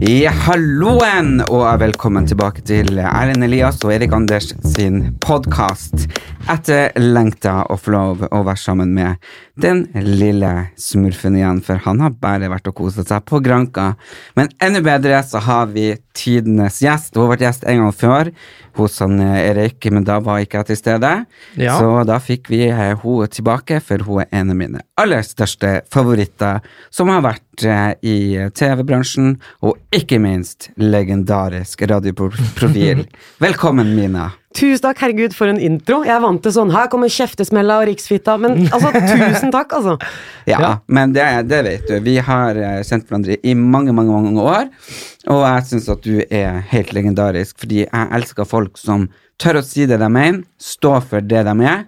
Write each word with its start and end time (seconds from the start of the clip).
Ja, 0.00 0.30
halloen, 0.46 1.42
og 1.52 1.66
velkommen 1.82 2.24
tilbake 2.24 2.62
til 2.64 2.96
Erlend 3.02 3.44
Elias 3.44 3.82
og 3.84 3.92
Erik 3.92 4.14
Anders 4.16 4.46
sin 4.72 5.10
podkast. 5.20 6.06
Etterlengta 6.48 7.66
å 7.68 7.76
få 7.76 7.92
lov 7.92 8.22
å 8.24 8.40
være 8.46 8.62
sammen 8.62 8.94
med 8.96 9.20
den 9.60 9.82
lille 10.00 10.70
smurfen 10.80 11.36
igjen, 11.36 11.60
for 11.60 11.82
han 11.84 12.00
har 12.00 12.16
bare 12.16 12.48
vært 12.48 12.70
og 12.72 12.78
koset 12.80 13.12
seg 13.12 13.26
på 13.28 13.42
Granka. 13.44 13.90
Men 14.40 14.48
enda 14.64 14.80
bedre 14.86 15.20
så 15.20 15.44
har 15.44 15.68
vi 15.74 15.90
tidenes 16.16 16.80
gjest. 16.80 17.12
Hun 17.12 17.26
har 17.26 17.34
vært 17.34 17.44
gjest 17.50 17.68
en 17.68 17.84
gang 17.84 17.92
før 17.92 18.32
hos 18.80 18.96
han 19.04 19.20
eh, 19.20 19.50
Erik, 19.50 19.84
men 19.92 20.06
da 20.08 20.16
var 20.24 20.40
ikke 20.40 20.62
jeg 20.62 20.70
til 20.70 20.80
stede. 20.80 21.12
Ja. 21.60 21.76
Så 21.76 22.06
da 22.08 22.16
fikk 22.24 22.48
vi 22.48 22.64
henne 22.72 23.28
tilbake, 23.28 23.82
for 23.84 24.08
hun 24.08 24.24
er 24.24 24.32
en 24.40 24.54
av 24.54 24.60
mine 24.64 24.84
aller 25.00 25.24
største 25.26 25.80
favoritter, 25.92 26.64
som 26.88 27.12
har 27.12 27.20
vært 27.24 27.44
eh, 27.66 27.92
i 28.02 28.16
TV-bransjen, 28.56 29.34
og 29.66 29.78
ikke 29.94 30.20
minst 30.22 30.70
legendarisk 30.80 31.82
radioprofil. 31.90 33.06
Velkommen, 33.46 33.94
Mina. 33.96 34.30
Tusen 34.56 34.82
takk, 34.82 34.98
herregud, 35.04 35.34
for 35.36 35.50
en 35.52 35.60
intro. 35.62 36.00
Jeg 36.02 36.16
er 36.16 36.22
vant 36.24 36.40
til 36.42 36.54
sånn, 36.56 36.72
her 36.74 36.88
kommer 36.90 37.12
kjeftesmella 37.12 37.76
og 37.82 37.86
riksfitta, 37.86 38.34
men 38.42 38.64
altså, 38.72 38.90
tusen 38.98 39.54
takk, 39.54 39.76
altså. 39.78 39.96
Ja, 40.50 40.80
men 40.90 41.14
det, 41.14 41.26
det 41.46 41.60
vet 41.68 41.86
du. 41.86 41.96
Vi 42.02 42.16
har 42.26 42.58
eh, 42.58 42.80
kjent 42.86 43.06
hverandre 43.06 43.38
i 43.46 43.54
mange, 43.54 43.94
mange 43.94 44.16
mange 44.16 44.42
år, 44.42 44.68
og 45.30 45.44
jeg 45.44 45.66
syns 45.70 45.88
at 45.94 46.02
du 46.02 46.18
er 46.26 46.60
helt 46.72 46.92
legendarisk, 46.96 47.60
fordi 47.62 47.84
jeg 47.84 48.10
elsker 48.18 48.48
folk 48.48 48.80
som 48.80 49.06
tør 49.40 49.60
å 49.60 49.64
si 49.64 49.86
det 49.88 50.00
de 50.02 50.10
mener, 50.10 50.42
stå 50.60 50.98
for 51.06 51.24
det 51.24 51.46
de 51.46 51.56
er, 51.70 51.84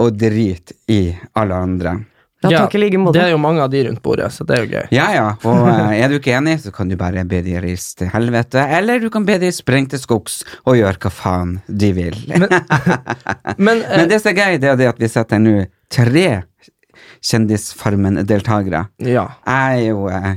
og 0.00 0.16
drit 0.20 0.72
i 0.92 1.02
alle 1.38 1.64
andre. 1.64 1.96
Ja, 2.50 2.64
takk 2.64 2.74
i 2.74 2.80
like 2.82 2.98
måte. 2.98 3.14
Det 3.18 3.26
er 3.28 3.30
jo 3.30 3.38
mange 3.38 3.62
av 3.62 3.70
de 3.70 3.84
rundt 3.86 4.02
bordet, 4.02 4.32
så 4.34 4.42
det 4.48 4.56
er 4.56 4.64
jo 4.64 4.70
gøy. 4.72 4.86
Ja, 4.96 5.06
ja, 5.14 5.26
og 5.46 5.68
eh, 5.70 5.92
er 6.02 6.08
du 6.10 6.16
ikke 6.18 6.34
enig, 6.34 6.56
så 6.64 6.72
kan 6.74 6.88
du 6.90 6.96
bare 6.98 7.22
be 7.28 7.38
de 7.46 7.54
reise 7.62 7.94
til 8.00 8.10
helvete, 8.10 8.64
eller 8.78 8.98
du 8.98 9.08
kan 9.14 9.24
be 9.28 9.38
de 9.38 9.52
sprenge 9.54 9.92
til 9.94 10.02
skogs 10.02 10.40
og 10.66 10.76
gjøre 10.80 10.98
hva 11.04 11.12
faen 11.14 11.60
de 11.68 11.92
vil. 11.94 12.16
Men, 12.34 12.48
Men, 13.62 13.84
men 13.86 14.08
det 14.10 14.18
som 14.22 14.32
er 14.32 14.40
gøy, 14.40 14.58
det 14.62 14.72
er 14.72 14.80
det 14.80 14.88
at 14.90 14.98
vi 15.02 15.08
setter 15.12 15.38
nå 15.42 15.60
tre 15.92 16.42
Kjendisfarmen-deltakere. 17.22 18.86
ja. 19.06 19.28
Jeg 19.46 19.82
er 19.82 19.84
jo 19.92 20.08
eh, 20.10 20.32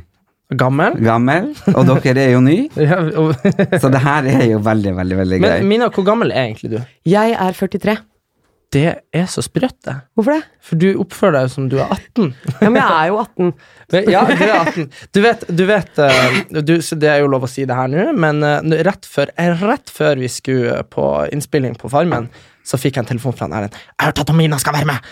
Gammel? 0.55 0.99
gammel, 1.01 1.47
og 1.73 1.87
dere 1.89 2.21
er 2.21 2.35
jo 2.35 2.41
ny, 2.45 2.69
Ja, 2.77 2.99
og, 3.17 3.33
så 3.81 3.89
det 3.89 4.01
her 4.03 4.27
er 4.29 4.43
jo 4.51 4.59
veldig, 4.61 4.93
veldig, 4.99 5.17
veldig 5.17 5.39
gøy. 5.41 5.47
men 5.47 5.67
Mina, 5.71 5.87
hvor 5.89 6.05
gammel 6.05 6.29
er 6.31 6.51
egentlig 6.51 6.75
du? 6.75 6.77
Jeg 7.09 7.33
er 7.33 7.57
43. 7.57 7.95
Det 8.73 8.87
er 9.13 9.25
så 9.29 9.43
sprøtt, 9.45 9.77
det. 9.85 9.93
Hvorfor 10.17 10.35
det? 10.35 10.47
For 10.65 10.79
du 10.81 10.87
oppfører 10.99 11.37
deg 11.37 11.51
som 11.53 11.67
du 11.71 11.77
er 11.79 11.91
18. 11.93 12.31
Ja, 12.63 12.69
men 12.69 12.79
jeg 12.81 12.95
er 12.97 13.11
jo 13.11 13.19
18. 13.21 13.51
Men, 13.93 14.09
ja, 14.11 14.23
du 14.25 14.43
er 14.45 14.53
18. 14.57 14.89
Du 15.15 15.21
vet, 15.23 15.45
du 15.47 15.63
vet 15.69 16.01
eh, 16.05 16.39
du, 16.55 16.73
Det 16.75 17.11
er 17.11 17.21
jo 17.23 17.29
lov 17.31 17.47
å 17.47 17.51
si 17.51 17.67
det 17.67 17.77
her 17.77 17.91
nå, 17.91 18.07
men 18.19 18.43
eh, 18.45 18.77
rett, 18.87 19.07
før, 19.09 19.31
eh, 19.41 19.63
rett 19.63 19.93
før 19.93 20.19
vi 20.21 20.31
skulle 20.31 20.81
på 20.91 21.09
innspilling 21.35 21.77
på 21.79 21.91
Farmen, 21.93 22.29
så 22.65 22.79
fikk 22.81 22.97
jeg 22.97 23.05
en 23.05 23.11
telefon 23.13 23.35
fra 23.37 23.47
en 23.47 23.57
Erlend. 23.59 23.75
'Jeg 23.75 24.01
har 24.01 24.11
hørt 24.11 24.23
at 24.25 24.35
Mina 24.35 24.59
skal 24.61 24.73
være 24.79 24.89
med!' 24.89 25.11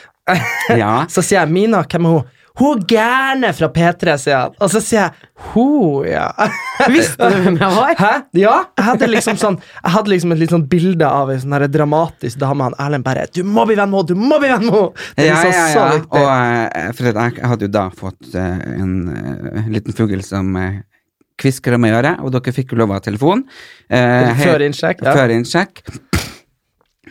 Ja. 0.80 0.94
Så 1.14 1.22
sier 1.22 1.44
jeg 1.44 1.54
'Mina, 1.54 1.84
hvem 1.86 2.10
er 2.10 2.18
hun?' 2.18 2.40
'Hun 2.54 2.84
gærne 2.86 3.50
fra 3.58 3.66
P3', 3.74 4.14
sier 4.22 4.36
han. 4.38 4.52
Og 4.62 4.70
så 4.70 4.78
sier 4.84 5.00
jeg 5.08 5.30
ho, 5.50 6.04
ja'. 6.06 6.30
Visste 6.94 7.30
du 7.34 7.40
hvem 7.48 7.58
jeg 7.58 7.78
var? 7.80 7.96
Hæ? 7.98 8.12
Ja, 8.38 8.58
jeg 8.78 8.86
hadde 8.92 9.10
liksom 9.10 9.40
sånn 9.42 9.58
Jeg 9.58 9.94
hadde 9.96 10.14
liksom 10.14 10.36
et 10.36 10.42
litt 10.44 10.54
sånn 10.54 10.68
bilde 10.70 11.10
av 11.10 11.32
ei 11.34 11.40
sånn 11.42 11.58
dramatisk 11.74 12.38
dame. 12.44 12.70
Han 12.70 12.78
Erlend 12.78 13.08
bare 13.08 13.26
'Du 13.34 13.42
må 13.42 13.66
bli 13.66 13.80
venn 13.80 13.90
med 13.90 14.04
henne! 14.04 14.12
Du 14.14 14.16
må 14.30 14.38
bli 14.38 14.54
venn 14.54 14.68
med 14.68 14.78
henne!' 14.78 15.26
Ja, 15.26 15.42
liksom 15.42 15.58
ja, 15.58 15.68
ja. 15.74 16.00
Og, 16.14 16.30
eh, 16.30 16.94
for 16.94 17.10
jeg, 17.10 17.38
jeg 17.42 17.52
hadde 17.56 17.70
jo 17.70 17.74
da 17.74 17.90
fått 17.90 18.34
uh, 18.38 18.62
en 18.78 18.96
uh, 19.10 19.70
liten 19.74 19.98
fugl 19.98 20.22
som 20.22 20.54
kvisker 21.42 21.74
om 21.74 21.90
øret, 21.90 22.22
og 22.22 22.36
dere 22.36 22.54
fikk 22.54 22.76
jo 22.76 22.84
lov 22.84 22.94
å 22.94 23.00
ha 23.00 23.02
telefon. 23.02 23.48
Før 23.90 24.62
innsjekk, 24.62 25.02
ja. 25.02 25.16
Før 25.18 25.34
innsjekk. 25.34 25.82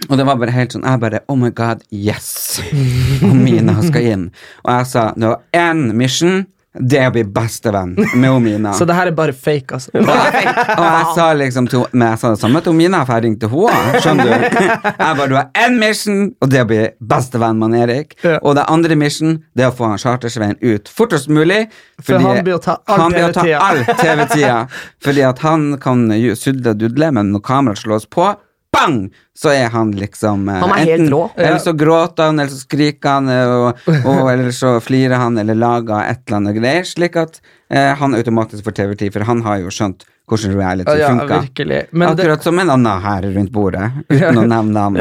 Og 0.08 0.18
det 0.18 0.24
var 0.26 0.38
bare 0.40 0.54
helt 0.54 0.74
sånn 0.74 0.86
Jeg 0.86 1.02
bare 1.02 1.22
Oh 1.30 1.38
my 1.38 1.52
God, 1.54 1.84
yes! 1.94 2.60
Og 3.26 3.36
Mina 3.36 3.78
skal 3.84 4.08
inn. 4.14 4.26
Og 4.64 4.74
jeg 4.74 4.90
sa 4.94 5.12
det 5.16 5.30
var 5.34 5.44
én 5.56 5.92
mission. 5.96 6.42
Det 6.72 6.96
er 6.96 7.10
å 7.10 7.12
bli 7.12 7.20
bestevenn 7.28 7.90
med 8.16 8.36
Mina. 8.40 8.70
Så 8.78 8.86
det 8.88 8.94
her 8.96 9.10
er 9.10 9.16
bare 9.16 9.34
fake, 9.36 9.76
altså. 9.76 9.90
Og 9.92 10.08
jeg, 10.08 10.52
og 10.72 10.86
jeg 10.86 11.08
sa 11.18 11.26
liksom 11.36 11.66
til 11.68 11.82
Men 11.92 12.14
jeg 12.14 12.20
sa 12.22 12.30
det 12.32 12.40
samme 12.40 12.62
til 12.64 12.76
Mina, 12.78 13.02
for 13.04 13.18
jeg 13.18 13.26
ringte 13.26 13.50
henne. 13.52 14.00
Skjønner 14.00 14.30
du? 14.30 14.46
Jeg 15.02 15.18
bare, 15.18 15.26
du 15.28 15.36
har 15.36 15.50
én 15.66 15.76
mission, 15.80 16.22
og 16.40 16.48
det 16.48 16.60
er 16.60 16.64
å 16.64 16.70
bli 16.70 16.80
bestevenn 17.12 17.60
med 17.60 17.76
Erik. 17.76 18.16
Ja. 18.24 18.38
Og 18.40 18.56
det 18.56 18.64
andre 18.72 18.96
mission, 18.96 19.36
det 19.58 19.66
er 19.66 19.72
å 19.72 19.76
få 19.76 19.90
han 19.90 20.00
Chartersveien 20.00 20.56
ut 20.62 20.88
fortest 20.88 21.28
mulig. 21.32 21.66
For 22.00 22.22
han 22.22 22.40
blir 22.46 22.56
å 22.56 22.62
ta 22.62 22.78
all 22.88 23.12
TV-tida. 23.12 23.98
TV-tida. 24.00 24.56
Fordi 25.04 25.26
at 25.28 25.44
han 25.44 25.68
kan 25.82 26.08
sudle 26.40 26.72
og 26.72 26.80
dudle, 26.80 27.12
men 27.18 27.34
når 27.34 27.44
kameraet 27.50 27.84
slås 27.84 28.08
på 28.08 28.30
Bang! 28.72 29.12
Så 29.36 29.50
er 29.52 29.68
han 29.72 29.90
liksom 29.96 30.48
eh, 30.48 30.60
Han 30.62 30.72
er 30.76 30.86
helt 30.88 31.10
rå. 31.12 31.22
Eller 31.36 31.58
så 31.60 31.74
gråter 31.76 32.30
han, 32.30 32.40
eller 32.40 32.52
så 32.52 32.62
skriker 32.64 33.18
han, 33.18 33.28
eh, 33.28 33.52
og, 33.52 33.82
og, 34.08 34.22
eller 34.32 34.52
så 34.56 34.78
flirer 34.80 35.20
han, 35.20 35.36
eller 35.38 35.58
lager 35.58 36.00
et 36.06 36.22
eller 36.26 36.40
annet 36.40 36.56
greier, 36.60 36.88
slik 36.88 37.18
at 37.20 37.42
eh, 37.68 37.92
han 38.00 38.16
automatisk 38.16 38.64
får 38.64 38.78
TV-tid, 38.80 39.12
for 39.14 39.28
han 39.28 39.44
har 39.46 39.60
jo 39.64 39.72
skjønt 39.72 40.06
hvordan 40.32 40.54
reality 40.56 40.94
Ja, 40.96 41.08
funker. 41.10 41.88
Men 41.90 42.16
det- 42.16 42.24
Akkurat 42.24 42.42
som 42.42 42.58
en 42.58 42.70
annen 42.70 43.02
her 43.02 43.22
rundt 43.34 43.52
bordet, 43.52 43.90
uten 44.08 44.38
å 44.38 44.46
nevne 44.46 44.72
navn. 44.72 44.94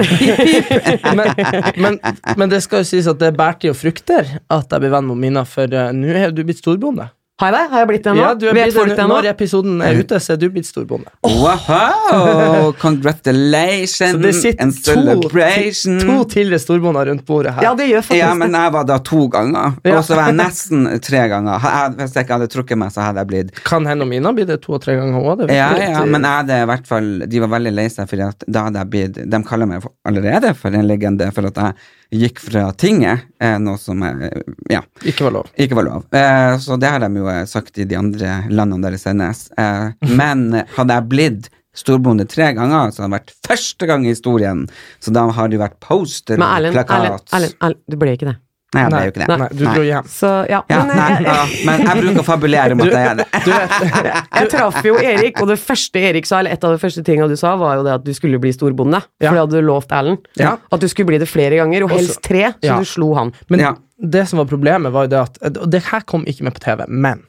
men, 1.18 1.32
men, 1.78 2.00
men 2.38 2.50
det 2.52 2.62
skal 2.66 2.84
jo 2.84 2.90
sies 2.92 3.08
at 3.08 3.22
det 3.22 3.32
bærte 3.38 3.70
jo 3.70 3.78
frukter 3.78 4.38
at 4.52 4.68
jeg 4.72 4.84
ble 4.84 4.92
venn 4.92 5.08
med 5.08 5.22
Mina, 5.22 5.46
for 5.48 5.72
uh, 5.72 5.92
nå 5.96 6.12
er 6.12 6.34
du 6.36 6.44
blitt 6.44 6.60
storbonde. 6.60 7.08
Har 7.42 7.50
jeg 7.52 7.58
det? 7.58 7.62
Har 7.74 7.82
jeg 7.82 7.88
blitt 7.90 8.04
det 8.06 8.14
nå? 8.14 8.22
Ja, 8.22 8.32
du 8.38 8.46
er 8.48 8.54
Vet 8.54 8.68
blitt, 8.70 8.76
folk 8.78 8.92
det 8.96 9.06
nå? 9.08 9.16
når 9.16 9.28
episoden 9.32 9.82
er 9.82 9.98
ute, 9.98 10.20
så 10.22 10.36
er 10.36 10.38
du 10.42 10.48
blitt 10.54 10.68
storbonde. 10.70 11.10
Wow! 11.26 12.72
Congratulations 12.86 14.12
Så 14.14 14.18
det 14.22 14.34
sitter 14.38 14.64
and 14.64 14.74
to, 14.78 14.94
celebration. 14.94 16.00
to 16.06 16.18
tidligere 16.30 16.60
storbonder 16.62 17.06
rundt 17.10 17.26
bordet 17.26 17.54
her. 17.58 17.64
Ja, 17.66 17.74
det 17.76 17.88
gjør 17.90 18.06
faktisk 18.06 18.20
Ja, 18.22 18.32
men 18.38 18.54
jeg 18.54 18.74
var 18.78 18.86
da 18.88 18.98
to 19.12 19.24
ganger, 19.34 19.74
Ja. 19.84 19.98
og 19.98 20.06
så 20.06 20.16
var 20.20 20.30
jeg 20.32 20.38
nesten 20.40 20.86
tre 21.02 21.24
ganger. 21.32 21.60
Hvis 21.98 22.14
jeg 22.16 22.26
ikke 22.28 22.38
hadde 22.38 22.50
trukket 22.54 22.78
meg, 22.78 22.92
så 22.94 23.02
hadde 23.08 23.24
jeg 23.24 23.28
blitt 23.34 23.64
Kan 23.68 23.86
hende 23.90 24.06
mine 24.06 24.22
Mina 24.22 24.34
blir 24.38 24.46
det 24.46 24.60
to 24.62 24.76
og 24.78 24.82
tre 24.84 24.94
ganger 25.00 25.18
òg. 25.18 25.48
Ja, 25.50 25.72
ja, 25.82 26.04
men 26.06 26.22
jeg 26.22 26.30
hadde 26.44 26.60
i 26.62 26.68
hvert 26.70 26.86
fall 26.86 27.08
De 27.32 27.40
var 27.42 27.50
veldig 27.56 27.72
lei 27.74 27.88
seg, 27.90 28.06
for 28.12 28.22
da 28.22 28.66
hadde 28.68 28.84
jeg 28.84 28.90
blitt 28.94 29.18
De 29.32 29.40
kaller 29.48 29.66
meg 29.72 29.88
allerede 30.06 30.54
for 30.60 30.70
en 30.78 30.86
legende 30.86 31.32
for 31.34 31.48
at 31.50 31.58
jeg 31.58 31.74
gikk 32.12 32.42
fra 32.44 32.66
tinget, 32.76 33.24
eh, 33.40 33.58
noe 33.64 33.80
som 33.80 34.02
eh, 34.04 34.28
ja, 34.70 34.82
Ikke 35.08 35.30
var 35.30 35.36
lov. 35.38 35.50
ikke 35.56 35.78
var 35.80 35.88
lov. 35.88 36.06
Eh, 36.12 36.58
så 36.60 36.78
det 36.80 36.92
har 36.92 37.00
de 37.04 37.22
jo 37.22 37.32
sagt 37.48 37.80
i 37.80 37.88
de 37.88 37.96
andre 37.96 38.42
landene 38.52 38.84
der 38.84 38.98
det 38.98 39.02
sendes. 39.04 39.48
Men 40.20 40.50
hadde 40.76 40.98
jeg 41.00 41.10
blitt 41.12 41.50
storbonde 41.76 42.26
tre 42.28 42.50
ganger, 42.58 42.92
så 42.92 43.06
hadde 43.06 43.14
det 43.14 43.18
vært 43.22 43.36
første 43.48 43.88
gang 43.88 44.06
i 44.06 44.12
historien. 44.12 44.66
Så 45.00 45.14
da 45.16 45.24
har 45.32 45.52
det 45.52 45.62
vært 45.62 45.80
poster 45.84 46.40
Men 46.42 46.72
plakat. 46.76 46.98
Erlend, 46.98 47.12
Erlend. 47.12 47.36
Erlend, 47.38 47.60
Erlend, 47.64 47.84
du 47.88 48.00
ble 48.02 48.16
ikke 48.18 48.28
det. 48.34 48.38
Nei, 48.72 48.82
jeg 48.86 48.92
ble 48.92 49.00
jo 49.04 49.12
ikke 49.12 49.20
det. 49.28 49.36
Nei, 49.42 49.48
du 49.52 49.64
dro 49.66 49.82
hjem. 49.84 50.06
Så, 50.08 50.30
ja. 50.48 50.62
Ja, 50.72 50.78
men, 50.88 50.92
nei, 50.96 51.08
jeg, 51.12 51.26
ja, 51.28 51.42
men 51.68 51.82
jeg 51.84 52.04
bruker 52.06 52.20
å 52.22 52.24
fabulere 52.24 52.76
om 52.78 52.84
at 52.86 52.94
jeg 52.94 53.10
er 53.10 53.18
det. 53.20 53.26
Du 53.44 53.50
vet, 53.52 53.74
jeg 54.38 54.52
traff 54.54 54.78
jo 54.88 54.94
Erik, 55.02 55.42
og 55.44 55.50
det 55.52 55.58
første 55.60 56.04
Erik 56.12 56.30
sa, 56.30 56.40
eller 56.40 56.56
et 56.56 56.64
av 56.64 56.72
de 56.72 56.80
første 56.80 57.04
tingene 57.04 57.28
du 57.28 57.36
sa, 57.42 57.52
var 57.60 57.82
jo 57.82 57.84
det 57.90 57.96
at 57.98 58.06
du 58.08 58.14
skulle 58.16 58.40
bli 58.40 58.54
storbonde. 58.56 59.02
Ja. 59.20 59.28
For 59.28 59.36
det 59.36 59.44
hadde 59.44 59.60
du 59.60 59.68
lovt 59.68 59.92
Erlend. 59.92 60.24
Ja. 60.40 60.54
At 60.72 60.80
du 60.80 60.88
skulle 60.88 61.12
bli 61.12 61.20
det 61.20 61.28
flere 61.28 61.60
ganger, 61.60 61.84
og 61.84 61.92
helst 61.98 62.22
tre, 62.24 62.54
så 62.62 62.70
Ja. 62.72 62.78
du 62.80 62.88
slo 62.88 63.12
han. 63.20 63.34
Men 63.52 63.60
Ja. 63.66 63.74
det 64.00 64.24
som 64.32 64.40
var 64.40 64.48
problemet, 64.48 64.92
var 64.96 65.04
jo 65.10 65.12
det 65.18 65.20
at 65.20 65.58
Og 65.58 65.68
det 65.70 65.84
her 65.92 66.02
kom 66.08 66.24
ikke 66.26 66.44
med 66.48 66.56
på 66.56 66.64
TV, 66.64 66.86
men 66.88 67.26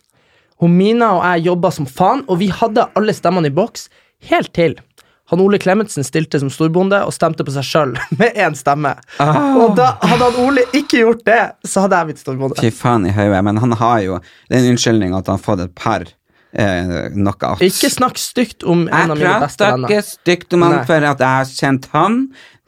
Homina 0.62 1.08
og 1.18 1.24
jeg 1.26 1.46
jobba 1.50 1.72
som 1.74 1.86
faen, 1.90 2.22
og 2.30 2.38
vi 2.38 2.46
hadde 2.54 2.86
alle 2.94 3.12
stemmene 3.12 3.50
i 3.50 3.54
boks, 3.56 3.88
helt 4.30 4.52
til 4.54 4.76
Han 5.32 5.40
Ole 5.40 5.56
Klemetsen 5.58 6.04
stilte 6.04 6.36
som 6.42 6.50
storbonde 6.52 6.98
og 7.06 7.14
stemte 7.16 7.44
på 7.46 7.54
seg 7.54 7.64
sjøl 7.64 7.94
med 8.20 8.36
én 8.36 8.56
stemme. 8.58 8.94
Og 9.18 9.76
da 9.78 9.94
hadde 10.04 10.28
han 10.28 10.40
Ole 10.44 10.66
ikke 10.76 11.00
gjort 11.06 11.22
det, 11.28 11.42
så 11.64 11.86
hadde 11.86 12.00
jeg 12.00 12.10
blitt 12.10 12.24
storbonde. 12.24 12.58
Fy 12.60 12.72
faen 12.76 13.08
i 13.08 13.14
hodet. 13.16 13.40
Men 13.48 13.60
han 13.64 13.72
har 13.80 14.02
jo 14.04 14.18
den 14.52 14.72
unnskyldninga 14.74 15.22
at 15.22 15.30
han 15.32 15.40
har 15.40 15.46
fått 15.46 15.64
et 15.64 15.74
par 15.78 16.04
eh, 16.04 17.08
knockout. 17.16 17.64
Ikke 17.64 17.90
snakk 17.92 18.20
stygt 18.20 18.66
om 18.68 18.84
en 18.88 19.14
av 19.14 19.16
mine 19.16 19.38
beste 19.46 19.64
prater 19.64 19.78
venner. 19.78 19.94
ikke 19.96 20.08
stygt 20.10 20.58
om 20.58 20.66
han 20.68 20.76
Nei. 20.78 20.84
for 20.90 21.08
at 21.12 21.24
jeg 21.24 21.38
har 21.38 21.54
kjent 21.56 21.88
han 21.96 22.18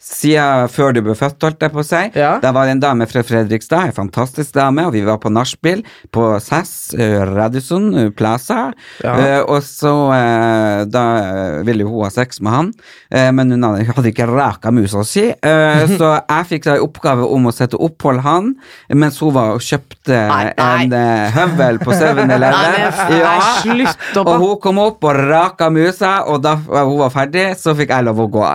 siden 0.04 0.68
før 0.68 0.92
du 0.92 1.00
ble 1.06 1.14
født, 1.16 1.40
holdt 1.46 1.62
jeg 1.64 1.72
på 1.72 1.80
å 1.80 1.84
si. 1.86 2.00
Ja. 2.18 2.34
Da 2.42 2.50
var 2.52 2.66
det 2.68 2.74
en 2.76 2.82
dame 2.82 3.06
fra 3.08 3.22
Fredrikstad, 3.24 3.88
en 3.88 3.96
fantastisk 3.96 4.52
dame, 4.56 4.84
og 4.86 4.92
vi 4.92 5.00
var 5.06 5.16
på 5.22 5.30
nachspiel 5.32 5.80
på 6.12 6.26
SAS, 6.44 6.74
uh, 6.98 7.22
Radisson 7.30 7.86
eh, 8.02 8.10
Plaza. 8.14 8.66
Ja. 9.04 9.14
Uh, 9.16 9.40
og 9.56 9.62
så 9.64 9.92
uh, 10.12 10.84
Da 10.92 11.04
eh, 11.22 11.62
ville 11.66 11.86
jo 11.86 11.94
hun 11.94 12.04
ha 12.04 12.10
sex 12.12 12.40
med 12.44 12.52
han, 12.52 12.68
uh, 13.14 13.30
men 13.34 13.54
hun 13.54 13.64
hadde, 13.64 13.86
hadde 13.96 14.12
ikke 14.12 14.28
raka 14.28 14.72
musa 14.74 15.00
si. 15.08 15.24
eh, 15.32 15.84
så 15.98 16.10
jeg 16.20 16.48
fikk 16.52 16.68
da 16.68 16.76
i 16.76 16.84
oppgave 16.84 17.24
om 17.24 17.48
å 17.48 17.54
sette 17.54 17.80
opphold 17.80 18.20
han, 18.26 18.52
mens 18.92 19.18
hun 19.24 19.32
var 19.34 19.54
og 19.56 19.64
kjøpte 19.64 20.20
Nei, 20.28 20.44
nei. 20.52 20.68
en 20.84 20.96
eh, 20.98 21.32
høvel 21.34 21.80
på 21.80 21.94
Nei, 21.94 22.00
7-Eleven. 22.02 22.28
men 22.28 23.24
nei, 23.24 23.34
slutt 23.62 24.20
opp, 24.20 24.28
da. 24.28 24.36
Og 24.36 24.44
hun 24.44 24.54
kom 24.62 24.80
opp 24.84 25.04
og 25.08 25.16
raka 25.32 25.70
musa, 25.72 26.12
og 26.28 26.42
da 26.44 26.54
hun 26.60 26.98
var 27.00 27.12
ferdig, 27.14 27.46
så 27.60 27.72
fikk 27.78 27.94
jeg 27.96 28.08
lov 28.10 28.20
å 28.26 28.28
gå. 28.36 28.44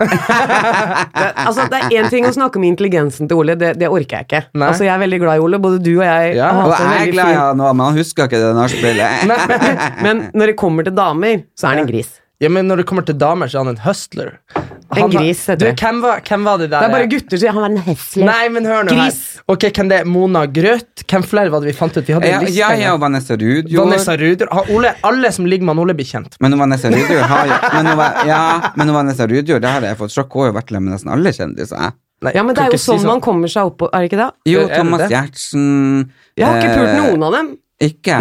Det, 1.20 1.26
altså, 1.48 1.66
det 1.72 1.80
er 1.80 1.96
én 2.00 2.08
ting 2.12 2.26
å 2.28 2.32
snakke 2.34 2.60
om 2.60 2.66
intelligensen 2.68 3.30
til 3.30 3.40
Ole, 3.42 3.56
det, 3.60 3.74
det 3.80 3.88
orker 3.90 4.20
jeg 4.20 4.28
ikke. 4.28 4.42
Nei. 4.54 4.68
Altså, 4.68 4.86
jeg 4.86 4.94
er 4.94 5.02
veldig 5.04 5.20
glad 5.22 5.40
i 5.40 5.44
Ole, 5.44 5.60
både 5.62 5.82
du 5.82 5.92
og 5.98 6.04
jeg. 6.06 6.34
Ja, 6.38 6.50
Og 6.64 6.74
jeg 6.74 7.08
er 7.08 7.12
glad 7.14 7.34
i 7.34 7.38
han 7.40 7.60
men 7.60 7.84
han 7.86 8.00
husker 8.00 8.28
ikke 8.28 8.40
det 8.42 8.50
nachspielet. 8.56 9.30
Men 10.04 10.26
når 10.36 10.52
det 10.52 10.56
kommer 10.60 10.86
til 10.86 10.96
damer, 10.96 11.44
så 11.58 11.68
er 11.68 11.76
han 11.76 11.84
en 11.84 11.90
gris. 11.90 12.16
Ja, 12.40 12.48
men 12.48 12.70
når 12.70 12.80
det 12.80 12.86
kommer 12.88 13.04
til 13.04 13.18
damer, 13.20 13.50
så 13.52 13.58
er 13.60 13.66
han 13.66 13.74
en 13.74 13.82
hustler. 13.84 14.30
En 14.90 15.02
Han- 15.02 15.10
gris, 15.10 15.46
heter 15.46 15.58
du, 15.58 15.64
det. 15.66 15.76
hvem 15.78 16.00
var, 16.02 16.20
hvem 16.26 16.44
var 16.44 16.58
det 16.58 16.70
der? 16.70 16.80
Det 16.80 16.88
er 16.88 16.92
bare 16.96 17.06
gutter 17.06 17.30
som 17.30 17.38
sier 17.38 17.52
han 17.52 17.62
var 17.62 17.70
en 17.70 17.82
hesle. 17.86 18.24
Nei, 18.26 18.48
men 18.48 18.64
hør 18.64 18.82
nå 18.84 18.90
Gris. 18.96 19.18
her. 19.36 19.42
Ok, 19.54 19.60
Hvem 19.76 19.88
det 19.88 19.98
er? 20.00 20.04
Mona 20.04 20.46
Grøt? 20.46 21.04
Hvem 21.06 21.22
flere 21.24 21.50
var 21.50 21.60
det 21.60 21.70
vi 21.70 21.76
fant 21.78 21.96
ut? 21.96 22.04
Vi 22.06 22.12
hadde 22.12 22.26
Ja, 22.26 22.38
en 22.40 22.44
liste. 22.46 22.56
ja, 22.58 22.70
ja, 22.74 22.94
og 22.94 23.00
Vanessa 23.00 23.36
Rudjord. 23.36 23.86
Vanessa. 23.86 24.74
Ole, 24.74 24.94
alle 25.04 25.32
som 25.32 25.46
ligger 25.46 25.64
med 25.64 25.76
han 25.76 25.78
Ole, 25.84 25.94
blir 25.94 26.06
kjent. 26.10 26.34
Men 26.40 26.58
Vanessa 26.58 26.88
Rudjord 26.90 27.22
har 27.30 27.46
jo 27.46 27.54
men 27.74 27.86
hun, 27.86 27.96
var- 27.96 28.26
ja, 28.26 28.72
men 28.76 28.88
hun 28.88 28.96
Vanessa 28.96 29.26
Rudjord, 29.26 29.60
det 29.62 29.70
har 29.70 29.80
jeg 29.80 29.96
fått 29.96 30.10
sjokk. 30.10 30.32
Hun 30.32 30.42
har 30.42 30.52
jo 30.52 30.58
vært 30.60 30.70
med 30.80 30.92
nesten 30.94 31.12
alle 31.12 31.30
kjendiser. 31.32 31.92
Nei, 32.22 32.32
Ja, 32.34 32.42
men 32.42 32.54
det 32.54 32.64
er 32.64 32.70
jo 32.72 32.76
si 32.76 32.90
sånn 32.92 33.06
man 33.06 33.20
kommer 33.20 33.48
seg 33.48 33.64
opp 33.64 33.78
på, 33.78 33.88
er 33.94 34.00
det 34.02 34.10
ikke 34.10 34.18
det? 34.26 34.32
Jo, 34.52 34.68
Thomas 34.68 35.08
Gjertsen 35.08 35.64
Giertsen 35.64 36.10
Jeg 36.36 36.46
har 36.46 36.56
ikke 36.60 36.74
pult 36.76 36.88
eh, 36.88 37.00
noen 37.00 37.22
av 37.24 37.32
dem. 37.32 37.56
Ikke? 37.80 38.16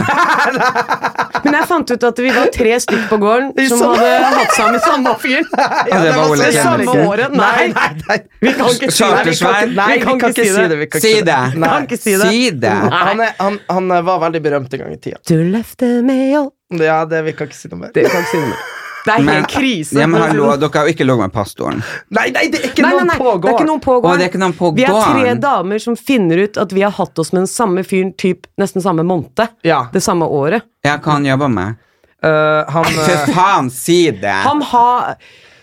Men 1.44 1.56
jeg 1.58 1.68
fant 1.68 1.92
ut 1.92 2.04
at 2.08 2.20
vi 2.24 2.30
var 2.36 2.48
tre 2.56 2.76
stykk 2.84 3.06
på 3.10 3.18
gården 3.20 3.50
som 3.68 3.82
samme- 3.82 3.98
hadde 4.00 4.30
hatt 4.38 4.54
sammen 4.56 4.84
samme 4.86 5.14
fyr. 5.20 5.42
Ja, 5.44 6.00
det 6.04 6.14
var 6.16 6.32
Ole 6.32 6.48
I 6.48 6.56
samme 6.56 6.96
året. 7.04 7.36
Nei, 7.36 7.68
nei, 7.74 7.90
nei. 8.08 8.18
vi 8.40 8.54
kan 8.56 8.72
ikke 8.72 8.92
si 8.96 9.04
det. 9.04 9.22
Vi 9.28 9.36
kan 9.42 9.58
ikke, 9.60 9.76
Nei, 9.76 9.90
vi 9.92 10.00
kan 10.06 10.24
ikke 10.24 10.34
si 10.36 10.48
det. 10.56 10.90
Si 11.04 11.14
det. 11.28 11.38
Nei. 11.60 11.70
Kan 11.74 11.88
ikke 11.90 12.00
si 12.00 12.16
det. 12.16 12.32
Si 12.32 12.50
det. 12.64 12.76
Han, 12.96 13.24
er, 13.28 13.36
han, 13.40 13.60
han 13.70 13.96
var 14.10 14.24
veldig 14.26 14.44
berømt 14.48 14.76
en 14.80 14.86
gang 14.86 14.96
i 14.96 15.00
tida. 15.08 15.20
Du 15.28 15.36
løfter 15.54 16.00
meg 16.08 16.38
opp 16.40 16.56
Ja, 16.80 17.02
det 17.10 17.24
vi 17.28 17.36
kan 17.36 17.50
ikke 17.52 17.60
si 17.60 17.72
noe 17.72 17.84
mer. 17.84 17.96
Det 17.96 18.08
kan 18.12 18.24
ikke 18.24 18.32
si 18.36 18.44
noe 18.44 18.52
mer. 18.56 18.68
Det 19.06 19.13
er 19.13 19.22
Men- 19.24 19.36
helt 19.36 19.48
krise. 19.51 20.00
Ja, 20.00 20.07
men 20.07 20.22
hallo, 20.22 20.50
dere 20.60 20.69
har 20.74 20.88
jo 20.88 20.94
ikke 20.94 21.06
ligget 21.07 21.19
med 21.19 21.34
pastoren. 21.34 21.84
Nei, 22.10 22.30
nei, 22.36 22.48
det 22.51 22.60
er 22.60 22.68
ikke 22.69 22.84
Nei, 22.84 22.92
noen 22.92 23.07
nei, 23.07 23.18
på 23.18 23.31
det 23.42 23.50
er 23.50 23.54
ikke 23.57 23.68
noen 23.69 23.81
på 23.86 23.94
Å, 24.00 24.18
det 24.18 24.25
er 24.25 24.30
ikke 24.30 24.42
noen 24.44 24.56
på 24.57 24.72
Vi 24.75 24.84
er 24.84 24.98
tre 25.07 25.36
damer 25.40 25.80
som 25.80 25.96
finner 25.96 26.38
ut 26.44 26.57
at 26.57 26.72
vi 26.75 26.81
har 26.84 26.92
hatt 26.92 27.19
oss 27.19 27.31
med 27.31 27.42
den 27.46 27.48
samme 27.51 27.84
fyren 27.88 28.12
typ 28.19 28.48
nesten 28.60 28.81
samme 28.84 29.04
måned. 29.07 29.48
Ja. 29.63 29.86
Det 29.94 30.04
samme 30.04 30.25
året. 30.28 30.63
Ja, 30.84 30.98
hva 30.98 31.12
han 31.16 31.25
jobber 31.25 31.48
med? 31.54 31.75
Uh, 32.19 32.66
han, 32.68 32.84
For 32.84 33.13
eh, 33.16 33.30
faen, 33.31 33.69
si 33.72 34.12
det! 34.12 34.28
Han 34.44 34.62
har 34.62 35.16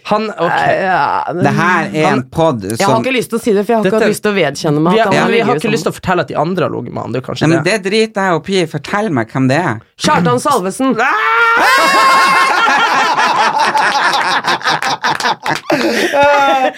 han 0.07 0.31
Ok. 0.31 0.53
ja, 0.81 1.33
Det 1.35 1.51
her 1.51 1.89
er 1.93 2.05
en 2.13 2.23
pod 2.31 2.63
Jeg 2.63 2.79
har 2.87 3.01
ikke 3.03 3.13
lyst 3.13 3.29
til 3.33 3.39
å 3.41 3.43
si 3.43 3.53
det, 3.53 3.65
for 3.67 3.73
jeg 3.75 3.79
har 3.81 3.85
Dette- 3.91 3.99
ikke 4.07 4.13
lyst 4.15 4.23
til 4.23 4.31
å 4.31 4.37
vedkjenne 4.37 4.81
meg 4.81 4.93
Vi 4.95 5.01
at 5.01 5.07
har, 5.11 5.15
han 5.21 5.33
vi 5.33 5.41
har 5.41 5.57
ikke 5.59 5.73
lyst 5.73 5.83
til 5.89 5.91
å 5.93 5.97
fortelle 5.99 6.21
at 6.23 6.29
de 6.29 6.37
andre 6.39 6.63
har 6.65 6.71
ligget 6.71 6.95
med 6.95 7.03
han. 7.03 7.13
Det 7.13 7.23
kanskje 7.27 7.43
ja, 7.43 7.49
men 7.49 7.65
det. 7.65 7.83
det 7.83 7.91
driter 7.91 8.23
jeg 8.31 8.39
opp 8.39 8.49
i. 8.49 8.63
Fortell 8.71 9.11
meg 9.11 9.29
hvem 9.35 9.49
det 9.51 9.59
er. 9.59 9.81
Kjartan 9.99 10.39
Salvesen. 10.41 10.95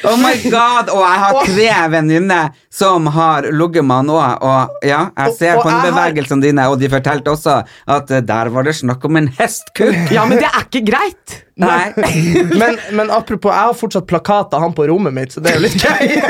Oh 0.04 0.16
my 0.20 0.34
god! 0.50 0.90
Og 0.92 1.02
jeg 1.02 1.18
har 1.22 1.38
tre 1.46 1.68
venninner 1.92 2.50
som 2.72 3.06
har 3.14 3.48
ligget 3.52 3.84
med 3.86 3.96
han 4.02 4.12
òg. 4.14 4.42
Og 4.44 4.86
ja, 4.86 5.00
jeg 5.16 5.34
ser 5.38 5.52
Og- 5.56 5.58
og 5.58 5.62
på 5.64 5.70
jeg 5.70 5.92
har- 5.92 6.40
dine, 6.42 6.68
og 6.68 6.78
de 6.80 6.88
fortalte 6.88 7.30
også 7.30 7.64
at 7.86 8.10
eh, 8.10 8.20
der 8.20 8.48
var 8.50 8.62
det 8.62 8.74
snakk 8.76 9.04
om 9.04 9.16
en 9.16 9.28
hestkuk. 9.28 10.10
Ja, 10.12 10.24
men 10.26 10.38
det 10.38 10.46
er 10.48 10.64
ikke 10.66 10.84
greit! 10.92 11.42
Nei. 11.58 11.92
Men, 12.58 12.78
men 12.92 13.10
apropos, 13.10 13.50
jeg 13.50 13.66
har 13.66 13.74
fortsatt 13.74 14.06
plakat 14.06 14.52
av 14.54 14.60
han 14.62 14.72
på 14.76 14.86
rommet 14.86 15.12
mitt, 15.12 15.32
så 15.34 15.40
det 15.42 15.50
er 15.50 15.56
jo 15.58 15.64
litt 15.66 15.82
gøy. 15.82 16.20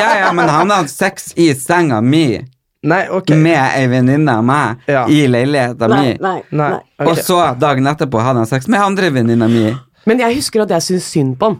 Ja, 0.00 0.08
ja, 0.24 0.32
men 0.32 0.48
han 0.48 0.70
har 0.72 0.86
sex 0.88 1.34
i 1.36 1.50
senga 1.54 2.00
mi 2.00 2.40
Nei, 2.82 3.02
ok. 3.12 3.34
med 3.36 3.58
ei 3.76 3.86
venninne 3.92 4.32
av 4.38 4.44
meg 4.44 4.78
Ja. 4.88 5.02
i 5.06 5.26
leiligheta 5.28 5.88
mi. 5.88 6.14
nei, 6.20 6.42
Nei, 6.50 6.70
ok. 6.98 7.08
Og 7.10 7.16
så 7.18 7.58
dagen 7.60 7.84
etterpå 7.90 8.22
hadde 8.24 8.40
han 8.40 8.46
sex 8.48 8.68
med 8.68 8.80
andre 8.80 9.10
venninna 9.10 9.48
mi. 9.48 9.74
Men 10.06 10.18
jeg 10.18 10.36
husker 10.38 10.62
at 10.62 10.70
jeg 10.70 10.80
syns 10.86 11.10
synd 11.12 11.36
på 11.38 11.50
han. 11.50 11.58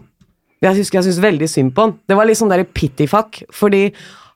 Jeg 0.61 0.75
husker 0.77 0.99
jeg 1.01 1.05
syns 1.11 1.19
veldig 1.21 1.49
synd 1.49 1.73
på 1.75 1.81
han. 1.81 1.93
Det 2.09 2.17
var 2.17 2.25
litt 2.25 2.37
sånn 2.37 2.49
der 2.49 2.63
pittyfuck, 2.63 3.43
fordi 3.53 3.91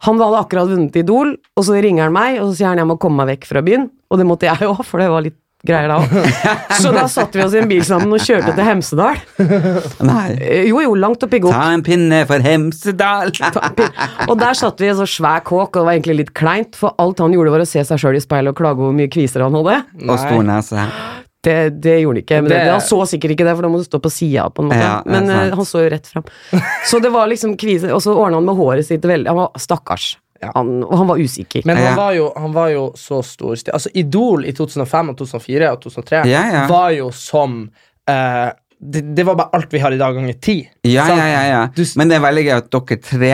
han 0.05 0.19
hadde 0.21 0.37
akkurat 0.43 0.69
vunnet 0.69 0.95
Idol, 0.95 1.35
og 1.57 1.63
så 1.65 1.81
ringer 1.81 2.03
han 2.03 2.13
meg, 2.13 2.39
og 2.41 2.51
så 2.51 2.57
sier 2.59 2.67
han 2.67 2.77
jeg 2.77 2.87
må 2.87 2.99
komme 3.01 3.25
meg 3.25 3.39
vekk 3.39 3.47
fra 3.49 3.61
byen. 3.65 3.89
Og 4.11 4.17
det 4.21 4.25
måtte 4.29 4.45
jeg 4.45 4.61
jo, 4.61 4.75
for 4.85 5.01
det 5.01 5.09
var 5.09 5.21
litt 5.25 5.37
greier 5.67 5.91
da 5.91 5.97
òg. 6.01 6.13
Så 6.83 6.91
da 6.95 7.03
satte 7.11 7.39
vi 7.39 7.43
oss 7.45 7.55
i 7.57 7.59
en 7.63 7.69
bil 7.71 7.83
sammen 7.87 8.13
og 8.15 8.21
kjørte 8.23 8.53
til 8.55 8.67
Hemsedal. 8.67 9.19
Nei. 10.05 10.27
Eh, 10.39 10.63
Jo, 10.69 10.79
jo, 10.85 10.93
langt 10.99 11.23
oppi 11.25 11.39
godt. 11.43 11.55
Ta 11.57 11.71
en 11.75 11.83
pinne 11.85 12.21
for 12.29 12.41
Hemsedal. 12.45 13.33
Og 14.29 14.37
der 14.41 14.57
satt 14.57 14.79
vi 14.81 14.87
i 14.89 14.93
en 14.93 14.99
så 15.01 15.07
svær 15.09 15.43
kåk, 15.45 15.75
og 15.75 15.81
det 15.81 15.85
var 15.89 15.97
egentlig 15.97 16.17
litt 16.23 16.33
kleint, 16.37 16.77
for 16.79 16.95
alt 17.01 17.21
han 17.23 17.33
gjorde 17.35 17.53
var 17.55 17.65
å 17.65 17.69
se 17.69 17.83
seg 17.85 18.01
sjøl 18.01 18.17
i 18.19 18.23
speilet 18.23 18.53
og 18.53 18.57
klage 18.59 18.79
over 18.79 18.89
hvor 18.91 18.97
mye 18.97 19.11
kviser 19.11 19.43
han 19.45 19.55
hadde. 19.59 19.77
Og 20.07 20.17
stor 20.21 20.43
nese. 20.47 20.87
Det, 21.45 21.55
det 21.77 21.99
gjorde 22.01 22.17
han 22.17 22.21
ikke. 22.23 22.37
Men 22.41 22.49
det, 22.49 22.57
Det- 22.65 22.71
han 22.73 22.81
så 22.81 22.97
sikkert 23.05 23.35
ikke 23.35 23.45
det, 23.45 23.53
for 23.53 23.67
da 23.67 23.69
må 23.69 23.77
du 23.77 23.85
stå 23.85 23.99
på 24.01 24.09
sida, 24.09 24.47
på 24.49 24.63
en 24.65 24.71
måte. 24.71 24.81
Ja, 24.81 24.95
men 25.05 25.29
eh, 25.29 25.41
sant. 25.43 25.57
han 25.59 25.67
så 25.69 25.83
jo 25.85 25.91
rett 25.93 26.07
fram. 26.09 26.25
Så 26.89 26.99
det 27.03 27.11
var 27.13 27.29
liksom 27.29 27.53
kvise, 27.61 27.91
og 27.93 28.01
så 28.01 28.15
ordna 28.17 28.39
han 28.41 28.47
med 28.49 28.57
håret 28.57 28.87
sitt 28.87 29.05
veldig 29.05 29.29
Han 29.29 29.37
var 29.43 29.51
stakkars. 29.61 30.07
Han, 30.43 30.83
og 30.83 30.97
han 30.99 31.07
var 31.07 31.17
usikker. 31.21 31.63
Men 31.65 31.77
Ja. 31.77 31.87
han 31.87 31.95
var, 31.97 32.11
jo, 32.17 32.25
han 32.35 32.51
var 32.53 32.69
jo 32.73 32.83
så 32.99 33.21
stor 33.23 33.55
Altså, 33.73 33.89
Idol 33.95 34.45
i 34.45 34.51
2005 34.53 35.09
og 35.13 35.17
2004 35.17 35.71
og 35.71 35.81
2003 35.85 36.25
Ja, 36.29 36.41
ja. 36.51 36.65
var 36.67 36.89
jo 36.91 37.09
som 37.15 37.69
eh, 38.09 38.49
det, 38.81 39.01
det 39.15 39.23
var 39.25 39.35
bare 39.39 39.49
alt 39.55 39.71
vi 39.73 39.79
har 39.79 39.91
i 39.95 39.97
dag, 39.97 40.13
ganger 40.13 40.33
ti. 40.43 40.57
Ja, 40.83 41.07
ja, 41.07 41.25
ja, 41.31 41.43
ja. 41.47 41.85
Men 41.95 42.09
det 42.11 42.17
er 42.19 42.25
veldig 42.27 42.43
gøy 42.45 42.55
at 42.57 42.67
dere 42.75 42.97
tre, 43.01 43.31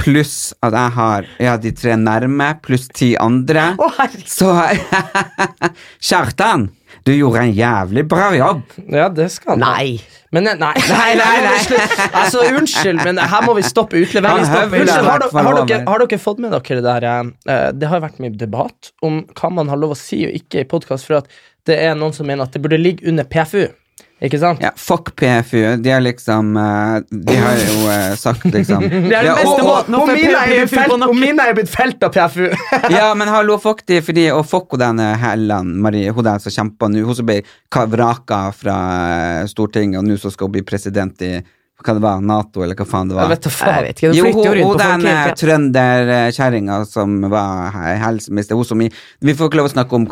pluss 0.00 0.54
at 0.64 0.72
jeg 0.72 0.94
har 0.96 1.26
ja, 1.44 1.56
de 1.60 1.72
tre 1.76 1.94
nærme, 2.00 2.48
pluss 2.64 2.88
ti 2.88 3.12
andre. 3.20 3.74
Å, 3.78 3.90
herregud. 3.98 4.26
Så 4.32 4.54
Kjartan, 6.08 6.68
du 7.08 7.14
gjorde 7.16 7.42
en 7.46 7.52
jævlig 7.56 8.04
bra 8.10 8.28
jobb. 8.36 8.62
Ja, 8.92 9.08
det 9.08 9.30
skal 9.32 9.54
han. 9.56 9.64
Nei. 9.64 9.98
Men 10.34 10.44
nei, 10.48 10.56
nei, 10.60 10.74
nei, 11.16 11.36
nei, 11.40 11.56
nei. 11.72 12.08
Altså, 12.12 12.42
unnskyld, 12.52 13.00
men 13.06 13.16
her 13.32 13.46
må 13.46 13.54
vi 13.56 13.64
stoppe 13.64 13.96
utlevering. 13.96 14.44
Han 14.44 14.68
Unnskyld, 14.68 14.92
har, 15.08 15.24
dere- 15.24 15.44
har, 15.48 15.60
dere, 15.64 15.80
har 15.88 16.04
dere 16.04 16.20
fått 16.20 16.42
med 16.44 16.52
dere 16.52 16.78
det 16.82 16.84
der 16.84 17.06
eh, 17.08 17.68
Det 17.80 17.88
har 17.88 18.04
vært 18.04 18.20
mye 18.20 18.36
debatt 18.36 18.92
om 19.04 19.22
hva 19.40 19.50
man 19.56 19.72
har 19.72 19.80
lov 19.80 19.96
å 19.96 19.98
si 19.98 20.20
og 20.28 20.36
ikke 20.36 20.66
i 20.66 20.68
podkast, 20.68 21.08
for 21.08 21.22
at 21.22 21.32
det 21.68 21.78
er 21.84 21.96
noen 21.96 22.12
som 22.16 22.28
mener 22.28 22.44
at 22.44 22.52
det 22.56 22.60
burde 22.64 22.78
ligge 22.80 23.08
under 23.08 23.24
PFU. 23.28 23.64
Ikke 24.18 24.38
sant? 24.42 24.62
Ja, 24.62 24.72
fuck 24.74 25.12
PFU. 25.16 25.76
De 25.78 25.90
har 25.94 26.00
liksom 26.02 26.56
eh, 26.58 26.94
De 27.08 27.36
har 27.38 27.60
jo 27.60 27.84
eh, 27.92 28.14
sagt 28.18 28.48
liksom 28.50 28.82
Det 29.10 29.14
er 29.14 29.28
den 29.28 29.36
beste 29.38 29.66
måten 29.66 29.94
å 29.94 30.00
få 30.02 30.16
PFU 30.16 30.32
på 30.32 30.70
felt- 30.72 30.94
og 30.94 31.00
nakken. 31.04 31.20
mine 31.22 31.46
er 31.46 31.54
blitt 31.58 31.70
felt 31.70 32.02
av 32.02 32.14
PFU. 32.16 32.48
Ja, 32.96 33.12
men 33.18 33.30
hallo, 33.30 33.60
fuck 33.62 33.84
de, 33.86 34.00
fordi 34.02 34.26
Og 34.34 34.42
fuck 34.48 34.74
hun 34.74 34.82
denne 34.82 35.12
Helland, 35.22 35.76
Marie, 35.84 36.10
hun 36.14 36.26
der 36.26 36.42
som 36.42 36.54
kjemper 36.54 36.90
nå, 36.90 37.04
hun 37.06 37.18
som 37.20 37.28
ble 37.28 37.40
vraka 37.94 38.40
fra 38.56 38.78
eh, 39.12 39.44
Stortinget, 39.50 40.00
og 40.00 40.08
nå 40.08 40.18
som 40.18 40.34
skal 40.34 40.50
hun 40.50 40.56
bli 40.58 40.66
president 40.66 41.22
i 41.22 41.36
hva 41.78 41.94
det 41.94 42.02
var, 42.02 42.20
Nato, 42.20 42.62
eller 42.64 42.74
hva 42.74 42.84
faen 42.90 43.08
det 43.08 43.14
Jeg 43.14 43.20
var. 43.22 43.28
vet 43.30 43.44
da 43.46 43.50
Jeg 43.50 43.84
vet 43.86 44.00
ikke, 44.00 44.08
du 44.10 44.16
Jo, 44.18 44.24
flytter 44.24 44.44
jo 44.44 44.50
hun, 44.50 44.58
rundt 44.58 44.58
hun 44.58 44.78
på 44.78 44.78
folk 44.78 44.82
den 44.82 45.06
hele 45.06 45.28
eh, 45.28 45.34
trønderkjerringa 45.42 46.78
som 46.90 47.14
var 47.30 47.76
helseminister, 48.02 48.54
hun 48.58 48.64
som 48.66 48.82
i 48.82 48.88
Vi 49.20 49.34
får 49.38 49.48
ikke 49.50 49.60
lov 49.60 49.68
å 49.68 49.72
snakke 49.72 49.94
om 49.98 50.06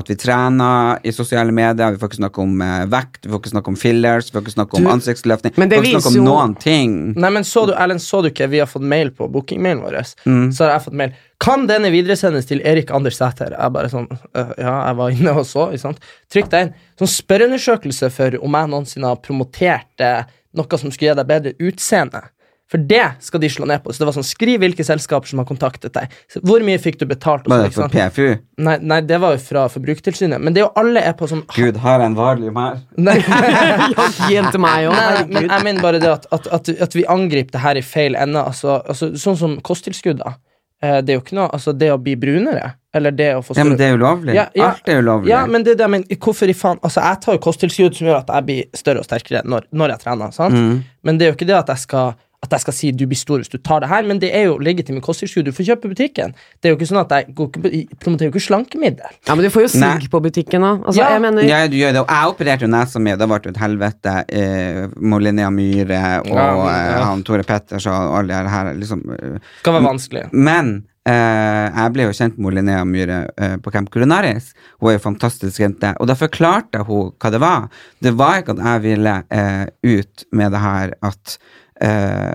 at 0.00 0.08
vi 0.10 0.16
trener 0.20 0.98
i 1.04 1.12
sosiale 1.12 1.52
medier, 1.52 1.92
vi 1.92 2.00
får 2.00 2.10
ikke 2.12 2.20
snakke 2.22 2.44
om 2.44 2.54
eh, 2.64 2.84
vekt, 2.92 3.20
vi 3.26 3.32
får 3.34 3.42
ikke 3.42 3.52
snakke 3.54 3.72
om 3.74 3.76
fillers, 3.76 4.30
vi 4.30 4.36
får 4.38 4.46
ikke 4.46 4.56
snakke 4.56 4.76
om 4.80 4.84
Du- 4.88 4.92
ansiktsløftning, 4.94 5.52
vi 5.56 5.68
får 5.68 5.84
ikke 5.84 6.00
snakke 6.00 6.12
om 6.14 6.20
jo- 6.20 6.28
noen 6.30 6.54
ting. 6.60 6.96
Nei, 7.16 7.30
men 7.30 7.44
så 7.44 7.66
du, 7.68 7.74
Erlend, 7.74 8.00
så 8.00 8.22
du 8.24 8.30
ikke 8.30 8.48
Vi 8.50 8.58
har 8.58 8.66
fått 8.66 8.82
mail 8.82 9.10
på 9.10 9.28
bookingmailen 9.30 9.82
vår. 9.84 10.00
Mm. 10.26 10.48
Så 10.56 10.64
har 10.64 10.72
jeg 10.78 10.86
fått 10.88 10.96
mail. 10.96 11.12
Kan 11.40 11.66
denne 11.68 11.90
videresendes 11.92 12.46
til 12.48 12.60
Erik 12.64 12.90
Anders 12.90 13.16
Sæther? 13.16 13.52
Jeg 13.56 13.72
bare 13.72 13.88
sånn 13.88 14.08
øh, 14.10 14.50
Ja, 14.58 14.74
jeg 14.88 14.96
var 14.96 15.10
inne 15.14 15.30
og 15.38 15.46
så. 15.48 15.68
Ikke 15.72 15.80
sant? 15.84 16.00
Trykk 16.32 16.48
deg 16.52 16.66
inn. 16.66 16.74
Sånn 17.00 17.08
spørreundersøkelse 17.14 18.10
for 18.12 18.36
om 18.42 18.52
jeg 18.58 18.68
noensinne 18.72 19.08
har 19.08 19.16
promotert 19.24 20.04
eh, 20.04 20.24
noe 20.56 20.78
som 20.80 20.92
skulle 20.92 21.12
gi 21.12 21.18
deg 21.20 21.30
bedre 21.30 21.56
utseende. 21.60 22.26
For 22.70 22.78
det 22.78 23.02
skal 23.26 23.42
de 23.42 23.48
slå 23.50 23.66
ned 23.66 23.82
på. 23.82 23.90
Så 23.90 23.98
det 24.02 24.06
var 24.06 24.14
sånn, 24.14 24.26
Skriv 24.26 24.60
hvilke 24.62 24.84
selskaper 24.86 25.26
som 25.26 25.40
har 25.42 25.46
kontaktet 25.48 25.90
deg. 25.96 26.12
Hvor 26.46 26.62
mye 26.62 26.78
fikk 26.78 27.00
du 27.00 27.06
betalt? 27.10 27.48
og 27.48 27.50
Var 27.50 27.56
sånn, 27.56 27.64
det 27.64 27.72
ikke 27.72 27.78
for 27.80 27.88
sant? 27.88 27.96
PFU? 27.96 28.62
Nei, 28.62 28.76
nei, 28.92 29.00
det 29.08 29.18
var 29.22 29.34
jo 29.34 29.40
fra 29.42 29.64
Forbrukertilsynet. 29.72 30.38
Men 30.38 30.54
det 30.54 30.62
er 30.62 30.68
jo 30.68 30.72
alle 30.78 31.02
er 31.02 31.16
på 31.18 31.26
sånn 31.30 31.42
Gud, 31.56 31.80
har 31.82 31.98
jeg 31.98 32.12
en 32.12 32.18
valium 32.18 32.60
her? 32.62 32.78
Nei, 32.94 33.16
til 34.54 34.62
meg 34.62 34.86
òg, 34.92 35.32
men 35.32 35.50
jeg 35.50 35.66
mener 35.66 35.82
bare 35.82 36.02
det 36.02 36.12
at, 36.12 36.30
at, 36.30 36.46
at, 36.60 36.70
at 36.86 36.94
vi 36.94 37.06
angriper 37.10 37.56
det 37.56 37.64
her 37.64 37.80
i 37.80 37.82
feil 37.82 38.18
ende. 38.18 38.44
Altså, 38.52 38.78
altså, 38.86 39.10
sånn 39.18 39.40
som 39.40 39.58
kosttilskudd, 39.66 40.22
da. 40.22 40.36
Eh, 40.82 41.00
Det 41.04 41.12
er 41.12 41.18
jo 41.18 41.22
ikke 41.24 41.36
noe 41.36 41.48
Altså, 41.52 41.74
det 41.76 41.90
å 41.92 41.98
bli 42.00 42.14
brunere, 42.16 42.72
eller 42.96 43.10
det 43.12 43.28
å 43.36 43.42
få 43.44 43.56
Ja, 43.56 43.64
men 43.68 43.76
det 43.76 43.88
er 43.90 43.98
ulovlig. 43.98 44.34
Ja, 44.34 44.46
ja. 44.56 44.70
Alt 44.72 44.88
er 44.88 45.02
ulovlig. 45.02 45.28
Ja, 45.32 45.44
men 45.46 45.64
det 45.66 45.76
det 45.78 45.88
men. 45.92 46.04
Hvorfor 46.16 46.48
i 46.48 46.54
faen 46.56 46.80
Altså, 46.82 47.00
jeg 47.04 47.20
tar 47.20 47.36
jo 47.36 47.42
kosttilskudd 47.44 47.98
som 47.98 48.08
gjør 48.08 48.18
at 48.22 48.32
jeg 48.34 48.46
blir 48.48 48.64
større 48.80 49.04
og 49.04 49.04
sterkere 49.08 49.42
når, 49.44 49.68
når 49.72 49.94
jeg 49.94 50.04
trener, 50.06 50.32
sant? 50.32 50.54
Mm. 50.56 50.82
Men 51.04 51.18
det 51.18 51.26
er 51.26 51.32
jo 51.32 51.36
ikke 51.38 51.50
det 51.52 51.58
at 51.58 51.68
jeg 51.74 51.84
skal 51.84 52.14
at 52.40 52.54
jeg 52.56 52.60
skal 52.62 52.72
si 52.72 52.90
du 52.96 53.02
blir 53.06 53.18
stor 53.20 53.42
hvis 53.42 53.50
du 53.52 53.58
tar 53.60 53.82
det 53.84 53.88
her, 53.90 54.06
men 54.08 54.18
det 54.22 54.30
er 54.32 54.46
jo 54.48 54.54
legitime 54.64 55.02
kosttilskudd 55.04 55.44
du 55.44 55.52
får 55.52 55.66
kjøpe 55.68 55.90
i 55.90 55.92
butikken. 55.92 56.32
Det 56.60 56.70
er 56.70 56.72
jo 56.72 56.78
ikke 56.78 56.88
sånn 56.88 57.00
at 57.02 57.10
jeg 57.12 57.34
går 57.36 57.50
ikke 57.50 57.72
jeg 57.74 57.98
promoterer 58.00 58.30
jo 58.30 58.32
ikke 58.32 58.44
slankemiddel. 58.46 59.10
Ja, 59.28 59.34
men 59.36 59.44
du 59.44 59.50
får 59.52 59.66
jo 59.66 59.72
sigg 59.74 60.06
på 60.10 60.22
butikken 60.24 60.64
òg. 60.64 60.86
Altså, 60.86 61.02
Ja. 61.02 61.10
jeg 61.12 61.20
mener 61.26 61.42
Ja, 61.44 61.58
du 61.68 61.76
gjør 61.76 61.92
det. 61.92 62.00
Og 62.00 62.08
jeg 62.08 62.32
opererte 62.32 62.64
jo 62.64 62.70
nesa 62.72 62.98
mi, 62.98 63.10
det 63.16 63.28
ble 63.28 63.40
jo 63.44 63.50
et 63.52 63.60
helvete. 63.60 64.14
Eh, 64.32 64.86
Molinea 64.96 65.50
Myhre 65.52 66.00
og 66.24 66.32
Ja, 66.32 66.46
ja. 66.56 66.70
eh, 66.96 67.04
han 67.10 67.22
Tore 67.28 67.42
Petters 67.44 67.86
og 67.86 68.16
alle 68.22 68.28
de 68.42 68.48
her. 68.48 68.72
Liksom, 68.74 69.04
eh, 69.12 69.38
kan 69.62 69.74
være 69.76 69.84
vanskelig. 69.90 70.24
Men 70.32 70.72
eh, 71.04 71.68
jeg 71.76 71.92
ble 71.92 72.08
jo 72.08 72.16
kjent 72.16 72.38
med 72.40 72.54
Linnea 72.56 72.84
Myhre 72.88 73.20
eh, 73.36 73.56
på 73.60 73.70
Camp 73.70 73.90
Culinaris. 73.92 74.54
Hun 74.80 74.90
er 74.90 74.96
jo 74.98 75.04
fantastisk 75.10 75.60
jente. 75.60 75.92
Og 76.00 76.06
da 76.08 76.14
forklarte 76.16 76.86
hun 76.88 77.12
hva 77.20 77.30
det 77.36 77.40
var. 77.44 77.68
Det 78.00 78.16
var 78.16 78.40
ikke 78.40 78.56
at 78.56 78.64
jeg 78.64 78.82
ville 78.88 79.14
eh, 79.30 79.66
ut 79.84 80.24
med 80.32 80.52
det 80.56 80.60
her 80.64 80.94
at 81.02 81.38
eh, 81.82 82.34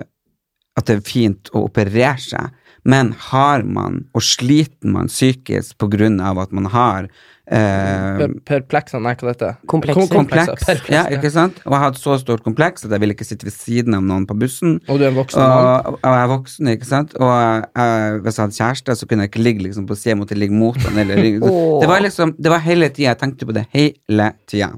at 0.76 0.84
det 0.90 0.98
er 0.98 1.06
fint 1.08 1.48
å 1.56 1.64
operere 1.70 2.16
seg, 2.20 2.50
men 2.86 3.14
har 3.32 3.64
man, 3.66 4.04
og 4.14 4.22
sliter 4.22 4.86
man 4.92 5.08
psykisk 5.10 5.78
på 5.80 5.88
grunn 5.90 6.20
av 6.22 6.38
at 6.38 6.52
man 6.54 6.68
har 6.70 7.08
eh, 7.50 8.20
Per- 8.20 8.34
Perplekser, 8.46 9.00
nei, 9.02 9.14
hva 9.18 9.26
det 9.26 9.32
heter 9.32 9.56
Komplekser. 9.72 9.98
Kom- 10.02 10.12
kompleks, 10.20 10.52
Perpleks, 10.66 10.92
ja, 10.94 11.02
ikke 11.16 11.32
sant? 11.34 11.58
Og 11.64 11.72
jeg 11.74 11.82
hadde 11.82 11.98
så 12.02 12.14
stort 12.22 12.44
kompleks 12.46 12.86
at 12.86 12.94
jeg 12.94 13.02
ville 13.02 13.16
ikke 13.16 13.26
sitte 13.26 13.48
ved 13.48 13.56
siden 13.56 13.96
av 13.98 14.04
noen 14.06 14.26
på 14.28 14.36
bussen. 14.38 14.76
Og 14.86 15.00
du 15.00 15.06
er 15.06 15.10
en 15.10 15.18
voksen 15.18 15.42
mann. 15.42 15.66
Og, 15.90 15.98
og 15.98 16.06
jeg 16.14 16.22
er 16.28 16.32
voksen, 16.36 16.70
ikke 16.76 16.90
sant? 16.92 17.16
Og 17.18 17.32
jeg, 17.34 18.22
hvis 18.22 18.38
jeg 18.38 18.44
hadde 18.46 18.60
kjæreste, 18.60 18.98
så 19.00 19.08
kunne 19.10 19.26
jeg 19.26 19.32
ikke 19.34 19.44
ligge 19.48 19.66
liksom, 19.66 19.86
på 19.90 19.98
sida, 19.98 20.18
måtte 20.22 20.38
ligge 20.38 20.54
mot 20.60 20.78
han. 20.86 20.98
Eller, 21.02 21.24
det 21.82 21.90
var 21.90 22.04
liksom, 22.06 22.36
det 22.38 22.52
var 22.54 22.62
hele 22.68 22.92
tida, 22.92 23.08
jeg 23.14 23.22
tenkte 23.24 23.48
på 23.50 23.56
det 23.56 23.66
hele 23.74 24.30
tida. 24.46 24.70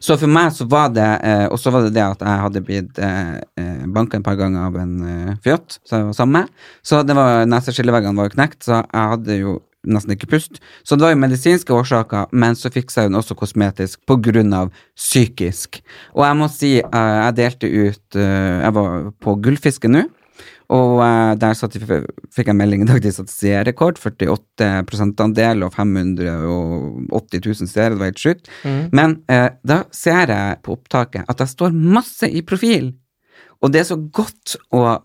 Så 0.00 0.16
for 0.20 0.30
meg 0.32 0.52
så 0.56 0.66
var 0.70 0.90
det 0.94 1.06
eh, 1.26 1.46
Og 1.52 1.58
så 1.60 1.72
var 1.74 1.86
det 1.86 1.94
det 1.96 2.04
at 2.04 2.24
jeg 2.24 2.42
hadde 2.44 2.64
blitt 2.64 2.98
eh, 3.02 3.38
eh, 3.60 3.86
banka 3.94 4.18
et 4.18 4.26
par 4.26 4.38
ganger 4.40 4.68
av 4.68 4.76
en 4.80 4.94
eh, 5.04 5.38
fjott 5.44 5.78
som 5.84 5.98
jeg 5.98 6.10
var 6.10 6.18
sammen 6.18 6.42
med. 6.42 6.66
Så 6.82 7.02
det 7.06 7.16
var 7.18 7.48
neseskilleveggene 7.48 8.16
var 8.18 8.28
jo 8.30 8.36
knekt, 8.36 8.62
så 8.66 8.82
jeg 8.82 9.12
hadde 9.14 9.40
jo 9.40 9.58
nesten 9.88 10.14
ikke 10.14 10.28
pust. 10.32 10.58
Så 10.84 10.96
det 10.96 11.06
var 11.06 11.14
jo 11.14 11.20
medisinske 11.22 11.74
årsaker, 11.74 12.28
men 12.32 12.56
så 12.58 12.70
fiksa 12.72 13.06
hun 13.06 13.18
også 13.18 13.36
kosmetisk 13.38 14.00
av 14.08 14.70
psykisk. 14.96 15.80
Og 16.14 16.24
jeg 16.26 16.36
må 16.36 16.48
si, 16.52 16.72
eh, 16.80 17.18
jeg 17.24 17.36
delte 17.36 17.66
ut 17.68 18.16
eh, 18.16 18.62
Jeg 18.62 18.74
var 18.74 19.12
på 19.20 19.36
Gullfisken 19.42 19.92
nå. 19.92 20.04
Og 20.74 21.00
eh, 21.00 21.32
der 21.40 21.56
satt, 21.56 21.76
fikk 21.78 22.50
jeg 22.50 22.56
melding 22.58 22.84
i 22.84 22.88
dag 22.90 23.00
de 23.04 23.12
satte 23.14 23.32
seerrekord. 23.32 24.00
48% 24.02 25.22
andel 25.24 25.64
og 25.64 25.76
580 25.76 27.44
000 27.44 27.70
seere. 27.70 27.94
Det 27.94 28.00
var 28.02 28.10
helt 28.10 28.24
sjukt. 28.24 28.50
Men 28.92 29.20
eh, 29.32 29.48
da 29.64 29.82
ser 29.94 30.34
jeg 30.34 30.58
på 30.64 30.76
opptaket 30.76 31.28
at 31.28 31.40
det 31.40 31.48
står 31.52 31.76
masse 31.76 32.28
i 32.28 32.44
profil. 32.44 32.92
Og 33.64 33.72
det 33.72 33.82
er 33.82 33.88
så 33.88 33.96
godt 33.96 34.58
å 34.76 34.98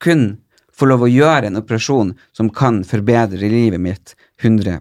kun 0.00 0.30
få 0.72 0.88
lov 0.88 1.04
å 1.04 1.12
gjøre 1.12 1.50
en 1.50 1.60
operasjon 1.60 2.14
som 2.36 2.48
kan 2.56 2.80
forbedre 2.88 3.50
livet 3.52 3.82
mitt 3.82 4.14
100 4.40 4.80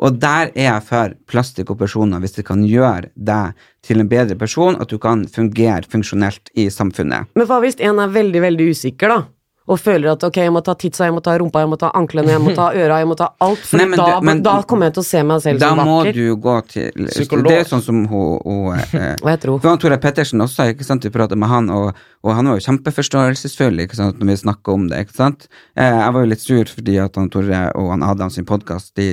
Og 0.00 0.16
der 0.22 0.50
er 0.54 0.64
jeg 0.70 0.82
for 0.88 1.12
plastikkoperasjoner 1.30 2.22
hvis 2.22 2.38
det 2.38 2.46
kan 2.48 2.64
gjøre 2.66 3.10
deg 3.16 3.52
til 3.86 4.00
en 4.00 4.08
bedre 4.08 4.36
person, 4.38 4.78
at 4.80 4.88
du 4.90 4.98
kan 5.02 5.26
fungere 5.28 5.82
funksjonelt 5.90 6.50
i 6.58 6.68
samfunnet. 6.70 7.28
Men 7.36 7.46
hva 7.50 7.60
hvis 7.62 7.78
en 7.82 7.98
er 8.02 8.08
veldig, 8.14 8.40
veldig 8.48 8.70
usikker, 8.72 9.08
da? 9.08 9.22
Og 9.70 9.78
føler 9.78 10.10
at 10.10 10.24
ok, 10.26 10.40
jeg 10.42 10.50
må 10.50 10.58
ta 10.66 10.72
titsa, 10.74 11.04
jeg 11.06 11.14
må 11.14 11.20
ta 11.22 11.36
rumpa, 11.38 11.60
jeg 11.62 11.68
må 11.70 11.76
ta 11.78 11.92
anklene, 11.94 12.32
jeg 12.34 12.42
må 12.42 12.50
ta 12.56 12.72
øra, 12.82 12.96
jeg 12.98 13.06
må 13.06 13.14
ta 13.16 13.28
alt. 13.46 13.60
For 13.62 13.78
Nei, 13.78 13.86
men 13.92 14.00
da, 14.00 14.06
du- 14.18 14.26
men- 14.26 14.42
da 14.42 14.54
kommer 14.66 14.88
jeg 14.90 14.96
til 14.96 15.04
å 15.04 15.06
se 15.06 15.20
meg 15.28 15.42
selv 15.44 15.62
som 15.62 15.78
vakker. 15.78 15.78
Da 15.78 15.84
må 15.86 16.14
du 16.16 16.36
gå 16.42 16.54
til 16.72 17.06
Psykolog. 17.12 17.46
Det 17.46 17.58
er 17.60 17.68
sånn 17.70 17.84
som 17.86 18.00
hun, 18.10 18.40
hun 18.42 18.80
eh, 18.80 19.14
Hva 19.22 19.36
heter 19.36 19.52
hun? 19.54 19.78
Tore 19.84 20.00
Pettersen 20.02 20.42
også, 20.42 20.66
ikke 20.74 20.84
sant, 20.88 21.06
vi 21.06 21.14
pratet 21.14 21.38
med 21.38 21.48
han, 21.52 21.70
og, 21.70 21.94
og 22.22 22.36
han 22.38 22.48
var 22.48 22.58
jo 22.58 22.64
kjempeforståelsesfull 22.68 23.82
ikke 23.82 23.98
sant, 23.98 24.20
når 24.20 24.30
vi 24.30 24.36
snakket 24.44 24.70
om 24.72 24.84
det. 24.90 25.00
ikke 25.04 25.16
sant? 25.16 25.48
Eh, 25.74 25.98
jeg 25.98 26.14
var 26.14 26.24
jo 26.24 26.30
litt 26.30 26.44
sur 26.44 26.70
fordi 26.70 26.98
at 27.02 27.18
han 27.18 27.30
Tore 27.32 27.62
og 27.78 27.88
han 27.90 28.04
Adam 28.06 28.30
sin 28.30 28.46
podkast 28.46 28.94
de 28.98 29.08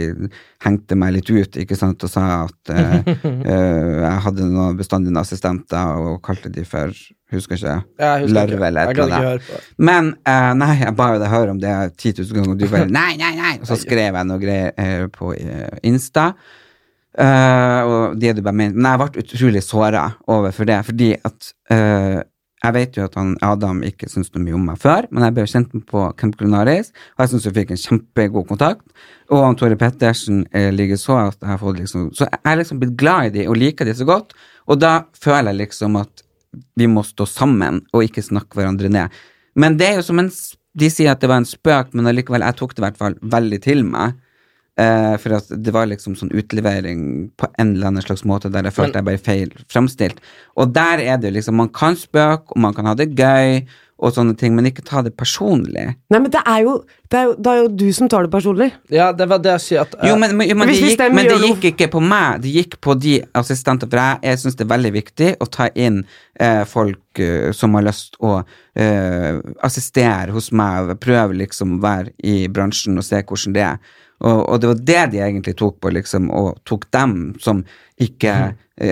hengte 0.65 0.97
meg 0.99 1.15
litt 1.17 1.31
ut 1.31 1.57
ikke 1.63 1.77
sant, 1.79 2.05
og 2.05 2.11
sa 2.11 2.25
at 2.45 2.73
eh, 2.75 3.13
jeg 4.05 4.25
hadde 4.27 4.49
noen 4.51 4.77
bestandige 4.77 5.21
assistenter 5.21 6.03
og 6.03 6.21
kalte 6.25 6.53
de 6.53 6.65
for 6.67 6.93
Husker 7.29 7.59
ikke. 7.59 7.73
Larve 8.33 8.65
eller 8.71 8.89
et 8.89 8.97
eller 9.03 9.11
annet. 9.13 9.49
Men 9.77 10.07
uh, 10.25 10.47
nei, 10.57 10.71
jeg 10.79 10.95
ba 10.97 11.11
jo 11.13 11.19
deg 11.21 11.29
høre 11.29 11.53
om 11.53 11.59
det 11.61 11.73
10 11.91 12.23
000 12.23 12.31
ganger, 12.33 12.55
og 12.55 12.57
du 12.57 12.65
bare 12.71 12.87
nei, 12.99 13.11
nei, 13.21 13.29
nei. 13.37 13.51
Og 13.61 13.69
så 13.69 13.77
skrev 13.77 14.17
jeg 14.17 14.25
noe 14.25 14.41
greier 14.41 15.05
på 15.13 15.35
Insta. 15.85 16.31
Uh, 17.19 17.81
og 17.83 18.17
det 18.21 18.35
du 18.37 18.41
bare 18.45 18.55
mener. 18.55 18.73
Men 18.77 18.91
jeg 18.91 19.01
ble 19.01 19.23
utrolig 19.23 19.63
såra 19.65 20.07
overfor 20.29 20.69
det, 20.69 20.79
fordi 20.87 21.13
at 21.17 21.53
eh, 21.73 22.19
jeg 22.59 22.75
vet 22.75 22.97
jo 22.97 23.05
at 23.07 23.15
han 23.15 23.35
Adam 23.45 23.79
ikke 23.87 24.09
syntes 24.11 24.33
noe 24.33 24.43
mye 24.43 24.57
om 24.57 24.65
meg 24.67 24.79
før, 24.81 25.05
men 25.13 25.23
jeg 25.23 25.35
ble 25.37 25.45
kjent 25.47 25.75
med 25.77 25.85
på 25.87 26.01
Camp 26.19 26.35
Culinaris, 26.39 26.91
og 27.15 27.23
jeg 27.23 27.31
syns 27.31 27.47
vi 27.47 27.53
fikk 27.55 27.71
en 27.71 27.81
kjempegod 27.85 28.49
kontakt. 28.49 28.83
Og 29.31 29.45
han 29.45 29.55
Tore 29.59 29.77
Pettersen 29.79 30.41
eh, 30.51 30.67
ligger 30.75 30.99
så 30.99 31.19
at 31.21 31.37
jeg 31.39 31.51
har 31.53 31.61
fått 31.61 31.77
liksom 31.79 32.09
Så 32.17 32.25
jeg 32.25 32.39
er 32.43 32.57
liksom 32.59 32.79
blitt 32.81 32.95
glad 32.99 33.29
i 33.29 33.33
de 33.37 33.45
og 33.47 33.59
liker 33.61 33.87
de 33.87 33.93
så 33.95 34.07
godt, 34.09 34.35
og 34.67 34.81
da 34.81 34.93
føler 35.15 35.53
jeg 35.53 35.61
liksom 35.63 35.99
at 36.01 36.25
vi 36.79 36.87
må 36.89 37.03
stå 37.05 37.27
sammen 37.29 37.83
og 37.93 38.03
ikke 38.03 38.25
snakke 38.25 38.57
hverandre 38.57 38.89
ned. 38.91 39.19
Men 39.55 39.77
det 39.79 39.87
er 39.87 39.99
jo 40.01 40.07
som 40.09 40.19
en 40.21 40.31
De 40.79 40.87
sier 40.91 41.09
at 41.11 41.19
det 41.19 41.27
var 41.27 41.41
en 41.41 41.47
spøk, 41.49 41.95
men 41.97 42.07
allikevel, 42.07 42.43
jeg 42.45 42.55
tok 42.55 42.75
det 42.75 42.79
i 42.79 42.83
hvert 42.85 42.99
fall 42.99 43.15
veldig 43.33 43.57
til 43.63 43.81
meg. 43.83 44.13
Eh, 44.79 45.15
for 45.19 45.35
at 45.39 45.49
det 45.51 45.73
var 45.75 45.89
liksom 45.89 46.15
sånn 46.15 46.31
utlevering 46.31 47.01
på 47.39 47.49
en 47.59 47.73
eller 47.75 47.89
annen 47.89 48.05
slags 48.05 48.23
måte 48.27 48.51
der 48.53 48.69
jeg 48.69 48.77
følte 48.77 49.01
jeg 49.01 49.07
ble 49.09 49.17
feil 49.19 49.53
framstilt. 49.67 50.21
Og 50.55 50.71
der 50.75 51.03
er 51.03 51.19
det 51.19 51.33
jo 51.33 51.35
liksom 51.39 51.59
Man 51.59 51.71
kan 51.75 51.97
spøke, 51.99 52.53
og 52.53 52.61
man 52.63 52.75
kan 52.77 52.87
ha 52.87 52.95
det 52.95 53.11
gøy, 53.17 53.65
og 53.99 54.13
sånne 54.15 54.35
ting, 54.39 54.53
men 54.55 54.69
ikke 54.69 54.83
ta 54.87 55.01
det 55.03 55.11
personlig. 55.19 55.85
Nei, 56.13 56.19
men 56.21 56.31
det 56.31 56.39
er 56.47 56.61
jo 56.63 56.77
det 57.11 57.17
er 57.19 57.25
jo, 57.25 57.33
det 57.35 57.51
er 57.51 57.57
jo 57.57 57.67
du 57.81 57.85
som 57.95 58.07
tar 58.11 58.23
det 58.23 58.31
personlig. 58.31 58.69
Ja, 58.93 59.09
det 59.11 59.27
var 59.27 59.41
det 59.43 59.51
jeg 59.57 59.63
sier 59.65 59.81
at 59.81 59.95
uh, 59.97 60.05
Jo, 60.07 60.15
men, 60.21 60.37
men, 60.37 60.53
men, 60.55 60.69
det, 60.69 60.77
gikk, 60.77 61.03
men 61.11 61.27
det 61.27 61.39
gikk 61.41 61.67
ikke 61.73 61.89
på 61.97 62.03
meg, 62.05 62.39
det 62.45 62.53
gikk 62.53 62.77
på 62.85 62.95
de 62.95 63.17
assistenter. 63.35 63.89
For 63.91 63.99
jeg, 63.99 64.21
jeg 64.29 64.41
syns 64.43 64.59
det 64.59 64.67
er 64.67 64.71
veldig 64.71 64.93
viktig 64.95 65.31
å 65.43 65.49
ta 65.51 65.67
inn 65.73 66.03
eh, 66.39 66.63
folk 66.69 67.19
uh, 67.19 67.49
som 67.55 67.75
har 67.75 67.89
lyst 67.89 68.15
å 68.23 68.37
uh, 68.39 69.41
assistere 69.67 70.31
hos 70.35 70.53
meg, 70.55 70.93
prøve 71.03 71.41
liksom 71.41 71.75
å 71.79 71.81
være 71.83 72.13
i 72.23 72.43
bransjen 72.47 73.01
og 73.01 73.07
se 73.09 73.19
hvordan 73.25 73.57
det 73.57 73.67
er. 73.73 73.97
Og, 74.19 74.39
og 74.49 74.59
det 74.59 74.67
var 74.67 74.79
det 74.83 75.03
de 75.13 75.19
egentlig 75.23 75.53
tok 75.55 75.77
på, 75.79 75.91
liksom, 75.95 76.25
og 76.35 76.57
tok 76.67 76.89
dem 76.91 77.35
som 77.39 77.61
ikke 77.99 78.33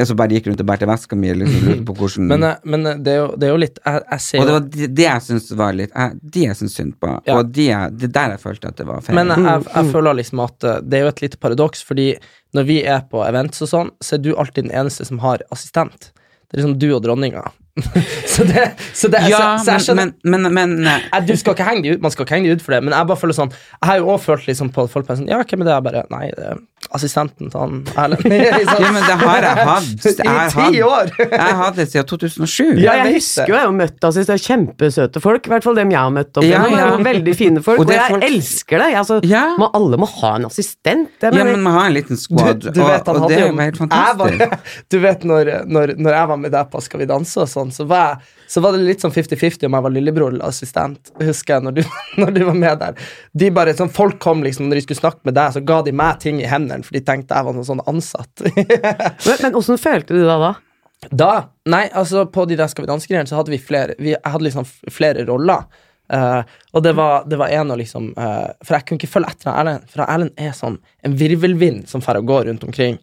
Så 0.05 0.15
bare 0.19 0.35
gikk 0.35 0.47
rundt 0.49 0.59
og 0.59 0.67
bærte 0.67 0.87
veska 0.87 1.15
mi 1.15 1.29
og 1.31 1.37
liksom 1.39 1.65
lurte 1.67 1.83
på 1.87 1.93
hvordan 1.95 2.25
Men, 2.27 2.43
eh, 2.43 2.55
men 2.67 2.85
eh, 2.87 2.95
det, 3.03 3.11
er 3.13 3.17
jo, 3.21 3.27
det 3.39 3.47
er 3.47 3.51
jo 3.53 3.59
litt 3.61 3.77
Jeg, 3.85 4.01
jeg 4.11 4.23
ser 4.25 4.39
Og 4.41 4.47
det 4.49 4.55
var 4.57 4.65
de, 4.75 4.87
det 4.99 5.05
jeg 5.05 5.23
syns 5.27 5.47
var 5.59 5.77
litt 5.79 5.93
jeg, 5.95 6.17
De 6.35 6.43
jeg 6.45 6.57
syns 6.59 6.75
synd 6.79 6.95
på, 6.99 7.11
Ja. 7.27 7.37
og 7.37 7.51
de, 7.55 7.67
jeg- 7.69 7.93
det 7.99 8.09
der 8.15 8.33
jeg 8.35 8.41
følte 8.43 8.67
at 8.71 8.79
det 8.81 8.87
var 8.87 9.01
feil. 9.05 9.15
Men 9.19 9.31
jeg, 9.35 9.45
jeg, 9.47 9.67
jeg 9.75 9.91
føler 9.95 10.19
liksom 10.19 10.43
at 10.47 10.63
eh, 10.71 10.81
det 10.83 10.99
er 10.99 11.05
jo 11.05 11.11
et 11.13 11.21
lite 11.23 11.37
paradoks, 11.43 11.83
fordi 11.87 12.07
når 12.55 12.67
vi 12.71 12.77
er 12.87 13.03
på 13.11 13.23
events 13.27 13.63
og 13.67 13.71
sånn, 13.71 13.91
så 14.03 14.15
er 14.15 14.23
du 14.23 14.31
alltid 14.35 14.67
den 14.69 14.75
eneste 14.75 15.05
som 15.07 15.19
har 15.23 15.43
assistent. 15.51 16.11
Det 16.47 16.55
er 16.55 16.61
liksom 16.63 16.77
du 16.79 16.87
og 16.95 17.03
dronninga. 17.03 17.43
så 18.33 18.45
det, 18.47 18.63
så 18.93 19.09
det 19.13 19.21
ja, 19.29 19.57
så, 19.61 19.77
så 19.83 19.95
men, 19.97 20.13
men, 20.23 20.47
men, 20.49 20.53
men 20.81 20.87
Nei, 20.87 21.21
du 21.27 21.35
skal 21.37 21.53
ikke 21.53 21.67
henge 21.67 21.83
de 21.85 21.95
ut, 21.95 22.01
Man 22.01 22.13
skal 22.13 22.25
ikke 22.25 22.37
henge 22.37 22.49
de 22.49 22.57
ut 22.57 22.63
for 22.65 22.73
det, 22.73 22.81
men 22.85 22.95
jeg 22.95 23.09
bare 23.11 23.21
føler 23.21 23.37
sånn 23.37 23.51
Jeg 23.53 23.89
har 23.89 23.99
jo 24.01 24.09
også 24.15 24.31
følt 24.31 24.47
liksom 24.49 24.71
på 24.73 24.87
folk 24.91 25.09
sånn 25.11 25.29
Ja, 25.29 25.43
hvem 25.43 25.65
er 25.65 25.69
det? 25.69 25.75
Jeg 25.75 25.85
bare 25.89 26.03
Nei, 26.13 26.25
det 26.37 26.55
assistenten 26.95 27.49
til 27.51 27.59
han 27.59 27.83
Erlend. 27.97 28.23
Ja, 28.77 28.91
men 28.93 29.03
det 29.03 29.15
har 29.21 29.41
jeg 29.43 29.65
hatt. 29.67 30.05
Jeg 30.05 30.13
I 30.13 30.49
ti 30.51 30.59
hatt- 30.59 30.77
år! 30.87 31.11
Jeg 31.19 31.39
har 31.41 31.57
hatt 31.63 31.75
det 31.75 31.87
siden 31.91 32.05
2007. 32.07 32.63
Ja, 32.79 32.93
Jeg 32.93 33.05
jeg 33.07 33.13
husker 33.17 33.47
jo 33.51 33.55
jeg 33.57 33.65
har 33.65 33.75
møtt 33.75 34.07
assistent. 34.07 34.27
det 34.27 34.35
er 34.37 34.43
kjempesøte 34.47 35.21
folk. 35.23 35.47
I 35.47 35.53
hvert 35.55 35.63
fall 35.67 35.75
dem 35.81 35.91
jeg 35.91 35.99
har 35.99 36.13
møtt 36.15 36.37
opp 36.39 36.47
Ja, 36.47 36.63
ja. 36.71 36.87
Veldig 37.07 37.35
fine 37.35 37.63
folk. 37.65 37.79
Og 37.81 37.87
Og, 37.87 37.93
jeg 37.93 38.11
folk- 38.13 38.23
elsker 38.29 38.77
det. 38.83 38.87
Jeg, 38.93 38.97
altså, 39.03 39.19
Ja. 39.27 39.43
må, 39.59 39.69
alle 39.73 39.97
må 39.97 40.07
ha 40.21 40.35
en 40.37 40.45
assistent. 40.45 41.09
Jeg 41.21 41.33
Ja, 41.33 41.43
men 41.43 41.61
man 41.63 41.73
har 41.73 41.85
en 41.87 41.93
liten 41.97 42.17
squad, 42.17 42.61
du 42.61 42.81
vet, 42.83 43.07
og, 43.07 43.21
og 43.23 43.29
det 43.29 43.37
er 43.41 43.47
jo 43.51 43.57
helt 43.57 43.77
fantastisk. 43.77 44.17
var, 44.17 44.59
Du 44.91 44.99
vet, 44.99 45.23
når, 45.23 45.53
når, 45.67 45.95
når 45.97 46.11
jeg 46.21 46.27
var 46.27 46.37
med 46.37 46.51
deg 46.51 46.69
på 46.71 46.81
Skal 46.81 46.99
vi 46.99 47.05
danse 47.09 47.37
og 47.43 47.47
sånn, 47.51 47.71
så 47.73 47.85
var, 47.87 48.17
jeg, 48.17 48.46
så 48.47 48.61
var 48.63 48.75
det 48.75 48.85
litt 48.87 49.03
sånn 49.03 49.13
50-50 49.13 49.67
om 49.67 49.75
jeg 49.75 49.85
var 49.85 49.93
lillebror 49.93 50.33
eller 50.33 50.47
assistent. 50.47 51.11
Husker 51.19 51.57
jeg, 51.57 51.65
når 51.67 51.77
du, 51.77 51.81
når 52.21 52.35
du 52.35 52.41
var 52.47 52.59
med 52.59 52.83
der. 52.83 53.09
De 53.35 53.49
bare, 53.53 53.75
sånn, 53.77 53.91
Folk 53.93 54.19
kom 54.23 54.43
liksom, 54.45 54.69
når 54.69 54.79
de 54.79 54.85
skulle 54.85 55.01
snakke 55.01 55.27
med 55.27 55.35
deg, 55.37 55.55
så 55.55 55.63
ga 55.67 55.81
de 55.85 55.95
meg 55.95 56.21
ting 56.23 56.39
i 56.43 56.47
hendene, 56.49 56.85
for 56.87 56.95
de 56.95 57.03
tenkte 57.05 57.35
jeg 57.35 57.47
var 57.47 57.57
noen 57.57 57.67
sånn 57.67 57.83
ansatt. 57.89 58.45
men, 59.43 59.57
åssen 59.57 59.81
følte 59.81 60.15
du 60.15 60.23
deg 60.23 60.45
da? 60.45 60.53
Da 61.11 61.33
Nei, 61.69 61.83
altså, 61.93 62.23
på 62.33 62.47
de 62.49 62.55
der 62.57 62.71
Skal 62.71 62.87
vi 62.87 62.89
danse-greiene 62.89 63.29
så 63.29 63.37
hadde 63.37 63.51
vi 63.53 63.59
flere 63.61 63.93
Vi 64.01 64.15
jeg 64.15 64.31
hadde 64.33 64.47
liksom 64.47 64.65
flere 64.65 65.27
roller. 65.27 65.67
Uh, 66.07 66.39
og 66.71 66.81
det 66.85 66.93
var, 66.95 67.27
det 67.27 67.37
var 67.37 67.51
en 67.51 67.73
å 67.73 67.77
liksom 67.77 68.13
uh, 68.15 68.47
For 68.63 68.77
jeg 68.77 68.87
kunne 68.87 69.01
ikke 69.01 69.11
følge 69.11 69.33
etter 69.35 69.51
Erlend, 69.51 69.89
for 69.91 70.05
Erlend 70.07 70.39
er 70.39 70.55
sånn 70.55 70.79
en 71.03 71.17
virvelvind 71.19 71.83
som 71.91 72.01
går 72.01 72.47
rundt 72.47 72.63
omkring. 72.63 72.95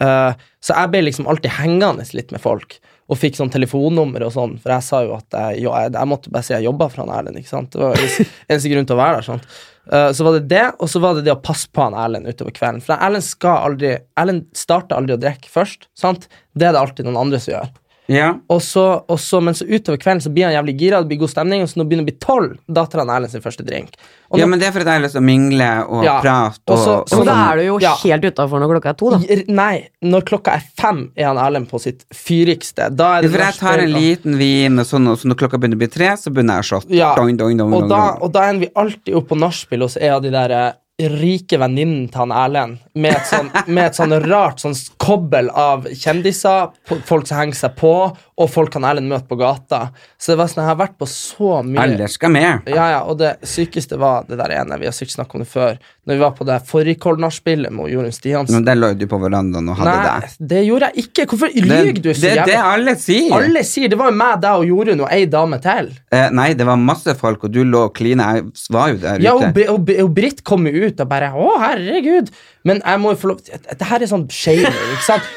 Uh, 0.00 0.36
så 0.60 0.76
jeg 0.76 0.92
ble 0.92 1.02
liksom 1.06 1.28
alltid 1.28 1.56
hengende 1.56 2.04
litt 2.12 2.30
med 2.32 2.42
folk, 2.44 2.76
og 3.10 3.18
fikk 3.18 3.38
sånn 3.40 3.50
telefonnummer 3.50 4.22
og 4.22 4.32
sånn, 4.34 4.54
for 4.62 4.74
jeg 4.76 4.86
sa 4.86 5.00
jo 5.02 5.16
at 5.16 5.34
jeg, 5.34 5.64
jo, 5.64 5.72
jeg, 5.74 5.92
jeg 5.96 6.10
måtte 6.10 6.30
bare 6.30 6.46
si 6.46 6.54
jeg 6.54 6.66
jobba 6.68 6.86
for 6.92 7.02
han 7.02 7.12
Erlend, 7.16 7.40
ikke 7.40 7.50
sant. 7.50 7.72
Det 7.74 7.82
var 7.82 7.98
eneste 8.50 8.70
grunn 8.70 8.86
til 8.86 8.96
å 8.96 9.00
være 9.00 9.18
der. 9.18 9.26
sånn. 9.26 9.42
Uh, 9.90 10.10
så 10.14 10.26
var 10.26 10.36
det 10.36 10.42
det, 10.52 10.66
og 10.78 10.92
så 10.92 11.02
var 11.02 11.16
det 11.18 11.24
det 11.26 11.34
å 11.34 11.40
passe 11.42 11.66
på 11.74 11.82
han 11.82 11.96
Erlend 11.98 12.30
utover 12.30 12.54
kvelden. 12.54 12.82
For 12.86 12.94
Erlend 12.94 13.26
skal 13.26 13.66
aldri 13.66 13.96
Erlend 14.20 14.46
starter 14.56 15.00
aldri 15.00 15.16
å 15.16 15.22
drikke 15.22 15.50
først, 15.50 15.88
sant? 15.98 16.28
Det 16.54 16.68
er 16.68 16.76
det 16.76 16.84
alltid 16.84 17.08
noen 17.08 17.18
andre 17.24 17.42
som 17.42 17.56
gjør. 17.56 17.72
Ja. 18.10 18.32
Og 18.50 18.58
så, 18.66 18.82
og 19.06 19.20
så, 19.22 19.38
men 19.44 19.54
så 19.54 19.62
utover 19.70 20.00
kvelden 20.02 20.20
så 20.24 20.32
blir 20.34 20.48
han 20.48 20.56
jævlig 20.56 20.74
gira, 20.80 20.98
det 21.04 21.08
blir 21.12 21.20
god 21.22 21.30
stemning, 21.30 21.62
og 21.62 21.68
så 21.70 21.78
når 21.78 21.84
det 21.86 21.90
begynner 21.92 22.06
å 22.06 22.10
bli 22.10 22.18
tolv, 22.24 22.56
da 22.66 22.82
tar 22.90 23.04
han 23.04 23.12
Erlend 23.14 23.30
sin 23.30 23.44
første 23.44 23.62
drink. 23.66 23.94
Og 24.30 24.38
ja, 24.42 24.46
men 24.50 24.58
det 24.58 24.66
er 24.68 24.74
fordi 24.74 24.86
jeg 24.90 24.98
har 25.00 25.04
lyst 25.04 25.14
til 25.16 25.22
å 25.22 25.26
mingle 25.26 25.68
og 25.90 26.04
Ja. 26.04 26.16
prate 26.22 26.70
Og 26.70 26.74
og, 26.74 26.78
så- 26.84 26.98
og, 27.02 27.08
Så 27.08 27.24
da 27.26 27.36
er 27.52 27.56
du 27.56 27.62
jo 27.68 27.78
Ja. 27.80 27.94
helt 28.02 28.24
utafor 28.24 28.60
når 28.60 28.72
klokka 28.74 28.90
er 28.90 28.98
to, 28.98 29.10
da. 29.10 29.18
Nei, 29.48 29.88
når 30.02 30.22
klokka 30.26 30.54
er 30.56 30.62
fem, 30.76 31.12
er 31.16 31.26
han 31.30 31.36
Erlend 31.38 31.68
på 31.70 31.80
sitt 31.80 32.04
fyrigste. 32.12 32.90
Da 32.94 33.18
er 33.18 33.22
det 33.22 33.30
For 33.30 33.38
jeg 33.38 33.54
tar 33.54 33.78
en 33.78 33.92
liten 33.92 34.36
vin, 34.38 34.78
og 34.78 34.86
sånn, 34.86 35.06
og 35.08 35.18
så 35.18 35.26
når 35.30 35.36
klokka 35.44 35.58
begynner 35.58 35.78
å 35.78 35.82
bli 35.84 35.88
tre, 35.88 36.10
så 36.16 36.30
begynner 36.34 36.58
jeg 36.60 36.66
å 36.66 36.68
shotte. 36.70 36.90
Ja. 36.94 37.14
Og, 37.16 37.88
da, 37.88 38.16
og 38.20 38.32
da 38.32 38.48
ender 38.50 38.66
vi 38.66 38.72
alltid 38.74 39.14
opp 39.14 39.28
på 39.28 39.38
nachspiel 39.38 39.80
hos 39.82 39.96
en 39.96 40.12
av 40.14 40.22
de 40.22 40.30
der 40.30 40.50
eh, 40.50 40.72
rike 41.08 41.58
venninnen 41.60 42.08
til 42.10 42.22
han 42.24 42.34
Erlend, 42.34 42.80
med 42.94 43.16
et 43.16 43.28
sånn, 43.30 43.50
med 43.66 43.84
et 43.86 43.98
sånn 43.98 44.14
rart 44.26 44.62
sånn 44.62 44.76
kobbel 45.00 45.50
av 45.56 45.88
kjendiser, 45.88 46.70
folk 47.08 47.28
som 47.28 47.40
henger 47.40 47.60
seg 47.62 47.76
på, 47.80 47.94
og 48.40 48.48
folk 48.50 48.72
kan 48.72 48.86
Erlend 48.88 49.10
møte 49.10 49.28
på 49.28 49.36
gata. 49.36 49.90
Så 50.16 50.32
det 50.32 50.38
var 50.40 50.48
sånn, 50.48 50.62
jeg 50.64 50.70
har 50.70 50.78
vært 50.80 50.94
på 51.00 51.06
så 51.10 51.58
mye 51.66 51.82
Alle 51.84 52.08
skal 52.08 52.32
med. 52.32 52.68
Ja, 52.72 52.86
ja, 52.94 53.00
og 53.04 53.18
det 53.20 53.34
sykeste 53.46 53.98
var 54.00 54.24
det 54.28 54.38
der 54.40 54.54
ene, 54.62 54.78
vi 54.80 54.88
har 54.88 54.94
sikkert 54.96 55.18
snakket 55.18 55.36
om 55.36 55.44
det 55.44 55.50
før, 55.52 55.76
når 56.08 56.16
vi 56.16 56.22
var 56.24 56.32
på 56.38 56.46
det 56.48 56.56
fårikål-nachspielet 56.70 57.72
med 57.76 57.90
Jorunn 57.92 58.12
Stiansen. 58.14 58.54
Men 58.56 58.64
der 58.66 58.78
lå 58.78 58.90
du 58.98 59.06
på 59.10 59.18
verandaen 59.20 59.68
og 59.70 59.76
hadde 59.80 59.92
Nei, 59.96 60.20
det. 60.24 60.48
det 60.54 60.62
gjorde 60.66 60.88
jeg 60.90 61.04
ikke. 61.06 61.26
Hvorfor 61.30 61.52
Det, 61.54 61.64
lyver 61.68 62.00
du 62.00 62.08
så 62.14 62.20
det, 62.20 62.30
det 62.30 62.54
jævlig? 62.54 62.58
alle 62.72 62.94
sier. 63.04 63.34
Alle 63.40 63.64
sier 63.68 63.92
det 63.92 63.98
var 64.00 64.10
jo 64.10 64.16
meg, 64.20 64.40
deg 64.42 64.62
og 64.64 64.66
Jorunn 64.70 65.04
og 65.04 65.12
ei 65.14 65.24
dame 65.30 65.60
til. 65.64 65.90
Eh, 66.10 66.28
nei, 66.40 66.48
det 66.58 66.66
var 66.68 66.80
masse 66.80 67.14
folk, 67.20 67.44
og 67.44 67.52
du 67.54 67.60
lå 67.64 67.84
og 67.88 67.94
klina. 67.96 68.30
Jeg 68.40 68.48
var 68.74 68.94
jo 68.94 69.00
der 69.04 69.20
Ja, 69.24 69.34
og, 69.36 69.44
ute. 69.50 69.64
Ja, 69.66 69.72
og, 69.74 69.84
Bri- 69.86 70.00
og 70.02 70.14
Britt 70.16 70.42
kom 70.44 70.66
jo 70.66 70.86
ut 70.88 71.00
og 71.04 71.08
bare 71.10 71.30
Å, 71.36 71.50
herregud. 71.66 72.32
Men 72.66 72.82
jeg 72.84 73.00
må 73.00 73.14
jo 73.14 73.20
få 73.22 73.30
lov 73.30 73.38
Det 73.46 73.86
her 73.88 74.02
er 74.02 74.10
sånn 74.10 74.26
shaming, 74.34 74.80
ikke 74.96 75.06
sant? 75.06 75.28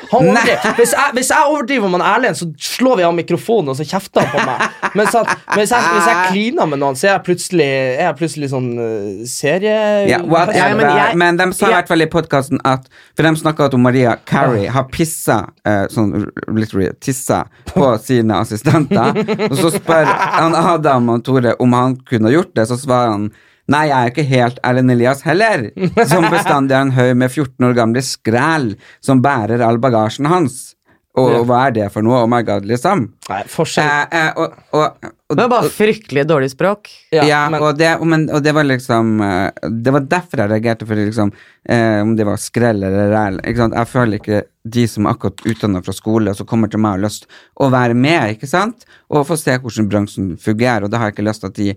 Hvis, 0.80 0.92
jeg, 0.92 1.14
hvis 1.16 1.30
jeg 1.32 1.52
overdriver 1.54 1.92
med 1.94 2.04
Erlend, 2.04 2.40
så 2.40 2.50
slår 2.60 3.00
vi 3.00 3.08
av 3.08 3.14
mikrofonen, 3.16 3.72
og 3.74 3.80
så 3.80 3.88
kjefter 3.88 4.26
han 4.26 4.34
på 4.34 4.48
meg. 4.48 4.66
Men 4.94 5.04
men 5.04 5.60
hvis, 5.60 5.72
jeg, 5.74 5.84
hvis 5.94 6.08
jeg 6.10 6.26
kliner 6.32 6.70
med 6.70 6.82
noen, 6.82 6.98
så 6.98 7.08
er 7.08 7.12
jeg 7.14 7.24
plutselig, 7.28 7.68
er 7.68 8.06
jeg 8.08 8.18
plutselig 8.20 8.50
sånn 8.54 8.70
uh, 8.80 9.24
serie... 9.30 9.76
Yeah, 10.08 10.26
whatever. 10.30 10.86
Ja, 10.88 11.10
men 11.18 11.24
men, 11.24 11.40
de 11.40 11.58
sa 11.58 11.70
i 11.70 11.76
hvert 11.76 11.92
fall 11.92 12.06
i 12.06 12.10
podkasten 12.12 12.62
at 12.68 12.88
For 13.18 13.26
de 13.26 13.34
snakka 13.40 13.70
om 13.74 13.86
Maria 13.86 14.16
Carey 14.30 14.68
har 14.72 14.88
pissa 14.94 15.40
eh, 15.68 15.86
sånn 15.92 16.28
literally 16.52 16.92
tissa 17.04 17.44
på 17.70 17.88
sine 18.04 18.38
assistenter. 18.44 19.24
og 19.52 19.58
så 19.60 19.74
spør 19.74 20.10
han 20.10 20.58
Adam 20.58 21.12
og 21.16 21.26
Tore 21.26 21.56
om 21.64 21.76
han 21.78 21.98
kunne 22.10 22.34
gjort 22.34 22.54
det, 22.58 22.68
så 22.70 22.80
svarer 22.80 23.16
han 23.16 23.28
Nei, 23.72 23.86
jeg 23.88 23.96
er 23.96 24.12
ikke 24.12 24.28
helt 24.28 24.58
Erlend 24.68 24.92
Elias 24.92 25.24
heller, 25.24 25.70
som 26.10 26.28
bestandig 26.28 26.76
er 26.76 26.84
en 26.84 26.96
haug 26.98 27.16
med 27.16 27.32
14 27.32 27.70
år 27.70 27.76
gamle 27.78 28.04
skræl 28.04 28.74
som 29.04 29.24
bærer 29.24 29.64
all 29.64 29.80
bagasjen 29.84 30.28
hans. 30.32 30.74
Og 31.14 31.30
og 31.38 31.44
hva 31.46 31.60
er 31.68 31.74
det 31.76 31.88
for 31.94 32.02
noe? 32.02 32.24
Oh 32.24 32.30
my 32.30 32.40
god, 32.46 32.66
liksom. 32.66 33.04
Nei, 33.30 33.42
forskjell 33.50 33.86
Eh, 33.86 34.16
eh, 34.18 34.40
og, 34.42 34.56
og, 34.74 35.12
og, 35.30 35.36
Det 35.36 35.44
var 35.44 35.52
bare 35.52 35.70
fryktelig 35.70 36.24
dårlig 36.26 36.50
språk. 36.56 36.90
ja, 37.14 37.44
men, 37.54 37.62
og, 37.62 37.78
det, 37.78 37.92
og, 38.00 38.08
men, 38.10 38.26
og 38.34 38.42
det 38.42 38.54
var 38.58 38.66
liksom 38.66 39.22
eh, 39.22 39.70
Det 39.70 39.94
var 39.94 40.08
derfor 40.10 40.42
jeg 40.42 40.50
reagerte, 40.50 40.88
for 40.90 40.98
liksom 40.98 41.30
eh, 41.70 42.02
om 42.02 42.16
det 42.18 42.26
var 42.26 42.42
skrell 42.42 42.82
eller 42.82 43.14
ræl. 43.14 43.40
ikke 43.44 43.62
sant? 43.62 43.78
Jeg 43.78 43.92
føler 43.92 44.18
ikke 44.18 44.42
de 44.74 44.88
som 44.90 45.06
er 45.06 45.14
akkurat 45.14 45.46
utdanna 45.54 45.84
fra 45.86 45.94
skole, 45.94 46.34
og 46.34 46.40
som 46.40 46.50
kommer 46.50 46.72
til 46.72 46.82
meg 46.82 46.96
og 46.96 46.98
har 46.98 47.06
lyst 47.06 47.30
å 47.62 47.70
være 47.70 47.94
med, 47.94 48.34
ikke 48.34 48.50
sant? 48.50 48.88
Og 49.14 49.28
få 49.28 49.38
se 49.38 49.60
hvordan 49.62 49.90
bransjen 49.92 50.34
fungerer, 50.42 50.88
og 50.88 50.94
da 50.94 50.98
har 51.02 51.12
jeg 51.12 51.20
ikke 51.20 51.30
lyst 51.30 51.46
til 51.46 51.54
at 51.54 51.60
de 51.62 51.76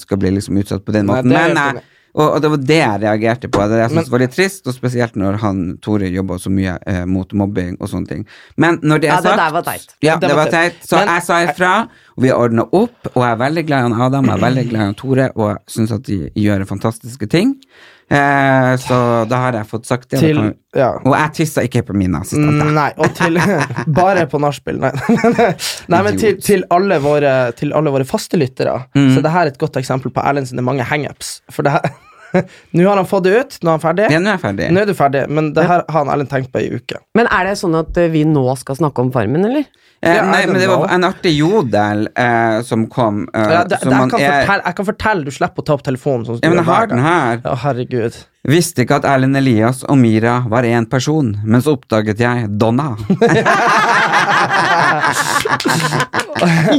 skal 0.00 0.18
bli 0.18 0.30
liksom 0.38 0.56
utsatt 0.60 0.84
på 0.84 0.92
den 0.96 1.06
Nei, 1.06 1.18
måten. 1.22 1.32
Men 1.34 1.56
jeg, 1.56 1.82
og, 2.18 2.24
og 2.34 2.38
det 2.42 2.48
var 2.50 2.62
det 2.70 2.76
jeg 2.80 3.00
reagerte 3.02 3.48
på. 3.52 3.60
Det 3.60 3.76
er 3.76 3.76
det 3.76 3.82
jeg 3.84 3.94
Men- 3.98 4.06
var 4.10 4.22
litt 4.24 4.32
trist, 4.34 4.66
og 4.66 4.74
spesielt 4.74 5.14
når 5.20 5.36
han 5.42 5.58
Tore 5.84 6.08
jobba 6.10 6.38
så 6.40 6.50
mye 6.50 6.78
eh, 6.88 7.04
mot 7.06 7.32
mobbing 7.36 7.76
og 7.78 7.88
sånne 7.92 8.08
ting. 8.08 8.22
Men 8.56 8.80
når 8.82 9.02
det 9.04 9.10
er 9.10 9.12
Ja, 9.12 9.20
det 9.20 9.28
sagt 9.28 9.42
der 9.42 9.52
var 9.58 9.62
teit. 9.68 9.92
Ja, 10.02 10.16
Det 10.16 10.28
det 10.32 10.36
var 10.36 10.50
teit. 10.50 10.80
Så 10.82 10.96
Men- 10.96 11.08
jeg 11.14 11.22
sa 11.28 11.36
ifra, 11.44 11.74
og 12.16 12.22
vi 12.24 12.32
ordna 12.32 12.62
opp, 12.72 13.12
og 13.14 13.22
jeg 13.22 13.30
er 13.30 13.36
veldig 13.44 13.66
glad 13.68 13.78
i 13.78 13.82
han 13.90 14.00
Adam, 14.08 14.24
jeg 14.24 14.34
er 14.34 14.44
veldig 14.48 14.66
glad 14.70 14.80
i 14.80 14.84
han 14.88 14.94
Tore, 14.94 15.30
og 15.36 15.48
jeg 15.52 15.58
syns 15.76 15.92
at 15.92 16.02
de 16.08 16.18
gjør 16.34 16.66
fantastiske 16.66 17.28
ting. 17.28 17.54
Eh, 18.10 18.72
så 18.80 18.98
da 19.28 19.36
har 19.42 19.52
jeg 19.58 19.68
fått 19.68 19.84
sagt 19.88 20.08
det. 20.10 20.20
Til- 20.22 20.54
ja. 20.76 20.90
Og 21.04 21.12
jeg 21.12 21.32
tissa 21.36 21.60
ikke 21.66 21.82
på 21.90 21.96
mine 21.96 22.20
assistenter. 22.22 22.64
Mm, 22.68 22.74
Nei, 22.76 22.88
og 22.96 23.12
til 23.18 23.36
Bare 24.00 24.26
på 24.30 24.40
nachspiel, 24.40 24.78
nei. 24.80 24.92
nei 25.92 26.02
men 26.06 26.16
til, 26.20 26.38
til, 26.44 26.64
alle 26.72 26.98
våre, 27.04 27.34
til 27.58 27.72
alle 27.76 27.92
våre 27.92 28.06
faste 28.08 28.40
lyttere, 28.40 28.78
Mm. 28.96 29.10
så 29.14 29.22
det 29.24 29.30
her 29.32 29.46
er 29.46 29.52
et 29.52 29.58
godt 29.60 29.76
eksempel 29.80 30.12
på 30.14 30.24
Erlend 30.24 30.48
sine 30.48 30.64
mange 30.64 30.84
hangups. 30.88 31.38
For 31.52 31.62
det 31.66 31.72
her 31.76 31.90
Nå 32.76 32.84
har 32.88 32.96
han 33.00 33.06
fått 33.08 33.24
det 33.24 33.32
ut, 33.40 33.56
nå 33.62 33.70
er 33.70 33.74
han 33.78 33.82
ferdig. 33.82 34.06
Ja, 34.12 34.18
nå 34.20 34.28
er 34.30 34.34
jeg 34.36 34.42
ferdig. 34.44 34.66
Nå 34.74 34.78
er 34.82 34.86
du 34.90 34.94
ferdig, 34.98 35.22
men 35.32 35.44
det 35.56 35.64
her 35.68 35.80
har 35.88 35.98
han 36.04 36.10
Erlend 36.12 36.30
tenkt 36.32 36.50
på 36.52 36.58
i 36.60 36.68
uke. 36.76 36.96
Men 37.18 37.26
er 37.32 37.42
det 37.48 37.54
sånn 37.60 37.76
at 37.78 37.96
eh, 38.00 38.10
vi 38.12 38.22
nå 38.28 38.44
skal 38.60 38.76
snakke 38.80 38.98
om 39.06 39.12
Farmen, 39.14 39.44
eller? 39.48 39.64
Eh, 39.98 40.14
Ja, 40.14 40.22
nei, 40.28 40.42
men 40.46 40.60
det 40.60 40.68
var 40.70 40.84
en 40.94 41.04
artig 41.08 41.32
jodel 41.38 41.98
eh, 42.14 42.60
som 42.68 42.84
kom. 42.92 43.24
Eh, 43.34 43.48
Ja, 43.56 43.62
det, 43.66 43.80
som 43.80 43.88
det, 43.90 43.94
jeg, 43.96 44.00
man 44.04 44.10
kan 44.12 44.20
er- 44.20 44.26
fortelle, 44.44 44.62
jeg 44.68 44.74
kan 44.78 44.86
fortelle, 44.92 45.24
du 45.24 45.30
slipper 45.34 45.60
å 45.64 45.66
ta 45.70 45.74
opp 45.78 45.84
telefonen. 45.88 46.24
Sånn 46.28 46.36
som 46.38 46.44
Ja, 46.44 46.48
men 46.52 46.60
jeg 46.62 46.68
har 46.68 46.86
den 46.92 47.02
her. 47.06 47.34
Å, 47.42 47.44
herregud. 47.64 48.14
Visste 48.48 48.82
ikke 48.84 48.96
at 49.00 49.04
Erlend 49.10 49.36
Elias 49.36 49.82
og 49.88 49.96
Mira 50.00 50.36
var 50.48 50.62
én 50.68 50.86
person, 50.88 51.34
men 51.44 51.60
så 51.64 51.74
oppdaget 51.78 52.18
jeg 52.22 52.46
Donna. 52.60 52.92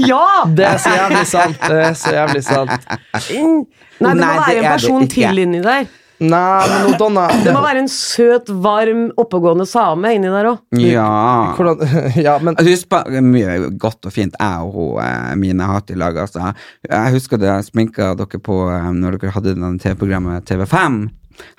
Ja! 0.08 0.46
Det 0.56 0.64
er 0.66 0.78
så 0.80 0.92
jævlig 0.96 1.26
sant. 1.28 1.58
Det 1.68 1.80
er 1.90 1.94
så 2.00 2.14
jævlig 2.16 2.44
sant. 2.46 2.86
Nei, 4.00 4.14
det 4.16 4.20
må 4.20 4.28
Nei, 4.28 4.36
være 4.40 4.54
det 4.54 4.64
en 4.64 4.72
person 4.74 5.10
til 5.12 5.44
inni 5.44 5.64
der. 5.64 5.90
Nei, 6.20 6.68
men 6.68 6.82
nå, 6.84 6.96
Donna 7.00 7.28
Det 7.32 7.52
må 7.56 7.62
være 7.64 7.80
en 7.86 7.88
søt, 7.92 8.50
varm, 8.64 9.06
oppegående 9.22 9.64
same 9.70 10.12
inni 10.18 10.32
der 10.34 10.50
òg. 10.50 10.58
Ja. 10.84 11.06
Hvordan, 11.56 11.80
Ja, 12.28 12.34
men 12.44 12.58
Altså, 12.58 12.74
Husk 12.74 12.90
på 12.92 13.22
mye 13.24 13.70
godt 13.80 14.10
og 14.10 14.16
fint 14.16 14.36
jeg 14.36 14.66
og 14.66 14.74
hun, 14.76 14.98
eh, 15.04 15.38
Mine 15.40 15.70
har 15.70 15.80
hatt 15.80 15.94
i 15.94 16.00
lag. 16.00 16.20
Altså. 16.20 16.52
Jeg 16.90 17.16
husker 17.16 17.40
det 17.40 17.48
jeg 17.48 17.70
sminka 17.70 18.12
dere 18.20 18.42
på 18.44 18.60
eh, 18.68 18.90
når 18.98 19.20
dere 19.20 19.36
hadde 19.38 19.56
den 19.56 19.80
TV-programmet 19.80 20.44
TV5. 20.50 21.00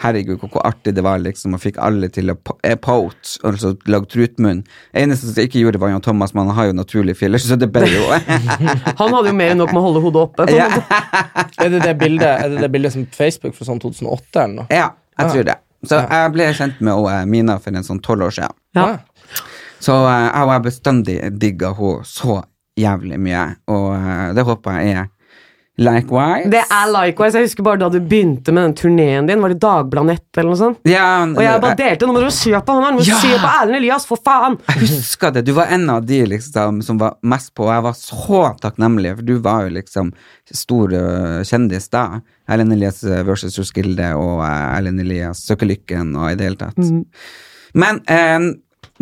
Herregud, 0.03 0.39
hvor, 0.41 0.51
hvor 0.55 0.65
artig 0.69 0.95
det 0.97 1.05
var 1.05 1.19
liksom 1.23 1.55
og 1.57 1.63
fikk 1.63 1.79
alle 1.83 2.09
til 2.13 2.33
å 2.33 2.37
po- 2.37 2.57
eh, 2.67 2.77
pote, 2.81 3.37
altså 3.47 3.73
lage 3.91 4.09
trutmunn. 4.13 4.63
Eneste 4.97 5.31
som 5.31 5.43
ikke 5.45 5.63
gjorde, 5.63 5.81
var 5.83 5.93
Jan 5.93 6.05
Thomas, 6.05 6.35
men 6.37 6.47
han 6.51 6.57
har 6.59 6.71
jo 6.71 6.77
naturlig 6.79 7.17
filler, 7.21 7.39
så 7.43 7.57
det 7.61 7.71
ble 7.75 7.87
jo 7.91 8.05
Han 9.01 9.15
hadde 9.17 9.31
jo 9.33 9.37
mer 9.37 9.55
enn 9.55 9.61
nok 9.63 9.73
med 9.75 9.81
å 9.81 9.87
holde 9.89 10.05
hodet 10.05 10.23
oppe. 10.29 10.47
ja. 10.55 10.69
er 11.63 11.73
det 11.75 11.83
det 11.85 11.95
bildet, 12.01 12.29
er 12.31 12.55
det 12.55 12.63
det 12.65 12.71
bildet 12.73 12.95
som 12.97 13.07
Facebook 13.15 13.57
fra 13.59 13.69
sånn 13.69 13.81
2008 13.83 14.45
eller 14.45 14.57
noe? 14.63 14.69
ja, 14.73 14.91
jeg 15.21 15.35
tror 15.35 15.49
det. 15.51 15.59
Så 15.89 15.97
jeg 16.05 16.33
ble 16.35 16.49
kjent 16.57 16.81
med 16.85 17.07
eh, 17.09 17.23
Mina 17.29 17.57
for 17.61 17.73
en 17.77 17.87
sånn 17.87 18.03
tolv 18.05 18.27
år 18.29 18.35
siden. 18.37 18.57
Ja. 18.77 18.89
Så 19.81 19.95
eh, 20.05 20.27
jeg 20.27 20.51
har 20.53 20.65
bestandig 20.65 21.17
digga 21.41 21.73
henne 21.79 22.05
så 22.09 22.43
jævlig 22.81 23.17
mye, 23.21 23.47
og 23.69 24.35
det 24.37 24.45
håper 24.47 24.77
jeg 24.81 24.95
er 24.97 25.09
likewise. 25.81 26.51
Det 26.53 26.61
er 26.63 26.91
likewise. 26.93 27.39
Jeg 27.39 27.49
husker 27.49 27.65
bare 27.67 27.81
da 27.81 27.89
du 27.93 27.99
begynte 28.05 28.53
med 28.53 28.67
den 28.69 28.75
turneen 28.79 29.27
din. 29.31 29.41
Var 29.43 29.55
det 29.55 29.59
Dagbladet 29.63 30.07
Nett 30.11 30.39
eller 30.41 30.51
noe 30.53 30.59
sånt? 30.61 30.81
ja, 30.89 31.07
Og 31.25 31.41
jeg 31.43 31.63
bare 31.65 31.79
delte 31.79 32.07
Nå 32.09 32.15
må 32.17 32.23
du 32.25 32.31
se 32.37 32.53
på 32.53 32.77
han 32.77 32.85
her! 32.85 32.93
Nå 32.95 33.01
må 33.01 33.05
du 33.07 33.11
Ja! 33.11 33.19
se 33.23 33.33
på 33.41 33.51
Erlend 33.55 33.79
Elias, 33.81 34.07
for 34.09 34.21
faen! 34.25 34.59
Jeg 34.75 34.91
husker 34.93 35.33
det. 35.37 35.45
Du 35.49 35.53
var 35.57 35.73
en 35.73 35.87
av 35.91 36.05
de 36.07 36.21
liksom, 36.35 36.83
som 36.87 36.99
var 37.01 37.17
mest 37.23 37.55
på, 37.57 37.65
og 37.69 37.73
jeg 37.75 37.87
var 37.89 37.97
så 37.99 38.43
takknemlig, 38.61 39.15
for 39.19 39.29
du 39.31 39.35
var 39.45 39.65
jo 39.69 39.75
liksom 39.81 40.13
stor 40.53 40.95
kjendis 41.49 41.89
da. 41.93 42.05
Erlend 42.51 42.75
Elias 42.77 43.01
versus 43.27 43.57
Roskilde 43.61 44.13
og 44.19 44.41
uh, 44.43 44.77
Erlend 44.77 45.01
Elias 45.01 45.45
Søkelykken 45.47 46.13
og 46.19 46.33
i 46.33 46.37
det 46.41 46.49
hele 46.49 46.59
tatt. 46.61 46.81
Men 47.79 48.01
eh, 48.11 48.51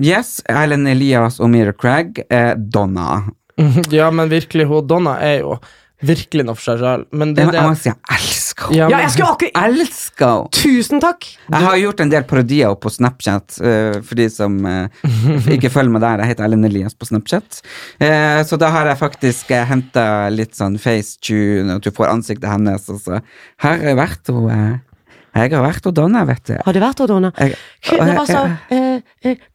yes, 0.04 0.38
Erlend 0.48 0.86
Elias 0.90 1.38
og 1.40 1.48
Mira 1.54 1.72
Craig, 1.72 2.22
eh, 2.30 2.54
Donna. 2.56 3.24
Ja, 3.90 4.10
men 4.14 4.28
virkelig, 4.30 4.68
hun 4.70 4.84
Donna 4.86 5.16
er 5.24 5.40
jo 5.40 5.56
virkelig 6.04 6.44
seg 6.62 6.78
sjøl. 6.82 7.04
Men 7.10 7.34
det, 7.34 7.44
Jeg, 7.44 7.52
det 7.54 7.58
jeg 7.58 7.68
må 7.68 7.78
si 7.78 7.88
jeg 7.90 7.98
elsker 8.18 8.68
henne. 8.68 8.78
Ja, 8.78 8.88
Ja, 8.90 9.00
jeg 9.04 9.12
skulle 9.14 9.30
akkurat 9.34 9.58
Elsker 9.68 10.32
henne! 10.32 10.52
Tusen 10.58 11.02
takk! 11.02 11.28
Jeg 11.48 11.66
har 11.66 11.78
gjort 11.82 12.02
en 12.04 12.12
del 12.12 12.26
parodier 12.28 12.74
på 12.78 12.92
Snapchat, 12.92 13.58
uh, 13.62 13.98
for 14.06 14.18
de 14.18 14.28
som 14.32 14.58
uh, 14.66 14.86
ikke 15.54 15.70
følger 15.74 15.94
med 15.94 16.04
der. 16.06 16.22
Jeg 16.22 16.34
heter 16.34 16.48
Ellen 16.48 16.66
Elias 16.68 16.94
på 16.98 17.08
Snapchat. 17.08 17.62
Uh, 18.02 18.40
så 18.46 18.58
da 18.60 18.70
har 18.74 18.90
jeg 18.92 19.00
faktisk 19.00 19.54
uh, 19.54 19.64
henta 19.70 20.06
litt 20.34 20.58
sånn 20.58 20.78
facetune, 20.82 21.78
at 21.78 21.86
du 21.86 21.90
får 21.94 22.12
ansiktet 22.12 22.50
hennes, 22.50 22.88
og 22.92 23.02
så 23.02 23.22
har 23.64 23.82
jeg 23.82 23.98
vært 23.98 24.30
uh, 24.34 24.76
Jeg 25.38 25.54
har 25.54 25.64
vært 25.64 25.86
og 25.88 25.94
Donna, 25.96 26.24
vet 26.28 26.44
du. 26.50 26.54
Har 26.66 26.76
du 26.76 26.80
vært 26.82 27.02
hos 27.02 27.08
Donna? 27.10 27.30
Jeg- 27.38 27.56
Det 27.88 28.16
var 28.18 28.26
så 28.26 28.42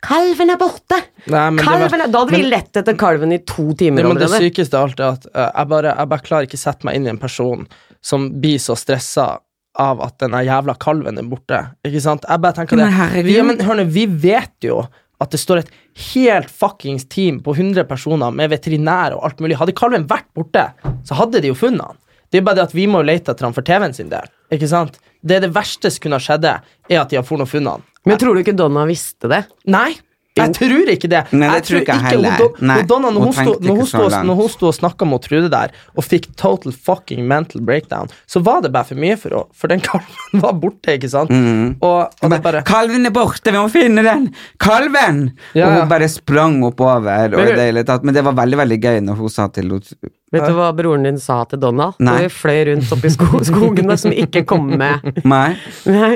Kalven 0.03 0.49
er 0.53 0.57
borte! 0.59 0.99
Nei, 1.27 1.49
men 1.51 1.57
det 1.57 1.65
var- 1.65 1.77
kalven 1.89 2.01
er, 2.01 2.11
da 2.11 2.19
hadde 2.23 2.31
vi 2.37 2.43
lett 2.49 2.73
etter 2.79 2.97
kalven 2.99 3.33
i 3.33 3.39
to 3.39 3.73
timer 3.73 4.03
Det, 4.03 4.07
men 4.07 4.17
det 4.17 4.29
sykeste 4.31 4.73
av 4.79 4.89
alt 4.89 4.99
er 4.99 5.09
at 5.17 5.25
uh, 5.35 5.51
jeg, 5.59 5.67
bare, 5.67 5.95
jeg 5.97 6.09
bare 6.13 6.25
klarer 6.27 6.47
ikke 6.47 6.59
sette 6.61 6.83
meg 6.87 6.95
inn 6.95 7.07
i 7.07 7.09
en 7.13 7.17
person 7.21 7.67
som 8.01 8.29
blir 8.41 8.59
så 8.59 8.75
stressa 8.79 9.39
av 9.79 10.01
at 10.05 10.17
den 10.21 10.31
jævla 10.31 10.75
kalven 10.77 11.17
er 11.17 11.23
borte. 11.25 11.59
Ikke 11.87 12.01
sant? 12.03 12.25
Jeg 12.29 12.41
bare 12.43 12.53
tenker 12.53 12.77
det. 12.77 13.23
Vi, 13.25 13.33
ja, 13.35 13.43
men 13.43 13.57
hørne, 13.65 13.87
vi 13.89 14.05
vet 14.05 14.53
jo 14.67 14.83
at 15.23 15.31
det 15.31 15.39
står 15.39 15.63
et 15.63 15.69
helt 16.13 16.49
fuckings 16.51 17.05
team 17.09 17.39
på 17.41 17.55
100 17.55 17.87
personer 17.89 18.31
med 18.35 18.51
veterinær 18.51 19.15
og 19.15 19.23
alt 19.25 19.39
mulig. 19.41 19.57
Hadde 19.57 19.73
kalven 19.73 20.05
vært 20.09 20.27
borte, 20.35 20.67
så 21.07 21.15
hadde 21.17 21.41
de 21.41 21.47
jo 21.49 21.55
funnet 21.57 21.81
han. 21.81 21.97
Det 22.29 22.41
er 22.41 22.45
bare 22.45 22.55
det 22.61 22.67
at 22.69 22.75
vi 22.75 22.85
må 22.89 23.01
jo 23.01 23.07
lete 23.11 23.31
etter 23.33 23.45
han 23.47 23.53
for 23.55 23.65
TV-en 23.65 23.93
sin 23.95 24.09
del. 24.09 24.25
Ikke 24.53 24.67
sant? 24.69 24.99
Det 25.23 25.37
er 25.37 25.45
det 25.45 25.53
verste 25.55 25.91
som 25.91 26.03
kunne 26.03 26.19
ha 26.19 26.23
skjedd, 26.23 26.47
er 26.91 26.99
at 27.01 27.11
de 27.11 27.19
har 27.19 27.27
funnet 27.27 27.51
han. 27.77 27.85
Men 28.03 28.19
tror 28.19 28.35
du 28.35 28.41
ikke 28.43 28.55
Donna 28.57 28.83
visste 28.89 29.29
det? 29.31 29.45
Nei, 29.71 29.93
jeg 30.33 30.53
tror 30.57 30.89
ikke 30.89 31.09
det. 31.11 31.19
Nei, 31.35 31.49
det 31.53 31.65
tror 31.67 31.83
ikke 31.83 31.95
jeg 31.97 32.05
heller. 32.07 32.39
Hun, 32.41 32.55
Nei, 32.65 32.77
hun 32.81 32.87
Donna, 32.89 33.11
når 33.13 33.25
hun 33.27 33.35
stod, 33.37 33.57
sto, 33.59 33.67
når, 33.67 33.75
hun 33.77 33.89
så 33.89 34.01
sto, 34.09 34.21
når 34.25 34.39
hun 34.39 34.49
sto 34.53 34.69
og 34.69 34.75
snakka 34.79 35.07
med 35.09 35.23
Trude 35.27 35.51
der, 35.53 35.75
og 35.93 36.07
fikk 36.07 36.25
total 36.39 36.73
fucking 36.73 37.27
mental 37.29 37.61
breakdown, 37.61 38.09
så 38.25 38.41
var 38.45 38.63
det 38.65 38.71
bare 38.73 38.89
for 38.89 39.03
mye 39.03 39.19
for 39.19 39.35
henne. 39.35 39.51
For 39.53 39.69
den 39.73 39.83
kalven 39.85 40.41
var 40.41 40.57
borte, 40.63 40.97
ikke 40.97 41.11
sant? 41.13 41.29
Mm. 41.29 41.75
Og, 41.85 42.17
og 42.25 42.35
bare 42.43 42.63
Kalven 42.65 43.05
er 43.05 43.13
borte, 43.13 43.53
vi 43.53 43.59
må 43.59 43.69
finne 43.73 44.05
den! 44.05 44.27
Kalven! 44.63 45.23
Ja, 45.53 45.69
Og 45.69 45.77
hun 45.83 45.93
bare 45.93 46.09
sprang 46.09 46.59
oppover. 46.65 47.37
Og 47.37 47.53
det 47.53 47.69
hele 47.69 47.85
tatt. 47.87 48.05
Men 48.05 48.17
det 48.17 48.25
var 48.25 48.35
veldig 48.41 48.61
veldig 48.63 48.81
gøy 48.81 49.01
når 49.05 49.21
hun 49.21 49.33
sa 49.33 49.47
til 49.53 49.69
henne 49.69 50.11
Vet 50.33 50.47
du 50.49 50.55
hva 50.57 50.71
broren 50.73 51.05
din 51.05 51.19
sa 51.21 51.43
til 51.45 51.61
Donna? 51.61 51.91
Nei. 52.01 52.15
Da 52.17 52.25
vi 52.25 52.29
fløy 52.33 52.63
rundt 52.71 52.93
oppi 52.95 53.11
sko 53.13 53.41
skogene 53.51 53.97
som 54.01 54.13
ikke 54.15 54.41
kom 54.49 54.71
med. 54.81 55.21
Nei. 55.29 55.51
Nei. 55.85 56.15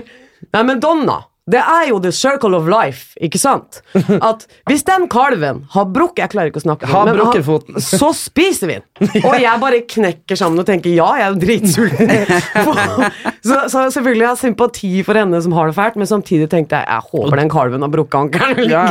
Nei, 0.54 0.64
men 0.64 0.82
Donna, 0.82 1.20
det 1.48 1.60
er 1.62 1.86
jo 1.90 2.00
the 2.04 2.12
circle 2.12 2.58
of 2.58 2.68
life, 2.68 3.16
ikke 3.24 3.40
sant? 3.40 3.80
At 4.30 4.44
hvis 4.68 4.84
den 4.88 5.08
kalven 5.12 5.64
har 5.72 5.88
brukket 5.96 6.26
Jeg 6.26 6.34
klarer 6.34 6.52
ikke 6.52 6.60
å 6.60 6.66
snakke. 6.66 6.90
Har 6.92 7.08
men 7.08 7.22
har, 7.24 7.40
foten. 7.46 7.78
Så 8.02 8.10
spiser 8.18 8.72
vi 8.72 8.78
den. 8.80 9.24
Og 9.24 9.38
jeg 9.40 9.62
bare 9.62 9.82
knekker 9.88 10.40
sammen 10.40 10.60
og 10.60 10.68
tenker 10.68 10.92
ja, 10.92 11.08
jeg 11.20 11.28
er 11.28 11.36
jo 11.36 11.40
dritsulten. 11.42 12.12
så, 13.48 13.62
så 13.72 13.86
selvfølgelig 13.96 14.26
har 14.26 14.34
jeg 14.34 14.42
sympati 14.42 14.92
for 15.08 15.20
henne 15.20 15.40
som 15.44 15.56
har 15.56 15.70
det 15.70 15.78
fælt, 15.78 16.00
men 16.02 16.10
samtidig 16.10 16.50
tenkte 16.52 16.82
jeg 16.82 16.88
jeg 16.88 17.12
håper 17.14 17.40
den 17.40 17.52
kalven 17.54 17.86
har 17.86 17.94
brukket 17.94 18.20
ankelen. 18.26 18.72
ja. 18.72 18.84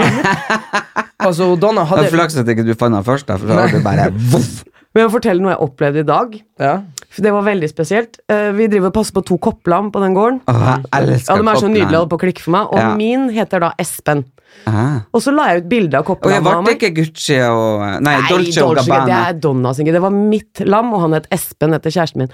Altså, 1.27 1.51
Donna 1.61 1.83
Det 1.83 1.91
er 1.91 1.91
hadde 1.91 2.15
flaks 2.15 2.39
at 2.41 2.49
ikke 2.53 2.65
du 2.67 2.75
fant 2.79 2.95
den 2.95 3.05
først, 3.05 3.29
da, 3.29 3.37
for 3.41 3.51
da 3.51 3.67
hadde 3.67 3.81
du 3.81 3.85
bare 3.85 4.09
voff. 4.33 4.63
Men 4.97 5.05
jeg 5.05 5.13
fortelle 5.13 5.45
noe 5.45 5.53
jeg 5.53 5.61
opplevde 5.61 6.01
i 6.01 6.09
dag. 6.09 6.39
ja. 6.65 6.77
Det 7.17 7.31
var 7.33 7.45
veldig 7.47 7.69
spesielt. 7.71 8.19
Eh, 8.29 8.51
Vi 8.53 8.67
driver 8.69 8.91
og 8.91 8.95
passer 8.99 9.15
på 9.17 9.23
to 9.25 9.37
kopplam 9.41 9.91
på 9.93 10.01
den 10.03 10.13
gården. 10.13 10.41
Åh, 10.49 10.65
jeg 10.67 10.85
elsker 10.93 11.33
Ja, 11.33 11.43
De 11.43 11.49
er 11.49 11.61
så 11.63 11.69
nydelige 11.73 11.97
holdt 11.97 12.11
på 12.13 12.19
å 12.19 12.21
klikke 12.21 12.43
for 12.45 12.51
meg. 12.51 12.67
Og 12.73 12.79
Ja. 12.79 12.95
min 12.95 13.31
heter 13.31 13.61
da 13.61 13.73
Espen. 13.79 14.25
Ah. 14.67 15.01
Og 15.15 15.23
så 15.23 15.33
la 15.35 15.53
jeg 15.53 15.63
ut 15.63 15.69
bilde 15.69 15.95
av 15.95 16.05
Og 16.05 16.07
jeg 16.09 16.43
koppelammet 16.43 16.65
ble 16.65 16.75
det 16.75 16.81
ikke 16.81 16.95
Gucci 16.97 17.39
og 17.49 17.81
Nei, 18.03 18.21
Nei, 18.21 18.29
Dolce 18.29 18.65
og 18.65 18.77
Gabbana. 18.77 19.07
Det 19.07 19.37
er 19.37 19.41
Donna 19.41 19.73
sin. 19.73 19.87
Det 19.87 20.01
var 20.01 20.11
mitt 20.11 20.61
lam, 20.67 20.93
og 20.93 21.01
han 21.01 21.13
het 21.13 21.27
Espen 21.31 21.73
etter 21.73 21.91
kjæresten 21.91 22.17
min. 22.17 22.33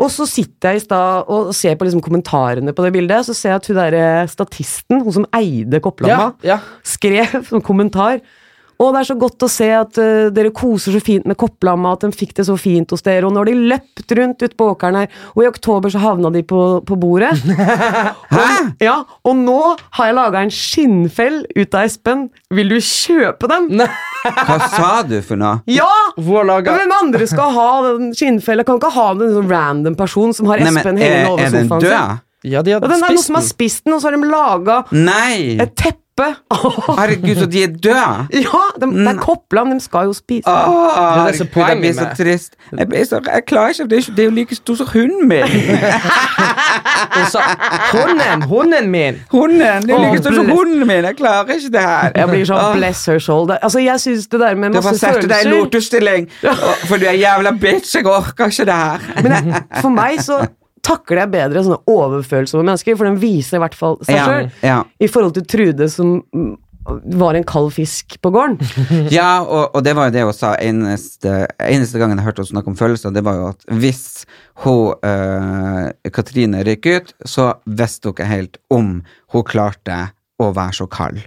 Og 0.00 0.08
så 0.08 0.26
sitter 0.26 0.72
jeg 0.72 0.76
i 0.76 0.84
stad 0.84 1.24
og 1.28 1.54
ser 1.54 1.76
på 1.76 1.84
liksom 1.84 2.00
kommentarene 2.00 2.72
på 2.72 2.84
det 2.84 2.92
bildet. 2.92 3.26
Så 3.26 3.34
ser 3.34 3.50
jeg 3.50 3.56
at 3.56 3.66
hun 3.66 3.76
der 3.76 3.94
eh, 3.94 4.26
statisten, 4.26 5.02
hun 5.02 5.12
som 5.12 5.26
eide 5.36 5.80
ja, 6.06 6.32
ja. 6.42 6.58
skrev 6.82 7.44
som 7.46 7.60
kommentar 7.60 8.20
og 8.80 8.94
det 8.94 9.02
er 9.02 9.08
så 9.10 9.16
godt 9.20 9.44
å 9.44 9.48
se 9.50 9.68
at 9.76 9.98
uh, 10.00 10.30
dere 10.32 10.52
koser 10.56 10.94
så 10.96 11.02
fint 11.04 11.26
med 11.28 11.36
kopplamma, 11.40 11.94
at 11.96 12.06
de 12.06 12.10
fikk 12.16 12.32
det 12.38 12.46
så 12.48 12.56
fint 12.60 12.90
hos 12.94 13.04
dere. 13.04 13.28
Og 13.28 13.34
når 13.36 13.50
de 13.50 13.56
løpt 13.74 14.14
rundt 14.16 14.40
ute 14.40 14.56
på 14.56 14.70
åkeren 14.72 15.02
her, 15.02 15.10
og 15.34 15.44
i 15.44 15.48
oktober 15.50 15.92
så 15.92 16.00
havna 16.02 16.32
de 16.32 16.42
på, 16.48 16.62
på 16.88 16.98
bordet. 17.00 17.34
og, 18.40 18.70
ja, 18.80 18.96
og 19.26 19.36
nå 19.36 19.58
har 19.98 20.10
jeg 20.10 20.16
laga 20.16 20.44
en 20.46 20.54
skinnfell 20.54 21.42
ut 21.52 21.76
av 21.76 21.84
Espen. 21.84 22.28
Vil 22.56 22.72
du 22.72 22.78
kjøpe 22.80 23.50
den? 23.52 23.84
Hva 24.24 24.58
sa 24.72 24.90
du 25.06 25.18
for 25.26 25.40
noe? 25.40 25.60
Ja! 25.70 25.90
Hvor 26.16 26.48
laget? 26.48 26.72
Hvem 26.80 26.96
andre 27.02 27.28
skal 27.28 27.54
ha 27.56 27.68
den 27.90 28.10
skinnfella? 28.16 28.64
Kan 28.66 28.80
ikke 28.80 28.94
ha 28.96 29.06
den 29.20 29.36
sånn 29.36 29.48
random 29.52 29.96
person 29.98 30.34
som 30.36 30.48
har 30.50 30.64
Nei, 30.64 30.72
Espen 30.72 30.96
men 30.96 31.04
er, 31.04 31.14
hengende 31.14 31.32
over 31.36 31.46
er 31.46 31.56
den 31.56 31.68
sofaen 31.68 31.88
sin. 31.88 32.26
Ja, 32.40 32.62
de 32.64 32.72
ja, 32.72 32.78
den 32.80 32.94
er 32.96 33.02
noen 33.12 33.20
som 33.20 33.36
har 33.36 33.44
spist 33.44 33.84
den, 33.84 33.92
og 33.92 34.00
så 34.00 34.08
har 34.08 34.16
de 34.16 34.28
laga 34.30 34.84
et 34.88 35.74
teppe. 35.76 36.09
Herregud, 36.98 37.34
så 37.40 37.46
de 37.46 37.62
er 37.62 37.66
døde! 37.66 38.26
ja, 38.32 38.62
de, 38.80 38.86
det 38.94 39.08
er 39.08 39.20
koplam, 39.20 39.70
de 39.70 39.80
skal 39.80 40.10
jo 40.10 40.12
spise. 40.12 40.48
Åh, 40.48 41.26
det 41.26 41.40
er 41.40 41.68
jeg 41.68 41.78
blir 41.80 41.92
så 41.92 42.06
trist. 42.16 42.54
Jeg, 42.78 42.88
blir 42.88 43.04
så, 43.04 43.20
jeg 43.34 43.44
klarer 43.46 43.68
ikke, 43.68 43.86
det 43.90 44.18
er, 44.18 44.24
jo 44.24 44.30
like 44.30 44.54
stor 44.54 44.74
som 44.74 44.86
hunden 44.92 45.28
min. 45.28 45.42
Hun 47.10 47.26
'Hunden! 47.92 48.42
Hunden 48.42 48.90
min!' 48.90 49.22
Hunden! 49.30 49.82
Det 49.82 49.90
er 49.90 50.10
like 50.10 50.18
stor 50.22 50.34
som 50.34 50.48
hunden 50.50 50.86
min. 50.86 51.04
Jeg 51.04 51.16
klarer 51.16 51.52
ikke 51.54 51.72
det 51.72 51.80
her. 51.80 52.12
Jeg 52.16 52.28
blir 52.28 52.44
sånn 52.44 52.76
bless 52.76 53.06
her 53.06 53.18
soul. 53.18 53.48
Det, 53.48 53.58
altså, 53.62 53.78
jeg 53.78 54.00
syns 54.00 54.26
det 54.26 54.40
der 54.40 54.54
med 54.54 54.70
masse 54.70 54.88
følelser 54.88 55.06
Du 55.06 55.16
får 55.16 55.20
sette 55.20 55.34
deg 55.34 55.46
i 55.46 55.56
lotusstilling, 55.56 56.30
for 56.88 56.96
du 56.96 57.06
er 57.10 57.18
jævla 57.18 57.52
bitch. 57.60 57.96
Jeg 57.96 58.06
orker 58.06 58.52
ikke 58.52 58.64
det 58.70 58.78
her. 58.84 59.12
Men 59.22 59.32
jeg, 59.32 59.62
for 59.80 59.88
meg 59.94 60.22
så 60.24 60.40
takler 60.86 61.24
jeg 61.24 61.32
bedre 61.34 61.62
sånne 61.66 61.80
overfølsomme 61.90 62.64
mennesker, 62.66 62.96
for 62.98 63.08
den 63.08 63.20
viser 63.20 63.58
i 63.58 63.62
hvert 63.64 63.78
fall 63.78 64.00
seg 64.06 64.18
sjøl. 64.18 64.50
ja. 64.64 64.82
I 65.00 65.08
forhold 65.10 65.36
til 65.36 65.46
Trude, 65.50 65.88
som 65.92 66.18
mm, 66.34 66.52
var 67.20 67.36
en 67.36 67.44
kald 67.44 67.70
fisk 67.76 68.16
på 68.22 68.32
gården. 68.34 68.58
Ja, 69.16 69.42
og, 69.42 69.74
og 69.76 69.84
det 69.84 69.94
var 69.96 70.08
jo 70.08 70.14
det 70.14 70.24
hun 70.26 70.36
sa 70.36 70.54
eneste, 70.62 71.44
eneste 71.62 72.00
gangen 72.00 72.18
jeg 72.18 72.28
hørte 72.28 72.44
henne 72.44 72.54
snakke 72.54 72.72
om 72.72 72.78
følelser, 72.78 73.14
det 73.14 73.24
var 73.26 73.38
jo 73.38 73.50
at 73.52 73.66
hvis 73.82 74.04
hun, 74.64 74.94
eh, 75.06 76.10
Katrine 76.14 76.64
røyk 76.66 76.88
ut, 76.90 77.12
så 77.28 77.52
visste 77.66 78.08
hun 78.10 78.16
ikke 78.16 78.30
helt 78.30 78.60
om 78.72 78.94
hun 79.34 79.46
klarte 79.46 80.06
å 80.40 80.50
være 80.56 80.80
så 80.80 80.88
kald. 80.90 81.20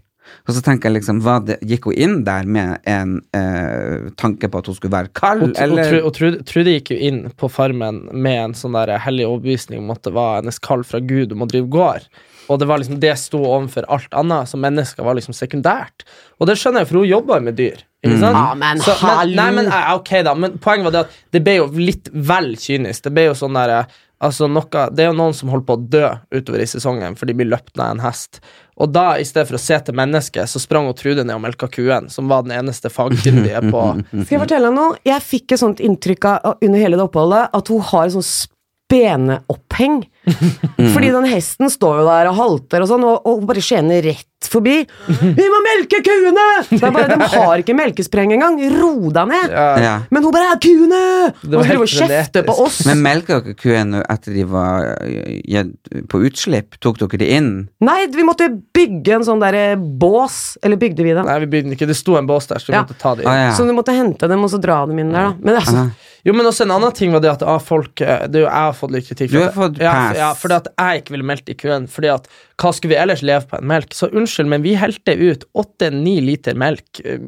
Og 0.47 0.55
så 0.55 0.61
tenker 0.65 0.89
jeg 0.89 0.97
liksom, 0.99 1.21
hva 1.25 1.37
det, 1.45 1.59
Gikk 1.67 1.85
hun 1.89 1.93
inn 2.05 2.17
der 2.27 2.43
med 2.49 2.79
en 2.89 3.15
eh, 3.37 4.09
tanke 4.19 4.49
på 4.51 4.59
at 4.63 4.67
hun 4.71 4.75
skulle 4.77 4.95
være 4.95 5.13
kald, 5.17 5.43
Og, 5.43 5.49
og, 5.55 5.61
eller? 5.63 5.97
Og 6.03 6.13
Trude, 6.17 6.43
Trude 6.49 6.75
gikk 6.77 6.91
jo 6.95 6.99
inn 7.09 7.23
på 7.39 7.49
Farmen 7.51 8.03
med 8.11 8.39
en 8.49 8.53
sånn 8.57 8.75
der 8.77 8.95
hellig 9.03 9.25
overbevisning 9.29 9.79
om 9.85 9.91
at 9.95 10.03
det 10.03 10.13
var 10.15 10.41
hennes 10.41 10.59
kall 10.63 10.83
fra 10.87 10.99
Gud 11.03 11.31
om 11.35 11.45
å 11.45 11.49
drive 11.49 11.69
gård. 11.73 12.07
Og 12.51 12.59
det 12.59 12.67
var 12.67 12.81
liksom 12.81 12.99
det 12.99 13.13
sto 13.21 13.39
overfor 13.39 13.85
alt 13.87 14.11
annet, 14.19 14.49
så 14.51 14.57
mennesker 14.59 15.05
var 15.07 15.15
liksom 15.15 15.35
sekundært. 15.37 16.03
Og 16.43 16.49
det 16.49 16.57
skjønner 16.59 16.83
jeg, 16.83 16.89
for 16.89 16.99
hun 16.99 17.07
jobber 17.07 17.39
med 17.45 17.55
dyr. 17.55 17.85
Ikke 18.03 18.17
sant? 18.19 18.35
Ja, 18.35 18.49
men 18.59 18.79
Så- 18.83 18.97
men, 18.99 19.35
Nei, 19.37 19.51
men 19.55 19.67
eh, 19.71 19.93
ok 19.95 20.11
da, 20.27 20.33
men 20.35 20.57
poenget 20.59 20.83
var 20.89 20.91
det 20.91 21.03
at 21.05 21.13
det 21.31 21.43
ble 21.45 21.53
jo 21.61 21.67
litt 21.79 22.09
vel 22.11 22.49
kynisk. 22.59 23.03
Det 23.05 23.13
ble 23.15 23.29
jo 23.29 23.37
sånn 23.39 23.55
der, 23.55 23.85
altså 24.23 24.47
noe, 24.49 24.83
Det 24.95 25.03
er 25.03 25.11
jo 25.11 25.17
noen 25.17 25.35
som 25.35 25.51
holder 25.51 25.67
på 25.67 25.77
å 25.77 25.83
dø 25.95 26.05
utover 26.33 26.63
i 26.63 26.69
sesongen, 26.69 27.17
for 27.19 27.29
de 27.29 27.35
blir 27.37 27.49
løpt 27.51 27.75
ned 27.79 27.97
en 27.97 28.03
hest. 28.05 28.39
Og 28.81 28.89
da, 28.89 29.19
i 29.21 29.25
stedet 29.27 29.45
for 29.49 29.59
å 29.59 29.61
se 29.61 29.77
til 29.85 29.97
mennesket, 29.97 30.49
så 30.49 30.61
sprang 30.61 30.87
hun 30.89 30.97
Trude 30.97 31.25
ned 31.25 31.35
og 31.35 31.43
melka 31.43 31.69
kuen, 31.69 32.09
som 32.09 32.31
var 32.31 32.45
den 32.47 32.55
eneste 32.55 32.89
fagkyndige 32.89 33.61
på 33.69 33.83
Skal 34.23 34.37
jeg 34.37 34.41
fortelle 34.47 34.71
deg 34.71 34.77
noe? 34.79 34.97
Jeg 35.05 35.25
fikk 35.27 35.53
et 35.53 35.61
sånt 35.61 35.83
inntrykk 35.83 36.29
av, 36.31 36.57
under 36.57 36.81
hele 36.81 36.97
det 36.97 37.05
oppholdet 37.05 37.53
at 37.53 37.73
hun 37.73 37.83
har 37.91 38.07
et 38.07 38.15
sånt 38.15 38.31
speneoppheng. 38.93 40.03
Fordi 40.93 41.09
den 41.11 41.25
hesten 41.27 41.69
står 41.71 42.01
jo 42.01 42.05
der 42.07 42.29
og 42.31 42.37
halter 42.37 42.85
og 42.85 42.91
sånn, 42.91 43.03
og, 43.07 43.25
og 43.27 43.41
bare 43.49 43.63
skjener 43.63 44.03
rett 44.05 44.29
forbi. 44.43 44.83
'Vi 45.07 45.45
må 45.51 45.59
melke 45.63 46.01
kuene!' 46.03 46.43
Det 46.69 46.79
er 46.83 46.91
bare, 46.91 47.15
De 47.15 47.27
har 47.31 47.61
ikke 47.63 47.75
melkespreng 47.75 48.33
engang. 48.35 48.57
Ro 48.75 49.09
deg 49.15 49.29
ned. 49.31 49.53
Ja. 49.55 49.93
Men 50.11 50.23
hun 50.25 50.35
bare 50.35 50.57
kuene!' 50.63 51.01
Og 51.31 51.43
så 51.43 51.51
driver 51.51 51.79
hun 51.79 51.85
og 51.85 51.93
kjefter 51.93 52.45
på 52.47 52.55
oss. 52.65 52.81
Men 52.87 53.01
melka 53.03 53.39
dere 53.43 53.55
kuene 53.59 54.03
etter 54.11 54.35
de 54.35 54.45
var 54.51 54.93
eh, 55.01 55.63
på 56.11 56.23
utslipp? 56.27 56.77
Tok 56.83 56.99
dere 57.03 57.23
de 57.23 57.31
inn? 57.39 57.51
Nei, 57.83 57.99
vi 58.11 58.27
måtte 58.27 58.49
bygge 58.75 59.17
en 59.19 59.27
sånn 59.27 59.43
derre 59.43 59.77
bås. 59.79 60.57
Eller 60.63 60.79
bygde 60.79 61.07
vi 61.07 61.15
det? 61.15 61.23
Nei, 61.27 61.39
vi 61.45 61.51
bygde 61.57 61.77
ikke. 61.77 61.89
Det 61.89 61.97
sto 61.99 62.19
en 62.19 62.27
bås 62.29 62.47
der, 62.51 62.59
så 62.63 62.71
vi 62.71 62.77
Ja. 62.77 62.83
måtte 62.83 62.99
ta 62.99 63.15
det 63.15 63.23
inn. 63.25 63.31
inn. 63.31 63.45
ja. 63.47 63.55
Så 63.55 63.67
du 63.67 63.75
måtte 63.75 63.95
hente 63.95 64.27
dem 64.27 64.43
og 64.43 64.51
så 64.51 64.59
dra 64.61 64.83
dem 64.85 64.99
inn 64.99 65.11
der, 65.11 65.31
da. 65.31 65.35
Men 65.39 65.59
altså. 65.63 65.87
Jo, 66.23 66.31
men 66.31 66.47
også 66.47 66.63
en 66.63 66.71
annen 66.71 66.93
ting 66.95 67.11
var 67.11 67.19
det 67.23 67.31
at 67.33 67.41
ah, 67.43 67.59
folk 67.59 67.99
eh, 67.99 68.23
det 68.31 68.39
er 68.39 68.45
jo, 68.45 68.47
Jeg 68.47 68.67
har 68.67 68.75
fått 68.77 68.93
litt 68.95 69.07
kritikk. 69.09 69.31
for 69.31 69.35
Du 69.35 69.43
har 69.43 69.55
fått 69.57 69.81
ja, 69.81 69.93
pass. 69.93 70.19
ja, 70.21 70.29
fordi 70.39 70.55
at 70.55 70.69
jeg 70.71 71.01
ikke 71.01 71.15
ville 71.17 71.27
meldt 71.27 71.51
i 71.51 71.55
køen. 71.59 71.87
Fordi 71.91 72.11
at 72.13 72.29
hva 72.61 72.71
skulle 72.71 72.93
vi 72.93 72.99
ellers 73.01 73.23
leve 73.27 73.49
på 73.49 73.59
en 73.59 73.67
melk? 73.73 73.97
Så 73.97 74.07
unnskyld, 74.07 74.47
men 74.53 74.63
vi 74.63 74.77
helte 74.79 75.17
ut 75.19 75.43
åtte-ni 75.59 76.15
liter 76.23 76.55
melk 76.59 77.03
eh, 77.03 77.19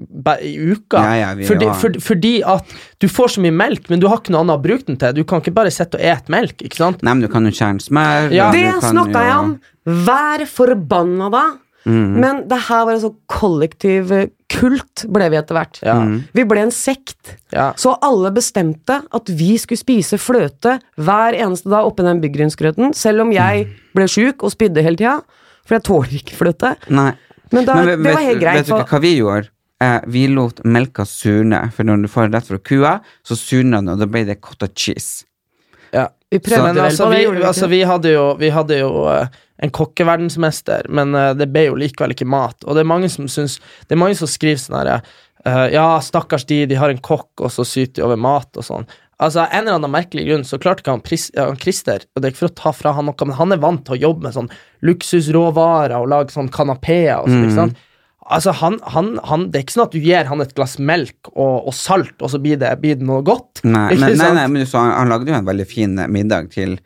i 0.48 0.54
uka. 0.72 1.04
Ja, 1.04 1.18
ja, 1.20 1.34
vi 1.36 1.50
fordi, 1.50 1.68
for, 1.82 2.00
fordi 2.08 2.34
at 2.56 2.72
du 3.04 3.10
får 3.12 3.36
så 3.36 3.44
mye 3.44 3.56
melk, 3.56 3.92
men 3.92 4.00
du 4.00 4.08
har 4.08 4.24
ikke 4.24 4.36
noe 4.36 4.46
annet 4.46 4.62
å 4.62 4.64
bruke 4.64 4.88
den 4.88 5.02
til. 5.02 5.18
Du 5.20 5.26
kan 5.28 5.44
ikke 5.44 5.58
bare 5.60 5.76
sitte 5.76 6.00
og 6.00 6.08
ete 6.16 6.32
melk. 6.32 6.64
ikke 6.64 6.80
sant? 6.80 7.04
Nei, 7.04 7.18
men 7.18 7.28
du 7.28 7.32
kan 7.36 7.44
jo 7.44 7.52
kjerne 7.52 7.84
smør. 7.84 8.32
Ja. 8.36 8.48
Det 8.56 8.68
snakka 8.86 9.28
jeg 9.28 9.38
om 9.44 9.56
Vær 9.86 10.42
forbanna 10.50 11.28
da! 11.30 11.44
Mm. 11.86 12.16
Men 12.18 12.40
det 12.50 12.58
her 12.66 12.88
var 12.88 12.96
en 12.96 13.04
sånn 13.04 13.18
kollektiv 13.30 14.10
eh, 14.16 14.32
kult, 14.52 15.06
ble 15.12 15.30
vi 15.34 15.40
etter 15.40 15.58
hvert. 15.58 15.80
Ja. 15.86 15.96
Mm. 16.02 16.20
Vi 16.38 16.46
ble 16.48 16.66
en 16.68 16.74
sekt. 16.74 17.36
Ja. 17.54 17.72
Så 17.80 17.96
alle 18.06 18.32
bestemte 18.36 19.02
at 19.04 19.32
vi 19.32 19.56
skulle 19.62 19.82
spise 19.82 20.20
fløte 20.22 20.78
hver 21.02 21.38
eneste 21.38 21.72
dag 21.74 21.88
oppi 21.88 22.06
den 22.06 22.22
byggrynsgrøten, 22.24 22.94
selv 22.98 23.26
om 23.26 23.34
jeg 23.36 23.68
ble 23.96 24.08
sjuk 24.12 24.46
og 24.46 24.54
spydde 24.54 24.86
hele 24.86 25.02
tida. 25.02 25.20
For 25.66 25.80
jeg 25.80 25.86
tåler 25.88 26.18
ikke 26.20 26.38
fløte. 26.38 26.76
Nei. 26.94 27.12
Men, 27.52 27.66
da, 27.66 27.78
Men 27.78 28.04
det 28.04 28.14
var 28.14 28.26
helt 28.26 28.42
greit. 28.42 28.64
vet 28.64 28.70
du 28.70 28.92
hva 28.94 29.02
vi 29.02 29.14
gjorde? 29.18 29.52
Eh, 29.84 30.02
vi 30.08 30.28
lot 30.32 30.62
melka 30.64 31.04
surne, 31.06 31.66
for 31.76 31.88
når 31.88 32.06
du 32.06 32.12
får 32.12 32.30
det 32.30 32.40
rett 32.40 32.52
fra 32.52 32.60
kua, 32.64 32.92
så 33.28 33.38
surner 33.38 33.82
den, 33.82 33.90
og 33.92 34.00
da 34.02 34.08
ble 34.10 34.24
det 34.28 34.38
cottage 34.44 34.78
cheese. 34.86 35.26
Ja. 35.92 36.10
Vi 36.32 36.40
prøvde 36.44 36.64
Men 36.64 36.76
vel 36.76 36.86
altså, 36.90 37.10
vi, 37.12 37.26
altså, 37.48 37.68
vi 37.72 37.82
hadde 37.88 38.14
jo, 38.14 38.24
vi 38.40 38.50
hadde 38.52 38.80
jo 38.80 38.92
eh, 39.12 39.36
en 39.64 39.72
kokkeverdensmester, 39.72 40.90
men 40.90 41.16
eh, 41.16 41.32
det 41.38 41.48
ble 41.54 41.70
jo 41.70 41.80
likevel 41.80 42.16
ikke 42.16 42.28
mat. 42.28 42.58
Og 42.66 42.76
det 42.76 42.84
er 42.84 42.92
mange 42.92 43.12
som 43.12 43.30
syns 43.32 43.60
Det 43.88 43.96
er 43.96 44.02
mange 44.02 44.18
som 44.20 44.30
skriver 44.30 44.60
sånn 44.60 44.78
herre 44.82 45.00
uh, 45.48 45.68
Ja, 45.72 45.88
stakkars 46.04 46.48
de, 46.50 46.66
de 46.70 46.80
har 46.80 46.92
en 46.92 47.02
kokk, 47.02 47.32
og 47.40 47.54
så 47.54 47.66
syter 47.68 48.02
de 48.02 48.06
over 48.08 48.20
mat 48.20 48.60
og 48.60 48.68
sånn. 48.68 48.88
Altså, 49.16 49.46
En 49.48 49.64
eller 49.64 49.80
annen 49.80 49.94
merkelig 49.94 50.26
grunn 50.28 50.46
så 50.48 50.60
klarte 50.60 50.84
ikke 50.84 50.98
han, 50.98 51.04
pris, 51.06 51.30
han 51.40 51.60
Christer 51.62 52.04
Og 52.12 52.20
det 52.20 52.28
er 52.28 52.34
ikke 52.34 52.44
for 52.44 52.52
å 52.52 52.60
ta 52.60 52.76
fra 52.76 52.96
han 52.98 53.08
noe, 53.08 53.28
men 53.28 53.40
han 53.40 53.56
er 53.56 53.64
vant 53.64 53.86
til 53.88 53.96
å 53.96 54.02
jobbe 54.10 54.28
med 54.28 54.36
sånn 54.36 54.52
luksusråvarer 54.86 55.96
og 56.02 56.10
lage 56.12 56.36
sånn 56.36 56.52
kanapeer 56.52 57.22
og 57.22 57.30
sånn. 57.30 57.40
Mm. 57.40 57.46
ikke 57.48 57.60
sant? 57.62 57.84
Altså, 58.26 58.56
han, 58.58 58.80
han, 58.90 59.12
han, 59.30 59.50
Det 59.54 59.60
er 59.60 59.66
ikke 59.66 59.76
sånn 59.76 59.86
at 59.86 59.96
du 59.96 60.02
gir 60.02 60.30
han 60.30 60.42
et 60.42 60.56
glass 60.58 60.80
melk 60.82 61.30
og, 61.32 61.68
og 61.70 61.76
salt, 61.78 62.16
og 62.20 62.32
så 62.34 62.42
blir 62.42 62.58
det, 62.62 62.72
blir 62.82 62.98
det 62.98 63.06
noe 63.06 63.22
godt. 63.26 63.62
Nei, 63.64 63.94
men, 63.94 64.18
nei, 64.18 64.32
nei, 64.40 64.48
men 64.52 64.66
så, 64.68 64.82
han, 64.82 65.12
lagde 65.14 65.30
jo 65.30 65.38
en 65.38 65.48
veldig 65.48 65.68
fin 65.70 65.94
middag 66.12 66.50
til, 66.56 66.80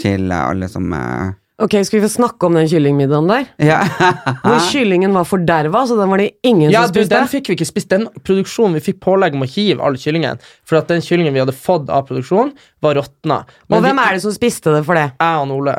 til 0.00 0.32
eh, 0.32 0.40
alle 0.40 0.70
som 0.72 0.88
eh, 0.96 1.36
Ok, 1.60 1.74
skal 1.84 1.98
vi 1.98 2.06
få 2.06 2.10
snakke 2.12 2.48
om 2.48 2.54
den 2.56 2.68
kyllingmiddagen 2.70 3.28
der? 3.28 3.48
Ja. 3.60 3.80
Hvor 4.40 4.62
kyllingen 4.70 5.12
var 5.12 5.26
forderva, 5.28 5.82
så 5.88 5.98
den 5.98 6.08
var 6.08 6.22
det 6.22 6.30
ingen 6.46 6.70
Ja, 6.72 6.86
som 6.86 6.94
du, 6.96 7.02
Ja, 7.02 7.08
den 7.12 7.28
fikk 7.28 7.50
vi 7.50 7.58
ikke 7.58 7.68
spist. 7.68 7.90
Den 7.92 8.06
produksjonen 8.24 8.78
vi 8.78 8.84
fikk 8.88 9.00
pålegg 9.04 9.36
om 9.36 9.44
å 9.44 9.48
hive 9.50 9.84
all 9.84 9.98
kyllingen, 10.00 10.40
for 10.64 10.80
at 10.80 10.88
den 10.88 11.04
kyllingen 11.04 11.36
vi 11.36 11.42
hadde 11.42 11.56
fått 11.56 11.92
av 11.92 12.06
produksjonen, 12.08 12.54
var 12.80 12.96
råtna. 12.96 13.42
Og 13.68 13.84
hvem 13.84 14.00
er 14.00 14.16
det 14.16 14.22
som 14.24 14.32
spiste 14.32 14.72
det 14.72 14.80
for 14.88 14.96
det? 14.96 15.10
Jeg 15.20 15.42
og 15.44 15.52
Ole. 15.58 15.76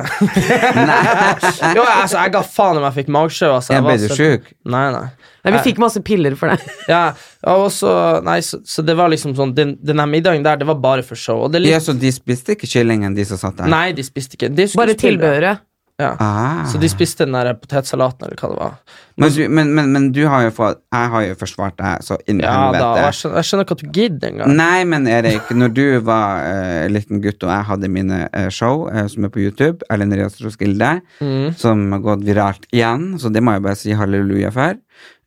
jo, 1.77 1.81
altså, 1.81 2.19
jeg 2.19 2.33
ga 2.35 2.43
faen 2.45 2.77
om 2.77 2.85
jeg 2.85 2.97
fikk 3.01 3.11
magsjø 3.17 3.49
Altså. 3.55 3.73
Jeg 3.73 3.85
ble 3.87 3.95
var 3.97 4.05
du 4.05 4.15
sjuk? 4.19 4.51
Nei, 4.69 4.85
nei. 4.93 5.07
Nei, 5.41 5.55
Vi 5.55 5.63
fikk 5.71 5.81
masse 5.81 6.01
piller 6.05 6.35
for 6.37 6.53
det. 6.53 6.75
Ja, 6.91 7.15
og 7.49 7.71
så, 7.73 7.91
nei, 8.25 8.37
så, 8.45 8.59
så 8.67 8.85
det 8.85 8.93
var 8.99 9.09
liksom 9.09 9.33
sånn 9.37 9.55
Den, 9.57 9.73
den 9.81 9.97
her 9.97 10.09
middagen 10.09 10.45
der, 10.45 10.59
det 10.61 10.67
var 10.69 10.77
bare 10.83 11.05
for 11.05 11.17
show. 11.17 11.41
Og 11.47 11.53
det 11.55 11.63
litt, 11.63 11.73
Ja, 11.73 11.81
så 11.81 11.97
de 11.97 12.13
spiste 12.13 12.53
ikke 12.53 12.69
kyllingen, 12.69 13.17
de 13.17 13.25
som 13.25 13.41
satt 13.41 13.57
der? 13.63 13.71
Nei, 13.71 13.87
de 13.97 14.05
spiste 14.05 14.37
ikke. 14.37 14.51
De 14.53 14.69
Bare 14.77 14.97
tilbehøret. 14.99 15.65
Ja. 16.01 16.11
Ah. 16.19 16.63
Så 16.69 16.79
de 16.81 16.89
spiste 16.89 17.27
den 17.27 17.35
der 17.37 17.53
potetsalaten, 17.59 18.25
eller 18.25 18.39
hva 18.41 18.49
det 18.51 18.57
var. 18.57 18.99
Men 19.21 19.33
du, 19.35 19.41
men, 19.53 19.71
men, 19.77 19.89
men 19.93 20.05
du 20.15 20.21
har 20.31 20.45
jo 20.47 20.51
fått 20.55 20.79
Jeg 20.95 21.09
har 21.13 21.23
jo 21.27 21.33
forsvart 21.37 21.75
deg 21.77 22.05
så 22.07 22.15
inn 22.31 22.39
i 22.39 22.45
Ja 22.45 22.71
da, 22.73 22.87
jeg 23.03 23.17
skjønner, 23.19 23.37
jeg 23.37 23.49
skjønner 23.49 23.67
ikke 23.67 23.75
at 23.77 23.83
du 23.83 23.89
gidder 23.99 24.31
engang. 24.31 24.53
Nei, 24.57 24.79
men 24.89 25.07
Erik, 25.11 25.51
når 25.61 25.73
du 25.77 25.83
var 26.07 26.45
uh, 26.47 26.85
liten 26.89 27.21
gutt 27.23 27.45
og 27.45 27.51
jeg 27.53 27.67
hadde 27.69 27.91
mine 27.91 28.21
uh, 28.31 28.47
show 28.53 28.87
uh, 28.87 29.03
som 29.11 29.27
er 29.27 29.33
på 29.33 29.43
YouTube, 29.43 29.85
Erlend 29.93 30.17
Rias 30.17 30.39
Roskilde, 30.41 30.93
Mm. 31.21 31.51
som 31.57 31.83
har 31.93 32.01
gått 32.03 32.23
viralt 32.25 32.65
igjen, 32.73 33.11
så 33.21 33.29
det 33.33 33.43
må 33.45 33.53
jeg 33.53 33.63
bare 33.65 33.77
si 33.77 33.93
halleluja 33.95 34.49
for, 34.53 34.79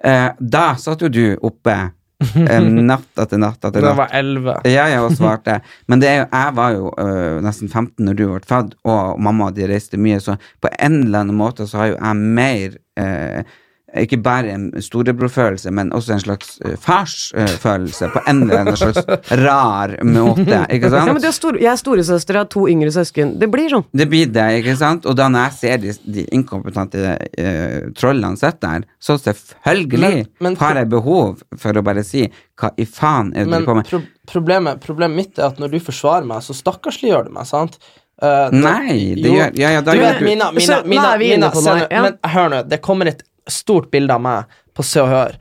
da 0.03 0.65
satt 0.81 1.05
jo 1.05 1.09
du 1.13 1.23
oppe 1.47 1.77
natt 2.91 3.21
etter 3.25 3.39
natt 3.43 3.59
etter 3.65 3.81
Da 3.81 3.89
natt. 3.91 3.97
var 3.99 4.09
jeg 4.13 4.25
elleve. 4.25 4.55
Ja, 4.69 4.87
jeg 4.93 5.01
også 5.05 5.17
svarte. 5.23 5.59
Men 5.89 6.01
det 6.03 6.09
er 6.11 6.17
jo, 6.23 6.27
jeg 6.33 6.55
var 6.57 6.71
jo 6.77 6.93
øh, 6.99 7.43
nesten 7.45 7.69
15 7.73 8.05
når 8.07 8.15
du 8.19 8.25
ble 8.33 8.41
født, 8.49 8.75
og 8.85 9.21
mamma 9.21 9.51
de 9.55 9.69
reiste 9.71 9.97
mye, 10.01 10.21
så 10.21 10.37
på 10.63 10.73
en 10.79 11.03
eller 11.05 11.25
annen 11.25 11.37
måte 11.39 11.67
så 11.71 11.83
har 11.83 11.93
jo 11.93 11.99
jeg 12.01 12.17
mer 12.41 12.79
øh, 12.99 13.43
ikke 14.03 14.19
bare 14.25 14.51
en 14.55 14.65
storebrorfølelse, 14.83 15.71
men 15.71 15.93
også 15.95 16.13
en 16.17 16.21
slags 16.23 16.57
øh, 16.67 16.75
farsfølelse 16.83 18.09
på 18.15 18.23
en 18.31 18.43
eller 18.43 18.61
annen 18.65 18.77
slags 18.81 19.05
rar 19.43 19.95
måte. 20.07 20.61
Ikke 20.75 20.91
sant? 20.91 21.07
Ja, 21.09 21.13
men 21.15 21.21
store, 21.23 21.29
er 21.31 21.37
stor, 21.39 21.59
Jeg 21.63 21.71
er 21.73 21.81
storesøster 21.81 22.39
av 22.41 22.49
to 22.53 22.65
yngre 22.71 22.91
søsken. 22.95 23.37
Det 23.39 23.49
blir 23.53 23.71
sånn. 23.71 23.85
Det 23.95 24.09
blir 24.11 24.31
det, 24.35 24.47
ikke 24.61 24.75
sant? 24.81 25.07
Og 25.07 25.17
da 25.19 25.29
når 25.31 25.47
jeg 25.47 25.59
ser 25.61 25.83
de, 25.85 25.95
de 26.17 26.25
inkompetente 26.35 27.15
uh, 27.15 27.91
trollene 27.99 28.41
sitte 28.41 28.65
der, 28.67 28.87
så 29.03 29.19
selvfølgelig 29.21 30.01
Men- 30.01 30.27
men- 30.41 30.57
har 30.61 30.75
jeg 30.81 30.89
behov 30.91 31.43
for 31.61 31.73
å 31.79 31.83
bare 31.85 32.03
si 32.07 32.27
hva 32.61 32.71
i 32.79 32.87
faen 32.87 33.33
er 33.35 33.45
det 33.45 33.51
Men 33.51 33.63
du 33.63 33.67
på 33.71 33.75
med? 33.79 33.89
pro 33.91 34.01
problemet, 34.27 34.81
problemet 34.81 35.17
mitt 35.17 35.39
er 35.39 35.51
at 35.51 35.59
når 35.61 35.75
du 35.75 35.79
forsvarer 35.85 36.25
meg, 36.27 36.41
så 36.43 36.55
stakkarsliggjør 36.57 37.27
du 37.29 37.35
meg, 37.37 37.47
sant? 37.47 37.79
Uh, 38.23 38.49
Nei, 38.55 39.15
det 39.19 39.27
jo. 39.27 39.35
gjør 39.35 39.57
Ja, 39.59 39.71
ja, 39.75 39.81
da 39.83 39.93
Du 39.93 39.99
gjør 39.99 40.19
du 40.21 40.25
Mina, 40.25 40.51
Mina, 40.55 40.83
Mina, 40.83 40.83
Mina, 40.83 40.83
Mina, 40.87 41.17
Mina, 41.19 41.19
Mina, 41.19 41.19
Mina, 41.19 41.19
Mina 41.19 41.51
Mina, 41.51 41.51
Mina, 41.51 41.75
Mina 41.75 41.89
ja. 41.91 42.03
Men 42.07 42.35
hør 42.35 42.53
nå, 42.53 42.61
det 42.71 42.81
kommer 42.81 43.11
et 43.11 43.23
stort 43.51 43.91
bilde 43.93 44.15
av 44.15 44.23
meg 44.25 44.57
på 44.75 44.85
Se 44.87 45.03
og 45.03 45.11
Hør. 45.13 45.37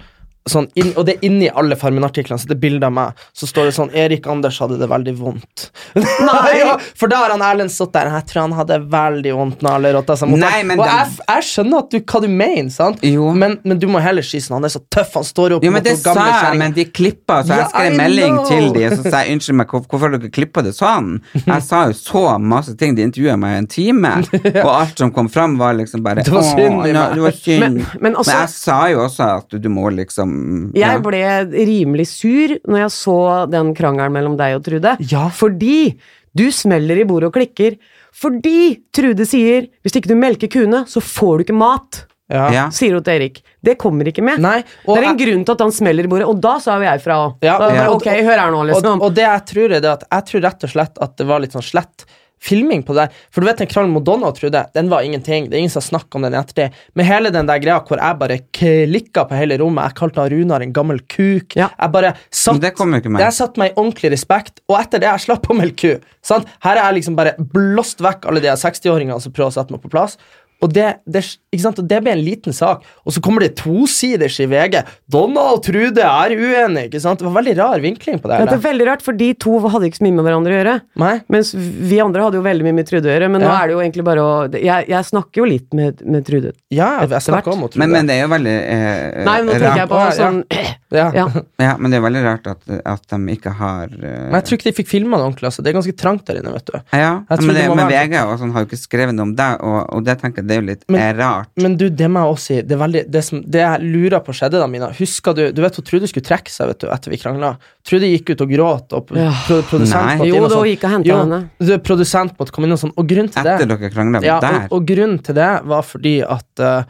Sånn, 0.49 0.65
inn, 0.75 0.89
og 0.99 1.05
det 1.07 1.13
er 1.15 1.21
inni 1.23 1.47
alle 1.47 1.77
Farmen-artiklene, 1.79 2.35
så 2.41 2.49
det 2.49 2.57
er 2.57 2.59
bilde 2.59 2.83
av 2.83 2.91
meg. 2.91 3.19
Så 3.31 3.47
står 3.47 3.69
det 3.69 3.75
sånn 3.77 3.93
Erik 3.95 4.25
Anders 4.27 4.57
hadde 4.59 4.75
det 4.81 4.89
veldig 4.91 5.13
vondt. 5.15 5.69
Nei! 5.95 6.57
ja, 6.59 6.73
for 6.99 7.07
da 7.07 7.21
har 7.21 7.31
han 7.31 7.43
Erlend 7.47 7.71
stått 7.71 7.93
der. 7.95 8.09
Jeg 8.11 8.25
tror 8.27 8.41
han 8.49 8.55
hadde 8.57 8.79
veldig 8.91 9.33
vondt 9.37 9.63
alle 9.71 9.93
rotta 9.95 10.17
seg 10.19 10.27
mot 10.33 10.41
Nei, 10.41 10.49
ham. 10.57 10.67
men 10.73 10.81
Og 10.81 10.85
den- 10.85 10.97
jeg, 10.97 11.27
jeg 11.29 11.45
skjønner 11.47 11.85
du, 11.93 11.97
hva 12.01 12.21
du 12.25 12.27
mener, 12.27 12.69
sant? 12.75 12.99
Jo. 13.07 13.29
Men, 13.31 13.55
men 13.63 13.79
du 13.79 13.87
må 13.87 14.01
heller 14.03 14.25
si 14.27 14.41
sånn 14.43 14.57
Han 14.57 14.67
er 14.67 14.73
så 14.75 14.81
tøff, 14.91 15.13
han 15.15 15.23
står 15.29 15.55
opp 15.57 15.63
Jo, 15.63 15.71
mot 15.71 15.87
noen 15.87 16.03
gamle 16.09 16.25
kjerringer. 16.27 16.59
men 16.65 16.75
de 16.75 16.85
klippa, 16.91 17.39
så 17.47 17.53
jeg 17.53 17.63
Ja, 17.63 17.69
skrev 17.71 17.97
melding 18.01 18.37
til 18.51 18.67
de, 18.75 18.83
så 18.97 19.01
sa 19.07 19.23
jeg 19.23 19.37
unnskyld 19.37 19.59
meg, 19.61 19.73
hvorfor 19.93 20.13
dere 20.17 20.33
klippa 20.41 20.65
det 20.67 20.75
sånn? 20.75 21.09
Jeg 21.39 21.63
sa 21.69 21.85
jo 21.87 21.95
så 22.01 22.25
masse 22.43 22.75
ting, 22.79 22.95
de 22.99 23.07
intervjua 23.07 23.37
meg 23.39 23.55
i 23.55 23.61
en 23.63 23.71
time, 23.77 24.13
og 24.65 24.71
alt 24.75 24.99
som 25.05 25.15
kom 25.15 25.31
fram, 25.31 25.55
var 25.61 25.79
liksom 25.79 26.03
bare 26.03 26.27
ja, 26.27 26.43
meg». 26.75 26.91
det 27.15 27.23
var 27.29 27.39
synd. 27.39 27.63
Men- 27.63 27.81
men 28.01 28.15
altså- 28.19 28.39
jeg 28.41 28.49
sa 28.57 28.81
jo 28.91 29.05
også 29.07 29.31
at 29.39 29.55
du 29.63 29.69
må 29.71 29.87
liksom 29.93 30.31
ja. 30.32 30.32
Jeg 30.77 31.01
ble 31.05 31.21
rimelig 31.53 32.07
sur 32.11 32.55
når 32.67 32.83
jeg 32.85 32.93
så 32.95 33.17
den 33.51 33.73
krangelen 33.77 34.15
mellom 34.15 34.37
deg 34.39 34.57
og 34.57 34.63
Trude. 34.65 34.95
Ja. 35.11 35.27
Fordi 35.33 35.95
du 36.33 36.47
smeller 36.51 36.97
i 37.01 37.05
bordet 37.09 37.29
og 37.29 37.35
klikker. 37.37 37.77
Fordi 38.13 38.81
Trude 38.93 39.25
sier 39.25 39.67
'hvis 39.83 39.95
ikke 39.97 40.09
du 40.09 40.15
melker 40.15 40.47
kuene, 40.49 40.85
så 40.87 41.01
får 41.01 41.37
du 41.37 41.43
ikke 41.45 41.59
mat'. 41.59 42.05
Ja. 42.33 42.69
Sier 42.73 42.93
hun 42.95 43.03
til 43.03 43.13
Erik. 43.13 43.41
Det 43.61 43.77
kommer 43.77 44.07
ikke 44.07 44.23
med. 44.23 44.39
Nei, 44.39 44.61
det 44.61 44.97
er 44.97 45.03
en 45.03 45.17
jeg- 45.17 45.27
grunn 45.27 45.45
til 45.45 45.51
at 45.53 45.59
han 45.59 45.71
smeller 45.71 46.03
i 46.03 46.07
bordet, 46.07 46.27
og 46.27 46.39
da 46.41 46.57
sa 46.59 46.77
jo 46.77 46.83
jeg 46.83 47.01
fra 47.01 47.13
òg. 47.27 47.35
Ja, 47.43 47.57
ja. 47.69 47.89
Ok, 47.91 48.05
hør 48.05 48.39
her 48.39 48.51
nå, 48.51 48.63
liksom. 48.69 49.01
Og, 49.01 49.03
og 49.03 49.13
det 49.13 49.23
jeg 49.27 49.45
tror 49.45 49.65
er 49.75 49.81
det 49.81 49.91
at 49.91 50.03
Jeg 50.09 50.25
tror 50.25 50.41
rett 50.41 50.63
og 50.63 50.69
slett 50.69 50.97
at 51.01 51.17
det 51.17 51.27
var 51.27 51.39
litt 51.39 51.51
sånn 51.51 51.61
slett 51.61 52.05
filming 52.43 52.83
på 52.83 52.95
det 52.95 53.05
der. 53.05 53.21
For 53.33 53.41
du 53.41 53.47
vet 53.47 53.61
den 53.61 53.69
krangelen 53.71 53.95
mot 53.95 54.05
Donald, 54.05 54.37
Trude, 54.37 54.65
den 54.75 54.91
var 54.91 55.05
ingenting. 55.07 55.47
Det 55.49 55.57
er 55.57 55.63
ingen 55.63 55.73
som 55.73 55.81
har 55.81 55.87
snakket 55.87 56.17
om 56.19 56.25
den 56.27 56.35
i 56.35 56.39
ettertid. 56.39 56.79
Men 56.97 57.07
hele 57.07 57.31
den 57.33 57.49
der 57.49 57.61
greia 57.63 57.79
hvor 57.87 58.01
jeg 58.01 58.19
bare 58.19 58.39
klikka 58.55 59.25
på 59.29 59.39
hele 59.39 59.57
rommet, 59.61 59.87
jeg 59.89 59.99
kalte 60.01 60.23
han 60.23 60.31
Runar 60.33 60.65
en 60.65 60.75
gammel 60.75 60.99
kuk. 61.07 61.57
Ja. 61.59 61.69
Jeg 61.77 61.95
bare 61.95 62.13
satt 62.29 62.59
Men 62.59 62.65
det 62.65 62.73
kom 62.77 62.95
jo 62.95 63.03
ikke 63.03 63.13
med. 63.15 63.23
Jeg 63.23 63.37
satt 63.39 63.59
meg 63.61 63.71
i 63.71 63.77
ordentlig 63.77 64.13
respekt, 64.15 64.63
og 64.69 64.79
etter 64.81 65.03
det 65.03 65.09
jeg 65.09 65.25
slapp 65.27 65.49
å 65.49 65.57
melke 65.57 65.79
ku. 65.83 66.09
Sant? 66.23 66.47
Her 66.63 66.77
er 66.77 66.85
jeg 66.87 67.01
liksom 67.01 67.17
bare 67.19 67.35
blåst 67.39 68.03
vekk 68.03 68.27
alle 68.29 68.43
de 68.43 68.51
60-åringene 68.51 69.19
som 69.23 69.33
prøver 69.35 69.51
å 69.51 69.57
sette 69.57 69.75
meg 69.75 69.83
på 69.83 69.91
plass. 69.91 70.17
Og 70.63 70.71
det, 70.71 70.85
det, 71.09 71.23
ikke 71.51 71.63
sant? 71.65 71.79
og 71.81 71.87
det 71.89 71.99
blir 72.05 72.13
en 72.15 72.23
liten 72.23 72.55
sak, 72.55 72.85
og 73.03 73.15
så 73.15 73.21
kommer 73.23 73.43
det 73.43 73.55
tosiders 73.59 74.37
i 74.39 74.47
VG. 74.47 74.83
'Donald 75.11 75.57
og 75.57 75.63
Trude 75.65 76.03
er 76.05 76.35
uenige. 76.37 76.87
Ikke 76.87 77.01
sant? 77.03 77.19
Det 77.19 77.27
var 77.27 77.35
veldig 77.41 77.55
rar 77.59 77.83
vinkling 77.83 78.21
på 78.23 78.31
det. 78.31 78.39
Ja, 78.39 78.47
det 78.47 78.57
er 78.59 78.63
veldig 78.69 78.87
rart, 78.87 79.03
for 79.05 79.17
de 79.17 79.33
to 79.33 79.57
hadde 79.63 79.89
ikke 79.89 79.99
så 79.99 80.05
mye 80.07 80.17
med 80.19 80.27
hverandre 80.27 80.53
å 80.53 80.59
gjøre. 80.59 80.75
Nei? 81.03 81.13
Mens 81.33 81.53
vi 81.57 81.99
andre 82.03 82.27
hadde 82.27 82.39
jo 82.39 82.45
veldig 82.45 82.67
mye 82.67 82.77
med 82.79 82.87
Trude 82.89 83.09
å 83.09 83.13
gjøre, 83.13 83.29
men 83.33 83.43
nå 83.43 83.51
er 83.51 83.69
det 83.69 83.75
jo 83.77 83.81
egentlig 83.83 84.05
bare 84.07 84.23
å 84.23 84.31
Jeg, 84.53 84.87
jeg 84.91 85.09
snakker 85.09 85.41
jo 85.43 85.49
litt 85.49 85.73
med, 85.75 86.01
med 86.05 86.25
Trude. 86.27 86.53
Ja, 86.73 86.93
jeg 87.03 87.09
hvert. 87.11 87.47
om 87.51 87.65
å 87.65 87.69
Men, 87.75 87.89
det. 87.89 87.97
men 87.97 88.07
det 88.09 88.15
er 88.15 88.23
jo 88.23 88.31
veldig 88.33 88.55
eh, 88.61 89.23
Nei, 89.27 89.37
nå 89.43 89.51
tenker 89.53 89.67
rart. 89.67 89.81
jeg 89.83 89.91
på 89.91 89.99
Ja, 89.99 90.07
ja. 90.07 90.17
sånn 90.19 90.41
ja. 90.53 90.71
Ja. 91.23 91.25
Ja, 91.57 91.71
men 91.81 91.89
det 91.89 91.97
er 91.97 92.03
veldig 92.05 92.21
rart 92.21 92.47
at, 92.51 92.59
at 92.85 93.05
de 93.09 93.33
ikke 93.33 93.49
har 93.57 93.89
uh... 93.89 94.03
Men 94.29 94.35
jeg 94.37 94.45
tror 94.47 94.59
ikke 94.59 94.67
de 94.69 94.75
fikk 94.77 94.89
filma 94.91 95.17
det 95.17 95.25
ordentlig. 95.25 95.47
Altså. 95.49 95.63
Det 95.65 95.71
er 95.71 95.77
ganske 95.79 95.95
trangt 95.97 96.27
der 96.29 96.37
inne. 96.37 96.53
vet 96.53 96.69
du 96.69 96.75
ja, 96.93 97.13
men, 97.29 97.49
det 97.55 97.63
men 97.71 97.81
være- 97.81 98.03
VG 98.05 98.19
og 98.21 98.33
sånn 98.41 98.53
har 98.53 98.63
jo 98.63 98.69
ikke 98.69 98.81
skrevet 98.81 99.17
noe 99.17 99.25
om 99.29 99.33
deg, 99.37 99.63
og, 99.65 99.79
og 99.97 100.05
det 100.05 100.19
tenker 100.21 100.43
jeg 100.43 100.51
det 100.53 100.59
er 100.59 100.61
jo 100.61 100.67
litt 100.69 100.83
Men- 100.93 101.17
rart. 101.17 101.49
Men 101.57 101.75
du, 101.81 101.87
det 101.89 102.07
må 102.13 102.21
jeg 102.23 102.33
også 102.35 102.45
si. 102.53 102.57
Det, 102.61 102.77
er 102.77 102.81
veldig, 102.83 103.03
det, 103.17 103.23
som, 103.25 103.41
det 103.55 103.63
jeg 103.63 103.81
lurer 103.89 104.21
på 104.23 104.35
skjedde 104.37 104.61
da, 104.61 104.67
Mina 104.69 104.91
Husker 104.93 105.33
du 105.37 105.43
Du 105.51 105.61
vet 105.65 105.75
hun 105.81 105.85
Trude 105.89 106.07
skulle 106.11 106.27
trekke 106.29 106.53
seg 106.53 106.69
vet 106.69 106.83
du, 106.83 106.87
etter 106.93 107.11
vi 107.13 107.17
krangla. 107.21 107.55
Trude 107.83 108.07
gikk 108.13 108.29
ut 108.35 108.43
og 108.45 108.53
gråt, 108.53 108.93
og 108.93 109.13
Ja. 109.17 109.31
produsent 109.49 110.19
måtte 110.21 110.27
inn 110.29 110.33
Jo, 110.35 110.43
og 110.43 110.49
da 110.51 110.55
sånn. 110.61 110.67
gikk 110.69 110.83
og 110.85 110.91
hentet 110.95 111.09
Jo, 111.11 111.17
henne. 111.25 111.39
det- 111.59 111.79
Produsent 111.83 112.37
måtte 112.37 112.51
komme 112.55 112.69
inn 112.69 112.77
og 112.77 112.79
sånn. 112.85 112.93
Og 112.95 113.07
grunnen 113.09 113.31
til 113.33 113.41
Etter 113.41 113.65
det 113.65 113.79
dere 113.79 113.89
krangla 113.97 114.21
ja, 114.23 114.39
der. 114.39 114.67
og, 114.69 114.77
og 114.77 114.85
grunnen 114.93 115.19
til 115.25 115.35
det 115.35 115.51
var 115.65 115.81
fordi 115.81 116.21
at 116.21 116.63
uh, 116.63 116.83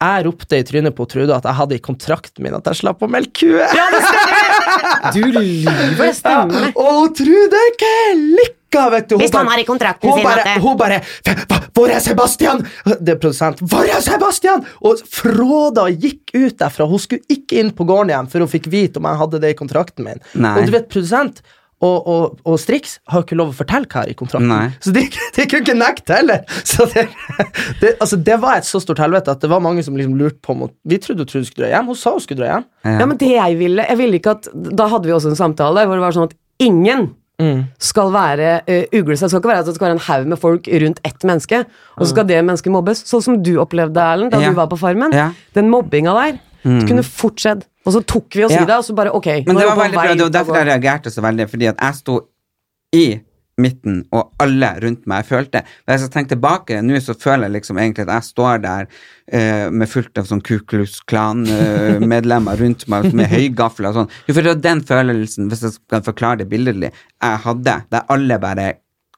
jeg 0.00 0.24
ropte 0.24 0.56
i 0.56 0.62
trynet 0.64 0.94
på 0.96 1.04
Trude 1.06 1.34
at 1.36 1.44
jeg 1.44 1.58
hadde 1.58 1.74
i 1.76 1.82
kontrakten 1.84 2.40
min 2.42 2.54
at 2.56 2.64
jeg 2.64 2.78
slapp 2.80 3.02
å 3.04 3.08
melke 3.10 3.36
kue. 3.44 3.66
Du 5.12 5.20
lyver, 5.28 5.92
det 5.98 6.14
Ja. 6.24 6.46
Og 6.80 7.12
Trude 7.18 7.60
klikka, 8.70 8.90
vet 8.90 9.08
du. 9.08 9.14
Hun 9.16 9.20
Hvis 9.24 9.34
han 9.34 9.46
har 9.46 9.58
i 9.58 9.64
kontrakten 9.64 10.08
hun 10.10 10.18
sin 10.18 10.24
bare, 10.24 10.40
at 10.40 10.44
det- 10.56 10.62
hun 10.62 10.76
bare 10.76 11.00
"Hva- 11.24 11.66
Hvor 11.74 11.88
er 11.90 12.00
Sebastian? 12.00 12.66
Det 13.00 13.08
er 13.08 13.16
produsent. 13.16 13.60
Hvor 13.60 13.84
er 13.88 14.00
Sebastian? 14.00 14.64
Og 14.82 14.98
fråda 15.08 15.88
gikk 15.90 16.30
ut 16.34 16.56
derfra. 16.58 16.86
Hun 16.88 16.98
skulle 16.98 17.22
ikke 17.30 17.58
inn 17.60 17.70
på 17.70 17.84
gården 17.86 18.10
igjen 18.10 18.28
før 18.28 18.40
hun 18.40 18.48
fikk 18.48 18.66
vite 18.70 18.96
om 18.98 19.04
jeg 19.04 19.16
hadde 19.16 19.40
det 19.40 19.50
i 19.50 19.54
kontrakten 19.54 20.04
min. 20.04 20.20
Nei. 20.34 20.58
Og 20.58 20.66
du 20.66 20.72
vet, 20.72 20.88
produsent 20.88 21.40
og, 21.82 22.06
og, 22.06 22.38
og 22.44 22.58
Strix 22.60 22.98
har 23.08 23.22
jo 23.22 23.24
ikke 23.24 23.36
lov 23.40 23.54
å 23.54 23.56
fortelle 23.56 23.86
hva 23.88 24.02
er 24.04 24.10
i 24.10 24.14
kontrakten. 24.14 24.48
Nei. 24.48 24.68
Så 24.84 24.92
de, 24.92 25.06
de 25.08 25.46
kunne 25.48 25.62
ikke 25.64 25.78
nekte 25.78 26.12
heller. 26.18 26.42
Så 26.68 26.84
det, 26.92 27.06
det, 27.80 27.94
altså, 28.00 28.18
det 28.22 28.36
var 28.42 28.56
et 28.58 28.64
så 28.68 28.80
stort 28.84 28.98
helvete 29.00 29.30
at 29.32 29.40
det 29.40 29.48
var 29.48 29.60
mange 29.64 29.82
som 29.82 29.96
liksom 29.96 30.18
lurte 30.18 30.42
på 30.44 30.50
om 30.52 30.66
hun- 30.66 30.74
Vi 30.84 30.98
trodde 30.98 31.24
hun 31.32 31.44
skulle 31.44 31.64
dra 31.70 31.78
hjem. 31.78 31.86
Hun 31.86 31.96
sa 31.96 32.10
hun 32.12 32.20
skulle 32.20 32.42
dra 32.44 32.50
hjem. 32.58 32.64
Ja, 32.84 33.06
men 33.06 33.16
det 33.16 33.30
jeg 33.32 33.56
ville 33.58 33.86
Jeg 33.88 33.96
ville 33.96 34.18
ikke 34.20 34.30
at 34.36 34.48
Da 34.76 34.88
hadde 34.88 35.06
vi 35.08 35.12
også 35.16 35.30
en 35.32 35.36
samtale 35.40 35.86
hvor 35.86 35.96
det 35.96 36.04
var 36.04 36.12
sånn 36.12 36.28
at 36.28 36.34
ingen 36.60 37.14
skal 37.78 38.12
være 38.12 38.50
uh, 38.68 38.98
uglesett. 39.00 39.26
Det 39.26 39.30
skal 39.32 39.40
ikke 39.42 39.52
være 39.52 39.62
at 39.64 39.66
det 39.70 39.74
skal 39.78 39.86
være 39.88 39.96
en 39.98 40.04
haug 40.06 40.26
med 40.34 40.38
folk 40.42 40.68
rundt 40.84 41.00
ett 41.04 41.24
menneske, 41.24 41.64
og 41.96 42.04
så 42.06 42.10
skal 42.12 42.28
det 42.28 42.44
mennesket 42.44 42.72
mobbes. 42.74 43.02
Sånn 43.08 43.22
som 43.24 43.42
du 43.42 43.54
opplevde, 43.62 44.00
Erlend, 44.00 44.32
da 44.32 44.40
Ja. 44.40 44.50
du 44.50 44.54
var 44.56 44.66
på 44.68 44.78
Farmen. 44.80 45.12
Ja. 45.12 45.30
Den 45.54 45.70
mobbinga 45.72 46.14
der 46.14 46.38
det 46.64 46.88
kunne 46.88 47.02
fort 47.02 47.40
skjedd. 47.40 47.64
Og 47.86 47.94
så 47.94 48.02
tok 48.04 48.28
vi 48.36 48.44
oss 48.44 48.52
Ja. 48.52 48.62
i 48.62 48.66
det, 48.68 48.76
og 48.76 48.84
så 48.84 48.94
bare 48.94 49.12
ok. 49.16 49.26
Men 49.46 49.56
det 49.56 49.64
var 49.66 49.76
veldig 49.76 49.96
bra, 49.96 50.14
det 50.14 50.26
var 50.26 50.34
derfor 50.36 50.56
jeg 50.60 50.66
reagerte 50.68 51.10
så 51.10 51.22
veldig, 51.24 51.48
fordi 51.48 51.66
at 51.70 51.76
jeg 51.80 51.94
sto 51.94 52.20
i 52.92 53.20
midten, 53.60 54.02
og 54.16 54.32
alle 54.42 54.72
rundt 54.82 55.06
meg 55.10 55.26
følte 55.28 55.62
Hvis 55.88 56.06
jeg 56.06 56.12
tenker 56.14 56.34
tilbake 56.34 56.80
nå, 56.84 56.98
så 57.04 57.16
føler 57.18 57.48
jeg 57.48 57.58
liksom 57.58 57.80
egentlig 57.80 58.06
at 58.06 58.14
jeg 58.16 58.28
står 58.30 58.62
der 58.64 58.90
eh, 59.30 59.66
med 59.70 59.90
fullt 59.90 60.20
av 60.20 60.28
sånn 60.30 60.42
Ku 60.46 60.58
Klux 60.70 61.00
Klan-medlemmer 61.10 62.60
rundt 62.62 62.86
meg 62.90 63.10
med 63.16 63.30
høygafler 63.32 63.90
og 63.90 63.98
sånn. 64.00 64.12
Jo, 64.26 64.34
for 64.34 64.42
det 64.42 64.54
var 64.54 64.62
den 64.68 64.84
følelsen, 64.90 65.50
hvis 65.50 65.66
jeg 65.66 65.76
skal 65.78 66.06
forklare 66.06 66.42
det 66.42 66.50
billedlig, 66.52 66.92
jeg 67.20 67.42
hadde, 67.46 67.80
der 67.92 68.08
alle 68.12 68.40
bare 68.42 68.70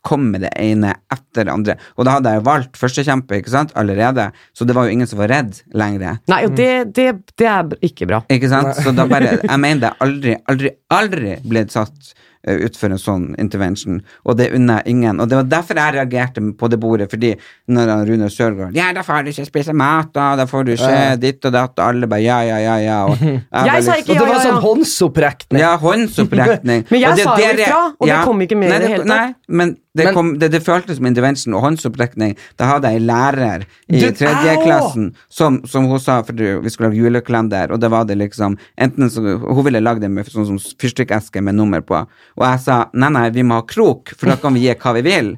kom 0.03 0.31
med 0.33 0.43
det 0.43 0.51
ene 0.59 0.93
etter 1.13 1.47
det 1.47 1.53
andre. 1.53 1.77
Og 1.97 2.07
da 2.07 2.17
hadde 2.17 2.33
jeg 2.35 2.45
valgt 2.47 2.79
førstekjempe 2.81 3.39
ikke 3.39 3.53
sant, 3.55 3.75
allerede, 3.79 4.29
så 4.57 4.67
det 4.67 4.75
var 4.77 4.89
jo 4.89 4.97
ingen 4.97 5.09
som 5.09 5.21
var 5.23 5.31
redd 5.31 5.61
lenger. 5.79 6.19
Nei, 6.31 6.41
og 6.49 6.57
det, 6.59 6.71
det, 6.97 7.09
det 7.39 7.49
er 7.49 7.71
ikke 7.87 8.11
bra. 8.11 8.23
Ikke 8.33 8.51
sant? 8.51 8.75
Så 8.83 8.95
da 8.97 9.07
bare 9.11 9.37
Jeg 9.39 9.63
mener 9.63 9.87
det 9.87 9.93
aldri, 10.03 10.35
aldri, 10.51 10.75
aldri 10.93 11.37
ble 11.47 11.65
satt 11.73 12.13
eh, 12.47 12.57
utfor 12.67 12.91
en 12.91 12.99
sånn 12.99 13.27
intervention, 13.39 14.01
og 14.27 14.37
det 14.39 14.51
unner 14.57 14.83
jeg 14.83 14.95
ingen. 14.97 15.21
Og 15.21 15.29
det 15.29 15.37
var 15.37 15.45
derfor 15.45 15.75
jeg 15.81 15.95
reagerte 15.95 16.41
på 16.59 16.69
det 16.73 16.79
bordet, 16.81 17.11
fordi 17.11 17.35
når 17.69 18.07
Rune 18.09 18.29
Sørgaard 18.31 18.75
Ja, 18.77 18.93
da 18.93 19.03
får 19.07 19.25
du 19.25 19.31
ikke 19.31 19.47
spise 19.47 19.73
mat, 19.75 20.13
da, 20.15 20.35
da 20.37 20.47
får 20.47 20.65
du 20.67 20.73
ikke 20.77 21.21
ditt 21.23 21.45
og 21.45 21.53
datt, 21.53 21.79
og 21.79 21.85
alle 21.87 22.07
bare 22.11 22.23
ja, 22.25 22.41
ja, 22.43 22.59
ja, 22.59 22.77
ja. 22.83 22.99
Og 23.07 23.19
jeg 23.23 23.43
jeg 23.53 23.85
sa 23.85 23.95
liksom- 23.95 24.03
ikke 24.03 24.11
Og 24.13 24.19
det 24.19 24.27
var 24.27 24.35
ja, 24.35 24.43
ja. 24.43 24.51
sånn 24.51 24.63
håndsopprekning. 24.63 25.61
ja, 25.61 25.77
håndsopprekning. 25.79 26.85
Men 26.91 27.01
jeg 27.01 27.17
det- 27.17 27.25
sa 27.25 27.37
jo 27.37 27.47
det- 27.47 27.67
ifra, 27.67 27.83
og 28.01 28.07
det 28.09 28.25
kom 28.25 28.41
ikke 28.43 28.57
med 28.57 28.69
i 28.75 28.79
det 28.79 28.89
hele 28.89 29.05
tatt. 29.05 29.07
Nei, 29.13 29.35
men 29.49 29.77
det, 29.95 30.05
Men- 30.07 30.15
kom, 30.15 30.29
det, 30.39 30.49
det 30.53 30.63
føltes 30.65 30.97
som 30.97 31.07
intervention 31.07 31.55
og 31.55 31.63
håndsopprekning. 31.67 32.37
Da 32.57 32.65
hadde 32.71 32.89
jeg 32.89 32.97
en 33.03 33.07
lærer 33.07 33.65
i 33.93 34.01
Du, 34.01 34.07
tredje 34.17 34.55
au! 34.57 34.63
klassen 34.65 35.11
som, 35.29 35.61
som 35.69 35.85
hun 35.91 36.01
sa, 36.01 36.23
for 36.23 36.33
vi 36.33 36.71
skulle 36.73 36.89
lage 36.89 36.97
julekalender, 37.03 37.71
og 37.75 37.81
da 37.83 37.89
var 37.93 38.05
det 38.09 38.17
liksom 38.17 38.57
enten 38.81 39.11
så, 39.13 39.21
Hun 39.43 39.65
ville 39.67 39.81
lage 39.85 40.01
det 40.01 40.11
med 40.11 40.25
sånn 40.33 40.47
som 40.49 40.59
fyrstikkeske 40.81 41.43
med 41.45 41.55
nummer 41.59 41.81
på, 41.85 42.07
og 42.39 42.45
jeg 42.47 42.61
sa 42.65 42.77
nei, 42.95 43.09
nei, 43.15 43.27
vi 43.35 43.43
må 43.47 43.59
ha 43.61 43.65
krok, 43.69 44.15
for 44.17 44.33
da 44.33 44.37
kan 44.41 44.55
vi 44.57 44.65
gi 44.67 44.75
hva 44.75 44.93
vi 44.99 45.03
vil. 45.07 45.33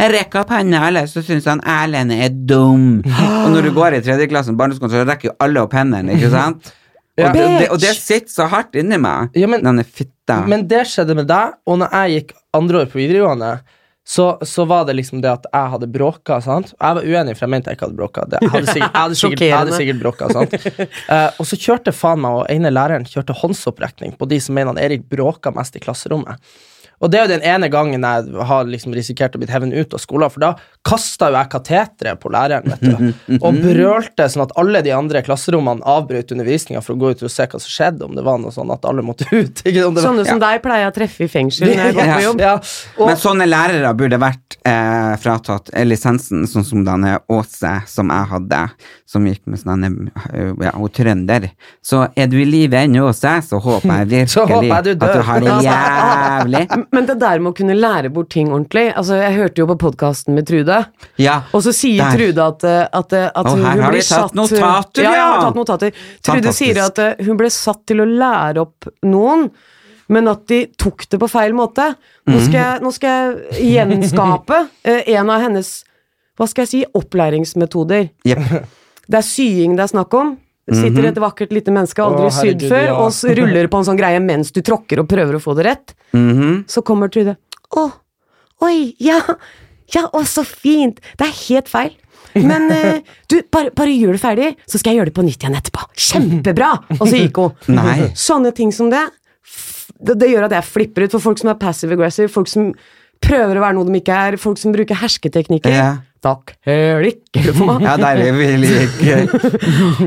Jeg 0.00 0.12
rekker 0.14 0.40
opp 0.40 0.52
hendene, 0.54 0.80
alle, 0.86 1.02
så 1.10 1.20
syns 1.24 1.44
han 1.50 1.60
Erlend 1.68 2.14
er 2.16 2.30
dum. 2.32 3.02
Og 3.04 3.48
når 3.52 3.66
du 3.68 3.72
går 3.76 3.98
i 3.98 4.02
tredje 4.06 4.28
klassen, 4.30 4.56
barneskolen, 4.56 4.92
så 4.94 5.02
rekker 5.04 5.28
jo 5.32 5.34
alle 5.44 5.60
opp 5.66 5.74
hendene, 5.76 6.14
ikke 6.16 6.30
sant? 6.32 6.70
Ja. 7.18 7.26
Og, 7.28 7.34
det, 7.36 7.42
det, 7.60 7.66
og 7.74 7.80
det 7.82 7.90
sitter 7.98 8.32
så 8.32 8.46
hardt 8.48 8.78
inni 8.80 8.96
meg. 9.02 9.34
Ja, 9.36 9.46
men- 9.50 9.60
Denne 9.66 9.84
fitta. 9.84 10.38
Men 10.48 10.64
det 10.70 10.86
skjedde 10.88 11.16
med 11.18 11.26
deg, 11.28 11.58
og 11.68 11.82
når 11.82 11.92
jeg 11.98 12.14
gikk 12.22 12.32
andre 12.56 12.80
år 12.80 12.88
på 12.94 13.00
videregående, 13.02 13.50
så, 14.10 14.38
så 14.42 14.64
var 14.64 14.84
det 14.84 14.96
liksom 14.98 15.20
det 15.22 15.30
at 15.30 15.44
jeg 15.52 15.70
hadde 15.70 15.86
bråka. 15.94 16.40
sant? 16.42 16.72
Jeg 16.74 16.96
var 16.96 17.04
uenig, 17.06 17.36
for 17.36 17.46
jeg 17.46 17.52
mente 17.52 17.70
jeg 17.70 17.78
ikke 17.78 17.86
hadde 17.86 17.98
bråka. 18.00 18.24
Jeg 18.32 18.50
hadde 18.50 18.72
sikkert, 18.72 18.96
jeg 18.96 19.02
hadde 19.04 19.18
sikkert, 19.20 19.44
jeg 19.44 19.54
hadde 19.54 19.76
sikkert 19.76 20.00
bråka, 20.00 20.30
sant? 20.34 20.56
Uh, 21.12 21.28
og 21.38 21.46
så 21.46 21.58
kjørte 21.62 21.94
faen 21.94 22.24
meg, 22.24 22.40
og 22.40 22.50
ene 22.50 22.72
læreren 22.74 23.06
kjørte 23.06 23.36
håndsopprekning 23.38 24.16
på 24.18 24.26
de 24.32 24.40
som 24.42 24.58
mener 24.58 24.74
at 24.74 24.82
Erik 24.82 25.06
bråka 25.14 25.54
mest 25.54 25.78
i 25.78 25.84
klasserommet. 25.84 26.42
Og 27.00 27.08
det 27.08 27.18
er 27.18 27.24
jo 27.24 27.32
den 27.32 27.44
ene 27.48 27.70
gangen 27.72 28.04
jeg 28.04 28.46
har 28.50 28.66
liksom 28.68 28.92
risikert 28.96 29.36
å 29.36 29.40
bli 29.40 29.48
hevet 29.48 29.72
ut 29.72 29.94
av 29.96 30.02
skolen, 30.02 30.32
for 30.32 30.42
da 30.44 30.50
kasta 30.86 31.30
jo 31.30 31.38
jeg 31.38 31.50
kateteret 31.52 32.20
på 32.20 32.32
læreren, 32.32 32.68
vet 32.68 32.82
du, 32.84 33.38
og 33.44 33.60
brølte 33.62 34.26
sånn 34.32 34.44
at 34.44 34.52
alle 34.60 34.82
de 34.84 34.92
andre 34.96 35.22
klasserommene 35.24 35.84
avbrøt 35.88 36.34
undervisninga 36.34 36.82
for 36.84 36.96
å 36.96 37.00
gå 37.00 37.12
ut 37.14 37.24
og 37.24 37.32
se 37.32 37.46
hva 37.48 37.60
som 37.60 37.72
skjedde, 37.72 38.04
om 38.04 38.16
det 38.16 38.24
var 38.26 38.40
noe 38.42 38.52
sånn 38.54 38.72
at 38.74 38.84
alle 38.88 39.04
måtte 39.06 39.28
ut. 39.32 39.62
Ikke? 39.64 39.86
Om 39.86 39.96
det 39.96 40.04
var, 40.04 40.08
Sånne 40.10 40.26
som 40.28 40.42
deg 40.42 40.60
pleier 40.64 40.86
jeg 40.86 40.92
å 40.92 40.96
treffe 41.00 41.24
i 41.24 41.30
fengsel 41.32 41.70
når 41.70 41.82
jeg 41.82 41.96
går 41.98 42.12
på 42.12 42.20
jobb. 42.26 42.44
Ja, 42.44 42.54
og, 42.98 43.04
Men 43.06 43.20
sånne 43.24 43.48
lærere 43.48 43.94
burde 43.96 44.20
vært 44.20 44.58
eh, 44.60 45.14
fratatt 45.24 45.72
eh, 45.72 45.88
lisensen, 45.88 46.44
sånn 46.50 46.68
som 46.68 46.84
denne 46.84 47.16
Åse 47.32 47.72
som 47.88 48.12
jeg 48.12 48.30
hadde, 48.34 48.60
som 49.08 49.26
gikk 49.28 49.42
med 49.48 49.62
sånn 49.62 49.88
eh, 49.88 50.52
ja, 50.66 50.74
hun 50.76 50.92
trønder. 50.94 51.48
Så 51.84 52.04
er 52.12 52.28
du 52.30 52.36
i 52.40 52.46
live 52.48 52.84
ennå, 52.84 53.08
Åse, 53.08 53.36
så 53.48 53.60
håper 53.62 54.02
jeg 54.02 54.10
virkelig 54.14 54.48
håper 54.52 54.70
jeg 54.70 54.98
du 55.00 55.06
at 55.08 55.16
du 55.16 55.24
har 55.30 55.44
det 55.46 55.58
jævlig. 55.70 56.64
Men 56.92 57.06
det 57.06 57.18
der 57.20 57.38
med 57.38 57.52
å 57.52 57.56
kunne 57.56 57.74
lære 57.78 58.10
bort 58.10 58.30
ting 58.34 58.48
ordentlig 58.50 58.88
altså 58.98 59.14
Jeg 59.20 59.36
hørte 59.36 59.62
jo 59.62 59.66
på 59.70 59.76
podkasten 59.78 60.34
med 60.34 60.46
Trude, 60.48 60.78
Ja. 61.22 61.36
og 61.54 61.62
så 61.62 61.72
sier 61.76 62.02
Der. 62.02 62.16
Trude 62.18 62.46
at, 62.46 62.64
eh, 62.64 62.86
at, 62.92 63.12
eh, 63.12 63.28
at 63.34 63.46
hun, 63.46 63.62
hun 63.62 63.82
tatt 63.94 64.04
satt 64.08 64.34
notater, 64.34 65.02
ja. 65.04 65.10
jeg 65.12 65.20
har 65.20 65.34
ja. 65.36 65.42
tatt 65.44 65.54
notater. 65.60 65.90
Trude 66.22 66.42
Fantastisk. 66.42 66.58
sier 66.64 66.82
at 66.84 66.98
eh, 66.98 67.24
hun 67.26 67.36
ble 67.36 67.50
satt 67.50 67.84
til 67.86 68.00
å 68.02 68.08
lære 68.08 68.64
opp 68.64 68.88
noen, 69.06 69.50
men 70.10 70.26
at 70.32 70.46
de 70.50 70.64
tok 70.76 71.06
det 71.08 71.20
på 71.22 71.28
feil 71.30 71.52
måte. 71.54 71.94
Nå 72.26 72.34
Mhm. 72.36 72.44
skal 72.48 72.60
jeg, 72.60 72.80
nå 72.82 72.92
skal 72.92 73.10
jeg 73.54 73.70
gjenskape 73.76 74.68
eh, 74.84 75.02
en 75.14 75.30
av 75.30 75.40
hennes 75.46 75.84
hva 76.36 76.48
skal 76.48 76.64
jeg 76.64 76.68
si, 76.72 76.84
opplæringsmetoder. 76.96 78.10
Yep. 78.24 78.66
Det 79.10 79.18
er 79.18 79.26
sying 79.26 79.76
det 79.76 79.82
er 79.84 79.92
snakk 79.92 80.14
om. 80.14 80.38
Sitter 80.70 81.08
et 81.08 81.18
vakkert 81.18 81.54
lite 81.54 81.72
menneske, 81.74 82.02
aldri 82.04 82.28
Å, 82.28 82.34
sydd 82.34 82.62
før, 82.68 82.84
ja. 82.84 82.98
og 83.00 83.38
ruller 83.40 83.70
på 83.72 83.80
en 83.80 83.86
sånn 83.88 83.98
greie 83.98 84.20
mens 84.22 84.52
du 84.54 84.60
tråkker 84.62 85.02
og 85.02 85.08
prøver 85.10 85.38
å 85.38 85.42
få 85.42 85.56
det 85.58 85.66
rett. 85.66 85.96
Mhm. 86.14 86.64
Så 86.70 86.84
kommer 86.86 87.10
Trude. 87.10 87.36
Å, 87.74 87.86
oi, 88.66 88.92
ja, 89.02 89.18
ja, 89.94 90.04
å, 90.14 90.22
så 90.28 90.44
fint. 90.46 91.00
Det 91.18 91.26
er 91.26 91.34
helt 91.48 91.70
feil. 91.70 91.96
Men 92.38 92.68
uh, 92.70 93.00
du, 93.30 93.40
bare, 93.50 93.72
bare 93.74 93.94
gjør 93.94 94.14
det 94.14 94.22
ferdig, 94.22 94.50
så 94.70 94.78
skal 94.78 94.92
jeg 94.92 95.00
gjøre 95.00 95.10
det 95.10 95.16
på 95.18 95.26
nytt 95.26 95.42
igjen 95.42 95.58
etterpå. 95.58 95.86
Kjempebra! 96.10 96.70
Og 97.00 97.02
så 97.02 97.24
gikk 97.24 97.42
hun. 97.42 97.80
Sånne 98.28 98.54
ting 98.56 98.74
som 98.74 98.92
det, 98.92 99.02
det, 99.98 100.18
det 100.20 100.30
gjør 100.30 100.46
at 100.46 100.54
jeg 100.60 100.68
flipper 100.68 101.06
ut 101.06 101.16
for 101.16 101.30
folk 101.30 101.42
som 101.42 101.50
er 101.52 101.58
passive 101.60 101.98
aggressive, 101.98 102.30
folk 102.32 102.50
som 102.50 102.70
prøver 103.20 103.58
å 103.58 103.64
være 103.64 103.76
noe 103.76 103.88
de 103.88 103.98
ikke 104.00 104.22
er, 104.28 104.38
folk 104.40 104.60
som 104.60 104.74
bruker 104.74 104.98
hersketeknikker. 105.02 105.74
Ja. 105.74 105.90
Takk, 106.20 106.50
du 107.46 107.52
for 107.56 107.70
meg? 107.78 107.84
Ja, 107.86 107.94
er 108.10 108.34
vi 108.36 108.48
liker 108.60 109.22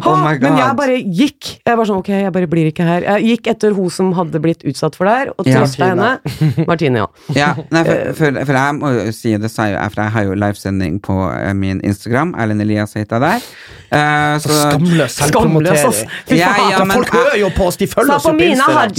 Oh 0.06 0.18
my 0.22 0.36
god. 0.38 0.44
Men 0.46 0.58
jeg 0.60 0.76
bare 0.78 0.98
gikk. 1.02 1.48
Jeg 1.66 1.80
var 1.80 1.88
sånn, 1.90 2.02
ok, 2.04 2.12
jeg 2.22 2.34
bare 2.36 2.50
blir 2.52 2.68
ikke 2.70 2.86
her. 2.86 3.06
Jeg 3.16 3.26
gikk 3.32 3.50
etter 3.56 3.74
hun 3.74 3.90
som 3.90 4.12
hadde 4.14 4.38
blitt 4.44 4.62
utsatt 4.70 4.94
for 5.00 5.10
det 5.10 5.16
her, 5.18 5.32
og 5.34 5.50
Ja. 5.50 5.64
henne. 5.90 6.68
Martine, 6.70 7.02
ja. 7.02 7.08
Ja, 7.42 7.50
nei, 7.74 7.82
Eh. 7.84 8.12
for, 8.14 8.30
for, 8.30 8.46
for 8.46 8.60
jeg 8.60 8.76
må 8.78 8.92
jo 8.94 9.08
si, 9.16 9.34
det 9.42 9.50
sa 9.50 9.66
jeg, 9.72 9.80
for 9.96 10.04
jeg 10.06 10.14
har 10.20 10.28
jo 10.30 10.36
livesending 10.38 11.00
på 11.02 11.18
eh, 11.34 11.54
min 11.58 11.82
Instagram, 11.82 12.36
Erlend 12.38 12.62
Elias 12.62 12.94
heter 12.94 13.18
jeg 13.18 13.26
der. 13.26 13.50
Uh, 13.94 14.38
så, 14.42 14.50
Skamløs 14.50 15.18
Skamløs, 15.18 15.18
selvpromotering. 15.20 16.14
Fy 16.30 16.38
Ja, 16.40 16.48
faen. 16.58 16.72
ja, 16.74 16.78
men 16.86 16.96
Folk 16.98 17.12
hører 17.14 17.36
jo 17.42 17.50
på 17.54 17.68
oss, 17.70 17.78
de 17.78 17.86
følger 17.90 18.16
oss 18.16 18.26
på 18.26 18.34
Instagram. 18.38 18.94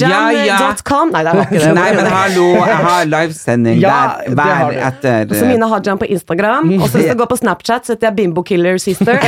Nei, 1.15 1.23
det 1.25 1.33
var 1.35 1.49
ikke 1.49 1.63
det. 1.65 1.73
Nei, 1.79 1.89
men 1.99 2.11
hallo, 2.15 2.45
jeg 2.61 2.77
har 2.87 3.09
livesending 3.11 3.81
Ja, 3.83 3.97
der 4.23 4.37
hver 4.39 4.79
etter 4.91 5.35
Så 5.35 5.49
Mina 5.51 5.67
Hajan 5.73 5.99
på 5.99 6.07
Instagram, 6.15 6.71
og 6.79 6.87
så 6.93 7.04
hvis 7.05 7.15
du 7.15 7.21
går 7.23 7.31
på 7.31 7.41
Snapchat, 7.41 7.87
så 7.87 7.95
heter 7.95 8.11
jeg 8.11 8.17
Bimbo 8.23 8.45
Killer 8.47 8.81
Sister. 8.83 9.21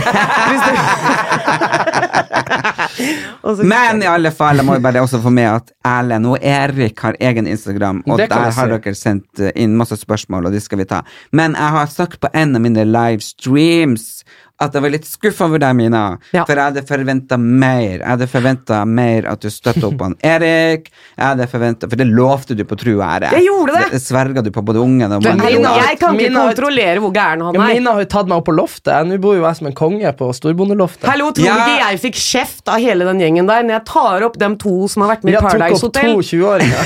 Du... 3.42 3.62
Men 3.62 4.02
i 4.02 4.06
alle 4.08 4.30
fall, 4.34 4.58
jeg 4.58 4.66
må 4.66 4.76
jo 4.78 4.82
bare 4.82 5.02
også 5.04 5.20
få 5.22 5.30
med 5.34 5.46
at 5.46 5.70
Erlend 5.86 6.26
og 6.30 6.38
Erik 6.42 6.98
har 7.04 7.16
egen 7.22 7.46
Instagram, 7.46 8.02
og 8.08 8.18
der 8.18 8.50
har 8.56 8.72
dere 8.72 8.94
sendt 8.96 9.42
eh, 9.42 9.52
inn 9.62 9.76
masse 9.78 9.98
spørsmål, 10.00 10.48
og 10.48 10.56
de 10.56 10.60
skal 10.62 10.80
vi 10.80 10.88
ta. 10.88 11.02
Men 11.36 11.54
jeg 11.58 11.74
har 11.76 11.92
sagt 11.92 12.18
på 12.22 12.30
en 12.34 12.56
av 12.58 12.64
mine 12.64 12.86
livestreams 12.88 14.24
at 14.58 14.72
jeg 14.72 14.80
var 14.80 14.88
litt 14.94 15.04
skuffa 15.04 15.44
over 15.50 15.60
deg, 15.60 15.74
Mina. 15.76 16.02
Ja. 16.32 16.44
For 16.48 16.56
jeg 16.56 16.70
hadde 16.72 16.82
forventa 16.88 17.36
mer. 17.36 17.98
Jeg 17.98 18.06
hadde 18.08 18.26
forventa 18.32 18.78
mer 18.88 19.26
at 19.28 19.42
du 19.44 19.50
støtta 19.52 19.82
opp 19.90 20.00
han 20.00 20.14
Erik. 20.24 20.86
Jeg 21.12 21.24
hadde 21.26 21.46
forventet, 21.52 21.90
For 21.92 22.00
det 22.00 22.06
lovte 22.08 22.56
du 22.56 22.62
på 22.64 22.78
tru 22.80 22.94
og 22.94 23.02
ære. 23.04 23.32
Jeg 23.36 23.44
gjorde 23.50 23.74
det! 23.76 23.82
Det 23.92 24.00
sverga 24.00 24.42
du 24.46 24.48
på 24.54 24.62
både 24.64 24.80
ungen 24.80 25.04
og 25.12 25.20
mannen. 25.22 25.44
Mina- 25.44 25.74
jeg 25.82 25.98
kan 26.00 26.16
ikke 26.16 26.30
Mina- 26.30 26.46
kontrollere 26.48 27.02
hvor 27.04 27.12
gæren 27.12 27.44
han 27.44 27.54
Ja, 27.58 27.62
er. 27.66 27.74
Mina 27.76 27.92
har 27.92 28.00
jo 28.06 28.08
tatt 28.16 28.26
meg 28.32 28.38
opp 28.40 28.48
på 28.48 28.56
loftet. 28.56 29.06
Nå 29.10 29.20
bor 29.20 29.36
jo 29.36 29.44
jeg 29.44 29.60
som 29.60 29.66
en 29.68 29.76
konge 29.76 30.12
på 30.16 30.30
storbondeloftet. 30.40 31.04
Hallo, 31.12 31.30
tror 31.36 31.44
du 31.44 31.50
Ja. 31.50 31.56
ikke 31.60 31.78
jeg 31.92 32.00
fikk 32.08 32.20
kjeft 32.24 32.68
av 32.72 32.80
hele 32.80 33.04
den 33.12 33.20
gjengen 33.20 33.46
der 33.52 33.62
når 33.62 33.76
jeg 33.76 33.84
tar 33.92 34.24
opp 34.30 34.38
dem 34.40 34.56
to 34.56 34.88
som 34.88 35.04
har 35.04 35.14
vært 35.16 35.24
med 35.28 35.34
i 35.36 35.42
Paradise 35.44 35.84
Hotel? 35.84 36.02
Jeg 36.02 36.16
tok 36.16 36.16
opp 36.16 36.24
to 36.24 36.36
20-åringer. 36.36 36.80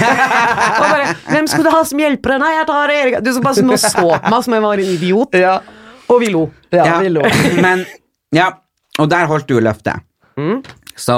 Hvem 1.33 1.46
skulle 1.50 1.70
du 1.70 1.76
ha 1.76 1.85
som 1.87 2.02
hjelpere? 2.02 2.38
Nei, 2.42 2.52
jeg 2.59 2.66
tar 2.66 2.88
Erik. 2.98 3.20
Du 3.24 3.30
som 3.37 3.42
bare 3.46 3.62
nå 3.62 3.78
så 3.78 3.94
på 3.94 4.30
meg 4.30 4.42
som 4.46 4.54
jeg 4.59 4.62
var 4.66 4.83
en 4.83 4.96
idiot. 4.98 5.38
ja. 5.38 5.61
Og 6.11 6.20
vi 6.25 6.33
lo. 6.35 6.49
Ja, 6.75 6.85
Ja, 6.87 6.99
vi 7.05 7.09
lo. 7.14 7.23
Men, 7.64 7.87
ja, 8.35 8.51
og 8.99 9.09
der 9.12 9.27
holdt 9.31 9.49
du 9.51 9.59
løftet. 9.62 10.03
Mm. 10.40 10.61
Så 11.01 11.16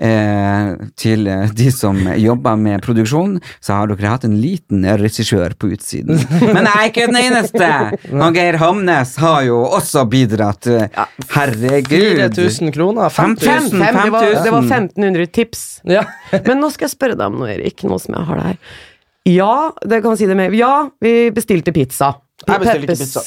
eh, 0.00 0.70
til 0.98 1.26
eh, 1.28 1.50
de 1.56 1.68
som 1.74 1.98
jobber 2.16 2.56
med 2.60 2.80
produksjon, 2.84 3.34
så 3.60 3.76
har 3.76 3.90
dere 3.90 4.12
hatt 4.14 4.24
en 4.28 4.36
liten 4.40 4.84
regissør 5.00 5.52
på 5.60 5.70
utsiden. 5.74 6.20
Men 6.54 6.64
jeg 6.68 6.76
er 6.76 6.88
ikke 6.92 7.08
den 7.10 7.18
eneste! 7.20 7.70
Og 8.14 8.36
Geir 8.38 8.58
Hamnes 8.62 9.16
har 9.20 9.42
jo 9.48 9.58
også 9.66 10.06
bidratt. 10.12 10.70
eh, 10.72 11.02
Herregud. 11.34 12.36
4000 12.38 12.72
kroner. 12.76 13.10
5000. 13.12 13.42
Fem, 13.44 13.66
5000. 13.68 14.04
det, 14.04 14.14
var, 14.14 14.30
det 14.46 14.54
var 14.56 14.62
1500 14.70 15.26
tips. 15.36 15.66
Ja. 15.88 16.06
Men 16.48 16.62
nå 16.64 16.70
skal 16.74 16.88
jeg 16.88 16.96
spørre 16.96 17.18
deg 17.20 17.26
om 17.28 17.42
noe, 17.42 17.52
Erik, 17.58 17.84
nå 17.88 18.00
som 18.00 18.16
jeg 18.18 18.28
har 18.30 18.40
det 18.40 18.48
her. 18.52 18.62
Ja, 19.28 19.52
det 19.84 20.00
kan 20.02 20.16
si 20.16 20.24
det 20.26 20.34
med. 20.38 20.54
Ja, 20.56 20.88
vi 21.04 21.28
bestilte 21.36 21.74
pizza. 21.76 22.14
Jeg 22.46 22.62
bestilte 22.64 22.94
ikke 22.94 23.00
pizza. 23.04 23.24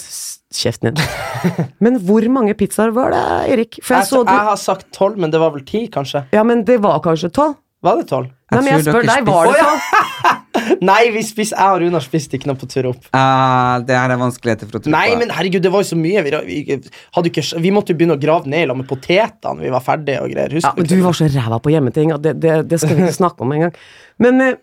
Kjeften 0.54 0.94
din. 0.94 1.02
Men 1.84 1.98
hvor 2.06 2.26
mange 2.30 2.54
pizzaer 2.58 2.94
var 2.94 3.14
det, 3.14 3.24
Erik? 3.56 3.80
For 3.82 3.96
jeg 3.98 4.06
Jeg, 4.06 4.10
så 4.12 4.22
jeg 4.28 4.48
har 4.50 4.62
sagt 4.62 4.88
tolv, 4.94 5.18
men 5.18 5.34
det 5.34 5.42
var 5.42 5.54
vel 5.56 5.64
ti, 5.66 5.88
kanskje? 5.90 6.28
Ja, 6.36 6.44
men 6.46 6.62
det 6.68 6.78
var 6.84 7.02
kanskje 7.02 7.32
tolv? 7.34 7.58
Var 7.84 7.98
det 8.00 8.06
tolv? 8.08 8.30
Nei, 8.54 8.60
men 8.62 8.70
jeg 8.78 8.86
spør 8.86 9.08
deg, 9.10 9.26
var 9.28 9.50
det 9.50 9.56
tolv? 9.60 10.40
Nei, 10.90 11.00
vi 11.12 11.24
spis, 11.26 11.52
jeg 11.52 11.76
og 11.76 11.82
Runar 11.82 12.04
spiste 12.06 12.38
ikke 12.38 12.48
noe 12.48 12.60
på 12.60 12.68
tur 12.72 12.92
opp. 12.94 13.08
Uh, 13.12 13.82
det 13.84 13.98
her 13.98 14.14
er 14.14 14.20
vanskeligheter 14.22 14.70
for 14.70 14.80
å 14.80 14.84
tro 14.86 14.94
Nei, 14.94 15.08
på. 15.12 15.18
men 15.20 15.34
herregud, 15.36 15.64
det 15.66 15.72
var 15.74 15.84
jo 15.84 15.90
så 15.90 15.98
mye. 16.00 16.24
Vi, 16.24 16.34
vi, 16.48 16.78
hadde 17.18 17.32
ikke, 17.32 17.44
vi 17.66 17.74
måtte 17.76 17.92
jo 17.92 18.00
begynne 18.00 18.16
å 18.16 18.22
grave 18.22 18.52
ned 18.54 18.64
i 18.64 18.70
lag 18.70 18.80
med 18.80 18.88
potetene. 18.88 19.66
Vi 19.66 19.74
var 19.74 19.84
ferdige 19.84 20.22
og 20.24 20.32
greier. 20.32 20.56
Husk 20.56 20.70
Ja, 20.70 20.72
men 20.78 20.88
du 20.88 20.94
du 20.94 21.02
var 21.04 21.18
så 21.18 21.28
ræva 21.34 21.60
på 21.64 21.74
hjemmeting 21.74 22.14
at 22.16 22.24
det, 22.24 22.38
det, 22.44 22.54
det 22.72 22.80
skal 22.80 22.96
vi 22.96 23.04
ikke 23.08 23.18
snakke 23.18 23.44
om 23.44 23.56
engang. 23.58 23.76
Men 24.24 24.46
eh, 24.46 24.62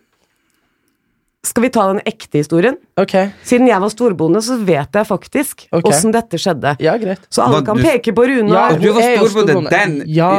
Skal 1.43 1.63
vi 1.65 1.69
ta 1.73 1.87
den 1.89 2.01
ekte 2.05 2.37
historien? 2.37 2.75
Ok, 3.01 3.15
Siden 3.49 3.65
jeg 3.67 3.81
var 3.81 3.89
storbonde, 3.89 4.43
så 4.45 4.59
vet 4.61 4.93
jeg 4.93 5.07
faktisk 5.09 5.63
Ok. 5.73 5.87
åssen 5.89 6.13
dette 6.13 6.37
skjedde. 6.37 6.75
ja, 6.79 6.93
greit. 7.01 7.23
Så 7.33 7.41
alle 7.41 7.61
Hva, 7.61 7.65
kan 7.65 7.77
du- 7.77 7.83
peke 7.83 8.13
på 8.13 8.27
Runar. 8.29 8.71
Ja, 8.71 8.77
du 8.77 8.91
var 8.93 9.01
storbonde 9.01 9.29
storbonde. 9.49 9.69
den 9.71 10.03
Ja. 10.05 10.29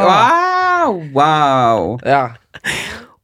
Wow! 0.86 1.02
wow. 1.12 1.98
Ja. 2.06 2.30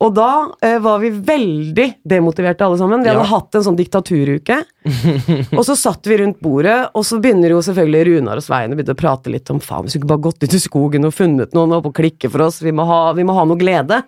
Og 0.00 0.14
da 0.14 0.48
eh, 0.62 0.78
var 0.78 0.98
vi 0.98 1.10
veldig 1.10 1.94
demotiverte 2.06 2.62
alle 2.66 2.78
sammen. 2.78 3.02
Vi 3.02 3.08
hadde 3.10 3.26
hatt 3.26 3.54
en 3.54 3.62
sånn 3.62 3.76
diktaturuke. 3.78 4.58
og 5.58 5.64
så 5.66 5.74
satt 5.76 6.06
vi 6.06 6.18
rundt 6.18 6.38
bordet, 6.40 6.90
og 6.94 7.02
så 7.04 7.18
begynner 7.22 7.50
jo 7.50 7.58
selvfølgelig 7.62 8.06
Runar 8.06 8.36
og 8.38 8.42
Svein 8.46 8.74
å 8.74 8.94
prate 8.98 9.30
litt 9.30 9.50
om 9.50 9.58
faen, 9.60 9.84
vi 9.86 9.90
skulle 9.94 10.06
bare 10.06 10.22
gått 10.22 10.42
ut 10.42 10.54
i 10.54 10.58
skogen 10.62 11.04
og 11.04 11.14
funnet 11.14 11.52
noen 11.54 11.72
og 11.78 11.92
klikke 11.94 12.30
for 12.30 12.42
oss, 12.46 12.60
vi 12.62 12.70
må 12.70 12.86
ha, 12.86 13.12
vi 13.12 13.22
må 13.26 13.34
ha 13.34 13.44
noe 13.44 13.58
glede. 13.58 14.02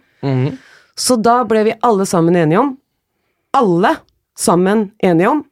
Så 0.96 1.16
da 1.22 1.42
ble 1.44 1.64
vi 1.64 1.74
alle 1.82 2.04
sammen 2.06 2.34
enige 2.36 2.58
om, 2.60 2.76
alle 3.56 3.96
sammen 4.38 4.90
enige 5.02 5.28
om, 5.30 5.44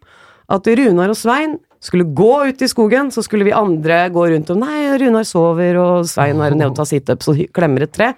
at 0.48 0.66
Runar 0.66 1.10
og 1.12 1.16
Svein 1.18 1.58
skulle 1.80 2.04
gå 2.16 2.30
ut 2.48 2.62
i 2.62 2.68
skogen, 2.70 3.10
så 3.14 3.22
skulle 3.22 3.44
vi 3.46 3.52
andre 3.54 4.08
gå 4.10 4.24
rundt 4.32 4.50
og 4.50 4.58
Nei, 4.62 4.80
Runar 4.98 5.26
sover, 5.28 5.76
og 5.78 6.08
Svein 6.10 6.40
er 6.42 6.56
nede 6.56 6.70
og 6.72 6.78
tar 6.78 6.88
situps 6.90 7.28
og 7.30 7.42
klemmer 7.54 7.84
et 7.86 7.92
tre. 7.94 8.12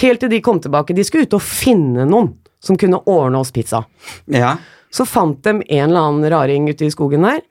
Helt 0.00 0.22
til 0.22 0.30
de 0.32 0.40
kom 0.40 0.60
tilbake. 0.64 0.94
De 0.96 1.04
skulle 1.04 1.26
ut 1.28 1.34
og 1.36 1.42
finne 1.44 2.06
noen 2.08 2.30
som 2.62 2.78
kunne 2.80 3.02
ordne 3.10 3.42
oss 3.42 3.50
pizza. 3.52 3.82
Ja. 4.30 4.54
Så 4.92 5.04
fant 5.08 5.42
de 5.44 5.58
en 5.58 5.90
eller 5.90 6.00
annen 6.00 6.30
raring 6.32 6.70
ute 6.70 6.86
i 6.86 6.92
skogen 6.94 7.26
der. 7.26 7.42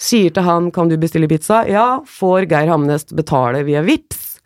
Sier 0.00 0.30
til 0.32 0.42
han 0.42 0.70
'kan 0.72 0.88
du 0.88 0.96
bestille 0.96 1.28
pizza'? 1.28 1.68
Ja. 1.68 2.00
Får 2.06 2.48
Geir 2.48 2.68
Hamnes 2.68 3.04
betale 3.04 3.62
via 3.64 3.82
VIPS. 3.82 4.40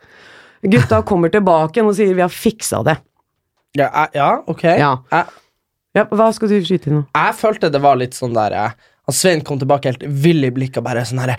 Gutta 0.62 1.02
kommer 1.02 1.28
tilbake 1.30 1.78
og 1.84 1.94
sier 1.94 2.14
'vi 2.14 2.20
har 2.20 2.28
fiksa 2.28 2.82
det'. 2.82 2.98
Ja, 3.76 3.90
jeg- 3.94 4.10
ja 4.14 4.42
ok. 4.46 4.62
Ja. 4.64 4.96
Ja, 5.96 6.04
hva 6.12 6.28
skal 6.36 6.52
du 6.52 6.60
skyte 6.60 6.90
i 6.92 6.98
nå? 6.98 7.06
jeg 7.16 7.38
følte 7.38 7.72
det 7.72 7.80
var 7.82 7.96
litt 7.98 8.16
sånn 8.16 8.36
der 8.36 8.54
eh, 8.56 8.76
han 9.06 9.14
Svein 9.14 9.42
kom 9.46 9.58
tilbake 9.60 9.92
helt 9.92 10.02
vill 10.02 10.42
i 10.42 10.50
blikket 10.50 10.80
og 10.80 10.86
bare 10.88 11.04
sånn 11.06 11.20
her 11.22 11.36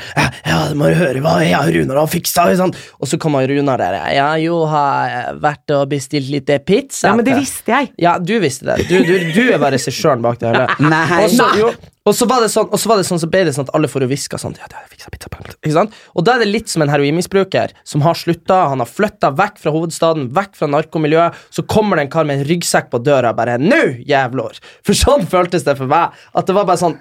Ja, 0.47 0.62
du 0.70 0.78
må 0.80 0.88
høre 0.95 1.20
hva 1.24 1.34
jeg 1.43 1.58
og 1.60 1.74
Runar 1.76 1.99
har 1.99 2.12
fiksa, 2.12 2.45
ikke 2.47 2.62
sant? 2.62 2.78
Og 3.01 3.12
så 3.12 3.20
kom 3.20 3.36
han 3.36 3.43
Runar 3.51 3.82
der. 3.82 3.97
Ja, 4.16 4.30
jo, 4.39 4.62
har 4.72 5.34
vært 5.43 5.76
og 5.76 5.89
bestilt 5.91 6.32
litt 6.32 6.47
pizza. 6.64 7.10
Ja, 7.10 7.16
men 7.20 7.28
det 7.28 7.36
visste 7.36 7.74
jeg. 7.74 7.91
Ja, 7.99 8.16
du 8.24 8.38
visste 8.39 8.70
det. 8.72 8.88
Du, 8.88 8.95
du, 9.03 9.28
du 9.36 9.43
er 9.43 9.60
bare 9.60 9.76
regissøren 9.76 10.24
bak 10.24 10.39
det 10.39 10.53
hele. 10.53 10.68
Nei. 10.88 11.26
Også, 11.26 11.49
jo, 11.60 11.74
og 12.08 12.16
så 12.16 12.28
var 12.30 12.43
det 12.43 12.49
sånn, 12.53 12.70
og 12.72 12.80
så 12.80 12.91
var 12.91 13.01
det 13.01 13.05
sånn, 13.08 13.20
så 13.22 13.30
ble 13.32 13.43
det 13.47 13.53
sånn 13.55 13.68
at 13.68 13.74
alle 13.78 13.89
får 13.91 14.05
jo 14.05 14.10
hviska 14.12 14.39
sånn 14.41 14.55
ja, 14.58 14.68
fikset 14.91 15.14
pizza, 15.14 15.32
ikke 15.60 15.74
sant? 15.76 15.95
Og 16.16 16.26
da 16.28 16.36
er 16.38 16.45
det 16.45 16.49
litt 16.49 16.72
som 16.72 16.86
en 16.86 16.91
heroinmisbruker 16.91 17.74
som 17.88 18.05
har 18.05 18.18
slutta, 18.18 18.60
han 18.72 18.84
har 18.84 18.89
flytta 18.89 19.34
vekk 19.38 19.60
fra 19.64 19.74
hovedstaden, 19.76 20.30
vekk 20.36 20.55
fra 20.60 20.70
narkomiljøet, 20.72 21.38
så 21.53 21.66
kommer 21.68 21.99
det 21.99 22.08
en 22.08 22.14
kar 22.14 22.28
med 22.30 22.39
en 22.41 22.47
ryggsekk 22.49 22.91
på 22.93 23.01
døra 23.03 23.34
bare 23.38 23.58
'Nå, 23.62 23.82
jævlår!' 24.08 24.62
For 24.88 24.97
sånn 24.97 25.28
føltes 25.28 25.68
det 25.68 25.78
for 25.78 25.89
meg. 25.91 26.16
At 26.36 26.47
det 26.47 26.55
var 26.55 26.66
bare 26.66 26.80
sånn 26.80 26.97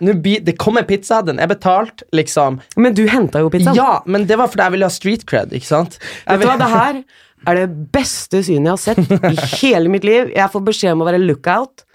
Det 0.46 0.56
kommer 0.58 0.82
pizza, 0.82 1.22
den 1.22 1.38
er 1.38 1.46
betalt, 1.46 2.02
liksom. 2.12 2.60
Men 2.76 2.94
du 2.94 3.06
henta 3.06 3.40
jo 3.40 3.50
pizzaen. 3.50 3.76
Ja, 3.76 4.02
men 4.06 4.26
det 4.26 4.38
var 4.38 4.48
fordi 4.48 4.64
jeg 4.64 4.72
ville 4.72 4.86
ha 4.86 4.90
street 4.90 5.26
cred, 5.26 5.52
ikke 5.52 5.66
sant? 5.66 5.98
Vet 6.26 6.40
du 6.40 6.46
hva, 6.46 6.58
det 6.58 6.70
her 6.72 7.02
er 7.46 7.60
det 7.62 7.90
beste 7.94 8.42
synet 8.42 8.66
jeg 8.66 8.74
har 8.74 8.82
sett 8.82 8.98
i 9.30 9.46
hele 9.62 9.92
mitt 9.92 10.06
liv. 10.06 10.32
Jeg 10.34 10.52
får 10.52 10.64
beskjed 10.66 10.96
om 10.96 11.04
å 11.04 11.08
være 11.08 11.22
lookout. 11.22 11.85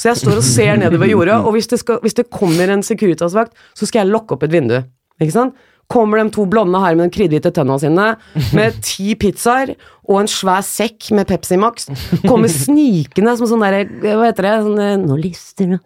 Så 0.00 0.08
jeg 0.08 0.20
står 0.22 0.38
og 0.40 0.46
ser 0.46 0.78
nedover 0.80 1.10
jorda, 1.10 1.42
og 1.44 1.52
hvis 1.52 1.68
det, 1.68 1.78
skal, 1.82 1.98
hvis 2.00 2.16
det 2.16 2.30
kommer 2.32 2.72
en 2.72 2.84
Securitas-vakt, 2.86 3.52
så 3.76 3.88
skal 3.88 4.06
jeg 4.06 4.12
lokke 4.14 4.36
opp 4.36 4.46
et 4.46 4.54
vindu. 4.54 4.78
Ikke 5.20 5.34
sant? 5.34 5.58
Kommer 5.90 6.20
de 6.22 6.30
to 6.34 6.44
blonde 6.46 6.78
her 6.82 6.94
med 6.98 7.08
de 7.08 7.14
krydrete 7.16 7.50
tønna 7.54 7.78
sine, 7.82 8.12
med 8.54 8.76
ti 8.86 9.16
pizzaer 9.18 9.74
og 10.10 10.16
en 10.24 10.28
svær 10.30 10.62
sekk 10.66 11.10
med 11.14 11.28
Pepsi 11.28 11.54
Max, 11.60 11.84
kommer 12.24 12.50
snikende 12.50 13.36
som 13.38 13.46
sånn 13.46 13.62
derre 13.62 13.84
Hva 14.02 14.24
heter 14.26 14.46
det? 14.48 14.54
Sånn, 14.64 14.80
eh, 14.82 14.94
Nå 14.98 15.18
lister 15.20 15.68
det. 15.70 15.78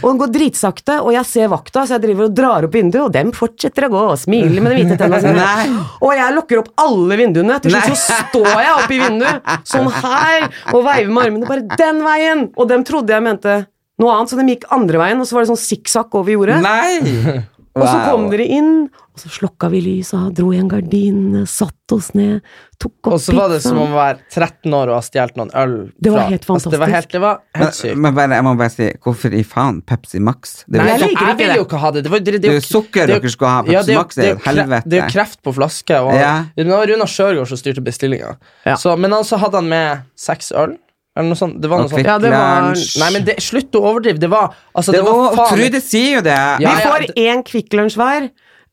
Og 0.00 0.06
den 0.08 0.20
går 0.22 0.30
dritsakte, 0.32 0.96
og 1.02 1.12
jeg 1.12 1.28
ser 1.28 1.50
vakta, 1.52 1.82
så 1.84 1.98
jeg 1.98 2.04
driver 2.06 2.28
og 2.30 2.36
drar 2.38 2.68
opp 2.68 2.78
vinduet, 2.78 3.02
og 3.04 3.12
dem 3.12 3.34
fortsetter 3.36 3.88
å 3.88 3.90
gå 3.92 4.04
og 4.14 4.16
smile 4.22 4.62
med 4.64 4.72
de 4.72 4.78
hvite 4.80 4.96
tennene 5.02 5.20
sine. 5.20 5.82
Og 6.00 6.14
jeg 6.16 6.36
lukker 6.38 6.62
opp 6.62 6.72
alle 6.80 7.20
vinduene. 7.20 7.58
Til 7.60 7.76
slutt 7.76 8.00
så 8.06 8.22
står 8.22 8.48
jeg 8.54 8.72
oppi 8.78 8.96
i 8.96 9.02
vinduet, 9.04 9.52
sånn 9.68 9.92
her, 9.98 10.48
og 10.72 10.80
veiver 10.88 11.12
med 11.12 11.26
armene 11.26 11.52
bare 11.52 11.80
den 11.84 12.00
veien! 12.06 12.46
Og 12.56 12.72
dem 12.72 12.88
trodde 12.88 13.12
jeg 13.12 13.26
mente 13.28 13.60
noe 14.00 14.16
annet, 14.16 14.32
så 14.32 14.40
de 14.40 14.48
gikk 14.54 14.68
andre 14.72 15.04
veien, 15.04 15.20
og 15.20 15.28
så 15.28 15.36
var 15.36 15.44
det 15.44 15.52
sånn 15.52 15.64
sikksakk 15.66 16.16
over 16.22 16.36
jordet. 16.38 16.62
Nei! 16.64 17.44
Og 17.82 17.88
så 17.88 17.98
kom 18.10 18.26
dere 18.32 18.46
inn, 18.58 18.72
og 18.88 19.20
så 19.22 19.30
slokka 19.32 19.68
vi 19.72 19.80
lysa, 19.82 20.20
dro 20.34 20.52
i 20.54 20.58
en 20.60 20.68
gardin, 20.70 21.44
satt 21.50 21.94
oss 21.94 22.12
ned, 22.14 22.44
tok 22.78 23.08
opp 23.08 23.16
Og 23.16 23.22
så 23.22 23.34
var 23.36 23.52
det 23.52 23.60
som 23.64 23.78
å 23.82 23.86
være 23.92 24.18
13 24.30 24.74
år 24.78 24.92
og 24.92 24.98
ha 24.98 25.02
stjålet 25.06 25.38
noen 25.40 25.52
øl. 25.58 25.74
Det 25.98 26.12
var 26.14 26.28
helt 26.28 26.38
helt 26.38 26.50
Altså, 26.54 26.72
det 26.72 26.80
var 26.82 26.92
helt, 26.92 27.10
det 27.12 27.22
var 27.22 27.40
helt 27.56 27.64
Men, 27.64 27.74
sykt. 27.78 28.00
men 28.04 28.16
bare, 28.18 28.38
jeg 28.38 28.46
må 28.46 28.54
bare 28.58 28.74
si, 28.74 28.88
hvorfor 29.04 29.36
i 29.38 29.44
faen 29.46 29.80
Pepsi 29.88 30.22
Max? 30.22 30.64
Det 30.66 30.80
Nei, 30.80 30.88
jeg 30.92 31.02
liker 31.04 31.30
jeg 31.32 31.38
vil 31.42 31.54
jo 31.56 31.68
ikke 31.68 31.82
ha 31.82 31.92
det. 31.94 32.02
Det, 32.06 32.12
var, 32.14 32.24
det, 32.24 32.34
det, 32.36 32.42
Det 32.42 32.50
er 32.50 32.58
jo 32.60 32.66
sukker 32.66 33.06
det 33.06 33.16
er 33.16 33.24
dere 33.24 33.34
skulle 33.34 33.54
ha. 33.54 33.62
Ja, 33.72 33.84
det 33.86 33.96
Max 33.98 34.18
er 34.18 34.32
jo 34.32 34.40
helvete. 34.46 34.88
Det 34.88 34.98
er 34.98 35.04
jo 35.04 35.12
kreft 35.16 35.42
på 35.42 35.54
flaske. 35.56 36.02
Og 36.04 36.14
Ja. 36.18 36.34
Det 36.56 36.66
var 36.70 36.86
Runar 36.90 37.10
Sjørgaard 37.10 37.48
som 37.50 37.60
styrte 37.60 37.84
bestillinga. 37.84 38.36
Ja. 38.66 38.76
Så, 38.80 38.94
men 38.98 39.14
altså 39.16 39.38
hadde 39.40 39.62
han 39.62 39.68
med 39.70 40.06
seks 40.18 40.52
øl. 40.52 40.76
Eller 41.18 41.32
noe 41.32 41.38
sånt. 41.40 41.56
Det 41.60 41.68
var 41.70 41.80
noe 41.82 41.90
sånt. 41.90 42.06
Ja, 42.06 42.18
det 42.22 42.30
var- 42.30 42.76
Nei, 43.02 43.08
men 43.16 43.24
det, 43.26 43.34
slutt 43.42 43.74
å 43.74 43.80
overdrive. 43.90 44.20
Det 44.22 44.30
var 44.30 44.52
altså, 44.74 44.92
Det 44.94 45.00
det 45.00 45.06
var 45.08 45.16
var, 45.18 45.34
faen 45.40 45.56
Trude 45.58 45.80
sier 45.82 46.12
jo 46.18 46.20
det. 46.28 46.36
Ja, 46.62 46.74
Vi 46.76 46.84
får 46.86 47.06
én 47.24 47.42
Kvikk 47.48 47.74
Lunsj 47.74 47.96
hver. 47.98 48.28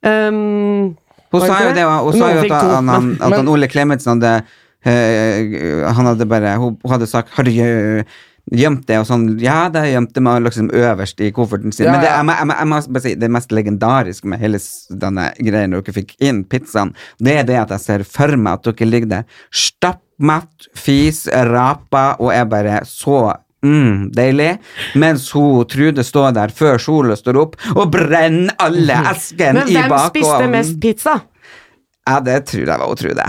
Um, 0.05 0.95
Hun 1.33 1.41
sa 1.41 1.57
jo 1.63 1.73
det, 1.73 1.81
hun 1.83 2.13
sa 2.13 2.29
jo 2.29 2.43
at, 2.43 2.47
to, 2.47 2.69
han, 2.69 2.87
han, 2.87 3.07
men- 3.09 3.17
at 3.25 3.33
han 3.39 3.49
Ole 3.49 3.67
Klemetsen 3.67 4.13
hadde 4.21 4.43
uh, 4.85 5.93
Han 5.97 6.05
hadde 6.11 6.27
bare 6.29 6.53
Hun 6.61 6.77
hun 6.83 6.91
hadde 6.93 7.07
sagt 7.09 7.33
'Har 7.33 7.43
du 7.43 7.51
gjemt 8.53 8.85
det?' 8.85 8.99
og 8.99 9.07
sånn 9.09 9.39
Ja, 9.41 9.67
det 9.69 9.79
har 9.81 9.87
jeg 9.87 9.95
gjemt 9.97 10.13
det 10.13 10.21
med 10.21 10.43
liksom 10.43 10.69
øverst 10.69 11.19
i 11.25 11.31
kofferten 11.31 11.73
sin. 11.73 11.87
Ja, 11.87 11.91
Men 11.93 12.01
det, 12.01 12.09
jeg, 12.11 12.25
jeg, 12.27 12.37
jeg, 12.37 12.57
jeg 12.59 12.67
må 12.67 12.81
bare 12.93 13.01
si 13.01 13.15
det 13.15 13.31
mest 13.31 13.49
legendariske 13.51 14.25
med 14.29 14.39
hele 14.39 14.59
denne 14.91 15.33
greia 15.39 15.67
når 15.67 15.81
dere 15.81 15.93
fikk 15.97 16.15
inn 16.21 16.43
pizzaen, 16.43 16.93
det 17.19 17.39
er 17.39 17.43
det 17.43 17.57
at 17.63 17.69
jeg 17.69 17.79
ser 17.79 18.03
for 18.03 18.37
meg 18.37 18.53
at 18.53 18.63
dere 18.69 18.85
ligger 18.91 19.07
der 19.07 19.23
stappmatt, 20.15 20.69
fis, 20.75 21.27
rapa 21.27 22.15
og 22.19 22.33
er 22.33 22.45
bare 22.45 22.85
så 22.85 23.33
Mm, 23.65 24.11
deilig. 24.13 24.59
Mens 24.93 25.31
hun 25.33 25.65
Trude 25.65 26.03
står 26.03 26.35
der 26.35 26.51
før 26.53 26.77
sola 26.77 27.15
står 27.17 27.37
opp 27.41 27.55
og 27.73 27.87
brenner 27.89 28.53
alle 28.61 28.93
eskene 29.11 29.63
men 29.63 29.71
hvem 29.73 29.95
spiste 30.11 30.49
mest 30.51 30.75
pizza? 30.79 31.15
Ja, 32.05 32.19
det 32.21 32.43
tror 32.45 32.61
jeg 32.61 32.77
var 32.77 32.85
hun 32.85 32.95
Trude. 32.99 33.25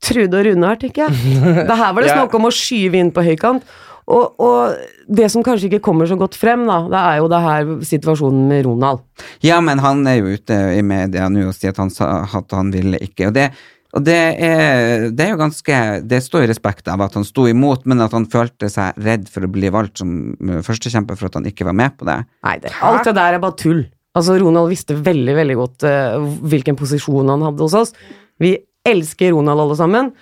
Trude 0.00 0.38
og 0.38 0.46
Runar, 0.46 0.78
tenker 0.78 1.08
jeg. 1.08 1.40
Det 1.66 1.76
her 1.80 1.92
var 1.92 2.02
det 2.06 2.12
snakk 2.20 2.36
om 2.38 2.46
å 2.46 2.52
skyve 2.54 3.00
inn 3.02 3.10
på 3.10 3.24
høykant. 3.32 3.66
Og, 4.10 4.38
og 4.38 4.78
det 5.10 5.26
som 5.32 5.42
kanskje 5.42 5.72
ikke 5.72 5.82
kommer 5.88 6.06
så 6.06 6.14
godt 6.20 6.38
frem, 6.38 6.62
da, 6.70 6.78
det 6.86 7.00
er 7.00 7.18
jo 7.18 7.28
det 7.32 7.42
her 7.48 7.74
situasjonen 7.90 8.46
med 8.46 8.64
Ronald. 8.66 9.02
Ja, 9.42 9.58
men 9.58 9.82
han 9.82 10.06
er 10.06 10.20
jo 10.20 10.36
ute 10.38 10.60
i 10.76 10.86
media 10.86 11.26
nå 11.30 11.48
og 11.50 11.54
sier 11.58 11.74
at 11.74 11.82
han, 11.82 11.90
sa, 11.90 12.12
at 12.30 12.54
han 12.54 12.70
ville 12.74 12.98
ikke. 13.02 13.32
Og 13.32 13.36
det, 13.36 13.50
og 13.90 14.04
det 14.06 14.16
er, 14.38 15.08
det 15.10 15.24
er 15.24 15.32
jo 15.32 15.38
ganske 15.40 15.76
Det 16.06 16.20
står 16.22 16.44
i 16.44 16.50
respekt 16.52 16.86
av 16.92 17.00
at 17.02 17.16
han 17.18 17.24
sto 17.26 17.48
imot, 17.50 17.86
men 17.90 18.02
at 18.04 18.14
han 18.14 18.28
følte 18.30 18.68
seg 18.70 18.98
redd 19.02 19.26
for 19.32 19.46
å 19.46 19.50
bli 19.50 19.70
valgt 19.74 19.98
som 20.02 20.12
uh, 20.38 20.60
førstekjemper 20.66 21.18
for 21.18 21.30
at 21.30 21.38
han 21.40 21.48
ikke 21.50 21.66
var 21.66 21.74
med 21.74 21.96
på 21.98 22.06
det. 22.06 22.20
Nei, 22.46 22.56
det, 22.62 22.70
alt 22.86 23.08
det 23.08 23.16
der 23.18 23.38
er 23.38 23.42
bare 23.42 23.58
tull. 23.58 23.82
Altså, 24.14 24.36
Ronald 24.42 24.70
visste 24.70 24.94
veldig, 24.94 25.34
veldig 25.38 25.56
godt 25.58 25.86
uh, 25.86 26.18
hvilken 26.52 26.78
posisjon 26.78 27.30
han 27.34 27.42
hadde 27.48 27.66
hos 27.66 27.74
oss. 27.78 27.94
Vi 28.42 28.54
elsker 28.86 29.34
Ronald 29.34 29.66
alle 29.66 29.78
sammen. 29.78 30.12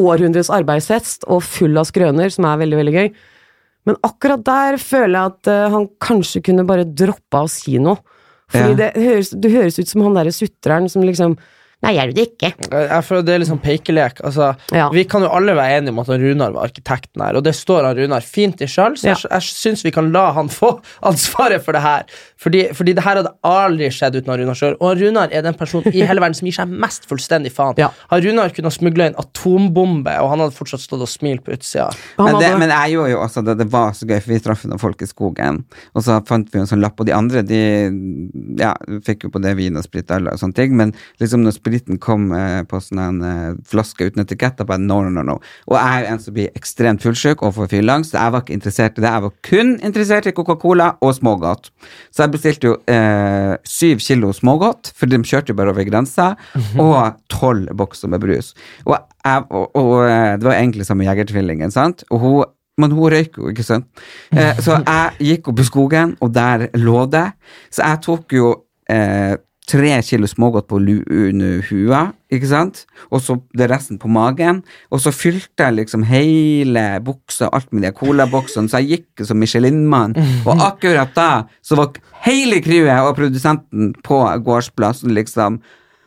Århundrets 0.00 0.50
arbeidshest 0.52 1.24
og 1.32 1.44
full 1.44 1.76
av 1.80 1.88
skrøner, 1.88 2.32
som 2.32 2.48
er 2.48 2.60
veldig, 2.64 2.78
veldig 2.82 2.94
gøy. 2.96 3.08
Men 3.88 3.98
akkurat 4.04 4.44
der 4.44 4.78
føler 4.80 5.18
jeg 5.18 5.34
at 5.34 5.52
uh, 5.52 5.66
han 5.76 5.90
kanskje 6.04 6.40
kunne 6.48 6.64
bare 6.68 6.88
droppa 6.88 7.44
å 7.44 7.52
si 7.52 7.76
noe. 7.76 8.00
Fordi 8.52 8.72
Ja. 8.72 8.80
det, 8.80 8.88
høres, 8.96 9.30
det 9.36 9.52
høres 9.52 9.78
ut 9.80 9.88
som 9.92 10.04
han 10.04 10.16
derre 10.16 10.32
sutreren 10.32 10.88
som 10.92 11.04
liksom 11.04 11.36
Nei, 11.84 11.94
gjør 11.98 12.10
du 12.12 12.18
det 12.18 12.26
ikke? 12.32 12.50
Jeg 12.72 13.04
føler 13.08 13.24
det 13.28 13.34
er 13.34 13.42
litt 13.42 13.50
sånn 13.50 13.62
pekelek. 13.64 14.20
Altså, 14.24 14.50
Ja. 14.74 14.88
Vi 14.94 15.04
kan 15.04 15.22
jo 15.22 15.28
alle 15.34 15.54
være 15.56 15.78
enige 15.80 15.92
om 15.94 15.98
at 16.02 16.08
Runar 16.08 16.52
var 16.54 16.68
arkitekten 16.68 17.22
her, 17.24 17.36
og 17.36 17.44
det 17.44 17.54
står 17.54 17.84
han 17.88 17.96
Runar 17.98 18.24
fint 18.24 18.60
i 18.64 18.68
sjøl, 18.70 18.96
så 18.96 19.10
Ja. 19.10 19.14
jeg, 19.14 19.30
jeg 19.30 19.42
syns 19.42 19.84
vi 19.84 19.90
kan 19.94 20.10
la 20.12 20.32
han 20.32 20.48
få 20.48 20.80
ansvaret 21.10 21.62
for 21.64 21.72
det 21.76 21.82
her. 21.84 22.04
Fordi, 22.40 22.66
fordi 22.76 22.94
det 22.96 23.04
her 23.04 23.16
hadde 23.20 23.32
aldri 23.44 23.88
skjedd 23.92 24.16
uten 24.18 24.32
Runar 24.40 24.54
sjøl, 24.58 24.76
og 24.80 24.98
Runar 25.00 25.28
er 25.32 25.42
den 25.46 25.54
personen 25.54 25.92
i 25.94 26.02
hele 26.04 26.20
verden 26.20 26.34
som 26.36 26.46
gir 26.48 26.56
seg 26.56 26.68
mest 26.68 27.06
fullstendig 27.10 27.52
faen. 27.52 27.74
Ja. 27.84 27.90
Har 28.10 28.20
Runar 28.24 28.48
kunnet 28.54 28.72
smugle 28.72 29.06
en 29.10 29.16
atombombe, 29.20 30.14
og 30.22 30.30
han 30.30 30.40
hadde 30.44 30.54
fortsatt 30.56 30.80
stått 30.80 31.02
og 31.04 31.08
smilt 31.10 31.44
på 31.44 31.52
utsida. 31.56 31.90
Men, 32.18 32.38
det, 32.40 32.50
men 32.58 32.70
jeg 32.72 32.94
gjorde 32.94 33.10
jo 33.12 33.20
også 33.20 33.42
det, 33.44 33.58
det 33.60 33.66
var 33.72 33.92
så 33.92 34.06
gøy, 34.08 34.20
for 34.22 34.32
vi 34.32 34.38
traff 34.44 34.64
noen 34.64 34.80
folk 34.80 35.02
i 35.04 35.08
skogen, 35.10 35.64
og 35.94 36.04
så 36.06 36.20
fant 36.28 36.48
vi 36.52 36.60
en 36.62 36.68
sånn 36.70 36.80
lapp, 36.84 36.98
og 37.02 37.06
de 37.08 37.12
andre 37.16 37.42
de 37.44 37.60
ja, 38.60 38.72
fikk 39.04 39.26
jo 39.26 39.32
på 39.34 39.42
det 39.44 39.54
vin 39.58 39.76
og 39.76 39.84
sprit 39.86 40.10
og 40.14 40.30
sånne 40.40 40.56
ting, 40.56 40.74
men 40.78 40.94
liksom 41.22 41.44
når 41.44 41.56
spriten 41.74 41.98
kom 41.98 42.30
eh, 42.32 42.62
på 42.68 42.78
sånn 42.82 43.00
en 43.02 43.20
eh, 43.26 43.56
flaske 43.66 44.06
uten 44.06 44.22
etikett, 44.22 44.56
da 44.58 44.66
bare 44.68 44.82
no, 44.82 45.00
no, 45.02 45.10
no, 45.10 45.24
no. 45.26 45.36
Og 45.68 45.76
jeg 45.78 46.04
er 46.04 46.08
en 46.12 46.22
som 46.22 46.34
blir 46.36 46.54
ekstremt 46.54 47.02
fullsjuk 47.02 47.42
og 47.42 47.54
får 47.58 47.70
fylleangst, 47.72 48.12
så 48.12 48.20
jeg 48.20 48.34
var 48.34 48.44
ikke 48.44 48.56
interessert 48.58 48.98
i 48.98 49.04
det. 49.04 49.10
Jeg 49.10 49.24
var 49.26 49.34
kun 49.48 49.74
interessert 49.80 50.28
i 50.30 50.34
Coca-Cola 50.36 50.88
og 51.02 51.14
smågodt. 51.18 51.70
Så 52.14 52.24
jeg 52.24 52.34
bestilte 52.34 52.70
jo 52.70 52.74
eh, 52.90 53.54
syv 53.66 54.02
kilo 54.04 54.32
smågodt, 54.36 54.92
for 54.96 55.10
de 55.10 55.22
kjørte 55.24 55.52
jo 55.52 55.58
bare 55.58 55.74
over 55.74 55.88
grensa, 55.88 56.34
og 56.80 57.18
tolv 57.32 57.72
bokser 57.76 58.12
med 58.12 58.22
brus. 58.22 58.52
Og, 58.86 58.96
jeg, 59.24 59.46
og, 59.50 59.70
og 59.80 59.94
eh, 60.06 60.34
det 60.38 60.46
var 60.46 60.58
egentlig 60.60 60.86
som 60.86 61.00
med 61.00 61.10
Jegertvillingen, 61.10 61.74
sant? 61.74 62.06
Og 62.10 62.22
hun 62.22 62.44
Men 62.76 62.90
hun 62.90 63.06
røyker 63.06 63.38
jo, 63.38 63.50
ikke 63.52 63.62
sant. 63.62 63.84
Eh, 64.34 64.58
så 64.58 64.80
jeg 64.82 65.26
gikk 65.28 65.52
opp 65.52 65.60
i 65.62 65.66
skogen, 65.68 66.16
og 66.18 66.32
der 66.34 66.64
lå 66.74 67.04
det. 67.06 67.28
Så 67.70 67.84
jeg 67.86 68.00
tok 68.02 68.34
jo 68.34 68.48
eh, 68.90 69.36
tre 69.68 69.94
kilo 70.04 70.28
smågodt 70.28 70.66
på 70.68 70.78
lu 70.82 70.98
under 71.08 71.62
hua, 71.70 72.00
ikke 72.32 72.48
sant, 72.50 72.82
og 73.08 73.22
så 73.24 73.38
det 73.56 73.70
resten 73.70 73.98
på 74.00 74.10
magen. 74.12 74.60
Og 74.92 75.00
så 75.00 75.12
fylte 75.14 75.64
jeg 75.64 75.78
liksom 75.78 76.04
hele 76.08 76.82
buksa, 77.04 77.48
alt 77.48 77.72
med 77.72 77.86
de 77.86 77.94
colaboksene, 77.96 78.68
så 78.68 78.82
jeg 78.82 79.00
gikk 79.00 79.24
som 79.24 79.40
Michelin-mann. 79.40 80.16
Og 80.48 80.60
akkurat 80.60 81.14
da 81.16 81.30
så 81.64 81.78
var 81.80 81.96
hele 82.26 82.60
crewet 82.64 83.08
og 83.08 83.16
produsenten 83.16 83.94
på 84.04 84.20
gårdsplassen, 84.44 85.14
liksom. 85.16 85.62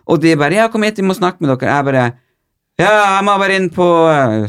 Og 0.08 0.22
de 0.22 0.38
bare 0.38 0.54
'Ja, 0.54 0.68
kom 0.68 0.84
hit, 0.84 0.98
vi 0.98 1.04
må 1.04 1.14
snakke 1.14 1.42
med 1.42 1.50
dere'. 1.50 1.76
Jeg 1.76 1.86
bare 1.86 2.12
ja, 2.78 2.90
jeg 3.18 3.24
må 3.26 3.34
bare 3.42 3.56
inn 3.56 3.72
på 3.74 3.86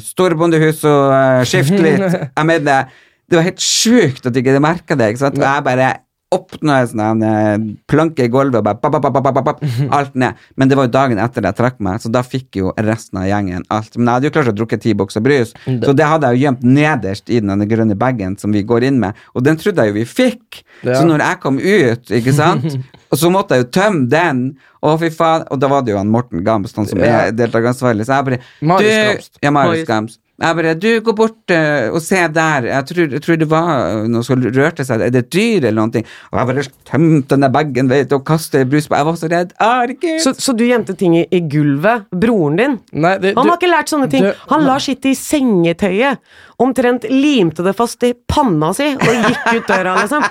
storbondehuset 0.04 0.10
storbondehus 0.10 0.84
og 0.84 1.12
uh, 1.12 1.44
skifte 1.48 1.78
litt. 1.80 2.02
Jeg 2.36 2.44
mener, 2.44 2.90
det 3.24 3.38
var 3.38 3.46
helt 3.46 3.62
sjukt 3.62 4.26
at 4.26 4.34
de 4.34 4.42
ikke 4.42 4.60
merka 4.60 4.94
det. 4.94 5.08
ikke 5.08 5.22
sant? 5.22 5.38
Og 5.38 5.44
jeg 5.44 5.64
bare 5.64 5.88
åpna 6.34 6.80
jeg 6.82 6.90
sånn 6.90 7.22
uh, 7.24 7.54
planke 7.88 8.26
i 8.26 8.30
gulvet 8.32 8.58
og 8.60 8.66
bare 8.66 8.76
bap, 8.82 8.98
bap, 9.00 9.28
bap, 9.32 9.62
alt 9.96 10.16
ned. 10.18 10.36
Men 10.60 10.68
det 10.68 10.76
var 10.76 10.88
jo 10.88 10.92
dagen 10.92 11.20
etter 11.22 11.46
jeg 11.48 11.56
trakk 11.56 11.78
meg, 11.84 12.02
så 12.04 12.10
da 12.12 12.20
fikk 12.26 12.58
jo 12.60 12.74
resten 12.84 13.22
av 13.22 13.28
gjengen 13.30 13.64
alt. 13.72 13.96
Men 13.96 14.10
jeg 14.10 14.18
hadde 14.18 14.28
jo 14.28 14.34
klart 14.36 14.50
å 14.52 14.56
drukke 14.58 14.80
ti 14.82 14.92
bokser 14.98 15.24
brus, 15.24 15.54
så 15.64 15.94
det 15.96 16.08
hadde 16.10 16.28
jeg 16.28 16.36
jo 16.38 16.44
gjemt 16.44 16.66
nederst 16.68 17.32
i 17.32 17.40
den 17.40 17.64
grønne 17.70 17.96
bagen 17.98 18.36
som 18.40 18.52
vi 18.52 18.62
går 18.66 18.90
inn 18.90 19.00
med, 19.00 19.16
og 19.32 19.46
den 19.48 19.56
trodde 19.60 19.86
jeg 19.86 19.94
jo 19.94 19.98
vi 19.98 20.04
fikk. 20.08 20.62
Ja. 20.82 20.98
Så 21.00 21.08
når 21.08 21.24
jeg 21.24 21.40
kom 21.46 21.62
ut, 21.64 22.14
ikke 22.20 22.36
sant, 22.36 22.76
og 23.10 23.20
så 23.22 23.32
måtte 23.32 23.56
jeg 23.56 23.64
jo 23.64 23.72
tømme 23.80 24.04
den, 24.12 24.44
å 24.84 24.92
fy 25.00 25.08
faen, 25.10 25.48
og 25.50 25.58
da 25.58 25.72
var 25.72 25.82
det 25.82 25.96
jo 25.96 25.98
han 25.98 26.12
Morten 26.12 26.44
Gams, 26.46 26.76
han 26.76 26.86
som 26.86 27.00
Ja. 27.00 27.24
er 27.24 27.32
deltakeransvarlig, 27.34 28.04
så 28.06 28.20
jeg 28.20 28.28
bare 28.28 28.42
Marius 28.60 28.92
du, 28.92 29.08
Gamst. 29.08 29.38
Ja, 29.42 29.50
Marius. 29.50 29.88
Gams. 29.88 30.18
Jeg 30.38 30.54
bare, 30.54 30.72
du, 30.78 30.86
gå 31.02 31.12
bort 31.18 31.50
uh, 31.50 31.88
og 31.90 31.96
se 32.04 32.20
der, 32.30 32.66
jeg 32.70 32.84
tror, 32.86 33.08
jeg 33.16 33.22
tror 33.24 33.38
det 33.40 33.46
var 33.50 34.04
noe 34.06 34.22
som 34.22 34.38
rørte 34.38 34.84
seg, 34.86 35.02
er 35.02 35.10
det 35.10 35.24
et 35.24 35.30
dyr 35.34 35.64
eller 35.72 35.88
noe? 35.88 36.02
Og 36.30 36.38
jeg 36.38 36.48
bare 36.52 36.64
tømte 36.86 37.32
den 37.34 37.42
der 37.42 37.50
bagen, 37.56 37.88
vet 37.90 38.14
og 38.14 38.22
kastet 38.28 38.68
brus 38.70 38.86
på, 38.86 38.94
jeg 39.00 39.08
var 39.08 39.18
så 39.18 39.30
redd, 39.32 39.50
herregud. 39.58 40.20
Så, 40.22 40.34
så 40.38 40.54
du 40.54 40.62
gjemte 40.68 40.94
ting 41.00 41.16
i, 41.18 41.24
i 41.34 41.40
gulvet? 41.50 42.06
Broren 42.14 42.60
din? 42.60 42.78
Nei, 42.94 43.16
det, 43.18 43.32
Han 43.34 43.48
du- 43.48 43.50
har 43.50 43.58
ikke 43.58 43.72
lært 43.72 43.90
sånne 43.90 44.10
ting. 44.14 44.28
du- 44.28 44.46
Han 44.52 44.62
la 44.68 44.78
sitt 44.78 45.10
i 45.10 45.16
sengetøyet. 45.18 46.22
Omtrent 46.62 47.08
limte 47.10 47.66
det 47.66 47.74
fast 47.78 48.06
i 48.06 48.12
panna 48.30 48.70
si 48.78 48.92
og 48.94 49.10
gikk 49.26 49.52
ut 49.58 49.68
døra, 49.74 49.96
liksom. 50.04 50.22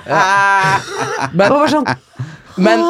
Men, 1.36 1.43
det 1.43 1.51
var 1.60 1.76
sånn 1.76 1.91
men. 2.58 2.88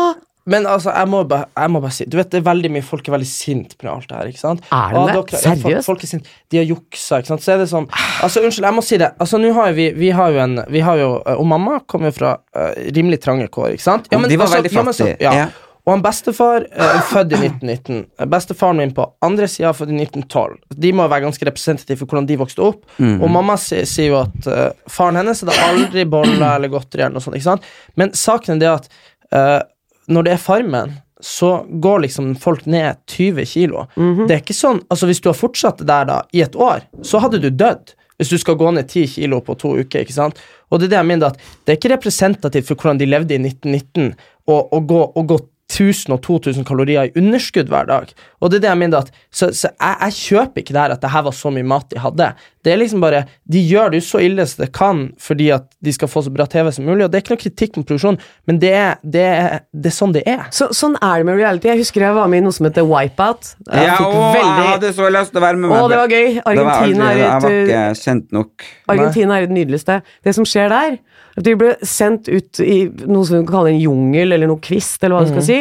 Men 0.47 0.65
altså, 0.69 0.93
jeg 0.95 1.09
må, 1.11 1.21
bare, 1.27 1.49
jeg 1.51 1.71
må 1.73 1.81
bare 1.83 1.95
si 1.97 2.05
Du 2.07 2.15
vet, 2.17 2.29
det 2.31 2.39
er 2.39 2.45
veldig 2.47 2.69
mye 2.71 2.85
folk 2.87 3.07
er 3.09 3.15
veldig 3.17 3.27
sint 3.27 3.75
på 3.77 3.89
alt 3.91 4.07
det 4.07 4.15
her. 4.15 4.29
ikke 4.31 4.39
sant? 4.39 4.63
Er 4.71 4.95
det 4.95 5.03
det? 5.09 5.35
ja, 5.35 5.41
Seriøst? 5.43 5.89
folk 5.89 6.05
er 6.05 6.11
sint. 6.13 6.29
De 6.53 6.61
har 6.61 6.65
juksa, 6.69 7.19
ikke 7.19 7.33
sant. 7.33 7.43
Så 7.43 7.53
er 7.55 7.61
det 7.61 7.69
sånn 7.71 7.89
Altså, 8.23 8.41
unnskyld, 8.47 8.67
jeg 8.69 8.77
må 8.77 8.83
si 8.85 8.99
det. 9.01 9.11
Altså, 9.19 9.41
nå 9.43 9.51
har 9.57 9.75
vi 9.75 9.89
Vi 9.97 10.09
har 10.15 10.31
jo 10.31 10.41
en 10.45 10.57
vi 10.71 10.83
har 10.87 10.97
jo, 11.01 11.13
Og 11.35 11.45
mamma 11.47 11.81
kommer 11.85 12.13
jo 12.13 12.17
fra 12.21 12.33
uh, 12.39 12.73
rimelig 12.95 13.19
trange 13.27 13.49
kår, 13.51 13.75
ikke 13.75 13.87
sant? 13.89 14.07
Og 14.13 14.27
de 14.29 14.39
var 14.39 14.53
veldig 14.55 14.71
ja, 14.71 14.83
men 14.83 14.93
så- 14.95 15.09
fattige, 15.11 15.23
ja. 15.27 15.33
ja. 15.43 15.47
Og 15.87 15.93
han 15.93 16.01
bestefar 16.03 16.65
eh, 16.67 16.83
er 16.83 17.03
født 17.07 17.31
i 17.31 17.37
1919. 17.47 17.99
Bestefaren 18.27 18.75
min 18.81 18.89
på 18.91 19.05
andre 19.23 19.47
sida 19.47 19.69
født 19.71 19.93
i 19.93 19.99
1912. 20.03 20.57
De 20.83 20.91
må 20.91 21.05
være 21.07 21.23
ganske 21.23 21.47
representative 21.47 22.01
for 22.01 22.11
hvordan 22.11 22.27
de 22.27 22.35
vokste 22.41 22.65
opp. 22.65 22.81
Mm. 22.99 23.21
Og 23.23 23.31
mamma 23.31 23.55
sier, 23.55 23.87
sier 23.87 24.09
jo 24.11 24.17
at 24.19 24.49
uh, 24.51 24.65
faren 24.91 25.15
hennes 25.21 25.39
hadde 25.45 25.55
aldri 25.69 26.03
boller 26.11 26.43
eller 26.57 26.73
godteri 26.73 27.05
eller 27.05 27.15
noe 27.15 27.23
sånt. 27.23 27.39
ikke 27.39 27.47
sant? 27.47 27.69
Men 27.95 28.11
saken 28.19 28.57
er 28.57 28.59
det 28.65 28.71
at 28.73 28.89
eh, 29.31 29.61
når 30.07 30.23
det 30.27 30.33
er 30.33 30.41
Farmen, 30.41 30.95
så 31.19 31.65
går 31.81 32.03
liksom 32.05 32.35
folk 32.37 32.65
ned 32.69 32.99
20 33.09 33.45
kilo. 33.49 33.87
Det 34.27 34.35
er 34.35 34.41
ikke 34.43 34.53
sånn, 34.53 34.83
altså 34.89 35.07
Hvis 35.09 35.21
du 35.21 35.29
har 35.31 35.37
fortsatt 35.37 35.79
det 35.81 35.87
der 35.89 36.05
da 36.05 36.17
i 36.31 36.43
et 36.45 36.55
år, 36.55 36.85
så 37.01 37.19
hadde 37.23 37.39
du 37.41 37.49
dødd. 37.49 37.95
Hvis 38.17 38.29
du 38.29 38.37
skal 38.37 38.57
gå 38.57 38.69
ned 38.73 38.87
10 38.89 39.07
kilo 39.15 39.41
på 39.41 39.55
to 39.57 39.75
uker. 39.77 40.01
ikke 40.01 40.13
sant? 40.13 40.39
Og 40.71 40.79
det 40.79 40.87
er 40.87 40.89
det 40.89 40.97
jeg 40.97 41.09
mener 41.09 41.27
at 41.27 41.37
det 41.65 41.73
er 41.73 41.77
ikke 41.77 41.93
representativt 41.95 42.67
for 42.67 42.75
hvordan 42.75 42.97
de 43.01 43.09
levde 43.09 43.33
i 43.33 43.41
1919 43.41 44.13
å 44.47 44.57
å 44.73 44.79
gå, 44.79 45.01
å 45.15 45.23
gå 45.27 45.37
1000 45.67 46.13
og 46.15 46.21
2000 46.23 46.65
kalorier 46.65 47.09
i 47.09 47.19
underskudd 47.19 47.67
hver 47.69 47.87
dag. 47.89 48.11
Og 48.39 48.49
det 48.49 48.59
er 48.59 48.63
det 48.65 48.69
jeg 48.71 48.81
mener 48.83 49.03
at 49.03 49.11
Så, 49.29 49.51
så 49.51 49.67
jeg, 49.69 49.97
jeg 50.01 50.13
kjøper 50.21 50.63
ikke 50.63 50.73
det 50.73 50.81
her 50.81 50.95
at 50.95 51.01
det 51.03 51.11
her 51.11 51.25
var 51.27 51.35
så 51.35 51.51
mye 51.51 51.67
mat 51.67 51.89
de 51.91 51.99
hadde. 51.99 52.29
Det 52.67 52.73
er 52.73 52.79
liksom 52.81 52.99
bare 52.99 53.21
De 53.47 53.61
gjør 53.63 53.93
det 53.93 54.01
jo 54.01 54.05
så 54.09 54.19
ille 54.25 54.43
som 54.49 54.65
det 54.65 54.67
kan 54.75 55.05
fordi 55.23 55.47
at 55.55 55.69
de 55.83 55.93
skal 55.95 56.09
få 56.11 56.25
så 56.25 56.31
bra 56.35 56.43
TV 56.51 56.67
som 56.75 56.83
mulig, 56.87 57.05
og 57.05 57.11
det 57.13 57.19
er 57.21 57.23
ikke 57.23 57.35
noe 57.37 57.41
kritikk 57.45 57.77
mot 57.79 57.87
produksjonen, 57.87 58.19
men 58.49 58.59
det 58.59 58.71
er, 58.75 58.97
det 59.07 59.23
er, 59.23 59.59
det 59.71 59.91
er 59.91 59.95
sånn 59.95 60.13
det 60.17 60.23
er. 60.27 60.43
Så, 60.51 60.67
sånn 60.75 60.97
er 60.99 61.21
det 61.23 61.27
med 61.29 61.39
reality. 61.39 61.69
Jeg 61.71 61.79
husker 61.85 62.03
jeg 62.05 62.17
var 62.17 62.27
med 62.31 62.43
i 62.43 62.45
noe 62.45 62.55
som 62.57 62.67
heter 62.67 62.85
Wipeout. 62.89 63.53
Jeg 63.71 63.87
Ja, 63.87 63.95
fikk 64.01 64.19
å, 64.19 64.27
jeg 64.35 64.69
hadde 64.73 64.93
så 64.99 65.09
lyst 65.15 65.31
til 65.33 65.41
å 65.41 65.45
være 65.47 65.61
med. 65.63 65.71
Å, 65.77 65.89
det 65.91 65.99
var 66.03 66.13
gøy. 66.13 66.29
Argentina 66.43 67.07
var 67.07 67.23
aldri- 67.39 67.51
er 67.51 67.67
Jeg 67.71 67.81
var 67.81 67.91
ikke 67.95 68.03
kjent 68.03 68.31
nok. 68.41 68.67
Argentina 68.97 69.37
er 69.39 69.47
det 69.47 69.55
nydeligste. 69.61 70.01
Det 70.27 70.35
som 70.35 70.47
skjer 70.47 70.69
der, 70.75 70.97
at 71.37 71.43
de 71.45 71.55
ble 71.59 71.75
sendt 71.85 72.27
ut 72.33 72.59
i 72.65 72.79
noe 73.05 73.23
som 73.27 73.37
vi 73.37 73.43
kan 73.45 73.53
kalle 73.59 73.75
en 73.75 73.79
jungel, 73.83 74.33
eller 74.35 74.49
noe 74.51 74.59
kvist, 74.63 74.99
eller 75.03 75.15
hva 75.19 75.27
du 75.27 75.31
skal 75.35 75.45
si, 75.47 75.59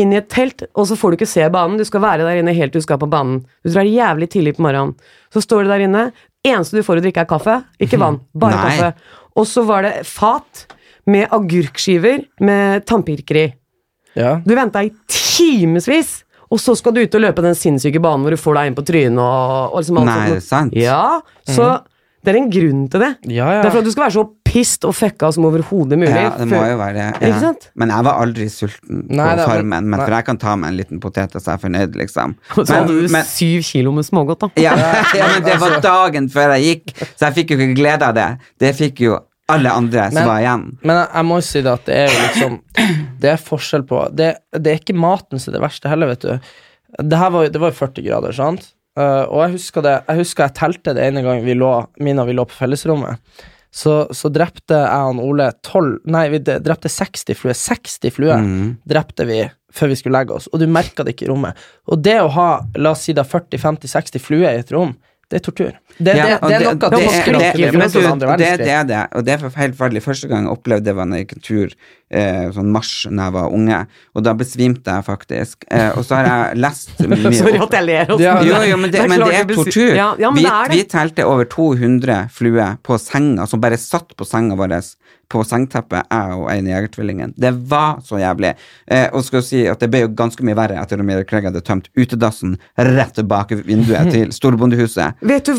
inn 0.00 0.12
i 0.14 0.16
et 0.22 0.28
telt, 0.32 0.62
og 0.72 0.86
så 0.88 0.96
får 0.96 1.12
du 1.12 1.16
ikke 1.20 1.28
se 1.28 1.44
banen. 1.52 1.76
Du 1.78 1.84
skal 1.84 2.00
være 2.00 2.24
der 2.24 2.38
inne 2.40 2.54
helt 2.56 2.72
til 2.72 2.80
du 2.80 2.86
skal 2.86 2.98
på 3.02 3.08
banen. 3.12 3.42
Du 3.62 3.68
drar 3.70 3.84
jævlig 3.84 4.30
tidlig 4.32 4.54
på 4.56 4.64
morgenen. 4.64 4.94
Så 5.32 5.42
står 5.44 5.64
du 5.66 5.68
der 5.72 5.84
inne. 5.84 6.06
Eneste 6.46 6.78
du 6.80 6.82
får 6.86 6.98
å 6.98 7.04
drikke, 7.04 7.22
er 7.22 7.30
kaffe. 7.30 7.56
Ikke 7.82 8.00
vann, 8.02 8.20
bare 8.34 8.56
Nei. 8.58 8.70
kaffe. 8.76 9.18
Og 9.38 9.46
så 9.48 9.62
var 9.68 9.86
det 9.86 9.92
fat 10.08 10.66
med 11.06 11.30
agurkskiver 11.34 12.24
med 12.42 12.84
tannpirker 12.86 13.38
i. 13.38 13.46
Ja. 14.18 14.34
Du 14.44 14.54
venta 14.58 14.82
i 14.84 14.90
timevis, 15.08 16.24
og 16.52 16.60
så 16.60 16.74
skal 16.76 16.92
du 16.96 17.00
ut 17.00 17.14
og 17.16 17.22
løpe 17.24 17.44
den 17.46 17.56
sinnssyke 17.56 18.02
banen 18.02 18.26
hvor 18.26 18.34
du 18.34 18.40
får 18.40 18.58
deg 18.58 18.68
inn 18.68 18.76
på 18.76 18.84
trynet 18.84 19.22
og, 19.22 19.72
og 19.72 19.78
liksom 19.80 20.00
alt 20.02 20.10
Nei, 20.10 20.26
sånt. 20.34 20.48
sant? 20.50 20.76
Ja, 20.76 21.20
så 21.48 21.70
det 22.22 22.30
er 22.30 22.38
en 22.38 22.50
grunn 22.54 22.82
til 22.90 23.02
det. 23.02 23.10
Ja, 23.34 23.48
ja. 23.56 23.62
Det 23.62 23.68
er 23.68 23.74
for 23.74 23.82
at 23.82 23.86
du 23.88 23.92
skal 23.94 24.04
være 24.04 24.14
så 24.14 24.24
pissed 24.46 24.84
og 24.86 24.94
fucka 24.94 25.30
som 25.34 25.46
overhodet 25.48 25.98
mulig. 25.98 26.12
Ja, 26.14 26.28
det 26.38 26.46
må 26.50 26.60
jo 26.68 26.76
være 26.78 26.94
det. 26.94 27.32
Ja. 27.32 27.50
Men 27.82 27.92
jeg 27.94 28.06
var 28.06 28.20
aldri 28.22 28.46
sulten 28.52 29.00
Nei, 29.08 29.26
på 29.40 29.46
Farmen. 29.48 29.88
Men 29.88 29.96
nei. 29.96 30.04
for 30.04 30.14
jeg 30.14 30.26
kan 30.28 30.38
ta 30.44 30.54
meg 30.60 30.70
en 30.70 30.78
liten 30.78 31.00
potet, 31.02 31.32
og 31.36 31.42
så 31.42 31.50
er 31.50 31.58
jeg 31.58 31.64
fornøyd, 31.64 31.98
liksom. 31.98 32.36
Så 32.54 32.68
hadde 32.70 32.94
du 32.94 33.08
men, 33.10 33.26
syv 33.26 33.66
kilo 33.66 33.94
med 33.96 34.06
smågodt, 34.06 34.46
da. 34.46 34.62
ja, 34.62 34.76
ja, 35.18 35.28
men 35.34 35.46
det 35.48 35.58
var 35.62 35.78
dagen 35.82 36.28
før 36.32 36.54
jeg 36.56 36.68
gikk, 36.68 36.94
så 37.10 37.28
jeg 37.28 37.38
fikk 37.40 37.54
jo 37.54 37.60
ikke 37.60 37.78
glede 37.80 38.10
av 38.12 38.18
det. 38.18 38.28
Det 38.62 38.70
fikk 38.78 39.02
jo 39.08 39.18
alle 39.52 39.72
andre 39.74 40.04
som 40.12 40.20
Men- 40.20 40.28
var 40.30 40.44
igjen. 40.44 40.66
Men 40.82 41.00
jeg, 41.00 41.08
jeg 41.16 41.28
må 41.32 41.40
jo 41.40 41.46
si 41.48 41.64
det 41.66 41.72
at 41.72 41.88
det 41.88 41.96
er 42.04 42.06
jo 42.06 42.20
liksom 42.20 42.60
Det 43.22 43.32
er 43.32 43.42
forskjell 43.42 43.82
på 43.88 43.98
Det, 44.14 44.28
det 44.54 44.70
er 44.70 44.78
ikke 44.78 44.94
maten 44.96 45.42
som 45.42 45.50
er 45.50 45.58
det 45.58 45.64
verste 45.64 45.90
heller, 45.90 46.12
vet 46.14 46.22
du. 46.22 46.54
Det 47.02 47.18
var, 47.34 47.50
det 47.50 47.60
var 47.60 47.72
jo 47.72 47.78
40 47.82 48.06
grader, 48.06 48.36
sant? 48.36 48.70
Eh, 48.98 49.24
og 49.24 49.38
jeg 49.46 49.54
husker 49.54 49.84
det 49.86 49.92
Jeg 50.04 50.18
husker 50.18 50.44
jeg 50.44 50.54
telte 50.58 50.92
det 50.92 51.06
ene 51.08 51.22
gang 51.24 51.38
vi 51.46 51.54
lå 51.56 51.70
Mina 52.04 52.26
vi 52.28 52.34
lå 52.36 52.44
på 52.44 52.58
fellesrommet. 52.58 53.22
Så, 53.72 53.94
så 54.12 54.28
drepte 54.28 54.76
jeg 54.76 55.14
og 55.14 55.22
Ole 55.24 55.46
12 55.64 56.02
Nei, 56.12 56.26
vi 56.34 56.42
drepte 56.44 56.90
60 56.92 57.32
fluer. 57.38 57.56
60 57.56 58.12
fluer 58.12 58.42
Mm. 58.42 58.74
drepte 58.84 59.24
vi 59.24 59.38
før 59.72 59.88
vi 59.88 59.96
skulle 59.96 60.18
legge 60.18 60.34
oss, 60.36 60.50
og 60.52 60.60
du 60.60 60.66
merka 60.68 61.00
det 61.00 61.14
ikke 61.14 61.24
i 61.24 61.30
rommet. 61.30 61.56
Og 61.88 62.02
det 62.04 62.18
å 62.20 62.28
ha 62.34 62.48
la 62.76 62.90
oss 62.92 63.06
si 63.06 63.14
da 63.16 63.22
40-50-60 63.24 64.20
fluer 64.20 64.50
i 64.50 64.60
et 64.60 64.72
rom, 64.74 64.92
det 65.32 65.38
er 65.40 65.44
tortur. 65.46 65.72
Det, 65.96 66.12
Ja, 66.16 66.24
det, 66.26 66.40
det 66.42 66.54
er 66.56 66.60
noe 66.60 66.74
det- 66.74 66.84
av 66.84 66.90
det- 66.92 66.98
det- 67.00 67.92
det 67.92 68.06
andre 68.10 68.36
det, 68.36 68.50
det 68.60 68.68
er 68.68 68.84
det, 68.84 69.00
og 69.16 69.24
det 69.24 69.32
er 69.32 69.38
helt 69.56 69.76
forferdelig. 69.76 70.02
Første 70.04 70.28
gang 70.28 70.44
jeg 70.44 70.52
opplevde 70.52 70.84
det, 70.84 70.94
var 70.98 71.06
når 71.08 71.16
jeg 71.20 71.26
gikk 71.26 71.32
en 71.36 71.44
tur 71.48 71.74
eh, 72.12 72.50
sånn 72.52 72.68
mars 72.72 73.06
da 73.08 73.24
jeg 73.28 73.32
var 73.32 73.48
unge, 73.56 73.78
og 74.14 74.22
da 74.26 74.34
besvimte 74.36 74.84
jeg 74.92 75.04
faktisk. 75.06 75.64
Eh, 75.70 75.90
og 75.96 76.04
så 76.04 76.16
har 76.20 76.26
jeg 76.52 76.58
lest 76.60 76.98
mye 77.08 77.32
Sorry 77.32 77.56
at 77.64 77.76
jeg 77.78 77.84
ler. 77.88 78.12
Ja, 78.20 78.34
jo, 78.44 78.60
jo, 78.68 78.76
men 78.76 78.90
det, 78.92 79.08
men 79.08 79.24
det 79.24 79.34
er 79.40 79.44
tortur. 79.56 79.94
Ja, 79.96 80.10
vi, 80.18 80.42
det 80.44 80.52
det. 80.68 80.76
vi 80.76 80.84
telte 80.92 81.24
over 81.24 81.44
200 81.48 82.28
fluer 82.30 82.76
på 82.84 82.98
senga, 83.00 83.46
som 83.48 83.60
bare 83.64 83.78
satt 83.80 84.12
på 84.16 84.28
senga 84.28 84.54
vår, 84.60 84.76
på 85.32 85.42
sengeteppet, 85.46 86.08
jeg 86.10 86.36
og 86.36 86.48
en 86.52 86.68
Jegertvillingen. 86.68 87.32
Det 87.40 87.52
var 87.70 88.02
så 88.04 88.20
jævlig. 88.20 88.52
Eh, 88.86 89.08
og 89.12 89.24
skal 89.26 89.44
si 89.46 89.64
at 89.70 89.80
det 89.82 89.88
ble 89.92 90.04
jo 90.04 90.12
ganske 90.18 90.44
mye 90.46 90.58
verre 90.58 90.78
etter 90.80 91.00
at 91.00 91.08
Mira 91.08 91.24
Craig 91.28 91.48
hadde 91.48 91.64
tømt 91.64 91.88
utedassen 91.98 92.58
rett 92.76 93.20
bak 93.28 93.54
vinduet 93.66 94.12
til 94.12 94.32
storbondehuset. 94.38 95.22
Vet 95.32 95.48
du 95.48 95.56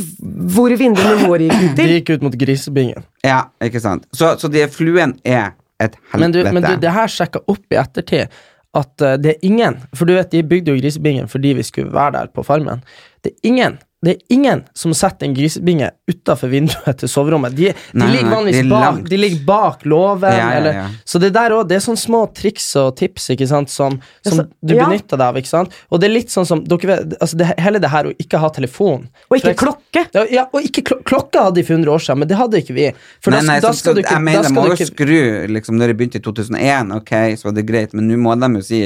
hvor 0.54 0.74
vinduene 0.78 1.28
våre 1.28 1.50
gikk 1.50 1.64
ut 1.64 1.78
De 1.80 1.90
gikk 1.96 2.14
ut 2.16 2.26
mot 2.28 2.40
grisebingen. 2.46 3.06
Ja, 3.26 3.46
ikke 3.64 3.82
sant. 3.84 4.08
Så, 4.14 4.36
så 4.40 4.52
de 4.52 4.66
fluen 4.72 5.18
er 5.26 5.54
et 5.82 5.98
helvete. 6.12 6.20
Men 6.22 6.36
du, 6.36 6.42
men 6.50 6.66
du, 6.66 6.74
det 6.82 6.94
her 6.96 7.12
sjekka 7.12 7.44
opp 7.50 7.74
i 7.74 7.80
ettertid 7.82 8.44
at 8.74 9.06
uh, 9.06 9.16
det 9.22 9.36
er 9.36 9.46
ingen 9.46 9.80
For 9.94 10.10
du 10.10 10.16
vet, 10.16 10.32
de 10.34 10.44
bygde 10.46 10.74
jo 10.74 10.82
grisebingen 10.82 11.30
fordi 11.30 11.54
vi 11.60 11.66
skulle 11.66 11.94
være 11.94 12.18
der 12.18 12.32
på 12.34 12.46
farmen. 12.46 12.82
Det 13.24 13.34
er 13.34 13.50
ingen 13.52 13.78
det 14.04 14.14
er 14.14 14.36
ingen 14.36 14.64
som 14.76 14.94
setter 14.98 15.30
en 15.30 15.36
grisebinge 15.36 15.90
utafor 16.12 16.52
vinduet 16.52 16.98
til 17.00 17.10
soverommet. 17.12 17.56
De, 17.56 17.70
de 17.72 18.00
Nei, 18.02 18.10
ligger 18.18 18.34
vanligvis 18.34 18.66
de 18.66 18.72
bak, 18.74 19.00
de 19.10 19.20
ligger 19.22 19.46
bak 19.48 19.86
låven. 19.88 20.36
Ja, 20.36 20.50
ja, 20.50 20.58
eller- 20.58 20.80
ja. 20.80 20.88
Så 21.06 21.22
det 21.24 21.32
der 21.36 21.56
også, 21.56 21.68
det 21.70 21.78
er 21.78 21.86
sånne 21.86 22.04
små 22.04 22.22
triks 22.36 22.68
og 22.82 22.90
tips 23.00 23.30
ikke 23.36 23.48
sant, 23.48 23.72
som, 23.72 23.96
som 24.26 24.34
altså, 24.34 24.48
du 24.60 24.76
ja. 24.76 24.88
benytter 24.88 25.20
deg 25.20 25.26
av. 25.28 25.40
ikke 25.40 25.52
sant? 25.52 25.78
Og 25.90 26.04
det 26.04 26.10
er 26.10 26.16
litt 26.18 26.34
sånn 26.34 26.48
som 26.50 26.64
dere 26.68 26.92
vet, 26.92 27.18
altså 27.20 27.40
det, 27.40 27.50
Hele 27.64 27.80
det 27.80 27.92
her 27.94 28.10
å 28.10 28.14
ikke 28.20 28.40
ha 28.42 28.50
telefon 28.54 29.06
Og 29.30 29.38
ikke 29.38 29.54
klokke. 29.64 30.06
Ja, 30.16 30.24
ja, 30.32 30.46
og 30.52 30.66
ikke 30.66 30.84
klok 30.90 31.04
klokka 31.08 31.48
hadde 31.48 31.62
de 31.62 31.66
for 31.68 31.78
100 31.78 31.94
år 31.94 32.04
siden, 32.04 32.20
men 32.20 32.32
det 32.32 32.40
hadde 32.40 32.62
ikke 32.64 32.76
vi. 32.78 32.88
For 33.24 33.34
nei, 33.34 33.42
da, 33.42 33.48
nei, 33.52 33.60
da 33.64 33.72
så, 33.72 33.80
skal 33.82 33.98
du 33.98 34.04
ikke 34.04 34.16
jeg 34.18 34.26
mener, 34.26 34.42
da 34.42 34.50
de 34.50 34.56
må 34.56 34.66
du 34.66 34.72
jo 34.74 34.78
ikke, 34.80 34.90
skru 34.92 35.20
liksom, 35.54 35.78
Når 35.80 35.92
det 35.92 35.98
begynte 36.00 36.22
i 36.22 36.26
2001, 36.26 36.96
ok, 37.00 37.14
så 37.40 37.50
var 37.50 37.58
det 37.58 37.68
greit, 37.70 37.94
men 37.98 38.10
nå 38.10 38.20
må 38.22 38.36
de 38.40 38.52
jo 38.60 38.66
si 38.66 38.82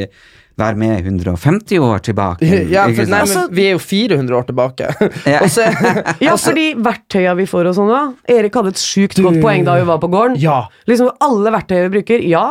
være 0.57 0.75
med 0.81 1.05
150 1.05 1.79
år 1.79 1.99
tilbake. 2.07 2.47
Ja, 2.75 2.87
for, 2.89 3.09
nei, 3.11 3.23
men 3.29 3.51
vi 3.55 3.65
er 3.69 3.75
jo 3.75 3.81
400 3.83 4.37
år 4.39 4.47
tilbake. 4.51 4.91
Ja. 5.29 5.41
Så, 5.55 5.65
Ja, 6.25 6.35
fordi 6.41 6.69
verktøya 6.81 7.35
vi 7.37 7.45
får 7.49 7.69
og 7.71 7.75
sånn 7.77 7.91
da 7.93 8.03
Erik 8.37 8.55
hadde 8.57 8.73
et 8.75 8.81
sjukt 8.81 9.19
godt 9.21 9.41
poeng 9.43 9.67
da 9.67 9.77
vi 9.79 9.85
var 9.89 9.99
på 10.01 10.09
gården. 10.13 10.39
Ja. 10.41 10.63
Liksom 10.89 11.11
alle 11.23 11.53
verktøy 11.53 11.83
vi 11.87 11.91
bruker, 11.99 12.25
ja. 12.25 12.45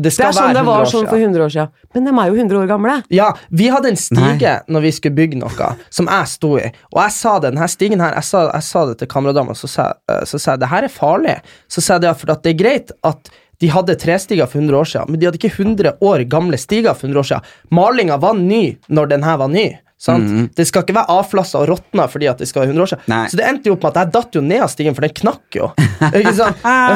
det 0.00 0.12
Det 0.14 0.24
er 0.24 0.32
sånn 0.32 0.46
være 0.48 0.56
det 0.60 0.64
var 0.70 0.86
sånn 0.88 1.08
for 1.10 1.18
100 1.20 1.42
år 1.44 1.50
siden. 1.52 1.72
Men 1.94 2.06
de 2.06 2.14
er 2.22 2.30
jo 2.30 2.38
100 2.38 2.60
år 2.62 2.68
gamle. 2.70 2.94
Ja, 3.12 3.26
vi 3.50 3.66
hadde 3.74 3.90
en 3.90 3.98
stige 4.00 4.54
når 4.70 4.86
vi 4.86 4.92
skulle 4.96 5.18
bygge 5.18 5.40
noe, 5.42 5.72
som 5.92 6.06
jeg 6.08 6.30
sto 6.30 6.54
i. 6.62 6.70
Og 6.94 7.02
jeg 7.02 7.16
sa 7.18 7.34
det, 7.42 7.50
denne 7.50 7.68
stigen 7.68 8.00
her, 8.00 8.14
jeg 8.16 8.28
sa, 8.30 8.46
jeg 8.54 8.64
sa 8.70 8.86
det 8.88 8.96
til 9.02 9.10
kameradama, 9.10 9.58
så 9.58 9.68
sa, 9.68 9.90
jeg- 10.08 10.30
så 10.30 10.38
sa 10.40 10.54
jeg 10.54 10.62
det 10.62 10.70
her 10.72 10.86
er 10.86 10.94
farlig. 10.94 11.36
Så 11.68 11.82
sa 11.84 11.98
jeg 11.98 12.06
det 12.06 12.14
for 12.22 12.32
at 12.32 12.42
det 12.46 12.54
er 12.54 12.60
greit 12.62 12.94
at 13.10 13.30
de 13.60 13.68
hadde 13.68 13.96
trestiger 14.00 14.48
for 14.48 14.60
100 14.62 14.78
år 14.78 14.88
siden, 14.88 15.12
men 15.12 15.20
de 15.20 15.28
hadde 15.28 15.40
ikke 15.40 15.52
100 15.52 15.94
år 16.00 16.24
gamle 16.32 16.58
stiger 16.60 16.96
for 16.96 17.10
100 17.10 17.20
år 17.20 17.30
siden. 17.30 17.54
Malinga 17.76 18.16
var 18.22 18.38
ny 18.38 18.64
når 18.88 19.14
den 19.14 19.26
her 19.26 19.40
var 19.42 19.52
ny. 19.52 19.68
Sant? 20.00 20.56
Det 20.56 20.64
skal 20.64 20.86
ikke 20.86 20.96
være 20.96 21.12
avflassa 21.12 21.60
og 21.60 21.66
råtna 21.74 22.06
fordi 22.08 22.30
at 22.30 22.40
det 22.40 22.48
skal 22.48 22.62
være 22.64 22.72
100 22.72 22.84
år 22.86 22.90
siden. 22.94 23.06
Nei. 23.12 23.24
Så 23.28 23.36
det 23.36 23.48
endte 23.50 23.68
jo 23.68 23.76
opp 23.76 23.84
med 23.84 23.90
at 23.92 24.00
jeg 24.00 24.12
datt 24.16 24.38
jo 24.38 24.42
ned 24.46 24.64
av 24.64 24.70
stigen, 24.72 24.96
for 24.96 25.04
den 25.04 25.16
knakk 25.20 25.58
jo. 25.60 25.68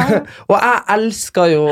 og 0.49 0.55
jeg 0.57 0.85
elsker 0.97 1.53
jo 1.53 1.65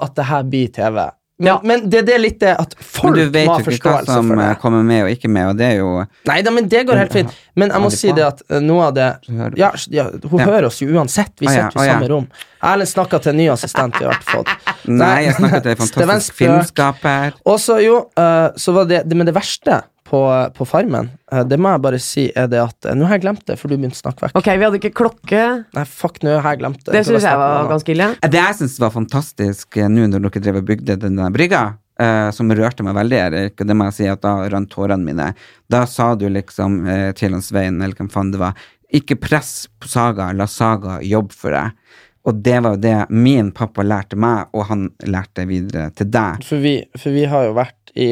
at 0.00 0.16
det 0.16 0.28
her 0.30 0.46
blir 0.48 0.72
TV. 0.72 1.02
Men, 1.40 1.58
men 1.64 1.84
det, 1.88 2.02
det 2.04 2.14
er 2.14 2.20
litt 2.20 2.38
det 2.42 2.50
at 2.60 2.74
Men 2.76 2.86
folk 2.92 3.16
du 3.16 3.30
vet 3.32 3.48
jo 3.48 3.72
ikke 3.72 3.92
hva 3.94 4.04
som 4.04 4.28
for 4.28 4.36
det. 4.36 4.48
eh, 4.50 4.56
kommer 4.60 4.82
med 4.84 5.06
og 5.06 5.10
ikke 5.14 5.30
med, 5.32 5.46
og 5.48 5.56
det 5.56 5.66
er 5.70 5.78
jo 5.78 5.88
Nei 6.28 6.36
da, 6.44 6.52
men 6.52 6.68
det 6.68 6.82
går 6.88 7.00
helt 7.00 7.14
fint. 7.16 7.32
Men 7.56 7.72
jeg 7.72 7.80
må 7.80 7.90
si 7.94 8.12
det 8.16 8.26
at 8.26 8.42
eh, 8.50 8.60
noe 8.60 8.90
av 8.90 8.94
det 8.98 9.06
ja, 9.56 9.70
ja, 9.88 10.04
Hun 10.28 10.38
Ja. 10.42 10.46
hører 10.50 10.68
oss 10.68 10.80
jo 10.82 10.90
uansett. 10.92 11.32
Vi 11.40 11.48
sitter 11.48 11.72
jo 11.74 11.84
i 11.84 11.88
samme 11.88 12.10
rom. 12.12 12.26
Erlend 12.60 12.90
snakka 12.92 13.22
til 13.24 13.32
en 13.32 13.40
ny 13.40 13.48
assistent 13.54 13.96
vi 13.98 14.04
har 14.04 14.20
fått. 14.28 14.52
Nei, 14.84 15.24
jeg 15.24 15.38
snakka 15.40 15.62
til 15.64 15.72
en 15.72 15.78
Det 15.80 15.80
fantastisk 15.80 16.36
filmskaper. 16.42 17.40
Og 17.48 17.56
så 17.60 17.78
jo, 17.80 17.96
uh, 18.20 18.50
så 18.60 18.76
var 18.76 18.84
det, 18.90 19.02
det 19.08 19.16
Men 19.16 19.26
det 19.30 19.34
verste 19.34 19.80
på, 20.10 20.20
på 20.56 20.66
Farmen, 20.68 21.10
eh, 21.32 21.44
det 21.46 21.58
må 21.60 21.72
jeg 21.74 21.82
bare 21.84 22.00
si, 22.02 22.26
er 22.34 22.48
det 22.50 22.60
at 22.62 22.88
eh, 22.88 22.96
Nå 22.98 23.06
har 23.06 23.18
jeg 23.18 23.26
glemt 23.26 23.44
det, 23.46 23.56
for 23.60 23.70
du 23.70 23.76
begynte 23.76 23.98
å 23.98 24.02
snakke 24.02 24.26
vekk. 24.26 24.40
Ok, 24.40 24.48
vi 24.50 24.66
hadde 24.66 24.80
ikke 24.80 24.94
klokke. 25.02 25.44
Nei, 25.76 25.84
fuck, 25.86 26.18
nå 26.26 26.38
har 26.38 26.56
jeg 26.56 26.62
glemt 26.64 26.82
det. 26.82 26.96
Det 26.96 27.04
syns 27.06 27.28
jeg 27.28 27.40
var 27.40 27.70
ganske 27.70 27.94
ille. 27.94 28.10
Det 28.26 28.42
jeg 28.42 28.58
syns 28.62 28.80
var 28.82 28.96
fantastisk 28.96 29.78
eh, 29.78 29.92
nå 29.92 30.08
når 30.10 30.26
dere 30.26 30.44
drev 30.48 30.60
og 30.62 30.66
bygde 30.72 30.98
den 31.04 31.22
brygga, 31.34 31.62
eh, 32.00 32.28
som 32.34 32.50
rørte 32.50 32.86
meg 32.86 32.98
veldig, 32.98 33.20
Erik, 33.28 33.56
og 33.60 33.70
det 33.70 33.78
må 33.78 33.88
jeg 33.90 33.98
si 34.00 34.10
at 34.10 34.22
da 34.26 34.34
rant 34.50 34.70
tårene 34.72 35.06
mine. 35.06 35.30
Da 35.70 35.84
sa 35.90 36.12
du 36.18 36.26
liksom 36.30 36.82
eh, 36.88 37.10
til 37.18 37.36
han 37.36 37.44
Svein, 37.44 37.80
eller 37.80 37.98
hvem 37.98 38.10
faen 38.12 38.34
det 38.34 38.42
var, 38.42 38.58
ikke 38.90 39.20
press 39.22 39.68
på 39.78 39.90
Saga, 39.90 40.32
la 40.34 40.48
Saga 40.50 40.98
jobbe 41.06 41.36
for 41.36 41.54
deg. 41.54 41.76
Og 42.28 42.42
det 42.44 42.58
var 42.60 42.74
jo 42.74 42.82
det 42.82 42.96
min 43.14 43.48
pappa 43.56 43.84
lærte 43.86 44.18
meg, 44.20 44.50
og 44.52 44.66
han 44.68 44.88
lærte 45.08 45.46
videre 45.48 45.88
til 45.96 46.10
deg. 46.12 46.42
For 46.44 46.60
vi, 46.60 46.74
for 46.98 47.14
vi 47.14 47.24
har 47.30 47.46
jo 47.46 47.54
vært 47.56 47.94
i 47.94 48.10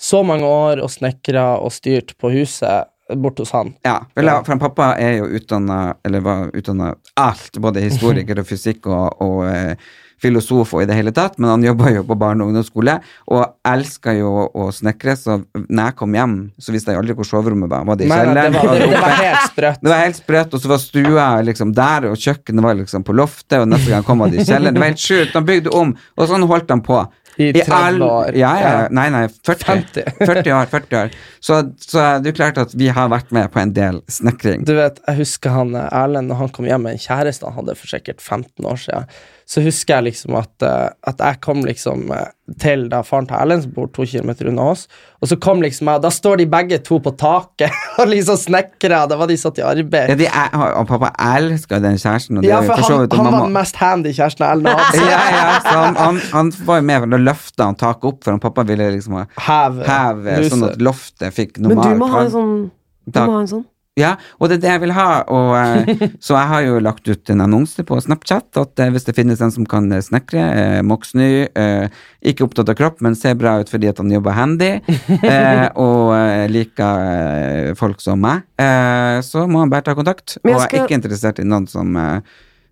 så 0.00 0.22
mange 0.26 0.48
år 0.48 0.82
og 0.82 0.90
snekra 0.92 1.54
og 1.62 1.72
styrt 1.72 2.16
på 2.20 2.32
huset 2.34 2.90
bort 3.20 3.38
hos 3.38 3.52
han. 3.52 3.74
Ja, 3.84 3.98
vel, 4.16 4.30
ja, 4.30 4.38
for 4.44 4.54
han 4.54 4.62
pappa 4.62 4.94
er 5.00 5.18
jo 5.18 5.28
utdanna, 5.36 5.96
eller 6.06 6.24
var 6.24 6.48
utdanna 6.56 6.94
alt, 7.20 7.60
både 7.60 7.82
historiker 7.84 8.40
og 8.40 8.48
fysikk 8.48 8.88
og, 8.88 9.20
og 9.22 9.42
eh, 9.50 9.92
filosof 10.24 10.72
og 10.74 10.84
i 10.84 10.86
det 10.88 10.96
hele 10.96 11.12
tatt, 11.14 11.36
men 11.38 11.50
han 11.50 11.66
jobba 11.66 11.90
jo 11.92 12.04
på 12.08 12.16
barne- 12.18 12.44
og 12.44 12.52
ungdomsskole, 12.52 12.94
og 13.34 13.42
elska 13.68 14.14
jo 14.16 14.30
å 14.48 14.68
snekre, 14.72 15.16
så 15.20 15.38
når 15.66 15.90
jeg 15.90 15.96
kom 15.98 16.16
hjem, 16.16 16.36
så 16.56 16.74
visste 16.74 16.94
jeg 16.94 17.02
aldri 17.02 17.16
hvor 17.18 17.28
soverommet 17.28 17.70
var. 17.72 17.84
Var 17.90 18.00
det 18.00 18.06
i 18.06 18.12
kjelleren? 18.12 18.56
det, 18.56 18.62
det 18.64 18.88
det 18.94 19.02
var 19.02 19.18
helt 19.20 19.50
sprøtt. 19.50 19.82
Det 19.82 19.92
var 19.92 20.02
helt 20.04 20.20
sprøtt, 20.20 20.56
og 20.56 20.62
så 20.64 20.72
var 20.72 20.80
stua 20.82 21.26
liksom 21.50 21.74
der, 21.76 22.08
og 22.08 22.24
kjøkkenet 22.24 22.68
var 22.68 22.80
liksom 22.80 23.04
på 23.04 23.18
loftet, 23.20 23.58
og 23.60 23.68
neste 23.74 23.92
gang 23.92 24.06
kom 24.06 24.24
han 24.24 24.32
i 24.32 24.46
kjelleren. 24.46 24.78
Det 24.78 24.84
var 24.86 24.94
helt 24.94 25.04
sjukt. 25.04 25.36
Han 25.36 25.50
bygde 25.50 25.76
om, 25.76 25.92
og 26.16 26.30
sånn 26.30 26.48
holdt 26.48 26.72
han 26.72 26.84
på. 26.88 27.02
I 27.36 27.50
30 27.52 28.02
år. 28.06 28.34
Ja, 28.38 28.52
ja, 28.60 28.72
nei, 28.94 29.08
nei, 29.10 29.24
40. 29.46 29.64
50. 29.66 30.10
40 30.20 30.54
år, 30.54 30.68
40 30.70 30.98
år. 31.00 31.14
Så, 31.42 31.60
så 31.82 32.04
det 32.22 32.32
er 32.32 32.38
klart 32.38 32.60
at 32.62 32.74
vi 32.78 32.90
har 32.94 33.10
vært 33.12 33.32
med 33.34 33.50
på 33.54 33.62
en 33.62 33.74
del 33.76 34.00
snekring. 34.10 34.66
Du 34.68 34.74
vet, 34.78 35.00
jeg 35.08 35.22
husker 35.22 35.54
han 35.54 35.74
eh, 35.78 35.88
Erlend 35.90 36.30
når 36.30 36.44
han 36.44 36.52
kom 36.54 36.68
hjem 36.68 36.86
med 36.86 36.96
en 36.98 37.02
kjæreste 37.02 37.48
han 37.48 37.58
hadde 37.58 37.78
for 37.80 37.90
sikkert 37.90 38.22
15 38.22 38.68
år 38.70 38.80
siden. 38.86 39.10
Så 39.46 39.60
husker 39.60 39.98
jeg 39.98 40.06
liksom 40.06 40.38
at, 40.38 40.52
eh, 40.64 40.88
at 41.10 41.18
jeg 41.20 41.40
kom 41.44 41.60
liksom 41.66 42.08
eh, 42.14 42.30
til 42.60 42.86
da 42.92 43.02
faren 43.04 43.26
til 43.28 43.36
Erlend, 43.36 43.64
som 43.64 43.74
bor 43.76 43.90
to 43.92 44.06
kilometer 44.08 44.48
unna 44.48 44.70
oss, 44.72 44.86
og 45.20 45.28
så 45.28 45.36
kom 45.40 45.60
liksom 45.64 45.88
jeg, 45.92 46.00
da 46.04 46.10
står 46.12 46.40
de 46.40 46.46
begge 46.48 46.78
to 46.84 46.98
på 47.04 47.12
taket 47.20 47.72
og 48.00 48.08
liksom 48.08 48.38
snekrer, 48.40 48.96
da 49.10 49.18
var 49.20 49.28
de 49.28 49.36
satt 49.40 49.60
i 49.60 49.64
arbeid. 49.66 50.14
Ja, 50.14 50.16
de 50.20 50.28
er, 50.28 50.56
og 50.80 50.88
pappa 50.88 51.12
elsker 51.36 51.82
den 51.84 52.00
kjæresten. 52.00 52.40
Og 52.40 52.48
Ja, 52.48 52.62
for 52.64 52.80
han, 52.80 53.04
vidt 53.04 53.18
han 53.20 53.30
var 53.30 53.46
den 53.46 53.56
mest 53.58 53.80
handy 53.80 54.14
kjæresten 54.16 54.46
Erlend 54.48 54.72
hadde. 54.72 55.04
ja, 55.12 55.20
ja, 55.36 55.44
så 55.66 55.76
han, 55.82 56.00
han, 56.00 56.22
han 56.32 56.54
var 56.64 56.80
jo 56.80 56.88
med, 56.92 57.08
da 57.12 57.20
løfta 57.20 57.68
han 57.68 57.78
taket 57.84 58.10
opp, 58.12 58.24
for 58.24 58.36
han 58.36 58.42
pappa 58.44 58.64
ville 58.68 58.88
liksom 58.96 59.20
ha 59.20 59.28
heve 59.44 60.40
sånn 60.48 60.66
at 60.70 60.82
loftet 60.82 61.36
fikk 61.36 61.60
Men 61.60 61.76
normal 61.76 61.92
du 61.92 62.00
må 62.00 62.10
ha 62.12 62.24
en 62.24 62.34
sånn 62.34 62.56
Du 63.04 63.20
må 63.20 63.30
ha 63.36 63.44
en 63.44 63.50
sånn. 63.50 63.64
Ja, 63.94 64.16
og 64.42 64.48
det 64.50 64.56
er 64.56 64.62
det 64.64 64.70
jeg 64.72 64.80
vil 64.82 64.92
ha. 64.96 65.08
Og, 65.30 65.52
eh, 65.54 66.08
så 66.18 66.34
jeg 66.34 66.48
har 66.50 66.62
jo 66.66 66.80
lagt 66.82 67.06
ut 67.06 67.30
en 67.30 67.44
annonse 67.44 67.84
på 67.86 67.98
Snapchat 68.02 68.58
at 68.58 68.82
eh, 68.82 68.90
hvis 68.90 69.06
det 69.06 69.14
finnes 69.14 69.38
en 69.44 69.52
som 69.54 69.66
kan 69.70 69.86
eh, 69.94 70.02
snekre, 70.02 70.42
eh, 70.58 70.80
moksny, 70.82 71.28
eh, 71.54 71.86
ikke 72.26 72.42
opptatt 72.48 72.72
av 72.72 72.78
kropp, 72.80 72.98
men 73.06 73.14
ser 73.14 73.36
bra 73.38 73.52
ut 73.62 73.70
fordi 73.70 73.92
at 73.92 74.02
han 74.02 74.10
jobber 74.10 74.34
handy, 74.34 74.72
eh, 75.20 75.68
og 75.78 76.10
eh, 76.16 76.48
liker 76.50 77.74
folk 77.78 78.02
som 78.02 78.18
meg, 78.24 78.42
eh, 78.58 79.20
så 79.22 79.46
må 79.46 79.62
han 79.62 79.70
bare 79.70 79.86
ta 79.86 79.94
kontakt. 79.94 80.40
Og 80.42 80.50
jeg 80.50 80.58
er 80.64 80.80
ikke 80.82 80.98
interessert 80.98 81.38
i 81.38 81.46
noen 81.46 81.70
som, 81.70 81.94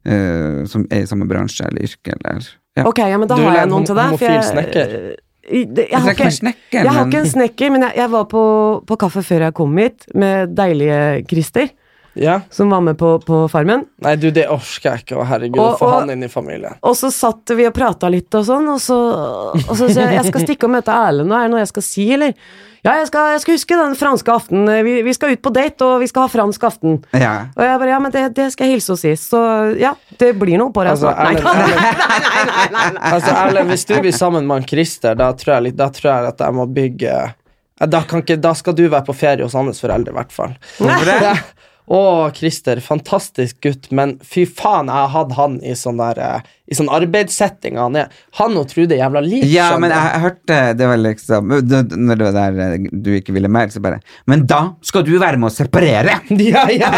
som 0.02 0.86
er 0.90 1.04
i 1.04 1.06
samme 1.06 1.28
bransje 1.30 1.68
eller 1.70 1.86
yrke, 1.86 2.18
eller 2.18 2.50
ja. 2.74 2.86
Ok, 2.88 2.98
ja, 3.06 3.18
men 3.20 3.28
da 3.30 3.36
Du 3.38 3.44
har 3.46 3.60
jeg 3.62 3.70
noen 3.70 3.86
til 3.86 3.94
deg. 3.98 4.10
homofil 4.16 4.42
snekker? 4.48 4.94
Jeg, 5.50 5.88
Jeg 5.90 6.00
har 6.00 6.10
ikke 6.14 6.30
snekker, 6.30 6.78
jeg 6.84 6.92
har 6.92 7.06
ikke 7.06 7.22
en 7.24 7.30
snekker, 7.32 7.70
men 7.74 7.82
jeg, 7.88 7.92
jeg 7.96 8.10
var 8.12 8.24
på, 8.30 8.42
på 8.86 8.96
kaffe 9.00 9.22
før 9.26 9.48
jeg 9.48 9.54
kom 9.58 9.78
hit, 9.80 10.06
med 10.14 10.54
deilige 10.56 11.24
Christer, 11.30 11.72
Ja. 12.14 12.40
som 12.50 12.68
var 12.70 12.80
med 12.84 12.98
på, 13.00 13.14
på 13.24 13.44
Farmen. 13.48 13.86
Nei, 14.04 14.16
du, 14.20 14.26
det 14.34 14.44
orker 14.52 14.90
jeg 14.90 15.04
ikke, 15.06 15.16
å 15.16 15.24
herregud, 15.24 15.58
og, 15.62 15.70
Og- 15.72 15.78
få 15.80 15.92
han 16.00 16.10
inn 16.12 16.26
i 16.26 16.28
familien. 16.28 16.74
Og 16.84 16.96
så 16.98 17.08
satt 17.14 17.54
vi 17.56 17.64
og 17.68 17.72
prata 17.76 18.10
litt 18.12 18.34
og 18.36 18.44
sånn, 18.44 18.68
og 18.68 18.80
så, 18.84 18.98
og 19.62 19.72
så 19.78 19.86
sier 19.88 20.10
jeg 20.10 20.18
jeg 20.20 20.28
skal 20.32 20.44
stikke 20.44 20.68
og 20.68 20.74
møte 20.74 20.92
Erlend, 20.92 21.32
er 21.32 21.46
det 21.48 21.54
noe 21.54 21.62
jeg 21.62 21.70
skal 21.72 21.86
si, 21.86 22.04
eller? 22.18 22.34
Ja, 22.82 22.96
jeg 22.98 23.06
skal, 23.12 23.28
jeg 23.36 23.40
skal 23.44 23.54
huske 23.54 23.76
den 23.78 23.92
franske 23.94 24.32
aften. 24.34 24.64
Vi, 24.82 24.96
vi 25.06 25.12
skal 25.14 25.36
ut 25.36 25.42
på 25.44 25.52
date, 25.54 25.86
og 25.86 26.00
vi 26.02 26.08
skal 26.10 26.24
ha 26.26 26.30
fransk 26.32 26.64
aften. 26.66 26.96
Ja. 27.14 27.34
Og 27.54 27.62
jeg 27.62 27.78
bare, 27.78 27.92
ja, 27.94 27.98
men 28.02 28.10
det, 28.10 28.24
det 28.34 28.48
skal 28.50 28.66
jeg 28.66 28.74
hilse 28.80 28.96
og 28.96 28.98
si. 28.98 29.12
Så 29.22 29.38
ja, 29.78 29.92
det 30.18 30.32
blir 30.40 30.58
noe 30.58 30.74
på 30.74 30.82
det. 30.82 30.96
Altså, 30.96 31.12
snart. 31.14 31.38
Erlend, 31.38 31.70
Nei, 31.78 32.82
Erlend, 32.82 32.98
altså, 33.12 33.36
Erlend, 33.44 33.70
hvis 33.70 33.86
du 33.86 33.94
blir 34.02 34.16
sammen 34.16 34.48
med 34.50 34.58
han 34.58 34.66
Christer, 34.66 35.14
da 35.14 35.30
tror 35.38 35.54
jeg, 35.60 35.68
litt- 35.68 35.78
da 35.78 35.88
tror 35.94 36.10
jeg 36.10 36.32
at 36.34 36.42
jeg 36.42 36.58
må 36.58 36.66
bygge 36.74 37.14
da, 37.82 38.02
kan 38.06 38.20
ikke, 38.22 38.36
da 38.42 38.52
skal 38.54 38.74
du 38.78 38.84
være 38.88 39.06
på 39.06 39.14
ferie 39.16 39.42
hos 39.46 39.54
hans 39.58 39.80
foreldre, 39.82 40.12
i 40.12 40.18
hvert 40.18 40.34
fall. 40.34 40.52
Hvorfor 40.78 41.06
det? 41.08 41.32
Å, 41.90 42.30
Christer, 42.36 42.78
fantastisk 42.78 43.56
gutt, 43.64 43.88
men 43.90 44.14
fy 44.22 44.44
faen, 44.46 44.86
jeg 44.86 44.94
har 44.94 45.10
hatt 45.10 45.32
han 45.34 45.56
i 45.66 45.74
sånn 45.74 45.98
der 45.98 46.20
eh, 46.22 46.44
I 46.70 46.76
sånn 46.78 46.90
arbeidssetting 46.94 47.76
han 47.80 47.98
er. 47.98 48.12
Han 48.38 48.54
og 48.60 48.68
Trude 48.70 48.96
jævla 48.96 49.20
lik. 49.24 49.48
Ja, 49.50 49.72
men 49.82 49.90
jeg, 49.90 50.12
jeg 50.14 50.22
hørte 50.22 50.60
Det 50.78 50.88
var 50.88 51.00
liksom 51.02 51.50
Når 51.50 52.20
det 52.20 52.28
var 52.28 52.36
der 52.38 52.62
eh, 52.68 52.86
du 52.92 53.10
ikke 53.18 53.34
ville 53.34 53.50
mer, 53.50 53.68
så 53.74 53.82
bare 53.82 53.98
Men 54.30 54.46
da 54.46 54.62
skal 54.86 55.04
du 55.08 55.16
være 55.18 55.42
med 55.42 55.50
å 55.50 55.54
separere! 55.56 56.20
Ja, 56.52 56.64
ja. 56.70 56.88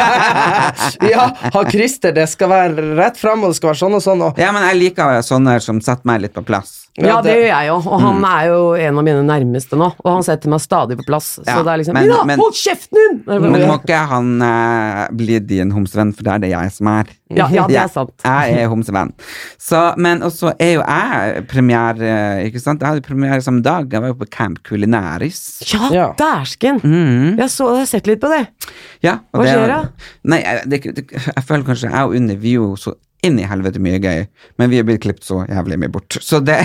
ja, 1.05 1.24
ha 1.55 1.64
Christer, 1.68 2.14
det 2.16 2.26
skal 2.32 2.51
være 2.51 2.95
rett 2.99 3.18
fram, 3.20 3.45
og 3.45 3.53
det 3.53 3.59
skal 3.59 3.72
være 3.72 3.80
sånn 3.82 3.99
og 3.99 4.03
sånn. 4.05 4.24
Og, 4.28 4.41
Ja, 4.41 4.53
men 4.55 4.64
jeg 4.68 4.80
liker 4.80 5.20
sånne 5.26 5.59
som 5.64 5.80
setter 5.85 6.07
meg 6.09 6.24
litt 6.24 6.37
på 6.37 6.45
plass. 6.47 6.84
Ja, 6.97 7.17
det 7.21 7.33
gjør 7.35 7.49
jeg 7.49 7.67
jo, 7.67 7.75
og 7.91 8.01
han 8.01 8.21
Mm. 8.21 8.25
er 8.31 8.45
jo 8.47 8.59
en 8.79 8.99
av 8.99 9.05
mine 9.05 9.23
nærmeste 9.27 9.75
nå, 9.77 9.89
og 10.05 10.13
han 10.13 10.23
setter 10.23 10.49
meg 10.49 10.61
stadig 10.63 10.97
på 10.97 11.05
plass. 11.09 11.41
Ja, 11.45 11.57
så 11.57 11.65
det 11.65 11.73
er 11.73 11.79
liksom 11.83 11.95
men- 11.95 12.27
men- 12.27 12.39
hold 12.39 12.53
kjeften 12.55 12.95
din! 12.95 13.25
Men 13.27 13.67
må 13.67 13.81
ikke 13.83 13.99
han 14.07 14.29
eh, 14.41 15.09
bli 15.11 15.39
din 15.41 15.73
homsevenn, 15.73 16.13
for 16.15 16.23
det 16.23 16.33
er 16.33 16.39
det 16.39 16.51
jeg 16.51 16.71
som 16.73 16.87
er. 16.87 17.05
Ja, 17.35 17.49
ja, 17.51 17.67
det 17.67 17.77
er 17.77 17.89
sant. 17.89 18.13
Jeg 18.23 18.55
er 18.63 18.69
homsevenn. 18.69 19.11
Så, 19.59 19.97
men 19.99 20.21
også 20.23 20.53
er 20.61 20.75
jo 20.75 20.83
jeg 20.87 21.49
premiere, 21.49 22.45
ikke 22.47 22.61
sant? 22.63 22.79
Jeg 22.81 22.89
hadde 22.89 23.03
premiere 23.03 23.43
samme 23.43 23.61
dag. 23.65 23.91
Jeg 23.91 24.01
var 24.01 24.09
jo 24.09 24.15
på 24.15 24.31
Camp 24.31 24.63
Culinaris. 24.63 25.63
Ja, 25.75 25.89
Ja. 25.91 26.07
dæsken! 26.17 26.79
Mm. 26.85 27.39
Jeg, 27.39 27.49
så, 27.51 27.71
jeg 27.75 27.79
har 27.79 27.87
sett 27.87 28.07
litt 28.07 28.21
på 28.21 28.29
det. 28.31 28.47
Ja, 29.03 29.19
og 29.33 29.41
Hva 29.41 29.45
det- 29.45 29.55
skjer 29.57 29.67
da? 29.67 29.81
Nei, 30.25 30.39
jeg, 30.45 30.63
det, 30.71 30.95
det, 30.95 31.11
jeg 31.11 31.45
føler 31.45 31.65
kanskje 31.65 31.91
jeg 31.91 32.05
og 32.07 32.15
Unni, 32.15 32.37
vi 32.37 32.51
er 32.55 32.61
jo 32.63 32.77
så 32.77 32.95
inn 33.27 33.39
i 33.41 33.47
helvete 33.49 33.81
mye 33.83 34.01
gøy, 34.03 34.25
men 34.61 34.70
vi 34.72 34.81
er 34.81 34.87
blitt 34.89 35.03
klippet 35.05 35.27
så 35.27 35.41
jævlig 35.49 35.79
mye 35.83 35.93
bort. 35.95 36.18
Så 36.25 36.41
det 36.45 36.59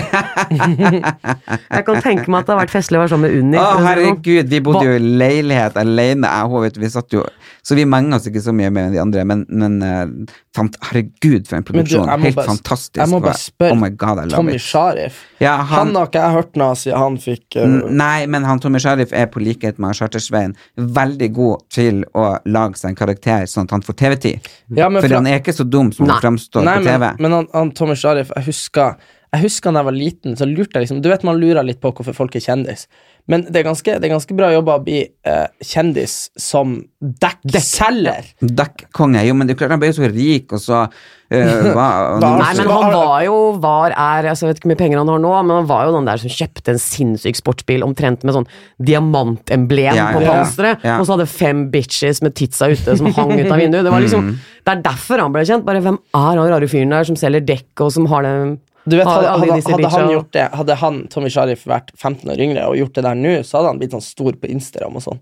Jeg 0.50 1.84
kan 1.86 2.00
tenke 2.02 2.26
meg 2.30 2.42
at 2.42 2.48
det 2.48 2.54
har 2.54 2.60
vært 2.62 2.74
festlig 2.74 2.98
å 2.98 3.02
være 3.04 3.12
sammen 3.14 3.26
med 3.28 3.38
Unni. 3.40 3.58
Å, 3.60 3.64
sånn. 3.74 3.86
herregud, 3.88 4.50
vi 4.50 4.60
bodde 4.64 4.84
jo 4.86 4.94
i 4.98 5.02
leilighet 5.22 5.78
alene, 5.80 6.30
jeg 6.30 6.50
og 6.50 6.66
hun, 6.66 6.80
vi 6.82 6.90
satt 6.92 7.14
jo 7.16 7.24
Så 7.66 7.76
vi 7.76 7.84
menga 7.88 8.16
oss 8.16 8.26
ikke 8.30 8.40
så 8.44 8.54
mye 8.56 8.70
mer 8.72 8.88
enn 8.88 8.94
de 8.94 9.00
andre, 9.02 9.24
men, 9.28 9.42
men 9.52 9.74
eh, 9.84 10.36
fant, 10.56 10.76
herregud, 10.90 11.44
for 11.48 11.58
en 11.58 11.66
produksjon. 11.66 12.06
du. 12.08 12.24
Helt 12.24 12.38
bare- 12.38 12.48
fantastisk. 12.48 12.96
Jeg 13.00 13.10
må 13.12 13.20
bare 13.24 13.38
spørre 13.38 13.76
Oh 13.80 13.88
god, 13.96 14.22
Tommy. 14.32 14.56
Sharif. 14.58 15.20
Ja, 15.40 15.56
Han 15.62 15.90
han, 15.90 15.94
har 15.96 16.08
ikke 16.08 16.22
jeg 16.24 16.36
hørt 16.36 16.56
noe 16.60 16.76
siden 16.78 16.98
han 17.00 17.18
fikk 17.20 17.56
uh, 17.60 17.66
Nei, 17.90 18.26
men 18.30 18.44
han 18.48 18.60
Tommy 18.62 18.80
Sharif 18.82 19.12
er 19.16 19.28
på 19.32 19.40
likhet 19.42 19.78
med 19.82 19.96
Chartersveien 19.96 20.56
veldig 20.76 21.28
god 21.36 21.64
til 21.72 22.02
å 22.16 22.26
lage 22.50 22.80
seg 22.80 22.92
en 22.92 22.98
karakter 22.98 23.46
sånn 23.50 23.68
at 23.68 23.76
han 23.76 23.84
får 23.86 23.98
TV-tid. 24.02 24.50
Ja, 24.76 24.88
for, 24.90 25.00
For 25.04 25.16
han 25.16 25.28
er 25.30 25.40
ikke 25.40 25.54
så 25.56 25.64
dum 25.68 25.92
som 25.94 26.08
han 26.10 26.20
framstår 26.22 26.49
Nei, 26.58 26.76
på 26.80 26.88
TV. 26.88 26.98
men, 26.98 27.22
men 27.22 27.36
han, 27.38 27.48
han 27.54 27.72
Tommy 27.78 27.94
Sharif, 27.98 28.32
jeg 28.36 28.48
husker 28.50 28.96
Jeg 29.30 29.44
husker 29.44 29.70
da 29.70 29.78
jeg 29.78 29.86
var 29.86 29.94
liten, 29.94 30.36
så 30.36 30.48
lurte 30.50 30.74
jeg 30.74 30.86
liksom 30.86 31.02
Du 31.04 31.08
vet 31.12 31.22
man 31.26 31.38
lurer 31.38 31.62
litt 31.62 31.80
på 31.82 31.92
hvorfor 31.94 32.16
folk 32.16 32.34
er 32.34 32.42
kjendis, 32.42 32.88
men 33.30 33.46
det 33.46 33.60
er 33.60 33.68
ganske, 33.68 33.94
det 34.02 34.08
er 34.08 34.12
ganske 34.16 34.34
bra 34.34 34.50
jobba 34.50 34.80
å 34.80 34.82
bli 34.82 35.00
eh, 35.06 35.46
kjendis 35.62 36.32
som 36.40 36.80
dekkselger. 37.00 38.26
Dekkkonge. 38.42 39.22
Jo, 39.28 39.36
men 39.38 39.46
det 39.46 39.54
er 39.54 39.60
klart 39.62 39.74
han 39.76 39.80
ble 39.82 39.92
jo 39.92 40.00
så 40.00 40.08
rik, 40.10 40.50
og 40.56 40.62
så 40.62 40.80
eh, 40.82 41.68
var 41.78 42.18
Nei, 42.22 42.48
men 42.58 42.72
han 42.72 42.94
var 42.94 43.22
jo, 43.24 43.36
var, 43.62 43.94
er 43.94 44.30
altså, 44.32 44.46
Jeg 44.46 44.50
vet 44.50 44.60
ikke 44.60 44.68
hvor 44.68 44.74
mye 44.74 44.80
penger 44.82 45.02
han 45.02 45.12
har 45.12 45.22
nå, 45.22 45.34
men 45.46 45.54
han 45.60 45.68
var 45.70 45.86
jo 45.86 45.94
den 45.94 46.10
der 46.10 46.22
som 46.22 46.34
kjøpte 46.34 46.74
en 46.74 46.82
sinnssyk 46.82 47.38
sportsbil 47.38 47.86
omtrent 47.86 48.26
med 48.26 48.34
sånn 48.36 48.48
diamantemblem 48.82 49.94
Ja, 49.94 50.10
på 50.16 50.24
ja, 50.24 50.34
panseret, 50.34 50.86
ja. 50.86 50.98
og 50.98 51.06
så 51.06 51.14
hadde 51.16 51.28
fem 51.30 51.68
bitches 51.72 52.22
med 52.26 52.34
titsa 52.38 52.72
ute 52.72 52.98
som 52.98 53.12
hang 53.14 53.36
ut 53.36 53.46
av 53.46 53.60
vinduet. 53.62 53.86
Det 53.86 53.94
var 53.94 54.02
liksom, 54.02 54.34
det 54.66 54.74
er 54.74 54.82
derfor 54.90 55.22
han 55.22 55.36
ble 55.36 55.46
kjent. 55.46 55.66
Bare 55.68 55.84
hvem 55.84 56.00
er 56.00 56.26
han 56.34 56.50
rare 56.50 56.68
fyren 56.70 56.98
der 56.98 57.06
som 57.06 57.18
selger 57.18 57.46
dekk, 57.46 57.70
og 57.86 57.94
som 57.94 58.10
har 58.10 58.26
Du 58.26 58.58
vet, 58.98 59.06
hadde, 59.06 59.28
hadde, 59.30 59.62
hadde 59.70 59.90
han 59.94 60.10
gjort 60.10 60.32
det 60.32 60.46
Hadde 60.58 60.74
han, 60.82 61.02
Tommy 61.12 61.30
Sharif, 61.30 61.66
vært 61.68 61.92
15 61.96 62.30
år 62.32 62.40
yngre 62.40 62.68
og 62.70 62.76
gjort 62.80 62.94
det 62.94 63.04
der 63.04 63.14
nå, 63.14 63.34
så 63.46 63.58
hadde 63.60 63.74
han 63.74 63.78
blitt 63.82 63.92
sånn 63.94 64.02
stor 64.04 64.32
på 64.40 64.50
Instagram 64.50 64.96
og 64.96 65.04
sånn. 65.04 65.20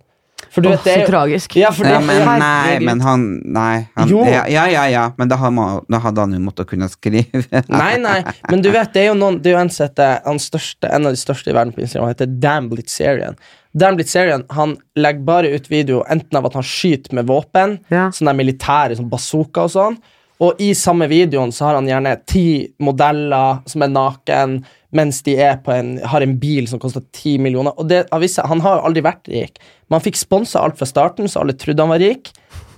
For 0.55 0.62
du 0.62 0.69
Åh, 0.71 0.77
vet, 0.77 0.85
det 0.85 0.93
er 0.93 1.01
så 1.01 1.03
jo- 1.03 1.11
tragisk. 1.11 1.57
Ja, 1.59 1.71
det, 1.75 1.91
ja, 1.91 1.99
men, 2.01 2.39
nei, 2.41 2.79
men 2.81 3.01
han 3.05 3.25
Nei. 3.53 3.89
Han, 3.99 4.09
Jo. 4.09 4.23
ja, 4.25 4.45
ja, 4.49 4.66
ja, 4.71 4.85
ja, 4.89 5.05
men 5.19 5.29
da, 5.29 5.37
hadde 5.37 6.21
han 6.21 6.33
jo 6.33 6.39
måttet 6.41 6.69
kunne 6.71 6.89
skrive. 6.89 7.43
Nei, 7.69 7.97
nei, 7.99 8.23
men 8.51 8.62
du 8.62 8.71
vet, 8.71 8.93
det 8.95 9.03
er 9.03 9.09
jo 9.11 9.16
noen 9.19 9.41
Det 9.43 9.51
er 9.53 9.57
jo 9.59 9.62
en 9.64 9.73
han 10.25 10.39
største, 10.39 10.89
En 10.95 11.07
av 11.07 11.12
de 11.12 11.21
største 11.21 11.51
i 11.51 11.57
verden 11.57 11.75
på 11.75 11.83
Instagram 11.83 12.07
Han 12.07 12.14
heter 12.14 12.31
Dan 12.41 12.69
Blitzerian 12.71 13.37
Dan 13.75 13.99
Blitzerian, 13.99 14.45
han 14.51 14.77
legger 14.97 15.25
bare 15.27 15.51
ut 15.55 15.69
video 15.71 16.05
Enten 16.09 16.39
av 16.39 16.47
at 16.47 16.55
han 16.55 16.62
skyter 16.66 17.14
med 17.19 17.27
våpen 17.27 17.79
Ja. 17.91 18.09
Sånne 18.11 18.33
der 18.33 18.41
militære, 18.45 18.97
som 18.97 19.11
bazooka 19.11 19.66
og 19.66 19.75
sånn 19.75 19.99
Og 20.45 20.61
i 20.62 20.70
samme 20.78 21.09
videoen 21.11 21.51
så 21.55 21.68
har 21.68 21.78
han 21.78 21.89
gjerne 21.89 22.14
Ti 22.30 22.45
modeller 22.84 23.62
som 23.68 23.84
er 23.84 23.95
naken 23.95 24.59
Mens 24.95 25.20
de 25.26 25.34
en, 25.36 25.91
har 26.01 26.24
en 26.24 26.36
bil 26.41 26.64
som 26.70 26.80
koster 26.80 27.03
ti 27.12 27.34
millioner. 27.36 27.74
Og 27.76 27.91
det, 27.91 28.07
han 28.09 28.62
har 28.64 28.78
jo 28.78 28.86
aldri 28.89 29.03
vært 29.05 29.28
rik. 29.28 29.59
Man 29.93 30.01
fikk 30.01 30.16
sponset 30.16 30.62
alt 30.62 30.78
fra 30.78 30.89
starten 30.89 31.28
Så 31.28 31.43
alle 31.43 31.53
trodde 31.53 31.84
han 31.84 31.93
var 31.93 32.01
rik. 32.01 32.30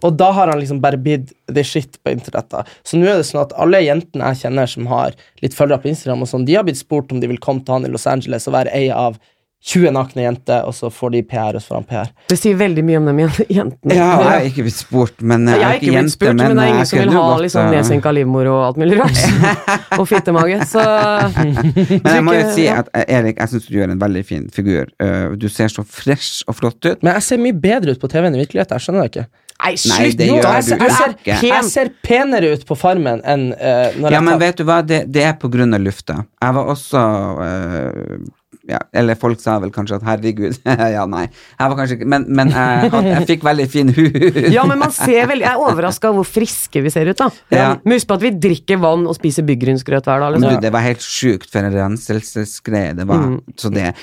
Og 0.03 0.17
da 0.19 0.31
har 0.35 0.51
han 0.51 0.59
liksom 0.59 0.81
bare 0.83 0.99
blitt 1.01 1.33
the 1.47 1.63
shit 1.63 1.99
på 2.03 2.11
internettet. 2.15 2.69
Så 2.83 2.99
nå 2.99 3.09
er 3.09 3.21
det 3.21 3.29
sånn 3.29 3.43
at 3.43 3.55
alle 3.61 3.83
jentene 3.85 4.33
jeg 4.33 4.47
kjenner 4.47 4.71
som 4.71 4.89
har 4.91 5.17
litt 5.45 5.57
følgere 5.57 5.83
på 5.83 5.91
Instagram, 5.93 6.25
og 6.25 6.31
sånn, 6.31 6.47
de 6.49 6.57
har 6.57 6.65
blitt 6.67 6.81
spurt 6.81 7.13
om 7.13 7.21
de 7.21 7.29
vil 7.31 7.41
komme 7.43 7.65
til 7.65 7.77
han 7.77 7.87
i 7.87 7.93
Los 7.93 8.09
Angeles 8.11 8.49
og 8.49 8.57
være 8.57 8.73
ei 8.77 8.89
av 8.95 9.21
20 9.61 9.91
nakne 9.93 10.23
jenter, 10.25 10.63
og 10.65 10.73
så 10.73 10.89
får 10.89 11.11
de 11.13 11.21
PR, 11.29 11.57
og 11.59 11.61
så 11.61 11.69
får 11.75 11.77
han 11.77 11.85
PR. 11.91 12.13
Det 12.33 12.37
sier 12.41 12.55
veldig 12.57 12.85
mye 12.89 12.97
om 12.97 13.09
dem 13.11 13.19
jen- 13.21 13.47
jentene. 13.59 13.93
Ja, 13.99 14.07
jeg 14.17 14.29
har 14.31 14.47
ikke 14.49 14.65
blitt 14.65 14.79
spurt, 14.79 15.21
men 15.21 15.45
Jeg 15.51 15.59
jeg 15.59 15.65
har 15.67 15.75
er 15.75 15.81
ikke 15.83 15.93
blitt 15.99 16.15
spurt, 16.15 16.37
men, 16.39 16.57
det 16.57 16.65
er 16.65 16.71
ingen 16.73 16.89
som 16.89 16.99
vil 17.03 17.13
ha 17.13 17.25
godt, 17.27 17.43
liksom, 17.45 17.67
eh, 17.67 17.75
nedsenka 17.77 18.13
livmor 18.17 18.49
og 18.49 18.61
alt 18.71 18.81
mulig 18.81 18.97
rart. 19.03 19.21
og 20.01 20.07
fittemage. 20.09 20.63
Så 20.71 20.81
Men 22.07 22.09
jeg 22.15 22.25
må 22.25 22.37
jo 22.39 22.47
si 22.57 22.65
at 22.73 22.89
eh, 22.97 23.05
Erik, 23.19 23.37
jeg 23.43 23.53
syns 23.53 23.69
du 23.69 23.77
gjør 23.77 23.93
en 23.93 24.01
veldig 24.01 24.25
fin 24.33 24.49
figur. 24.55 24.89
Eh, 25.03 25.37
Du 25.37 25.49
ser 25.53 25.69
så 25.69 25.85
fresh 25.85 26.41
og 26.49 26.57
flott 26.57 26.81
ut. 26.89 27.03
Men 27.05 27.15
jeg 27.19 27.27
ser 27.29 27.45
mye 27.45 27.61
bedre 27.61 27.93
ut 27.97 28.01
på 28.01 28.09
TV 28.11 28.31
enn 28.31 28.41
i 28.41 28.43
virkeligheten. 28.47 28.81
Jeg 28.81 28.87
skjønner 28.89 29.05
det 29.05 29.13
ikke. 29.13 29.29
Nei, 29.61 29.75
slutt! 29.77 30.21
nå! 30.25 30.41
Jeg, 30.41 30.65
ser, 30.65 30.81
jeg, 30.81 30.97
ser, 31.37 31.47
jeg 31.51 31.65
ser 31.69 31.91
penere 32.07 32.55
ut 32.57 32.63
på 32.65 32.77
Farmen 32.81 33.21
enn 33.29 33.51
uh, 33.53 33.93
når 34.01 34.07
Ja, 34.09 34.17
jeg 34.17 34.25
men 34.25 34.39
vet 34.41 34.57
du 34.57 34.65
hva, 34.65 34.79
det, 34.89 35.03
det 35.13 35.27
er 35.29 35.35
på 35.37 35.51
grunn 35.53 35.77
av 35.77 35.83
lufta. 35.85 36.23
Jeg 36.41 36.57
var 36.57 36.71
også 36.73 37.03
eh, 37.45 38.23
ja, 38.71 38.79
Eller 38.95 39.19
folk 39.19 39.41
sa 39.43 39.57
vel 39.63 39.73
kanskje 39.75 39.99
at 39.99 40.05
herregud 40.07 40.57
Ja, 40.97 41.05
nei. 41.11 41.25
Jeg 41.59 41.71
var 41.73 41.77
kanskje 41.81 41.97
ikke 41.99 42.09
Men, 42.13 42.25
men 42.29 42.53
jeg, 42.55 42.91
hadde- 42.95 43.13
jeg 43.15 43.27
fikk 43.35 43.47
veldig 43.49 43.67
fin 43.73 43.91
hud. 43.97 44.39
Ja, 44.57 44.65
men 44.71 44.79
man 44.81 44.93
ser 44.95 45.27
veldig 45.31 45.47
Jeg 45.49 45.53
er 45.57 45.65
overraska 45.67 46.11
over 46.13 46.23
hvor 46.23 46.31
friske 46.31 46.83
vi 46.85 46.93
ser 46.95 47.11
ut, 47.11 47.19
da. 47.21 47.31
Ja. 47.55 47.69
Men 47.85 47.97
husk 47.99 48.09
på 48.11 48.19
at 48.21 48.25
vi 48.29 48.31
drikker 48.49 48.81
vann 48.83 49.07
og 49.11 49.17
spiser 49.19 49.47
byggrynsgrøt 49.49 50.07
hver 50.09 50.23
dag. 50.25 50.37
Men 50.37 50.41
du, 50.45 50.49
Liksom. 50.51 50.63
det 50.65 50.73
var 50.77 50.87
helt 50.87 51.03
sjukt 51.05 51.51
for 51.51 51.67
en 51.67 51.75
renselsesgreie 51.75 52.95
det 52.99 53.07
var. 53.11 53.27
Så 53.59 53.71
det 53.75 53.89
Jeg 53.91 53.95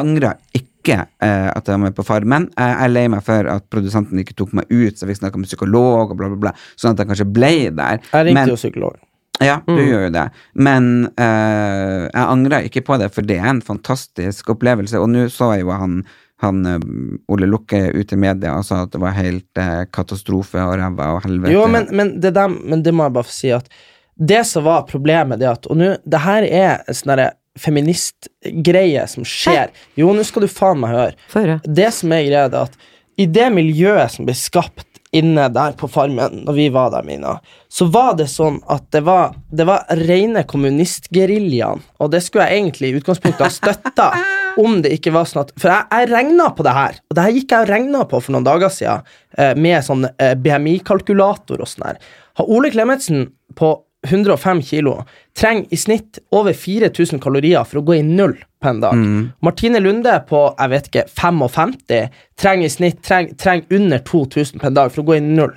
angrer 0.00 0.36
ikke 0.56 1.00
eh, 1.02 1.48
at 1.50 1.66
jeg 1.66 1.72
var 1.74 1.82
med 1.82 1.96
på 1.96 2.04
Farmen. 2.06 2.48
Jeg 2.56 2.72
jeg 2.76 2.84
er 2.86 2.92
lei 2.92 3.06
meg 3.10 3.24
for 3.26 3.48
at 3.50 3.64
produsenten 3.72 4.20
ikke 4.22 4.36
tok 4.38 4.52
meg 4.54 4.68
ut, 4.70 4.94
så 4.94 5.02
jeg 5.04 5.14
fikk 5.14 5.20
snakka 5.24 5.40
med 5.42 5.48
psykolog 5.50 6.12
og 6.12 6.16
bla, 6.20 6.28
bla, 6.30 6.38
bla, 6.46 6.52
sånn 6.78 6.94
at 6.94 7.02
jeg 7.02 7.08
kanskje 7.10 7.26
ble 7.34 7.50
der. 7.74 7.98
Jeg 8.12 8.28
ringte 8.30 8.38
Men- 8.40 8.52
jo 8.54 8.58
psykolog. 8.60 8.96
Ja, 9.42 9.58
du 9.66 9.80
gjør 9.80 10.06
jo 10.06 10.12
det. 10.14 10.26
Men 10.54 11.08
uh, 11.18 12.06
jeg 12.06 12.22
angrer 12.22 12.68
ikke 12.68 12.84
på 12.86 12.98
det, 13.00 13.10
for 13.14 13.26
det 13.26 13.38
er 13.40 13.50
en 13.50 13.64
fantastisk 13.64 14.54
opplevelse. 14.54 15.00
Og 15.00 15.10
nå 15.12 15.26
så 15.32 15.52
jeg 15.54 15.66
jo 15.66 15.74
han, 15.76 15.98
han 16.44 16.62
eh, 16.68 16.86
Ole 17.32 17.48
Lukke 17.48 17.82
ute 17.96 18.16
i 18.16 18.20
media 18.20 18.56
og 18.58 18.66
sa 18.68 18.82
at 18.84 18.94
det 18.94 19.02
var 19.02 19.16
helt 19.16 19.60
uh, 19.60 19.84
katastrofe 19.92 20.60
og 20.62 20.76
ræva 20.80 21.12
og 21.16 21.22
helvete. 21.26 21.54
Jo, 21.54 21.66
men, 21.70 21.88
men, 21.96 22.16
det 22.22 22.34
der, 22.36 22.52
men 22.52 22.84
det 22.86 22.94
må 22.96 23.08
jeg 23.08 23.16
bare 23.18 23.28
få 23.28 23.36
si 23.36 23.52
at 23.56 23.70
det 24.16 24.42
som 24.48 24.64
var 24.64 24.86
problemet, 24.88 25.40
det 25.42 25.48
at 25.50 25.66
Og 25.68 25.76
nå, 25.76 25.90
det 26.08 26.20
her 26.24 26.46
er 26.48 26.86
sånn 26.88 27.12
derre 27.12 27.32
feministgreie 27.60 29.04
som 29.08 29.24
skjer. 29.28 29.72
Jo, 29.96 30.12
nå 30.16 30.24
skal 30.28 30.44
du 30.44 30.52
faen 30.52 30.80
meg 30.80 30.92
høre. 30.92 31.16
Før, 31.32 31.54
ja. 31.54 31.58
Det 31.64 31.88
som 31.96 32.12
er 32.12 32.26
greia, 32.28 32.50
det 32.52 32.60
er 32.60 32.70
at 32.70 32.92
i 33.16 33.26
det 33.32 33.46
miljøet 33.52 34.12
som 34.12 34.28
blir 34.28 34.36
skapt 34.36 34.95
inne 35.16 35.46
der 35.52 35.76
på 35.78 35.88
Farmen, 35.90 36.42
når 36.46 36.56
vi 36.56 36.66
var 36.74 36.90
der, 36.94 37.06
Mina, 37.06 37.36
så 37.72 37.88
var 37.92 38.14
det 38.18 38.28
sånn 38.32 38.58
at 38.72 38.86
det 38.94 39.02
var, 39.06 39.36
det 39.50 39.66
var 39.68 39.86
rene 40.06 40.44
kommunistgeriljaen, 40.48 41.82
og 42.00 42.12
det 42.12 42.22
skulle 42.24 42.48
jeg 42.48 42.62
egentlig 42.62 42.90
i 42.90 43.00
utgangspunktet 43.00 43.46
ha 43.46 43.52
støtta, 43.52 44.10
om 44.62 44.78
det 44.84 44.94
ikke 44.96 45.12
var 45.12 45.28
sånn 45.28 45.42
at 45.42 45.50
For 45.60 45.68
jeg, 45.68 45.84
jeg 45.92 46.10
regna 46.12 46.50
på 46.56 46.64
det 46.64 46.76
her, 46.76 47.00
og 47.08 47.16
det 47.18 47.26
her 47.26 47.34
gikk 47.36 47.56
jeg 47.56 47.66
og 47.66 47.72
regna 47.72 48.04
på 48.08 48.22
for 48.22 48.36
noen 48.36 48.46
dager 48.46 48.72
siden, 48.72 49.10
eh, 49.36 49.52
med 49.56 49.84
sånn 49.84 50.06
eh, 50.08 50.36
BMI-kalkulator 50.40 51.60
og 51.60 51.68
sånn 51.70 51.90
her. 51.90 52.00
Har 52.40 52.52
Ole 52.52 52.72
Klemetsen 52.72 53.28
på 53.56 53.74
105 54.06 54.62
kilo 54.62 55.00
trenger 55.36 55.66
i 55.70 55.76
snitt 55.76 56.18
over 56.32 56.56
4000 56.56 57.20
kalorier 57.20 57.64
for 57.68 57.80
å 57.80 57.84
gå 57.86 57.98
i 57.98 58.04
null 58.06 58.36
på 58.62 58.70
en 58.70 58.80
dag. 58.80 59.02
Martine 59.44 59.82
Lunde 59.84 60.14
på 60.28 60.40
jeg 60.54 60.72
vet 60.72 60.88
ikke, 60.90 61.04
55 61.12 61.76
trenger 62.40 62.66
i 62.66 62.72
snitt 62.72 63.02
treng, 63.04 63.28
treng 63.36 63.66
under 63.70 64.00
2000 64.08 64.60
på 64.62 64.70
en 64.70 64.78
dag 64.78 64.92
for 64.92 65.04
å 65.04 65.08
gå 65.10 65.18
i 65.18 65.24
null. 65.24 65.52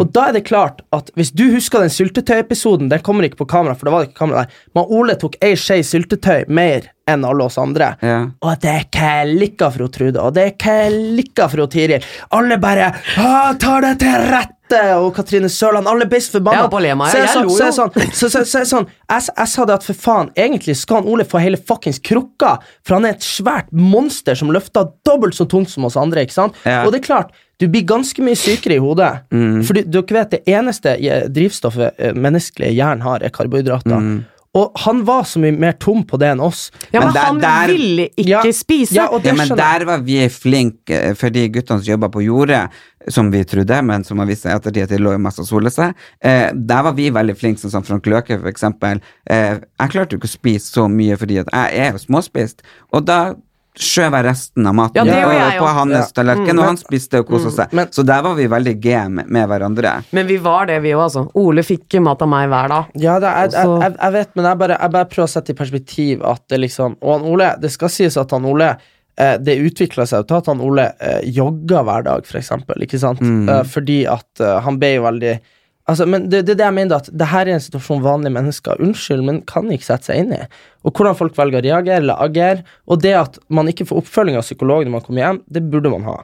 Og 0.00 0.08
da 0.16 0.28
er 0.28 0.38
det 0.38 0.46
klart 0.48 0.80
at 0.96 1.10
hvis 1.18 1.34
du 1.36 1.44
husker 1.52 1.84
den 1.84 1.92
syltetøyepisoden, 1.92 2.88
den 2.88 3.02
kommer 3.04 3.26
ikke 3.28 3.42
på 3.42 3.50
kamera, 3.52 3.76
for 3.76 3.88
det 3.88 3.92
var 3.92 4.06
ikke 4.06 4.20
kamera 4.22 4.44
der, 4.46 4.60
men 4.76 4.92
Ole 4.96 5.16
tok 5.20 5.36
ei 5.44 5.52
skje 5.60 5.82
syltetøy 5.84 6.48
mer 6.48 6.88
enn 7.08 7.24
alle 7.24 7.44
oss 7.44 7.58
andre. 7.60 7.94
Yeah. 8.04 8.30
Og 8.44 8.60
det 8.64 8.72
er 8.72 8.86
klikka 8.96 9.70
for 9.74 9.92
Trude, 9.92 10.20
og 10.20 10.36
det 10.36 10.46
er 10.46 10.56
klikka 10.60 11.48
for 11.52 11.68
Tiril. 11.72 12.04
Alle 12.36 12.60
bare 12.60 12.92
«Å, 13.20 13.32
tar 13.60 13.84
det 13.84 13.98
til 14.04 14.30
rette! 14.32 14.57
Og 14.98 15.14
Katrine 15.16 15.48
Sørland, 15.48 15.86
alle 15.88 16.06
ble 16.06 16.20
så 16.20 16.36
forbanna. 16.38 16.62
Jeg 16.66 16.70
Så 17.12 17.16
er 17.18 17.24
jeg 17.24 17.34
sånn- 17.34 17.48
så 17.56 17.64
er 17.66 17.72
sånn, 17.72 18.12
så, 18.12 18.28
så, 18.30 18.44
så 18.44 18.60
er 18.60 18.64
sånn 18.64 18.86
jeg, 19.10 19.22
jeg 19.38 19.48
sa 19.48 19.64
det 19.64 19.74
at 19.74 19.82
for 19.88 19.94
faen, 19.94 20.30
egentlig 20.36 20.76
skal 20.76 20.96
han 21.00 21.08
Ole 21.08 21.24
få 21.24 21.40
hele 21.40 21.56
fuckings 21.56 21.98
krukka, 21.98 22.58
for 22.84 22.94
han 22.94 23.04
er 23.04 23.16
et 23.16 23.20
svært 23.24 23.70
monster 23.72 24.34
som 24.34 24.50
løfter 24.50 24.90
dobbelt 25.04 25.34
så 25.34 25.46
tungt 25.48 25.70
som 25.70 25.84
oss 25.84 25.96
andre, 25.96 26.26
ikke 26.26 26.36
sant? 26.36 26.54
Ja. 26.64 26.84
Og 26.84 26.92
det 26.92 27.00
er 27.02 27.06
klart, 27.06 27.30
du 27.58 27.66
blir 27.66 27.82
ganske 27.88 28.22
mye 28.22 28.36
sykere 28.38 28.76
i 28.76 28.78
hodet. 28.78 29.22
For 29.66 29.74
dere 29.74 30.14
vet, 30.20 30.30
det 30.30 30.42
eneste 30.46 30.94
eh, 31.00 31.24
drivstoffet 31.28 31.98
menneskelig 31.98 32.22
menneskelige 32.28 32.74
hjernen 32.76 33.02
har, 33.02 33.22
er 33.24 33.30
karbohydrater. 33.30 34.24
Og 34.58 34.78
han 34.84 35.04
var 35.06 35.22
så 35.30 35.40
mye 35.42 35.54
mer 35.64 35.76
tom 35.78 36.02
på 36.08 36.18
det 36.20 36.32
enn 36.34 36.42
oss. 36.44 36.66
Ja, 36.92 37.00
men 37.00 37.08
Men 37.08 37.14
der- 37.14 37.26
han 37.28 37.40
der- 37.44 37.72
ville 37.72 38.06
ikke 38.16 38.28
Ja, 38.28 38.42
spise. 38.52 38.94
ja, 38.98 39.06
og 39.12 39.22
det 39.22 39.32
Ja, 39.32 39.34
men 39.38 39.56
der 39.56 39.84
var 39.86 39.98
vi 40.04 40.18
flinke, 40.28 40.90
eh, 41.10 41.14
for 41.14 41.30
de 41.30 41.48
guttene 41.48 41.82
som 41.82 41.92
jobba 41.94 42.08
på 42.10 42.24
jordet, 42.24 42.68
som 43.08 43.30
vi 43.30 43.44
trodde, 43.44 43.82
men 43.84 44.04
som 44.04 44.18
har 44.18 44.26
vist 44.26 44.42
seg 44.42 44.52
ettertid 44.58 44.82
at 44.82 44.88
de 44.90 44.98
lå 44.98 45.12
jo 45.14 45.18
masse 45.18 45.38
og 45.40 45.46
sola 45.46 45.70
seg, 45.70 45.94
eh, 46.20 46.50
der 46.52 46.82
var 46.82 46.92
vi 46.92 47.10
veldig 47.10 47.36
flinke, 47.38 47.70
som 47.70 47.82
Frank 47.82 48.04
Løke, 48.04 48.38
for 48.40 48.50
eksempel. 48.50 49.00
Eh, 49.30 49.58
jeg 49.80 49.90
klarte 49.90 50.10
jo 50.12 50.18
ikke 50.18 50.28
å 50.28 50.38
spise 50.38 50.72
så 50.74 50.88
mye 50.90 51.16
fordi 51.16 51.38
at 51.40 51.46
jeg 51.52 51.78
er 51.86 51.92
jo 51.92 51.98
småspist, 51.98 52.60
og 52.92 53.04
da 53.06 53.34
skjøv 53.78 54.16
jeg 54.18 54.24
resten 54.26 54.66
av 54.66 54.74
maten 54.74 54.98
Ja, 54.98 55.04
det 55.06 55.18
på, 55.22 55.32
jeg 55.36 55.58
på 55.60 55.64
jo. 55.68 55.72
hans 55.78 55.92
Ja. 55.94 56.02
tallerken, 56.18 56.58
og 56.58 56.64
han 56.66 56.76
spiste 56.80 57.20
og 57.22 57.26
kosa 57.28 57.50
seg. 57.54 57.72
Men- 57.72 57.88
så 57.94 58.04
der 58.04 58.22
var 58.22 58.34
vi 58.34 58.46
veldig 58.46 58.80
game 58.80 59.24
med, 59.26 59.48
hverandre. 59.48 60.04
Men 60.12 60.26
vi 60.26 60.36
var 60.36 60.66
det, 60.66 60.80
vi 60.82 60.90
òg, 60.90 61.04
altså. 61.06 61.30
Ole 61.34 61.62
fikk 61.62 62.00
mat 62.02 62.20
av 62.22 62.28
meg 62.28 62.48
hver 62.48 62.68
dag. 62.68 62.84
Ja, 62.96 63.18
det 63.18 63.28
er, 63.28 63.48
jeg, 63.50 63.80
jeg, 63.80 63.96
jeg 64.00 64.12
vet, 64.12 64.30
men 64.36 64.44
jeg 64.44 64.58
bare, 64.58 64.78
jeg 64.80 64.90
bare 64.90 65.04
prøver 65.04 65.28
å 65.28 65.34
sette 65.34 65.50
i 65.50 65.54
perspektiv 65.54 66.24
at 66.24 66.42
det 66.48 66.60
liksom 66.60 66.96
Og 67.02 67.12
han 67.20 67.26
Ole, 67.30 67.54
det 67.60 67.70
skal 67.70 67.88
sies 67.88 68.16
at 68.16 68.30
han 68.30 68.44
Ole 68.44 68.76
eh, 69.16 69.36
det 69.38 69.58
utvikla 69.58 70.06
seg 70.06 70.26
til 70.28 70.36
at 70.36 70.46
han 70.46 70.60
Ole 70.60 70.92
eh, 71.00 71.20
jogga 71.24 71.82
hver 71.84 72.04
dag, 72.04 72.26
for 72.26 72.38
eksempel. 72.38 72.82
Ikke 72.82 72.98
sant? 72.98 73.20
Mm. 73.20 73.64
fordi 73.66 74.06
at 74.06 74.40
eh, 74.40 74.60
han 74.60 74.78
ble 74.78 74.94
jo 74.94 75.02
veldig 75.02 75.40
Altså, 75.88 76.04
men 76.06 76.26
det, 76.28 76.42
det 76.44 76.52
er 76.52 76.58
det 76.60 76.66
jeg 76.66 76.74
mener, 76.76 76.96
at 77.00 77.06
det 77.16 77.26
her 77.30 77.48
er 77.48 77.54
en 77.56 77.62
situasjon 77.64 78.02
vanlige 78.04 78.34
mennesker 78.34 78.82
unnskyld, 78.84 79.22
men 79.24 79.38
kan 79.48 79.70
ikke 79.72 79.86
sette 79.88 80.10
seg 80.10 80.20
inn 80.20 80.34
i. 80.36 80.42
Og 80.84 80.92
hvordan 80.92 81.16
folk 81.16 81.38
velger 81.38 81.62
å 81.62 81.64
reagere 81.64 82.02
eller 82.02 82.20
agere. 82.26 82.62
Og 82.86 83.00
det 83.00 83.14
at 83.16 83.38
man 83.48 83.70
ikke 83.72 83.86
får 83.88 84.02
oppfølging 84.02 84.36
av 84.36 84.44
psykolog 84.44 84.84
når 84.84 84.94
man 84.98 85.06
kommer 85.06 85.24
hjem, 85.24 85.40
det 85.48 85.64
burde 85.72 85.94
man 85.96 86.04
ha. 86.10 86.18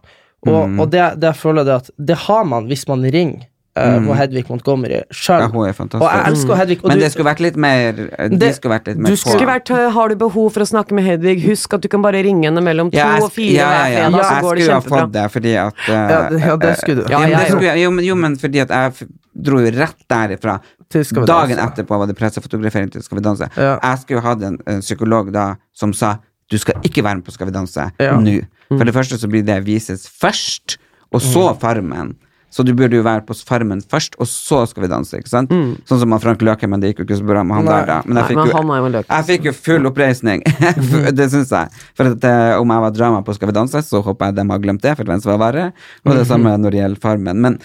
Og, 0.45 0.79
og 0.85 0.91
det, 0.93 1.01
det 1.23 1.31
jeg 1.33 1.41
føler 1.41 1.65
det 1.65 1.79
at 1.81 1.91
det 1.97 2.17
har 2.27 2.45
man 2.45 2.67
hvis 2.69 2.85
man 2.91 3.01
ringer 3.09 3.47
uh, 3.81 3.97
på 4.05 4.13
Hedvig 4.21 4.43
Montgomery 4.51 4.99
sjøl. 5.09 5.47
Ja. 5.47 5.49
Og 5.49 6.05
jeg 6.05 6.27
elsker 6.29 6.61
Hedvig. 6.61 6.77
Og 6.85 6.91
Men 6.93 7.01
du- 7.01 7.05
det 7.07 7.11
skulle 7.15 7.31
vært 7.31 7.41
litt 7.41 7.57
mer 7.57 7.97
Det- 7.97 8.53
skulle 8.59 8.75
vært 8.77 8.93
litt 8.93 9.01
mer 9.01 9.17
skulle. 9.17 9.39
Skulle 9.39 9.49
vært, 9.55 9.73
øh, 9.73 9.89
har 9.97 10.13
du 10.13 10.17
behov 10.21 10.53
for 10.53 10.61
å 10.61 10.69
snakke 10.69 10.93
med 10.93 11.09
Hedvig, 11.09 11.39
husk 11.49 11.73
at 11.79 11.81
du 11.81 11.89
kan 11.89 12.05
bare 12.05 12.21
ringe 12.23 12.45
henne 12.51 12.61
mellom 12.69 12.93
to 12.93 13.01
Ja, 13.01 13.15
jeg, 13.17 13.23
og 13.25 13.33
fire 13.33 13.57
ja, 13.57 13.71
ja, 13.73 13.89
ja. 13.89 14.05
fredag, 14.13 14.21
så 14.21 14.37
jeg 14.37 14.45
skulle 14.45 14.77
ha 14.77 14.85
fått 14.93 15.13
det, 15.17 15.27
fordi 15.39 15.57
at 15.65 15.85
uh, 15.89 15.95
Ja, 15.97 16.23
det- 16.29 16.45
ja, 16.45 16.57
det 16.69 16.77
skulle 16.85 17.01
du. 17.01 17.11
Ja, 17.17 17.25
Ja, 17.25 17.75
jo, 17.81 17.91
men, 17.91 18.05
jo, 18.05 18.15
men 18.15 18.37
fordi 18.37 18.61
at 18.61 18.69
jeg 18.69 19.09
dro 19.35 19.61
jo 19.61 19.71
rett 19.75 20.05
derifra. 20.11 20.59
Dagen 21.27 21.59
etterpå 21.59 21.99
var 21.99 22.07
det 22.07 22.15
pressefotografering 22.19 22.93
til 22.93 23.03
Skal 23.03 23.19
vi 23.19 23.25
danse. 23.25 23.49
Ja. 23.59 23.79
Jeg 23.83 24.03
skulle 24.05 24.23
hatt 24.23 24.43
en, 24.47 24.59
en 24.71 24.81
psykolog 24.85 25.33
da 25.35 25.55
som 25.75 25.93
sa 25.97 26.17
du 26.53 26.59
skal 26.61 26.77
ikke 26.85 27.03
være 27.03 27.19
med 27.19 27.27
på 27.27 27.33
Skal 27.35 27.49
vi 27.49 27.55
danse 27.57 27.89
Ja. 27.99 28.19
nå. 28.21 28.41
For 28.75 28.85
det 28.85 28.95
første 28.95 29.19
så 29.19 29.29
blir 29.31 29.45
det 29.47 29.63
vises 29.67 30.07
først, 30.09 30.79
og 31.13 31.21
så 31.23 31.51
Farmen. 31.61 32.15
Så 32.55 32.63
du 32.63 32.71
burde 32.77 32.95
jo 32.95 33.03
være 33.03 33.25
på 33.27 33.35
Farmen 33.47 33.81
først, 33.83 34.15
og 34.23 34.29
så 34.31 34.61
Skal 34.69 34.85
vi 34.85 34.89
danse. 34.93 35.19
ikke 35.19 35.29
sant? 35.33 35.51
Sånn 35.89 35.99
som 35.99 36.15
Frank 36.23 36.43
Løke, 36.43 36.69
men 36.71 36.81
det 36.81 36.93
gikk 36.93 37.03
jo 37.03 37.07
ikke 37.09 37.19
så 37.19 37.27
bra 37.27 37.43
med 37.43 37.57
han 37.57 37.65
Nei. 37.67 37.73
der, 37.81 37.87
da. 37.87 37.97
Men 38.07 38.17
jeg 38.17 38.23
Nei, 38.23 38.29
fikk 38.29 38.37
jo 38.37 38.75
er 38.75 38.93
jo 38.95 39.03
jeg 39.09 39.25
fikk 39.31 39.49
jo 39.49 39.53
full 39.53 39.87
oppreisning. 39.91 40.43
det 41.19 41.31
syns 41.33 41.51
jeg. 41.51 41.83
For 41.99 42.13
at, 42.13 42.25
eh, 42.31 42.61
om 42.61 42.71
jeg 42.71 42.85
var 42.87 42.95
drama 42.95 43.25
på 43.27 43.35
Skal 43.35 43.51
vi 43.51 43.57
danse, 43.57 43.83
så 43.83 44.03
håper 44.05 44.31
jeg 44.31 44.39
de 44.39 44.47
har 44.53 44.63
glemt 44.63 44.83
det, 44.87 44.95
for 44.97 45.05
hvem 45.11 45.21
som 45.25 45.35
var 45.35 45.43
verre. 45.51 45.73
Og 46.05 46.15
det 46.15 46.29
samme 46.31 46.55
når 46.61 46.71
det 46.77 46.81
gjelder 46.85 47.03
Farmen. 47.03 47.43
Men 47.43 47.59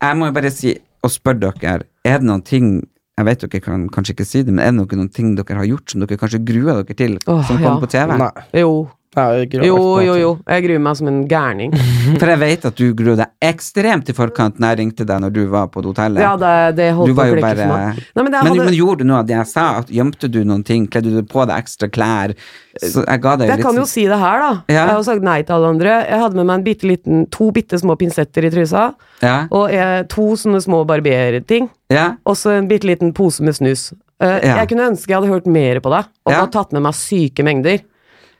jeg 0.00 0.16
må 0.16 0.30
jo 0.30 0.36
bare 0.38 0.54
si, 0.54 0.76
og 1.02 1.12
spørre 1.12 1.52
dere, 1.60 1.86
er 2.04 2.20
det 2.20 2.28
noen 2.28 2.44
ting 2.46 2.80
jeg 3.20 3.26
vet 3.28 3.42
dere 3.44 3.60
kan 3.60 3.82
kanskje 3.92 4.14
ikke 4.14 4.24
si 4.24 4.40
det, 4.46 4.52
men 4.54 4.62
er 4.64 4.70
det 4.72 4.78
noen, 4.78 5.02
noen 5.02 5.12
ting 5.12 5.34
dere 5.36 5.58
har 5.58 5.68
gjort 5.68 5.92
som 5.92 6.00
dere 6.00 6.16
kanskje 6.20 6.40
gruer 6.46 6.80
dere 6.80 6.96
til, 6.96 7.18
Åh, 7.26 7.42
som 7.44 7.58
kommer 7.60 7.76
ja. 7.76 7.82
på 7.82 7.90
TV? 7.92 8.14
Nei. 8.20 8.30
Jo. 8.62 8.70
Jeg 9.10 9.48
Jo, 9.66 9.98
jo, 9.98 10.12
jo. 10.14 10.28
Jeg 10.46 10.62
gruer 10.62 10.78
meg 10.78 10.94
som 10.96 11.08
en 11.10 11.24
gærning. 11.26 11.72
For 12.20 12.30
jeg 12.30 12.38
vet 12.38 12.66
at 12.68 12.76
du 12.78 12.92
gruer 12.94 13.16
deg 13.18 13.32
ekstremt 13.42 14.06
i 14.08 14.14
forkant 14.14 14.60
når 14.62 14.68
jeg 14.70 14.78
ringte 14.78 15.06
deg 15.08 15.18
når 15.24 15.32
du 15.34 15.40
var 15.50 15.66
på 15.74 15.82
hotellet. 15.82 16.22
Ja, 16.22 16.36
det, 16.38 16.52
det 16.78 16.86
holdt 16.94 17.10
du 17.10 17.16
var 17.18 17.26
jo 17.26 17.40
bare. 17.42 17.66
Nei, 17.66 17.88
men 18.14 18.28
det 18.30 18.30
men, 18.30 18.36
hadde- 18.52 18.66
men 18.68 18.76
gjorde 18.78 19.02
du 19.02 19.08
noe 19.10 19.18
av 19.18 19.26
det 19.26 19.34
jeg 19.34 19.48
sa? 19.50 19.64
Gjemte 19.90 20.30
du 20.30 20.38
noen 20.46 20.62
ting? 20.68 20.86
Kledde 20.86 21.10
du 21.16 21.24
på 21.26 21.42
deg 21.50 21.58
ekstra 21.58 21.88
klær? 21.90 22.36
Så 22.78 23.02
jeg 23.02 23.22
ga 23.24 23.32
deg 23.40 23.50
Jeg 23.50 23.58
litt 23.58 23.66
kan 23.66 23.80
jo 23.80 23.82
sånn- 23.82 23.92
si 23.96 24.06
det 24.06 24.20
her, 24.22 24.38
da. 24.46 24.52
Ja. 24.70 24.84
Jeg 24.86 24.94
har 24.94 25.02
sagt 25.10 25.26
nei 25.26 25.40
til 25.42 25.56
alle 25.58 25.72
andre. 25.74 25.96
Jeg 26.06 26.22
hadde 26.22 26.38
med 26.38 26.46
meg 26.52 26.54
en 26.60 26.66
bitte 26.70 26.86
liten, 26.92 27.26
to 27.34 27.50
bitte 27.50 27.82
små 27.82 27.98
pinsetter 27.98 28.46
i 28.46 28.50
trusa. 28.54 28.92
ja, 29.26 29.36
Og 29.50 29.74
jeg, 29.74 30.06
to 30.14 30.30
sånne 30.38 30.62
små 30.62 30.84
barberting. 30.86 31.66
ja. 31.90 32.12
Og 32.24 32.38
så 32.38 32.54
en 32.60 32.68
bitte 32.70 32.86
liten 32.86 33.10
pose 33.12 33.42
med 33.42 33.58
snus. 33.58 33.90
Uh, 34.22 34.38
Ja. 34.38 34.56
Jeg 34.62 34.68
kunne 34.68 34.86
ønske 34.92 35.08
jeg 35.08 35.16
hadde 35.18 35.32
hørt 35.32 35.46
mer 35.50 35.80
på 35.80 35.90
deg, 35.90 36.04
og 36.26 36.30
Ja. 36.32 36.40
bare 36.44 36.50
tatt 36.52 36.72
med 36.72 36.82
meg 36.82 36.94
syke 36.94 37.42
mengder. 37.42 37.80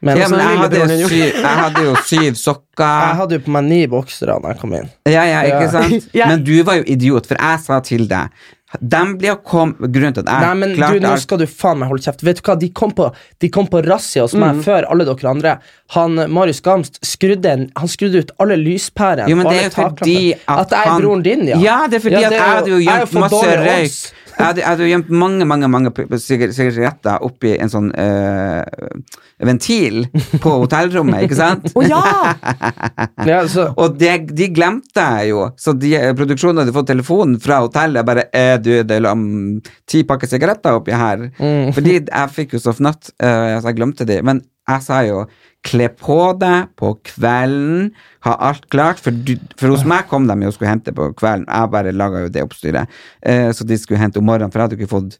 Men 0.02 0.16
ja, 0.16 0.28
men 0.32 0.40
jeg 0.40 0.60
hadde, 0.62 0.78
syv, 1.08 1.18
jeg 1.20 1.56
hadde 1.58 1.82
jo 1.84 1.96
syv 2.08 2.38
jeg 2.80 3.16
hadde 3.18 3.36
jo 3.36 3.40
på 3.44 3.52
meg 3.52 3.66
ni 3.68 3.80
boksere 3.92 4.38
da 4.40 4.54
jeg 4.54 4.60
kom 4.62 4.72
inn. 4.78 4.86
Ja, 5.04 5.26
ja, 5.28 5.42
ikke 5.50 5.66
sant? 5.74 6.06
Jeg- 6.16 6.28
Men 6.30 6.44
du 6.46 6.54
var 6.64 6.78
jo 6.80 6.86
idiot, 6.88 7.26
for 7.28 7.36
jeg 7.36 7.60
sa 7.66 7.80
til 7.84 8.06
deg 8.08 8.30
De 8.80 9.00
blir 9.18 9.32
å 9.34 9.40
komme 9.44 9.74
Grunnen 9.92 10.14
til 10.14 10.22
at 10.22 10.30
jeg 10.30 10.46
Nei, 10.46 10.54
men 10.62 10.72
du, 10.78 11.00
nå 11.04 11.10
skal 11.20 11.40
du 11.42 11.44
faen 11.50 11.80
meg 11.82 11.90
holde 11.90 12.04
kjeft. 12.06 12.22
Vet 12.24 12.38
du 12.38 12.42
hva, 12.46 12.54
De 12.62 12.68
kom 12.70 12.92
på, 12.96 13.08
de 13.42 13.50
kom 13.52 13.66
på 13.68 13.82
razzia 13.84 14.22
hos 14.24 14.32
meg 14.38 14.62
før 14.64 14.86
alle 14.88 15.04
dere 15.08 15.28
andre. 15.34 15.56
Han 15.96 16.16
Marius 16.32 16.62
Gamst 16.64 16.96
skrudde, 17.04 17.56
han 17.76 17.90
skrudde 17.90 18.22
ut 18.24 18.30
alle 18.40 18.56
lyspærene. 18.62 19.28
Jo, 19.28 19.36
men 19.36 19.50
det 19.50 19.58
er 19.58 19.68
jo 19.68 19.74
fordi 19.76 20.16
at 20.46 20.64
At 20.64 20.70
jeg 20.78 20.86
er 20.94 21.00
broren 21.02 21.22
din, 21.26 21.44
ja. 21.50 21.58
Ja, 21.60 21.78
det 21.90 21.98
er 22.00 22.04
fordi 22.06 22.16
Ja, 22.16 22.30
at 22.30 22.30
det 22.30 22.38
jeg 22.38 22.46
er 22.46 22.48
jo- 22.48 22.56
hadde 22.56 22.70
jo 22.70 22.80
gjort 22.86 23.10
gjemt 23.10 23.20
masse 23.26 23.52
røyk. 23.66 24.00
Jeg 24.36 24.46
hadde, 24.46 24.60
jeg 24.62 24.68
hadde 24.68 24.88
gjemt 24.90 25.10
mange 25.12 25.46
mange, 25.48 25.68
mange 25.70 25.92
sigaretter 26.20 27.24
oppi 27.26 27.54
en 27.56 27.72
sånn 27.72 27.90
øh, 27.92 28.62
ventil 29.46 30.04
på 30.42 30.52
hotellrommet, 30.62 31.24
ikke 31.26 31.38
sant? 31.38 31.70
Å 31.74 31.86
ja! 31.86 32.02
Ja, 33.30 33.42
så, 33.50 33.66
Og 33.80 33.96
de, 34.00 34.10
de 34.36 34.48
glemte 34.54 35.02
jeg 35.02 35.30
jo, 35.32 35.44
så 35.60 35.74
de, 35.76 35.92
eh, 35.98 36.12
produksjonen 36.16 36.62
hadde 36.62 36.74
fått 36.74 36.88
telefonen 36.90 37.36
fra 37.42 37.60
hotellet 37.64 38.06
bare 38.06 38.26
Er 38.36 38.60
du 38.62 38.70
det 38.86 38.96
er 38.96 39.08
om 39.10 39.24
ti 39.88 40.02
pakker 40.08 40.30
sigaretter 40.30 40.78
oppi 40.78 40.94
her? 40.96 41.28
Mm. 41.38 41.72
Fordi 41.76 41.98
jeg 41.98 42.34
fikk 42.36 42.56
jo 42.56 42.62
så 42.62 42.74
fnatt, 42.76 43.12
øh, 43.20 43.58
så 43.60 43.70
jeg 43.70 43.78
glemte 43.78 44.06
de. 44.08 44.20
Men 44.26 44.42
jeg 44.74 44.86
sa 44.88 45.04
jo 45.06 45.22
Kle 45.60 45.90
på 45.92 46.14
deg 46.40 46.70
på 46.80 46.94
kvelden, 47.04 47.90
ha 48.24 48.32
alt 48.48 48.62
klart. 48.72 48.96
For, 49.04 49.12
du, 49.12 49.34
for 49.60 49.74
hos 49.74 49.82
meg 49.84 50.06
kom 50.08 50.24
de 50.24 50.32
jo 50.40 50.48
og 50.48 50.54
skulle 50.56 50.70
hente 50.72 50.94
på 50.96 51.10
kvelden. 51.12 51.44
Jeg 51.44 51.72
bare 51.74 51.92
laga 51.92 52.22
jo 52.22 52.30
det 52.32 52.44
oppstyret. 52.46 52.88
Eh, 53.20 53.50
så 53.52 53.66
de 53.68 53.76
skulle 53.76 54.00
hente 54.00 54.22
om 54.22 54.24
morgenen, 54.24 54.48
for 54.48 54.56
jeg 54.56 54.70
hadde 54.70 54.78
jo 54.78 54.80
ikke 54.80 54.94
fått 54.94 55.18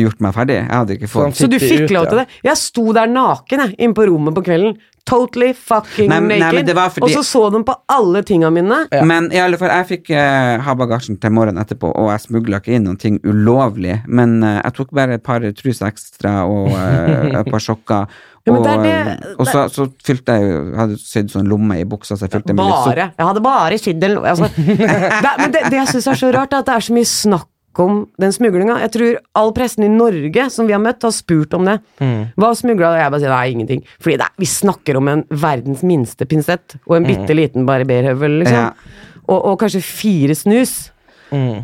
gjort 0.00 0.22
meg 0.24 0.34
ferdig. 0.34 0.56
Jeg 0.62 0.72
hadde 0.72 0.96
ikke 0.96 1.10
fått 1.10 1.38
Så 1.38 1.48
du 1.50 1.58
Fikk 1.60 1.68
fikk 1.68 1.84
ut, 1.90 1.94
lov 1.98 2.08
til 2.08 2.22
ja. 2.22 2.24
det? 2.24 2.40
Jeg 2.48 2.60
sto 2.62 2.86
der 2.96 3.12
naken 3.12 3.64
jeg, 3.66 3.76
inne 3.76 3.98
på 3.98 4.06
rommet 4.08 4.38
på 4.38 4.46
kvelden. 4.48 4.78
Totally 5.06 5.52
fucking 5.54 6.08
Nei, 6.10 6.18
naked. 6.40 6.66
nei, 6.66 6.88
fordi- 6.90 7.02
Og 7.06 7.10
så 7.14 7.22
så 7.24 7.50
de 7.54 7.60
på 7.64 7.74
alle 7.94 8.22
tinga 8.26 8.50
mine. 8.50 8.88
Men 9.06 9.30
i 9.32 9.38
alle 9.38 9.56
fall, 9.56 9.70
jeg 9.70 9.86
fikk 9.92 10.10
eh, 10.10 10.58
ha 10.66 10.74
bagasjen 10.74 11.20
til 11.22 11.30
morgenen 11.30 11.62
etterpå, 11.62 11.92
og 11.94 12.10
jeg 12.10 12.24
smugla 12.26 12.58
ikke 12.58 12.74
inn 12.74 12.84
noen 12.88 12.98
ting 12.98 13.20
ulovlig. 13.22 14.00
Men 14.08 14.42
eh, 14.42 14.60
jeg 14.64 14.74
tok 14.80 14.90
bare 14.92 15.14
et 15.14 15.22
par 15.22 15.40
truser 15.54 15.86
ekstra 15.86 16.42
og 16.50 16.72
eh, 16.74 17.38
et 17.38 17.50
par 17.52 17.62
sokker. 17.62 18.06
Ja, 18.46 18.52
og, 18.52 18.62
det 18.62 18.74
det- 18.82 19.34
og 19.40 19.46
så, 19.46 19.64
så 19.74 19.88
fylte 20.06 20.34
jeg 20.38 20.74
Hadde 20.78 20.96
sydd 21.02 21.30
sånn 21.32 21.48
lomme 21.50 21.80
i 21.80 21.84
buksa, 21.84 22.14
så 22.14 22.26
jeg 22.28 22.30
fylte 22.36 22.54
med 22.54 22.64
litt 22.66 22.84
Bare. 22.86 23.06
Jeg 23.18 23.26
hadde 23.26 23.42
bare 23.42 23.78
sydd 23.78 24.04
en 24.06 24.18
altså, 24.22 24.50
det, 24.56 25.32
Men 25.38 25.50
det, 25.50 25.62
det 25.70 25.72
jeg 25.80 25.88
syns 25.94 26.06
er 26.06 26.14
så 26.20 26.30
rart, 26.34 26.52
er 26.54 26.62
at 26.62 26.66
det 26.66 26.74
er 26.76 26.84
så 26.86 26.94
mye 26.94 27.08
snakk 27.10 27.48
om 27.84 28.00
den 28.22 28.32
smuglinga. 28.34 28.78
Jeg 28.84 28.92
tror 28.96 29.18
all 29.40 29.52
pressen 29.56 29.84
i 29.86 29.90
Norge 29.92 30.48
som 30.54 30.66
vi 30.68 30.74
har 30.76 30.82
møtt, 30.82 31.02
har 31.06 31.14
spurt 31.14 31.54
om 31.58 31.68
det. 31.68 31.78
Hva 32.00 32.50
smugla 32.56 32.94
du? 32.94 32.98
Jeg 33.02 33.12
bare 33.14 33.22
sier 33.24 33.34
nei, 33.34 33.46
ingenting. 33.54 33.84
Fordi 34.00 34.16
det, 34.22 34.26
er- 34.30 34.42
vi 34.42 34.50
snakker 34.50 34.96
om 35.00 35.08
en 35.12 35.24
verdens 35.30 35.82
minste 35.86 36.26
pinsett 36.30 36.78
og 36.86 36.96
en 37.00 37.08
bitte 37.08 37.36
liten 37.36 37.66
barberhøvel, 37.68 38.40
liksom. 38.42 38.68
Ja. 38.68 39.16
Og, 39.26 39.40
og 39.52 39.56
kanskje 39.62 39.82
fire 39.82 40.34
snus. 40.38 40.76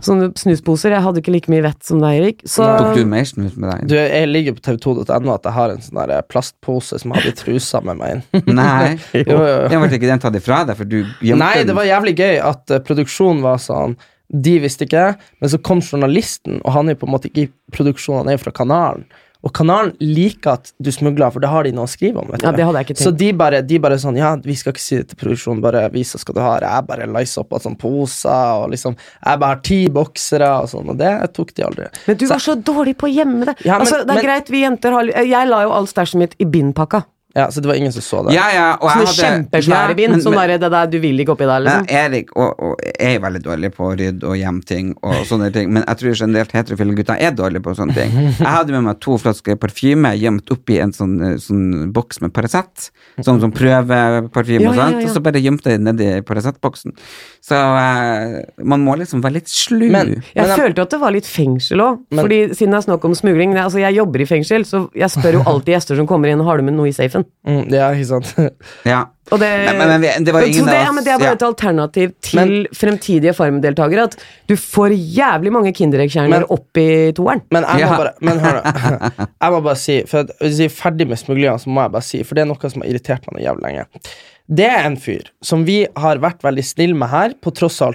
Sånne 0.03 0.33
snusposer. 0.37 0.91
Jeg 0.91 1.05
hadde 1.05 1.21
ikke 1.23 1.33
like 1.37 1.51
mye 1.53 1.63
vett 1.63 1.85
som 1.87 2.01
deg, 2.03 2.17
Erik. 2.19 2.41
Så 2.51 2.65
Tok 2.67 2.97
du 2.99 3.05
mer 3.07 3.23
snus 3.29 3.55
med 3.55 3.71
deg? 3.71 3.85
du, 3.93 3.95
jeg 3.95 4.27
ligger 4.29 4.57
på 4.57 4.65
tv2.no 4.67 5.31
at 5.37 5.47
jeg 5.47 5.55
har 5.55 5.71
en 5.77 5.85
sånn 5.85 6.11
plastpose 6.33 6.99
som 6.99 7.13
jeg 7.15 7.21
hadde 7.23 7.31
i 7.31 7.39
trusa 7.39 7.81
med 7.87 8.01
meg 8.01 8.17
inn. 8.17 8.25
Nei. 8.59 8.97
Jo, 9.15 9.23
jo, 9.23 9.39
jo. 9.39 9.69
Jeg 9.71 9.85
ble 9.85 9.93
ikke 10.01 10.11
den 10.11 10.25
tatt 10.27 10.39
ifra 10.41 10.65
deg, 10.67 10.81
for 10.81 10.91
du 10.91 10.99
gjemte 11.23 11.39
Nei, 11.45 11.63
det 11.69 11.77
var 11.79 11.87
jævlig 11.87 12.17
gøy 12.19 12.41
at 12.43 12.75
uh, 12.75 12.81
produksjonen 12.91 13.45
var 13.47 13.63
sånn 13.63 13.95
De 14.33 14.59
visste 14.63 14.87
ikke, 14.87 15.13
det, 15.13 15.19
men 15.41 15.51
så 15.51 15.59
kom 15.63 15.81
journalisten, 15.85 16.61
og 16.65 16.73
han 16.73 16.89
er 16.89 16.95
jo 16.97 17.03
på 17.05 17.09
en 17.11 17.13
måte 17.13 17.29
ikke 17.29 17.45
i 17.49 17.53
produksjonen, 17.77 18.25
han 18.25 18.33
er 18.35 18.39
fra 18.41 18.51
kanalen. 18.51 19.05
Og 19.43 19.51
kanalen 19.53 19.97
liker 19.99 20.53
at 20.53 20.69
du 20.79 20.93
smugler, 20.95 21.33
for 21.35 21.43
det 21.43 21.49
har 21.51 21.65
de 21.67 21.73
noe 21.75 21.89
å 21.89 21.91
skrive 21.91 22.21
om. 22.23 22.29
Vet. 22.31 22.45
Ja, 22.47 22.53
det 22.55 22.63
hadde 22.63 22.79
jeg 22.79 22.87
ikke 22.87 22.95
tenkt. 22.95 23.07
Så 23.09 23.11
de 23.19 23.33
bare, 23.35 23.59
de 23.67 23.79
bare 23.83 23.97
sånn 23.99 24.17
Ja, 24.17 24.37
vi 24.39 24.55
skal 24.55 24.71
ikke 24.71 24.81
si 24.85 25.01
det 25.01 25.09
til 25.11 25.19
produksjonen, 25.19 25.61
bare 25.65 25.89
vis 25.91 26.15
hva 26.15 26.35
du 26.37 26.39
har. 26.41 26.63
Jeg 26.63 26.87
bare 26.87 27.09
licer 27.11 27.43
opp 27.43 27.53
av 27.59 27.65
sånne 27.65 27.81
poser, 27.83 28.63
og 28.63 28.71
liksom 28.71 28.95
Jeg 28.95 29.41
bare 29.43 29.57
har 29.57 29.61
ti 29.67 29.81
boksere, 29.91 30.51
og 30.63 30.69
sånn, 30.71 30.93
og 30.95 30.97
det 31.03 31.11
tok 31.35 31.51
de 31.59 31.65
aldri. 31.67 31.89
Men 32.07 32.17
du 32.17 32.27
Så- 32.27 32.35
var 32.35 32.39
så 32.39 32.55
dårlig 32.63 32.97
på 32.97 33.09
å 33.11 33.15
gjemme 33.17 33.45
det. 33.47 33.57
Ja, 33.67 33.79
men- 33.79 33.81
altså, 33.87 34.07
det 34.07 34.11
er 34.11 34.15
men- 34.15 34.25
greit, 34.25 34.49
vi 34.49 34.63
jenter 34.63 34.93
har 34.93 35.05
Jeg 35.27 35.49
la 35.49 35.63
jo 35.63 35.73
all 35.73 35.87
stæsjen 35.87 36.19
mitt 36.21 36.37
i 36.39 36.45
bindpakka. 36.45 37.05
Ja, 37.35 37.47
Så 37.51 37.61
det 37.63 37.67
var 37.69 37.75
ingen 37.75 37.93
som 37.93 38.03
så 38.03 38.19
det. 38.27 38.35
Ja, 38.35 38.47
ja, 38.53 38.67
og 38.81 38.91
Sånne 38.91 39.07
jeg 39.07 39.07
hadde 39.07 39.49
kjempesvære 39.51 39.89
Ja, 39.89 39.95
bind. 39.95 40.11
men- 40.13 40.21
Sånn 40.21 40.35
men- 40.37 40.49
der, 40.49 40.59
det 40.59 40.71
der 40.71 40.87
du 40.87 40.99
vil 41.01 41.19
ikke 41.21 41.33
oppi 41.33 41.47
der, 41.49 41.61
liksom? 41.65 41.87
Ja, 41.89 42.05
Erik 42.07 42.29
og, 42.37 42.61
og 42.61 42.77
er 43.01 43.19
veldig 43.21 43.43
dårlig 43.43 43.71
på 43.75 43.87
å 43.89 43.97
rydde 43.99 44.25
og 44.29 44.37
gjemme 44.37 44.65
ting, 44.65 44.95
og 45.03 45.15
sånne 45.31 45.53
ting, 45.53 45.73
men 45.73 45.85
jeg 45.89 45.97
tror 45.99 46.15
generelt 46.15 46.53
heterofile 46.53 46.95
gutter 46.95 47.17
er 47.19 47.31
dårlige 47.33 47.63
på 47.63 47.75
sånne 47.75 47.95
ting. 47.95 48.13
Jeg 48.39 48.47
hadde 48.47 48.73
med 48.73 48.83
meg 48.85 49.01
to 49.01 49.17
flasker 49.19 49.57
parfyme 49.57 50.13
gjemt 50.19 50.51
oppi 50.53 50.79
en 50.83 50.93
sånn, 50.93 51.15
eh, 51.33 51.37
sånn 51.39 51.93
boks 51.93 52.21
med 52.21 52.33
Paracet, 52.35 52.91
sånn 53.21 53.41
som 53.41 53.51
prøveparfyme 53.53 54.61
Ja, 54.63 54.69
og 54.71 54.77
sånt, 54.77 54.93
ja, 54.93 55.01
ja. 55.01 55.09
og 55.09 55.17
så 55.17 55.23
bare 55.23 55.41
gjemte 55.43 55.71
jeg 55.73 55.81
nedi 55.81 56.11
Paracet-boksen. 56.23 56.93
Så 57.43 57.57
uh, 57.57 58.43
man 58.63 58.85
må 58.85 58.95
liksom 59.01 59.23
være 59.23 59.39
litt 59.41 59.49
slu. 59.51 59.89
Men- 59.91 60.23
Jeg 60.35 60.47
Men- 60.47 60.59
følte 60.59 60.77
jo 60.77 60.83
at 60.83 60.91
det 60.91 61.01
var 61.01 61.11
litt 61.13 61.25
fengsel 61.27 61.79
òg. 61.81 61.99
Fordi 62.15 62.39
siden 62.55 62.71
det 62.71 62.79
er 62.85 62.87
snakk 62.93 63.05
om 63.05 63.15
smugling 63.15 63.57
Altså, 63.57 63.79
jeg 63.81 63.95
jobber 63.97 64.21
i 64.21 64.25
fengsel, 64.27 64.65
så 64.65 64.89
jeg 64.95 65.09
spør 65.11 65.33
jo 65.33 65.43
alltid 65.47 65.75
gjester 65.75 65.97
som 65.97 66.07
kommer 66.07 66.29
inn, 66.29 66.41
har 66.41 66.57
du 66.57 66.63
med 66.63 66.75
noe 66.75 66.89
i 66.89 66.93
safen. 66.93 67.22
Mm, 67.47 67.65
ja, 67.75 67.89
ikke 67.95 68.07
sant. 68.07 68.31
ja. 68.93 69.01
Og 69.33 69.39
det, 69.41 69.49
Men- 69.65 69.79
men- 69.79 70.01
men 70.03 70.25
det 70.27 70.33
var 70.35 70.43
ingen 70.45 70.67
det, 70.67 70.75
av 70.77 70.85
ja, 70.85 70.93
men 70.93 71.05
det 71.07 71.13
er 71.15 71.19
bare 71.23 71.31
ja. 71.33 71.37
et 71.39 71.45
alternativ 71.47 72.13
til 72.23 72.39
Men- 72.41 72.67
fremtidige 72.77 73.33
Farm-deltakere. 73.35 74.05
At 74.11 74.17
du 74.51 74.55
får 74.57 74.93
jævlig 74.95 75.53
mange 75.55 75.73
Kinderegg-kjerner 75.79 76.45
opp 76.53 76.77
i 76.83 77.13
toeren. 77.17 77.43
Men 77.51 77.63
jeg 77.65 77.75
må 77.75 77.81
Ja. 77.87 77.97
bare 77.97 78.13
Men 78.21 78.39
hør 78.43 78.59
nå. 78.61 79.27
Jeg 79.43 79.51
må 79.57 79.63
bare 79.63 79.77
si 79.77 80.03
For 80.07 80.19
at, 80.27 80.31
hvis 80.41 80.59
jeg 80.59 80.71
er 80.71 80.77
ferdig 80.77 81.09
med 81.09 81.19
smuglerne, 81.19 81.59
så 81.59 81.69
må 81.73 81.83
jeg 81.87 81.93
bare 81.93 82.03
si 82.03 82.23
For 82.23 82.35
det 82.35 82.43
er 82.45 82.51
noe 82.53 82.71
som 82.71 82.83
har 82.83 82.91
irritert 82.93 83.27
meg 83.33 83.45
jævlig 83.47 83.63
lenge. 83.69 83.87
Det 84.53 84.67
er 84.67 84.85
en 84.85 84.97
fyr 85.01 85.23
som 85.43 85.63
vi 85.65 85.87
har 85.97 86.19
vært 86.19 86.43
veldig 86.43 86.65
snille 86.67 86.97
med 86.99 87.09
her, 87.09 87.33
på 87.41 87.53
tross 87.55 87.81
av, 87.81 87.95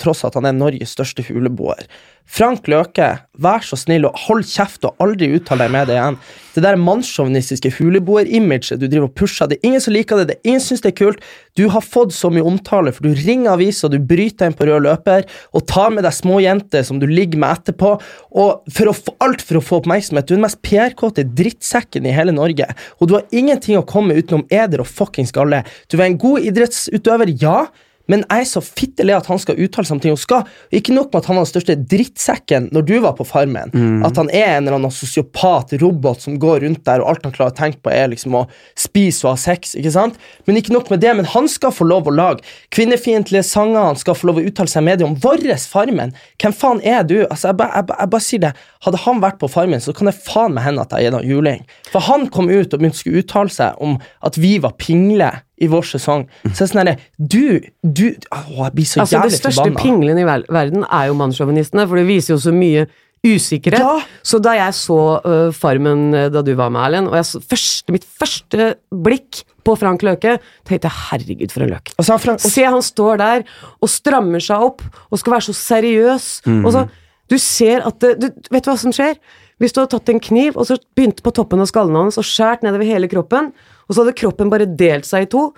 tross 0.00 0.24
av 0.24 0.30
at 0.32 0.34
han 0.40 0.46
er 0.48 0.56
Norges 0.56 0.96
største 0.96 1.22
huleboer. 1.28 1.84
Frank 2.32 2.68
Løke, 2.70 3.08
vær 3.42 3.64
så 3.66 3.76
snill 3.76 4.06
og 4.08 4.16
hold 4.24 4.46
kjeft 4.48 4.86
og 4.88 5.00
aldri 5.02 5.28
uttale 5.36 5.66
deg 5.66 5.72
med 5.74 5.88
det 5.90 5.96
igjen. 5.98 6.16
Det 6.54 6.62
der 6.64 6.78
mannssjåvinistiske 6.80 7.72
huleboer-imaget 7.78 8.80
du 8.80 8.86
driver 8.86 9.08
og 9.08 9.14
pusher, 9.18 9.48
det 9.48 9.58
er 9.58 9.68
ingen 9.68 9.82
som 9.84 9.94
liker 9.96 10.20
det, 10.20 10.26
det 10.30 10.36
er 10.38 10.52
ingen 10.52 10.62
syns 10.64 10.84
det 10.84 10.92
er 10.92 10.96
kult. 11.00 11.20
Du 11.58 11.64
har 11.72 11.84
fått 11.84 12.14
så 12.16 12.30
mye 12.32 12.46
omtale, 12.48 12.92
for 12.94 13.04
du 13.04 13.18
ringer 13.26 13.54
aviser, 13.56 13.92
du 13.92 13.98
bryter 13.98 14.48
inn 14.48 14.56
på 14.56 14.68
rød 14.68 14.86
løper 14.86 15.26
og 15.52 15.66
tar 15.68 15.92
med 15.92 16.06
deg 16.06 16.16
små 16.16 16.40
jenter 16.44 16.86
som 16.88 17.00
du 17.02 17.08
ligger 17.10 17.42
med 17.42 17.58
etterpå, 17.58 17.94
og 18.32 18.74
for 18.78 18.92
få, 18.96 19.16
alt 19.24 19.44
for 19.44 19.60
å 19.60 19.64
få 19.64 19.82
oppmerksomhet. 19.82 20.28
Du 20.28 20.36
er 20.36 20.40
den 20.40 20.46
mest 20.46 20.62
PR-kåte 20.64 21.28
drittsekken 21.28 22.08
i 22.08 22.16
hele 22.16 22.36
Norge, 22.36 22.68
og 23.00 23.08
du 23.08 23.18
har 23.18 23.28
ingenting 23.32 23.80
å 23.80 23.86
komme 23.88 24.16
utenom 24.16 24.46
eder 24.52 24.84
og 24.84 24.88
fuckings 24.88 25.34
galle. 25.34 25.64
Du 25.92 25.98
er 25.98 26.08
en 26.08 26.20
god 26.20 26.48
idrettsutøver, 26.52 27.36
ja. 27.42 27.66
Men 28.10 28.24
jeg 28.28 28.40
er 28.46 28.48
så 28.50 28.62
fittelig 28.64 29.14
at 29.16 29.26
han 29.30 29.38
skal 29.38 29.58
uttale 29.62 29.86
seg 29.86 29.94
om 29.96 30.00
ting. 30.02 30.12
Og 30.16 30.18
skal, 30.22 30.46
ikke 30.74 30.94
nok 30.96 31.12
med 31.12 31.20
at 31.22 31.28
han 31.30 31.38
var 31.38 31.44
den 31.46 31.52
største 31.52 31.76
drittsekken 31.92 32.68
når 32.74 32.86
du 32.88 32.94
var 33.04 33.14
på 33.18 33.26
Farmen, 33.28 33.70
at 34.06 34.16
han 34.18 34.30
er 34.34 34.56
en 34.56 34.64
eller 34.66 34.78
annen 34.78 34.90
sosiopat, 34.94 35.74
robot, 35.82 36.20
som 36.24 36.38
går 36.42 36.64
rundt 36.66 36.82
der, 36.88 37.02
og 37.04 37.12
alt 37.12 37.24
han 37.28 37.34
klarer 37.34 37.52
å 37.54 37.58
tenke 37.58 37.78
på, 37.84 37.92
er 37.94 38.10
liksom 38.12 38.34
å 38.40 38.44
spise 38.78 39.26
og 39.26 39.34
ha 39.34 39.40
sex. 39.40 39.74
ikke 39.78 39.92
sant? 39.94 40.18
Men 40.46 40.58
ikke 40.58 40.74
nok 40.74 40.90
med 40.90 41.00
det, 41.04 41.12
men 41.16 41.28
han 41.30 41.48
skal 41.48 41.72
få 41.74 41.86
lov 41.88 42.08
å 42.10 42.14
lage 42.14 42.42
kvinnefiendtlige 42.74 43.44
sanger, 43.46 43.80
han 43.92 44.00
skal 44.00 44.16
få 44.18 44.30
lov 44.30 44.40
å 44.40 44.46
uttale 44.48 44.70
seg 44.72 44.82
i 44.82 44.88
media 44.90 45.06
om 45.06 45.16
vår 45.22 45.44
Farmen. 45.62 46.12
Hvem 46.40 46.54
faen 46.56 46.80
er 46.86 47.02
du? 47.06 47.16
Altså, 47.28 47.48
jeg, 47.50 47.56
bare- 47.60 47.82
ba 47.86 48.06
bare 48.06 48.20
sier 48.24 48.40
det. 48.40 48.52
Hadde 48.84 48.98
han 49.04 49.20
vært 49.22 49.38
på 49.40 49.48
Farmen, 49.50 49.80
så 49.80 49.94
kan 49.94 50.06
det 50.10 50.14
faen 50.18 50.54
meg 50.56 50.64
hende 50.66 50.82
at 50.82 50.92
jeg 50.96 51.06
gir 51.06 51.16
ham 51.16 51.26
juling. 51.26 51.62
For 51.92 52.00
han 52.08 52.26
kom 52.32 52.50
ut 52.50 52.72
og 52.74 52.80
begynte 52.82 53.08
å 53.10 53.18
uttale 53.22 53.52
seg 53.52 53.78
om 53.82 53.98
at 54.22 54.38
vi 54.40 54.56
var 54.62 54.74
pingle 54.78 55.30
i 55.62 55.68
vår 55.70 55.86
sesong. 55.92 56.26
Så 56.50 56.66
sånn 56.66 56.82
herre 56.82 56.96
Du, 57.16 57.62
du 57.82 58.08
Å, 58.32 58.42
jeg 58.66 58.74
blir 58.74 58.88
så 58.88 59.04
Altså, 59.04 59.22
det 59.22 59.38
største 59.38 59.68
forbanna. 59.68 59.84
pingelen 59.84 60.20
i 60.22 60.26
verden 60.26 60.84
er 60.88 61.08
jo 61.10 61.16
mannssjåvinistene, 61.20 61.86
for 61.86 62.00
det 62.00 62.06
viser 62.10 62.34
jo 62.34 62.40
så 62.42 62.54
mye 62.56 62.86
usikkerhet. 63.22 63.82
Ja. 63.82 64.00
Så 64.26 64.40
da 64.42 64.56
jeg 64.58 64.74
så 64.74 64.98
uh, 65.22 65.52
Farmen 65.54 66.08
øh, 66.10 66.24
da 66.34 66.42
du 66.42 66.52
var 66.58 66.72
med, 66.74 66.82
Erlend, 66.88 67.10
og 67.12 67.22
så 67.26 67.38
første, 67.38 67.94
mitt 67.94 68.02
første 68.18 68.72
blikk 68.90 69.44
på 69.62 69.76
Frank 69.78 70.02
Løke, 70.02 70.40
tenkte 70.66 70.90
jeg 70.90 70.98
herregud, 71.12 71.54
for 71.54 71.62
en 71.62 71.70
løk. 71.70 71.92
Og 72.02 72.08
så 72.08 72.16
Frank- 72.18 72.42
se, 72.42 72.64
han 72.66 72.82
står 72.82 73.20
der 73.22 73.44
og 73.78 73.92
strammer 73.92 74.42
seg 74.42 74.64
opp 74.66 74.82
og 75.06 75.22
skal 75.22 75.36
være 75.36 75.46
så 75.52 75.54
seriøs. 75.60 76.26
Og 76.64 76.72
så, 76.74 76.82
du 77.30 77.38
ser 77.38 77.86
at 77.86 78.02
det, 78.02 78.16
du, 78.18 78.26
Vet 78.50 78.66
du 78.66 78.72
hva 78.72 78.78
som 78.82 78.94
skjer? 78.94 79.14
Hvis 79.62 79.70
du 79.76 79.78
hadde 79.78 79.92
tatt 79.94 80.10
en 80.10 80.18
kniv 80.18 80.58
og 80.58 80.66
så 80.66 80.80
begynte 80.96 81.22
på 81.22 81.30
toppen 81.36 81.62
av 81.62 81.70
skallen 81.70 81.94
hans 81.94 82.18
og 82.18 82.26
skjært 82.26 82.66
nedover 82.66 82.88
hele 82.88 83.06
kroppen, 83.12 83.52
og 83.88 83.94
så 83.94 84.02
hadde 84.02 84.16
kroppen 84.18 84.50
bare 84.52 84.66
delt 84.66 85.04
seg 85.08 85.22
i 85.28 85.30
to 85.32 85.52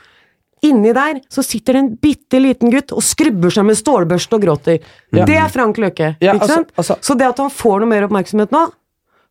Inni 0.64 0.94
der 0.96 1.18
så 1.28 1.42
sitter 1.44 1.76
det 1.76 1.80
en 1.82 1.88
bitte 2.00 2.38
liten 2.40 2.70
gutt 2.72 2.92
og 2.96 3.02
skrubber 3.04 3.52
seg 3.52 3.66
med 3.68 3.76
stålbørste 3.76 4.38
og 4.38 4.46
gråter. 4.46 4.78
Det 5.12 5.34
er 5.36 5.50
Frank 5.52 5.76
Løke. 5.76 6.14
Ja, 6.24 6.32
ikke 6.32 6.40
altså- 6.46 6.54
sant? 6.54 6.70
altså- 6.80 6.96
så 7.04 7.16
det 7.20 7.26
at 7.26 7.38
han 7.42 7.50
får 7.50 7.80
noe 7.80 7.88
mer 7.90 8.06
oppmerksomhet 8.06 8.50
nå 8.50 8.72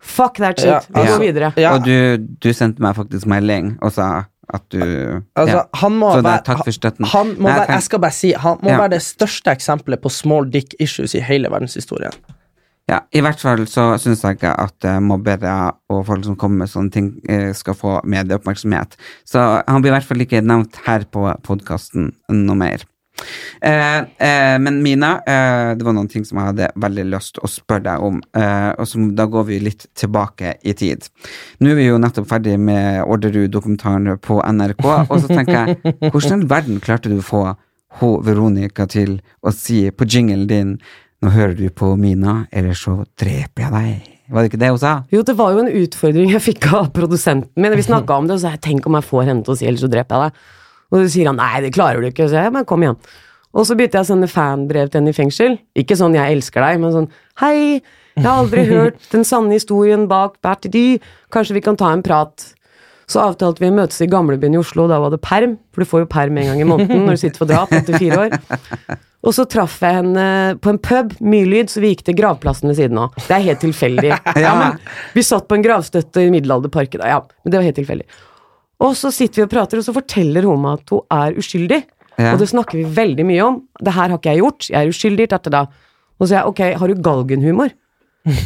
Fuck 0.04 0.36
that 0.36 0.60
shit. 0.60 0.68
Ja, 0.68 0.80
Vi 0.90 1.00
altså- 1.00 1.18
går 1.18 1.24
videre. 1.24 1.54
Ja. 1.58 1.74
Og 1.76 1.86
du, 1.86 2.18
du 2.18 2.50
sendte 2.54 2.82
meg 2.82 2.94
faktisk 2.96 3.26
melding 3.26 3.78
og 3.82 3.94
sa 3.94 4.26
at 4.54 4.62
du 4.70 5.24
Altså, 5.36 5.56
ja. 5.56 5.64
han 5.74 5.92
må 5.98 6.12
Så 6.12 6.16
det 6.22 6.24
være, 6.26 6.44
takk 6.44 6.64
for 6.66 6.72
støtten. 6.72 7.06
Han 7.06 7.28
må 7.38 7.48
Nei, 7.48 7.50
jeg 7.54 7.60
være, 7.60 7.68
jeg 7.74 7.84
skal 7.84 8.00
bare 8.00 8.12
si, 8.12 8.32
han 8.34 8.58
må 8.62 8.70
Ja. 8.70 8.78
være 8.78 8.90
det 8.90 9.02
største 9.02 9.50
eksempelet 9.56 10.02
på 10.02 10.12
small 10.12 10.46
dick 10.52 10.76
issues 10.80 11.16
i 11.16 11.20
hele 11.20 11.50
verdenshistorien. 11.50 12.12
Ja, 12.92 13.00
I 13.16 13.22
hvert 13.24 13.40
fall 13.40 13.64
så 13.72 13.94
syns 14.02 14.26
jeg 14.26 14.38
ikke 14.38 14.54
at 14.60 14.88
eh, 14.88 15.00
mobbere 15.00 15.54
og 15.94 16.02
folk 16.10 16.26
som 16.28 16.36
kommer 16.40 16.66
med 16.66 16.72
sånne 16.72 16.92
ting, 16.92 17.12
eh, 17.32 17.52
skal 17.56 17.78
få 17.80 18.00
medieoppmerksomhet. 18.04 18.98
Så 19.28 19.40
han 19.40 19.84
blir 19.84 19.94
i 19.94 19.96
hvert 19.96 20.10
fall 20.10 20.26
ikke 20.26 20.44
nevnt 20.44 20.82
her 20.88 21.08
på 21.08 21.30
podkasten 21.48 22.12
noe 22.28 22.60
mer. 22.60 22.84
Eh, 23.62 23.98
eh, 23.98 24.60
men 24.60 24.82
Mina, 24.84 25.14
eh, 25.24 25.72
det 25.78 25.86
var 25.86 25.96
noen 25.96 26.10
ting 26.12 26.26
som 26.28 26.40
jeg 26.42 26.50
hadde 26.50 26.72
veldig 26.84 27.06
lyst 27.14 27.40
å 27.40 27.48
spørre 27.48 27.86
deg 27.86 28.04
om, 28.04 28.22
eh, 28.36 28.72
og 28.76 28.88
som, 28.90 29.12
da 29.16 29.30
går 29.32 29.46
vi 29.48 29.60
litt 29.64 29.86
tilbake 29.96 30.58
i 30.64 30.74
tid. 30.76 31.08
Nå 31.62 31.72
er 31.72 31.80
vi 31.80 31.88
jo 31.88 32.02
nettopp 32.02 32.28
ferdig 32.34 32.58
med 32.60 33.06
Orderud-dokumentaren 33.06 34.18
på 34.20 34.42
NRK, 34.44 34.88
og 35.08 35.22
så 35.22 35.30
tenker 35.30 35.54
jeg, 35.62 35.96
hvordan 36.10 36.44
i 36.44 36.50
verden 36.52 36.84
klarte 36.84 37.14
du 37.14 37.22
å 37.22 37.30
få 37.30 37.46
hun 38.02 38.24
Veronica 38.26 38.88
til 38.90 39.20
å 39.46 39.54
si 39.54 39.86
på 39.94 40.08
jinglen 40.10 40.48
din 40.50 40.76
nå 41.24 41.32
hører 41.32 41.56
du 41.56 41.68
på 41.72 41.94
Mina, 42.00 42.44
eller 42.52 42.76
så 42.76 42.98
dreper 43.20 43.64
jeg 43.64 43.74
deg. 43.74 44.10
Var 44.34 44.44
det 44.44 44.50
ikke 44.50 44.60
det 44.60 44.72
hun 44.72 44.80
sa? 44.82 44.94
Jo, 45.14 45.22
det 45.26 45.36
var 45.40 45.54
jo 45.54 45.62
en 45.64 45.76
utfordring 45.84 46.32
jeg 46.32 46.44
fikk 46.44 46.68
av 46.76 46.90
produsenten 46.96 47.64
min. 47.64 47.76
Vi 47.78 47.86
snakka 47.86 48.18
om 48.18 48.28
det, 48.28 48.36
og 48.36 48.42
så 48.42 48.48
sa 48.50 48.56
jeg 48.56 48.64
tenk 48.66 48.88
om 48.88 48.98
jeg 48.98 49.08
får 49.08 49.28
henne 49.30 49.46
til 49.46 49.54
å 49.54 49.58
si 49.60 49.68
ellers 49.70 49.84
så 49.86 49.92
dreper 49.92 50.16
jeg 50.16 50.32
deg. 50.32 50.48
Og 50.94 50.98
så 51.00 51.12
sier 51.16 51.30
han 51.30 51.40
nei, 51.40 51.52
det 51.64 51.74
klarer 51.76 52.04
du 52.04 52.10
ikke. 52.10 52.28
Så 52.32 52.40
jeg 52.40 52.54
men 52.54 52.68
kom 52.70 52.84
igjen. 52.86 52.98
Og 53.54 53.68
så 53.70 53.78
begynte 53.78 54.00
jeg 54.00 54.08
å 54.08 54.10
sende 54.10 54.30
fanbrev 54.32 54.90
til 54.90 55.00
henne 55.00 55.14
i 55.14 55.18
fengsel. 55.18 55.60
Ikke 55.78 55.98
sånn 55.98 56.16
'jeg 56.18 56.38
elsker 56.38 56.62
deg', 56.62 56.80
men 56.82 56.92
sånn 56.92 57.10
'hei, 57.38 57.82
jeg 58.16 58.26
har 58.26 58.44
aldri 58.44 58.66
hørt 58.66 59.00
den 59.12 59.24
sanne 59.24 59.54
historien 59.54 60.08
bak 60.08 60.42
Bertedy, 60.42 61.00
kanskje 61.32 61.54
vi 61.54 61.62
kan 61.62 61.78
ta 61.78 61.94
en 61.94 62.04
prat'. 62.04 62.54
Så 63.14 63.22
avtalte 63.22 63.62
vi 63.62 63.70
å 63.70 63.76
møtes 63.76 64.02
i 64.02 64.10
gamlebyen 64.10 64.56
i 64.56 64.60
Oslo, 64.62 64.88
da 64.90 64.98
var 65.04 65.14
det 65.14 65.22
perm, 65.22 65.58
for 65.74 65.84
du 65.84 65.90
får 65.90 66.06
jo 66.06 66.10
perm 66.10 66.38
en 66.42 66.50
gang 66.50 66.62
i 66.64 66.66
måneden 66.68 67.04
når 67.06 67.18
du 67.18 67.22
sitter 67.22 67.44
for 67.44 67.52
drap 67.52 67.74
etter 67.76 68.00
fire 68.02 68.24
år. 68.24 68.38
Og 69.24 69.36
så 69.38 69.46
traff 69.48 69.78
jeg 69.80 70.00
henne 70.02 70.26
på 70.60 70.72
en 70.74 70.80
pub, 70.84 71.14
mye 71.24 71.48
lyd, 71.48 71.70
så 71.72 71.84
vi 71.84 71.94
gikk 71.94 72.02
til 72.10 72.18
gravplassen 72.18 72.72
ved 72.72 72.80
siden 72.80 73.00
av. 73.00 73.14
Det 73.16 73.38
er 73.38 73.46
helt 73.46 73.62
tilfeldig. 73.64 74.12
Ja, 74.44 74.54
men 74.60 74.80
vi 75.14 75.24
satt 75.24 75.46
på 75.48 75.56
en 75.56 75.64
gravstøtte 75.64 76.26
i 76.26 76.32
Middelalderparken, 76.34 77.06
ja, 77.08 77.22
men 77.22 77.54
det 77.54 77.60
var 77.60 77.68
helt 77.70 77.80
tilfeldig. 77.80 78.08
Og 78.84 78.98
så 79.00 79.14
sitter 79.16 79.44
vi 79.44 79.46
og 79.46 79.54
prater, 79.54 79.80
og 79.80 79.86
så 79.86 79.96
forteller 79.96 80.50
hun 80.50 80.60
meg 80.66 80.82
at 80.82 80.92
hun 80.92 81.06
er 81.14 81.38
uskyldig. 81.40 81.80
Ja. 82.18 82.34
Og 82.34 82.42
det 82.42 82.50
snakker 82.52 82.82
vi 82.82 82.90
veldig 82.98 83.26
mye 83.30 83.46
om. 83.46 83.62
Det 83.80 83.94
her 83.94 84.10
har 84.10 84.20
ikke 84.20 84.34
jeg 84.34 84.44
gjort, 84.44 84.68
jeg 84.74 84.80
er 84.82 84.92
uskyldig, 84.92 85.30
tatt 85.32 85.48
da. 85.54 85.64
Og 86.18 86.26
så 86.26 86.34
sier 86.34 86.42
jeg, 86.42 86.50
ok, 86.52 86.62
har 86.82 86.92
du 86.92 87.06
galgenhumor? 87.08 87.72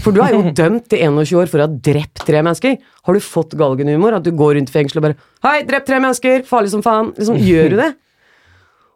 For 0.01 0.15
du 0.15 0.23
er 0.25 0.33
jo 0.33 0.41
dømt 0.57 0.87
til 0.89 1.03
21 1.05 1.37
år 1.37 1.49
for 1.51 1.61
å 1.61 1.67
ha 1.67 1.79
drept 1.87 2.23
tre 2.25 2.41
mennesker. 2.41 2.77
Har 3.05 3.13
du 3.13 3.21
fått 3.21 3.53
galgenhumor? 3.59 4.15
At 4.17 4.25
du 4.25 4.31
går 4.33 4.55
rundt 4.57 4.71
i 4.71 4.73
fengsel 4.73 5.01
og 5.01 5.05
bare 5.05 5.17
Hei, 5.45 5.59
drept 5.67 5.85
tre 5.89 5.99
mennesker! 6.01 6.45
Farlig 6.49 6.71
som 6.73 6.81
faen! 6.85 7.11
Liksom, 7.17 7.37
gjør 7.45 7.75
du 7.75 7.77
det? 7.83 7.91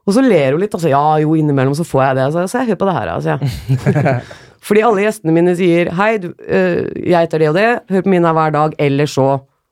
Og 0.10 0.16
så 0.16 0.24
ler 0.26 0.56
hun 0.56 0.64
litt, 0.64 0.74
Altså, 0.74 0.90
ja, 0.90 1.04
jo, 1.22 1.36
innimellom 1.38 1.76
så 1.78 1.86
får 1.86 2.02
jeg 2.08 2.18
det. 2.18 2.26
Så, 2.34 2.46
så 2.50 2.62
jeg 2.62 2.72
hører 2.72 2.82
på 2.82 2.90
det 2.90 2.96
her, 2.98 3.12
altså. 3.14 3.38
Ja. 3.38 4.16
Fordi 4.66 4.84
alle 4.86 5.06
gjestene 5.06 5.34
mine 5.34 5.54
sier 5.58 5.90
hei, 5.98 6.12
du, 6.22 6.32
øh, 6.38 6.82
jeg 6.98 7.18
heter 7.18 7.42
det 7.42 7.50
og 7.50 7.56
det, 7.58 7.68
hør 7.90 8.04
på 8.06 8.14
mine 8.14 8.34
hver 8.38 8.54
dag, 8.54 8.76
eller 8.82 9.10
så. 9.10 9.28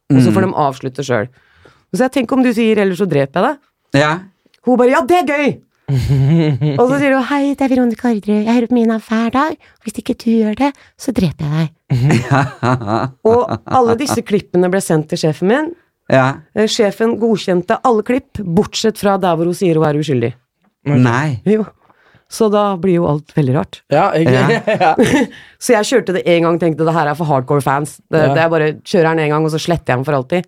Og 0.09 0.21
så 0.25 0.33
får 0.33 0.45
de 0.45 0.51
avslutte 0.57 1.05
sjøl. 1.05 1.27
Så 1.93 2.05
jeg 2.05 2.13
tenker 2.15 2.37
om 2.37 2.45
du 2.45 2.49
sier 2.53 2.81
eller 2.81 2.97
så 2.97 3.05
dreper 3.09 3.37
jeg 3.37 3.45
deg. 3.49 4.01
Ja. 4.01 4.13
Hun 4.65 4.77
bare 4.81 4.93
ja, 4.93 5.01
det 5.05 5.19
er 5.23 5.29
gøy! 5.29 5.51
og 6.79 6.83
så 6.89 6.97
sier 7.01 7.15
hun 7.15 7.25
hei, 7.31 7.41
det 7.57 7.65
er 7.65 7.71
Veronica 7.73 8.09
Orderud, 8.11 8.43
jeg 8.45 8.53
hører 8.55 8.69
på 8.71 8.77
Mina 8.77 8.97
hver 9.07 9.31
dag. 9.33 9.55
Hvis 9.85 9.97
ikke 10.01 10.15
du 10.21 10.27
gjør 10.31 10.57
det, 10.59 10.69
så 11.01 11.13
dreper 11.15 11.45
jeg 11.47 11.71
deg. 11.89 12.29
og 13.31 13.55
alle 13.65 13.95
disse 13.99 14.21
klippene 14.25 14.69
ble 14.71 14.81
sendt 14.85 15.09
til 15.11 15.21
sjefen 15.23 15.49
min. 15.51 15.71
ja. 16.13 16.27
Eh, 16.55 16.67
Sjefen 16.69 17.17
godkjente 17.21 17.79
alle 17.85 18.05
klipp, 18.07 18.39
bortsett 18.45 19.01
fra 19.01 19.17
der 19.21 19.35
hvor 19.39 19.49
hun 19.49 19.57
sier 19.57 19.77
hun 19.79 19.87
er 19.89 19.99
uskyldig. 19.99 20.31
Nei. 20.89 21.39
Jo. 21.49 21.65
Så 22.29 22.45
da 22.53 22.75
blir 22.77 22.99
jo 22.99 23.07
alt 23.09 23.31
veldig 23.33 23.53
rart. 23.57 23.79
Ja, 23.89 24.11
ikke? 24.13 24.61
Ja. 24.69 24.91
Så 25.63 25.73
jeg 25.73 25.87
kjørte 25.89 26.13
det 26.19 26.21
en 26.29 26.43
gang 26.45 26.59
og 26.59 26.61
tenkte 26.61 26.85
det 26.85 26.93
her 26.93 27.09
er 27.09 27.17
for 27.17 27.25
hardcore 27.25 27.63
fans. 27.65 27.95
Det, 28.05 28.21
Ja. 28.21 28.33
det 28.37 28.43
er 28.43 28.51
bare 28.53 28.67
kjører 28.85 29.09
den 29.15 29.23
en 29.25 29.31
gang, 29.33 29.47
og 29.49 29.53
så 29.55 29.57
sletter 29.61 29.95
jeg 29.95 29.97
den 30.03 30.05
for 30.05 30.17
alltid. 30.19 30.45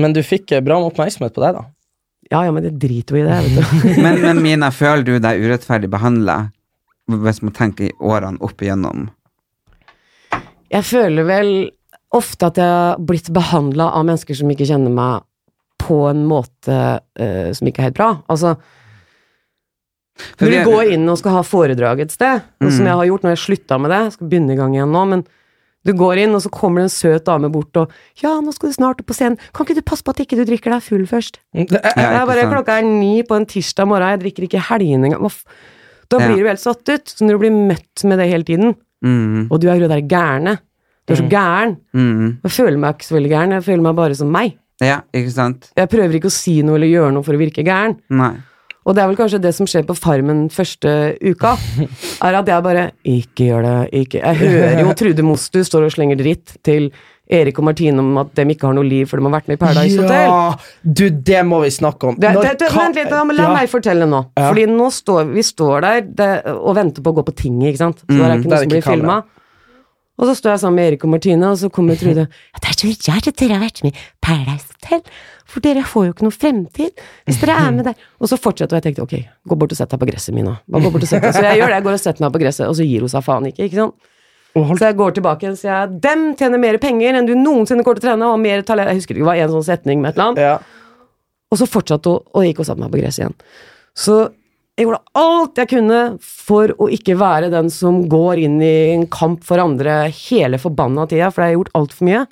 Men 0.00 0.14
du 0.16 0.22
fikk 0.24 0.54
eh, 0.56 0.62
bra 0.64 0.78
med 0.80 0.88
oppmerksomhet 0.94 1.34
på 1.36 1.44
deg, 1.44 1.58
da. 1.58 1.66
Ja, 2.28 2.42
ja, 2.44 2.52
men 2.52 2.64
det 2.64 2.74
driter 2.80 3.16
jo 3.16 3.22
i 3.22 3.26
det, 3.26 3.38
vet 3.46 3.56
du. 3.56 3.88
Men, 4.04 4.20
men 4.20 4.42
Mina, 4.44 4.68
føler 4.74 5.04
du 5.06 5.14
deg 5.22 5.40
urettferdig 5.40 5.88
behandla 5.88 6.50
hvis 7.08 7.40
man 7.40 7.54
tenker 7.56 7.88
i 7.88 7.94
årene 8.04 8.36
opp 8.44 8.60
igjennom? 8.60 9.06
Jeg 10.68 10.84
føler 10.84 11.24
vel 11.24 11.52
ofte 12.12 12.50
at 12.50 12.60
jeg 12.60 12.68
har 12.68 13.00
blitt 13.00 13.30
behandla 13.32 13.88
av 13.96 14.04
mennesker 14.08 14.36
som 14.36 14.52
ikke 14.52 14.66
kjenner 14.68 14.92
meg, 14.92 15.24
på 15.78 16.02
en 16.10 16.24
måte 16.28 16.76
uh, 16.98 17.48
som 17.56 17.68
ikke 17.70 17.80
er 17.80 17.88
helt 17.88 17.96
bra. 17.96 18.10
Altså, 18.28 18.56
For 20.34 20.44
når 20.44 20.56
du 20.66 20.70
går 20.72 20.92
inn 20.96 21.08
og 21.08 21.20
skal 21.20 21.38
ha 21.38 21.44
foredrag 21.46 22.02
et 22.04 22.12
sted, 22.12 22.42
mm. 22.60 22.68
som 22.68 22.88
jeg 22.90 23.00
har 23.00 23.08
gjort 23.08 23.24
når 23.24 23.36
jeg 23.36 23.44
slutta 23.44 23.78
med 23.80 23.94
det, 23.94 24.02
skal 24.16 24.28
begynne 24.28 24.52
i 24.52 24.58
gang 24.58 24.74
igjen 24.76 24.92
nå, 24.92 25.04
men 25.14 25.24
du 25.88 25.94
går 25.96 26.20
inn, 26.24 26.34
og 26.36 26.42
så 26.44 26.50
kommer 26.52 26.82
det 26.84 26.90
en 26.90 26.94
søt 26.94 27.24
dame 27.24 27.48
bort 27.50 27.76
og 27.80 27.90
'Ja, 28.20 28.34
nå 28.44 28.52
skal 28.52 28.68
du 28.68 28.74
snart 28.76 29.00
opp 29.00 29.06
på 29.08 29.16
scenen. 29.16 29.38
Kan 29.54 29.64
ikke 29.66 29.74
du 29.80 29.82
passe 29.82 30.04
på 30.04 30.10
at 30.12 30.20
ikke 30.20 30.36
du 30.36 30.44
drikker 30.44 30.70
deg 30.76 30.82
full 30.84 31.06
først?' 31.08 31.38
Det 31.54 31.80
er- 31.82 31.96
Ja, 31.96 32.26
bare. 32.26 32.44
Klokka 32.52 32.78
er 32.78 32.84
ni 32.84 33.22
på 33.22 33.34
en 33.36 33.46
tirsdag 33.46 33.88
morgen, 33.88 34.08
jeg 34.12 34.20
drikker 34.20 34.42
ikke 34.48 34.60
helgene 34.68 35.06
engang. 35.08 35.32
Da 36.10 36.18
blir 36.18 36.36
Ja. 36.36 36.36
du 36.36 36.48
helt 36.48 36.60
satt 36.60 36.88
ut. 36.88 37.04
Så 37.08 37.24
når 37.24 37.32
du 37.32 37.38
blir 37.38 37.68
møtt 37.68 38.04
med 38.04 38.18
det 38.18 38.28
hele 38.30 38.44
tiden, 38.44 38.74
Mm, 39.04 39.46
og 39.50 39.60
du 39.60 39.68
er 39.68 39.78
jo 39.78 39.86
der 39.88 40.00
gærne 40.02 40.58
Du 41.06 41.12
er 41.14 41.16
så 41.16 41.28
gæren. 41.30 41.76
mm. 41.94 42.38
Jeg 42.42 42.50
føler 42.50 42.76
meg 42.78 42.94
ikke 42.98 43.06
så 43.06 43.14
veldig 43.16 43.30
gæren, 43.30 43.50
jeg 43.52 43.62
føler 43.64 43.82
meg 43.82 43.96
bare 43.96 44.14
som 44.14 44.30
meg. 44.30 44.58
Ja, 44.80 45.00
ikke 45.14 45.30
sant? 45.30 45.70
Jeg 45.76 45.88
prøver 45.88 46.12
ikke 46.14 46.26
å 46.26 46.30
si 46.30 46.62
noe 46.62 46.74
eller 46.76 46.86
gjøre 46.88 47.12
noe 47.12 47.22
for 47.22 47.32
å 47.32 47.38
virke 47.38 47.64
gæren. 47.64 47.96
Nei. 48.10 48.34
Og 48.88 48.96
det 48.96 49.02
er 49.04 49.10
vel 49.10 49.18
kanskje 49.20 49.38
det 49.44 49.50
som 49.52 49.68
skjer 49.68 49.84
på 49.84 49.94
Farmen 49.98 50.46
første 50.48 50.88
uka, 51.20 51.50
er 52.26 52.38
at 52.40 52.48
jeg 52.48 52.64
bare 52.64 52.86
Ikke 53.04 53.50
gjør 53.50 53.66
det, 53.66 53.76
ikke 54.00 54.22
Jeg 54.24 54.40
hører 54.40 54.80
jo 54.80 54.94
Trude 55.02 55.26
Mostu 55.28 55.60
står 55.66 55.86
og 55.90 55.92
slenger 55.92 56.16
dritt 56.20 56.56
til 56.64 56.88
Erik 57.28 57.58
og 57.60 57.66
Martine 57.68 58.00
om 58.00 58.16
at 58.22 58.30
de 58.38 58.46
ikke 58.54 58.64
har 58.70 58.72
noe 58.78 58.88
liv, 58.88 59.04
for 59.04 59.20
de 59.20 59.26
har 59.28 59.34
vært 59.34 59.50
med 59.50 59.58
i 59.58 59.60
Paradise 59.60 59.98
Hotel. 60.00 60.30
Ja! 60.32 60.54
Du, 60.80 61.02
det 61.12 61.42
må 61.44 61.58
vi 61.60 61.68
snakke 61.74 62.08
om. 62.08 62.14
Det, 62.16 62.30
det, 62.40 62.54
det, 62.62 62.70
vent 62.72 62.96
litt, 62.96 63.10
da, 63.12 63.18
la 63.20 63.42
Ja. 63.44 63.50
meg 63.52 63.68
fortelle 63.68 64.06
nå. 64.08 64.22
Ja. 64.32 64.46
Fordi 64.48 64.64
nå 64.72 64.86
står 64.96 65.28
vi 65.34 65.44
står 65.44 65.84
der 66.16 66.48
og 66.56 66.72
venter 66.78 67.04
på 67.04 67.12
å 67.12 67.18
gå 67.18 67.26
på 67.28 67.34
tinget, 67.36 67.74
ikke 67.74 67.82
sant. 67.82 68.00
Så 68.06 68.08
det 68.08 68.16
er 68.16 68.32
Mm, 68.32 68.38
ikke 68.40 68.48
det 68.48 68.54
noe 68.54 68.62
som 68.64 68.72
blir 68.72 68.86
filma. 68.86 69.18
Og 70.18 70.26
så 70.30 70.38
står 70.40 70.54
jeg 70.54 70.60
sammen 70.64 70.80
med 70.80 70.88
Erik 70.88 71.04
og 71.04 71.12
Martine, 71.18 71.50
og 71.52 71.58
så 71.60 71.68
kommer 71.70 72.00
Trude. 72.00 72.24
Ja, 72.56 72.62
det 72.64 72.72
er 72.72 72.80
så 72.80 73.12
rart 73.12 73.28
at 73.28 73.36
dere 73.44 73.58
har 73.58 73.66
vært 73.68 73.84
med 73.84 73.92
i 73.92 74.06
Paradise 74.24 74.72
Hotel, 74.72 75.04
for 75.48 75.64
dere 75.64 75.84
får 75.88 76.06
jo 76.06 76.12
ikke 76.14 76.26
noe 76.26 76.34
fremtid 76.34 77.02
hvis 77.28 77.40
dere 77.40 77.56
er 77.56 77.72
med 77.72 77.88
der. 77.88 78.04
Og 78.20 78.30
så 78.30 78.36
fortsetter 78.40 78.76
og 78.76 78.80
jeg 78.80 78.88
tenkte 78.90 79.06
ok, 79.06 79.16
gå 79.48 79.58
bort 79.60 79.72
og 79.72 79.80
sett 79.80 79.94
deg 79.94 80.02
på 80.02 80.10
gresset, 80.10 80.34
Mina. 80.36 80.58
Bare 80.68 80.84
gå 80.84 80.92
bort 80.94 81.06
og 81.06 81.10
sett 81.10 81.24
deg. 81.24 81.34
Så 81.36 81.44
jeg 81.46 81.60
gjør 81.60 81.72
det, 81.72 81.78
jeg 81.80 81.86
går 81.88 81.96
og 81.96 82.02
setter 82.04 82.24
meg 82.26 82.34
på 82.34 82.42
gresset, 82.42 82.66
og 82.68 82.76
så 82.78 82.86
gir 82.86 83.04
hun 83.06 83.12
seg 83.12 83.24
faen 83.26 83.48
ikke, 83.50 83.68
ikke 83.68 83.80
sant. 83.80 84.10
Så 84.58 84.88
jeg 84.88 84.96
går 84.98 85.14
tilbake 85.14 85.52
og 85.52 85.58
sier 85.60 85.92
dem 86.08 86.24
tjener 86.38 86.60
mer 86.60 86.78
penger 86.82 87.18
enn 87.18 87.28
du 87.28 87.34
noensinne 87.38 87.84
kommer 87.86 88.00
til 88.00 88.08
å 88.08 88.10
trene, 88.10 88.30
og 88.32 88.40
mer 88.42 88.64
talent. 88.66 88.90
Jeg 88.90 89.02
husker 89.02 89.14
ikke, 89.14 89.24
det 89.24 89.30
var 89.30 89.42
en 89.44 89.54
sånn 89.54 89.66
setning 89.68 90.02
med 90.02 90.10
et 90.10 90.18
eller 90.18 90.32
annet. 90.32 90.42
Ja. 90.42 91.08
Og 91.52 91.60
så 91.60 91.68
fortsatte 91.70 92.12
hun, 92.12 92.24
og 92.34 92.46
gikk 92.48 92.62
og 92.64 92.68
satte 92.68 92.82
meg 92.82 92.92
på 92.92 93.00
gresset 93.00 93.24
igjen. 93.24 93.36
Så 93.98 94.18
jeg 94.78 94.86
gjorde 94.86 95.18
alt 95.18 95.58
jeg 95.58 95.70
kunne 95.72 96.00
for 96.22 96.70
å 96.78 96.86
ikke 96.94 97.16
være 97.18 97.50
den 97.50 97.70
som 97.72 98.04
går 98.10 98.44
inn 98.46 98.60
i 98.62 98.74
en 98.94 99.08
kamp 99.10 99.42
for 99.46 99.58
andre 99.62 100.04
hele 100.14 100.60
forbanna 100.62 101.06
tida, 101.10 101.32
for 101.34 101.42
jeg 101.42 101.54
har 101.54 101.58
gjort 101.58 101.72
altfor 101.78 102.08
mye. 102.08 102.24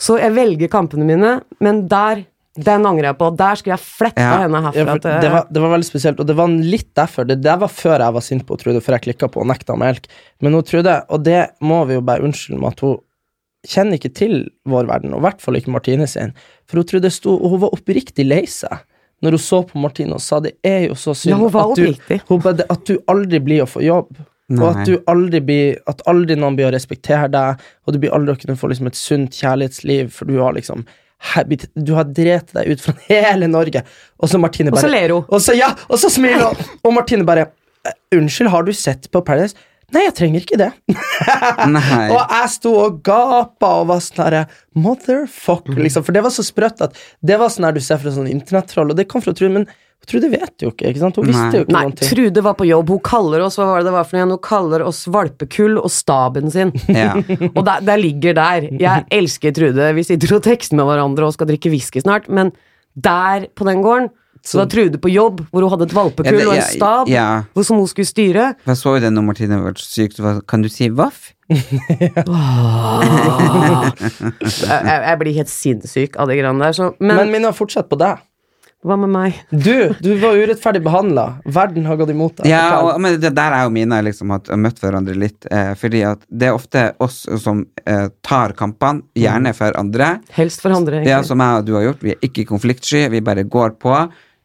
Så 0.00 0.16
jeg 0.20 0.32
velger 0.36 0.70
kampene 0.72 1.04
mine, 1.08 1.32
men 1.60 1.84
der 1.90 2.24
den 2.60 2.86
angrer 2.88 3.10
jeg 3.12 3.18
på. 3.20 3.28
Der 3.38 3.58
skulle 3.58 3.76
jeg 3.76 3.84
fletta 3.84 4.20
Ja. 4.24 4.38
henne 4.42 4.60
herfra 4.64 4.96
for 4.96 5.20
det, 5.22 5.28
var, 5.30 5.44
det 5.54 5.60
var 5.62 5.70
veldig 5.70 5.86
spesielt, 5.86 6.20
og 6.20 6.26
det 6.26 6.34
var 6.36 6.48
litt 6.48 6.88
derfor. 6.98 7.24
Det 7.28 7.38
der 7.44 7.60
var 7.62 7.70
før 7.70 8.02
jeg 8.02 8.16
var 8.16 8.24
sint 8.26 8.46
på 8.48 8.58
Trude, 8.58 8.80
før 8.82 8.96
jeg 8.98 9.04
klikka 9.06 9.28
på 9.30 9.40
og 9.44 9.46
nekta 9.46 9.76
melk. 9.78 10.08
Men 10.42 10.56
hun 10.58 10.66
Trude, 10.66 10.96
og 11.08 11.22
det 11.24 11.44
må 11.62 11.84
vi 11.86 11.94
jo 11.94 12.02
bare 12.04 12.26
unnskylde 12.26 12.58
med 12.60 12.72
at 12.74 12.80
hun 12.84 12.98
kjenner 13.70 14.00
ikke 14.00 14.12
til 14.16 14.34
vår 14.68 14.88
verden, 14.88 15.12
og 15.14 15.20
i 15.22 15.26
hvert 15.28 15.40
fall 15.44 15.60
ikke 15.60 15.72
Martine 15.72 16.08
sin. 16.10 16.34
For 16.66 16.80
hun 16.80 16.88
Trude 16.90 17.10
sto, 17.12 17.36
og 17.36 17.54
hun 17.54 17.60
var 17.60 17.76
oppriktig 17.76 18.26
lei 18.26 18.42
seg 18.50 18.82
når 19.22 19.36
hun 19.36 19.42
så 19.44 19.58
på 19.68 19.76
Martine 19.78 20.16
og 20.16 20.22
sa 20.24 20.38
det 20.40 20.54
er 20.64 20.86
jo 20.88 20.94
så 20.96 21.12
synd 21.12 21.34
Ja, 21.36 21.38
at, 21.60 22.56
du, 22.56 22.62
at 22.72 22.84
du 22.88 22.94
aldri 23.06 23.40
blir 23.44 23.66
å 23.66 23.68
få 23.68 23.82
jobb. 23.84 24.14
Nei. 24.50 24.58
Og 24.64 24.80
at 24.80 24.88
du 24.88 24.96
aldri 25.10 25.38
blir 25.46 25.76
At 25.90 26.02
aldri 26.10 26.34
noen 26.38 26.56
blir 26.58 26.66
å 26.66 26.72
respektere 26.74 27.28
deg, 27.30 27.60
og 27.86 27.94
du 27.94 28.00
blir 28.02 28.14
aldri 28.16 28.34
å 28.34 28.40
kunne 28.40 28.58
få 28.58 28.72
liksom 28.72 28.90
et 28.90 28.98
sunt 28.98 29.36
kjærlighetsliv, 29.38 30.10
for 30.14 30.26
du 30.26 30.40
har 30.42 30.56
liksom 30.56 30.82
Du 31.78 31.94
har 31.94 32.08
drept 32.10 32.54
deg 32.56 32.72
ut 32.72 32.82
fra 32.82 32.94
hele 33.10 33.46
Norge, 33.50 33.84
og 34.18 34.30
så 34.32 34.40
Martine 34.42 34.72
Og 34.74 34.80
så 34.80 34.88
bare 34.88 34.96
ler 34.96 35.14
hun. 35.14 35.24
Og 35.28 35.42
så, 35.44 35.54
ja, 35.58 35.70
og 35.88 36.00
så 36.02 36.10
smiler 36.12 36.48
hun, 36.48 36.70
og 36.82 36.96
Martine 36.98 37.26
bare 37.28 37.50
«Eh, 37.86 37.94
Unnskyld, 38.18 38.50
har 38.52 38.66
du 38.66 38.72
sett 38.76 39.06
på 39.12 39.22
Paradise? 39.24 39.56
Nei, 39.90 40.04
jeg 40.04 40.14
trenger 40.18 40.44
ikke 40.44 40.58
det. 40.60 40.68
Og 42.14 42.18
jeg 42.20 42.50
sto 42.52 42.72
og 42.78 43.00
gapa 43.06 43.70
og 43.80 43.88
var 43.90 44.02
sånn 44.04 44.20
herre 44.22 44.42
Motherfuck, 44.78 45.66
liksom. 45.74 46.04
For 46.06 46.14
det 46.14 46.22
var 46.22 46.30
så 46.30 46.44
sprøtt 46.46 46.84
at 46.86 46.94
det 47.26 47.38
var 47.40 47.50
sånn 47.50 47.66
her 47.66 47.74
du 47.74 47.80
ser 47.82 47.98
fra 47.98 48.12
sånn 48.14 48.28
internettroll, 48.30 48.92
og 48.92 49.00
det 49.00 49.08
kom 49.10 49.24
fra 49.24 49.34
Trude, 49.34 49.50
men 49.56 49.66
Trude 50.08 50.30
vet 50.32 50.62
jo 50.64 50.70
ikke, 50.72 50.88
ikke 50.90 51.00
sant? 51.02 51.16
Hun 51.20 51.26
visste 51.28 51.58
jo 51.60 51.64
ikke 51.66 51.74
Nei, 51.74 51.82
noen 51.86 51.96
ting. 51.98 52.08
Trude 52.10 52.42
var 52.42 52.54
på 52.58 52.66
jobb. 52.66 52.88
Hun 52.94 53.02
kaller 53.04 53.44
oss 53.44 53.58
hva 53.60 53.66
var 53.68 53.82
det 53.82 53.90
det 53.90 53.92
var 53.94 54.04
for 54.08 54.16
noe 54.16 54.22
igjen? 54.22 54.32
Hun 54.34 54.42
kaller 54.46 54.84
oss 54.88 55.02
valpekull 55.12 55.76
og 55.82 55.90
staben 55.94 56.50
sin. 56.50 56.72
Ja. 57.00 57.12
og 57.54 57.60
der, 57.68 57.84
der 57.86 58.00
ligger 58.00 58.34
der. 58.38 58.66
Jeg 58.80 59.04
elsker 59.14 59.52
Trude. 59.54 59.90
Vi 59.94 60.02
sitter 60.08 60.34
og 60.38 60.42
tekster 60.46 60.76
med 60.80 60.88
hverandre 60.88 61.28
og 61.28 61.36
skal 61.36 61.46
drikke 61.52 61.70
whisky 61.70 62.00
snart, 62.02 62.26
men 62.32 62.50
der 62.98 63.46
på 63.54 63.64
den 63.68 63.84
gården 63.84 64.08
så 64.42 64.62
var 64.62 64.70
Trude 64.72 64.96
på 64.98 65.10
jobb, 65.12 65.42
hvor 65.52 65.60
hun 65.66 65.70
hadde 65.74 65.84
et 65.90 65.94
valpekull 65.94 66.32
Ja, 66.32 66.38
det- 66.40 66.48
og 66.48 66.54
en 66.56 66.62
stab 66.64 67.08
ja. 67.12 67.26
hvor 67.52 67.64
som 67.68 67.76
hun 67.76 67.86
skulle 67.90 68.08
styre. 68.08 68.54
Jeg 68.66 68.76
så 68.80 68.94
jo 68.96 69.02
det 69.04 69.12
når 69.12 69.26
Martine 69.28 69.58
var 69.62 69.76
syk, 69.76 70.16
kan 70.48 70.62
du 70.64 70.70
si 70.72 70.88
voff? 70.88 71.34
Jeg, 74.40 74.82
jeg, 74.86 75.16
blir 75.20 75.34
helt 75.36 75.50
sinnssyk 75.52 76.16
av 76.20 76.30
de 76.30 76.36
greiene 76.38 76.62
der. 76.62 76.76
Så, 76.76 76.90
men, 77.02 77.16
Men 77.18 77.32
minner 77.34 77.54
fortsatt 77.56 77.88
på 77.90 77.98
deg. 78.00 78.20
Hva 78.80 78.96
med 78.96 79.10
meg? 79.12 79.40
Du, 79.52 79.92
du 80.00 80.14
var 80.22 80.38
urettferdig 80.40 80.80
behandla. 80.84 81.26
Verden 81.44 81.84
har 81.84 81.98
gått 82.00 82.12
imot 82.14 82.38
deg. 82.38 82.48
Ja, 82.48 82.78
og, 82.80 82.94
men 83.02 83.18
det 83.20 83.34
der 83.36 83.52
er 83.52 83.66
jo 83.66 83.74
mine 83.74 83.98
liksom 84.06 84.32
at 84.32 84.48
har 84.48 84.60
møtt 84.60 84.80
hverandre 84.80 85.16
litt, 85.20 85.44
eh, 85.52 85.74
fordi 85.76 86.00
at 86.08 86.24
det 86.32 86.48
er 86.48 86.56
ofte 86.56 86.86
oss 87.04 87.26
som 87.42 87.66
eh, 87.84 88.06
tar 88.24 88.56
kampene, 88.56 89.04
gjerne 89.18 89.52
for 89.56 89.76
andre. 89.76 90.14
Helst 90.32 90.64
for 90.64 90.72
andre, 90.72 91.04
Ja, 91.04 91.20
Det 91.20 91.28
som 91.28 91.44
jeg 91.44 91.60
og 91.60 91.68
du 91.68 91.74
har 91.76 91.86
gjort. 91.90 92.06
Vi 92.08 92.14
er 92.16 92.24
ikke 92.30 92.48
konfliktsky, 92.48 93.04
vi 93.12 93.20
bare 93.24 93.44
går 93.44 93.76
på. 93.84 93.96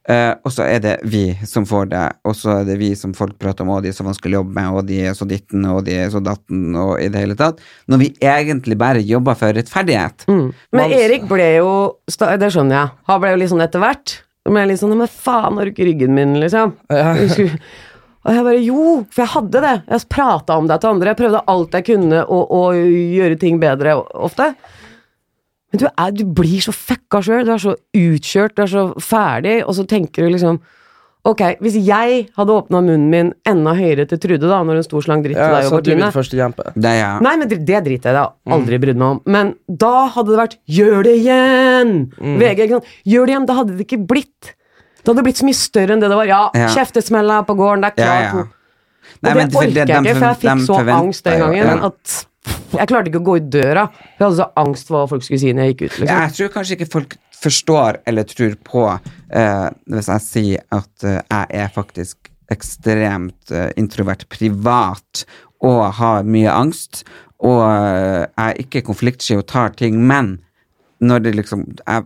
Eh, 0.10 0.34
og 0.45 0.51
så 0.53 0.66
er 0.70 0.80
det 0.84 0.93
vi 1.10 1.24
som 1.47 1.66
får 1.70 1.89
det, 1.91 2.03
og 2.26 2.36
så 2.38 2.60
er 2.60 2.68
det 2.68 2.78
vi 2.82 2.91
som 2.97 3.14
folk 3.18 3.38
prater 3.41 3.66
om, 3.66 3.72
og 3.76 3.84
de 3.86 3.89
er 3.91 3.97
så 3.97 4.06
vanskelig 4.06 4.38
å 4.38 4.41
jobbe 4.43 4.56
med, 4.60 4.70
og 4.80 4.86
de 4.89 4.99
er 5.10 5.18
så 5.18 5.28
ditten, 5.30 5.66
og 5.72 5.82
de 5.88 5.95
er 6.03 6.12
så 6.14 6.22
datten, 6.24 6.68
og 6.78 6.93
i 7.01 7.08
det 7.14 7.24
hele 7.24 7.38
tatt. 7.39 7.60
Når 7.91 8.01
vi 8.03 8.12
egentlig 8.22 8.78
bare 8.82 9.01
jobber 9.06 9.38
for 9.39 9.56
rettferdighet. 9.58 10.28
Men 10.30 10.53
Mans- 10.76 10.95
Erik 10.99 11.28
ble 11.30 11.49
jo 11.58 11.72
Det 12.06 12.51
skjønner 12.53 12.76
jeg. 12.80 12.93
Han 13.10 13.22
ble 13.22 13.34
jo 13.36 13.41
litt 13.41 13.51
sånn 13.53 13.66
etter 13.66 13.84
hvert. 13.84 14.20
Ble 14.45 14.64
litt 14.70 14.80
sånn 14.80 14.93
Men 14.97 15.10
faen, 15.10 15.58
har 15.58 15.66
du 15.66 15.72
ikke 15.74 15.88
ryggen 15.89 16.14
min, 16.14 16.36
liksom? 16.41 16.76
Ja. 16.93 17.16
Og 18.26 18.34
jeg 18.34 18.43
bare 18.47 18.62
Jo, 18.66 18.84
for 19.14 19.22
jeg 19.22 19.32
hadde 19.36 19.62
det. 19.62 19.74
Jeg 19.91 20.08
prata 20.10 20.56
om 20.58 20.66
det 20.70 20.80
til 20.82 20.89
andre. 20.95 21.12
Jeg 21.14 21.20
prøvde 21.20 21.43
alt 21.53 21.76
jeg 21.78 21.86
kunne 21.91 22.24
å, 22.26 22.39
å 22.49 22.62
gjøre 22.74 23.38
ting 23.41 23.60
bedre 23.62 23.93
ofte. 24.18 24.47
Men 25.76 25.82
du, 25.82 25.89
er, 25.91 26.15
du 26.15 26.23
blir 26.38 26.63
så 26.63 26.71
fucka 26.71 27.19
sjøl. 27.26 27.43
Du 27.43 27.51
er 27.51 27.59
så 27.59 27.76
utkjørt, 27.76 28.55
du 28.55 28.63
er 28.63 28.71
så 28.71 28.88
ferdig, 29.03 29.57
og 29.67 29.76
så 29.76 29.84
tenker 29.89 30.23
du 30.26 30.36
liksom 30.38 30.61
Ok, 31.26 31.39
hvis 31.57 31.73
jeg 31.82 32.19
hadde 32.38 32.53
åpna 32.53 32.84
munnen 32.86 33.07
min 33.09 33.30
enda 33.49 33.71
høyere 33.73 34.03
til 34.05 34.19
Trude 34.21 34.45
da, 34.45 34.59
når 34.61 34.78
hun 34.78 34.84
sto 34.86 34.99
og 34.99 35.07
slang 35.07 35.23
dritt 35.26 35.34
til 35.34 35.41
Ja, 35.41 35.55
deg 35.55 35.65
så 35.65 35.71
og 35.73 35.80
at 35.80 35.88
du 35.88 35.89
vil 35.89 35.97
Martine 35.97 36.13
først 36.13 36.36
kjempe. 36.38 36.65
Det 36.78 36.91
ja. 36.99 37.07
Nei, 37.26 37.32
men 37.41 37.49
det, 37.49 37.57
det 37.65 37.80
driter 37.88 37.89
jeg 37.89 37.97
i. 37.97 38.03
Det 38.13 38.21
har 38.21 38.59
aldri 38.59 38.78
brydd 38.84 38.99
meg 39.01 39.15
om. 39.15 39.21
Men 39.34 39.49
da 39.65 39.93
hadde 40.13 40.30
det 40.36 40.38
vært 40.38 40.53
'gjør 40.69 41.01
det 41.07 41.15
igjen'! 41.23 41.95
VG, 42.21 42.59
ikke 42.67 42.78
sant? 42.78 42.93
Gjør 43.09 43.26
det 43.26 43.34
igjen! 43.34 43.47
Da 43.49 43.55
hadde 43.57 43.73
det 43.73 43.88
ikke 43.88 43.99
blitt 44.13 44.51
Det 45.01 45.09
hadde 45.09 45.26
blitt 45.26 45.41
så 45.41 45.49
mye 45.49 45.57
større 45.57 45.97
enn 45.97 46.05
det 46.05 46.11
det 46.13 46.19
var. 46.21 46.30
Ja, 46.30 46.43
Ja. 46.53 46.69
kjeftesmella 46.78 47.41
på 47.49 47.57
gården, 47.57 47.82
det 47.82 47.89
er 47.89 47.97
klart. 48.05 48.21
ja. 48.30 48.45
ja. 48.45 48.45
Nei, 49.26 49.32
og 49.32 49.38
det 49.38 49.55
orker 49.55 49.82
jeg 49.82 49.89
ikke, 49.89 50.15
for 50.15 50.28
jeg 50.30 50.39
fikk 50.45 50.65
så 50.65 50.78
angst 50.93 51.26
den 51.26 51.41
gangen 51.41 51.57
ja. 51.57 51.89
at 51.89 52.15
jeg 52.76 52.89
klarte 52.91 53.12
ikke 53.12 53.22
å 53.22 53.28
gå 53.30 53.38
i 53.39 53.45
døra. 53.56 53.88
Jeg 54.16 54.24
hadde 54.24 54.38
så 54.39 54.49
angst 54.62 54.89
for 54.89 54.99
hva 54.99 55.10
folk 55.12 55.26
skulle 55.26 55.41
si 55.41 55.53
når 55.56 55.68
jeg 55.68 55.76
gikk 55.76 55.84
ut. 55.84 55.97
Liksom. 56.03 56.12
Jeg 56.12 56.36
tror 56.38 56.53
kanskje 56.53 56.78
ikke 56.78 56.91
folk 56.91 57.18
forstår 57.36 57.99
eller 58.10 58.30
tror 58.30 58.56
på 58.66 58.86
eh, 58.89 59.68
hvis 59.91 60.10
jeg 60.12 60.26
sier 60.26 60.64
at 60.76 61.06
eh, 61.06 61.20
jeg 61.22 61.62
er 61.66 61.76
faktisk 61.76 62.32
ekstremt 62.53 63.53
eh, 63.53 63.70
introvert 63.80 64.26
privat 64.32 65.26
og 65.66 65.82
har 65.97 66.26
mye 66.28 66.51
angst, 66.51 67.03
og 67.43 67.62
eh, 67.66 68.26
jeg 68.26 68.45
er 68.47 68.64
ikke 68.64 68.86
konfliktsky 68.88 69.39
og 69.39 69.47
tar 69.51 69.76
ting, 69.78 70.01
men 70.08 70.38
når 71.03 71.26
det 71.26 71.36
liksom 71.39 71.66
jeg, 71.82 72.06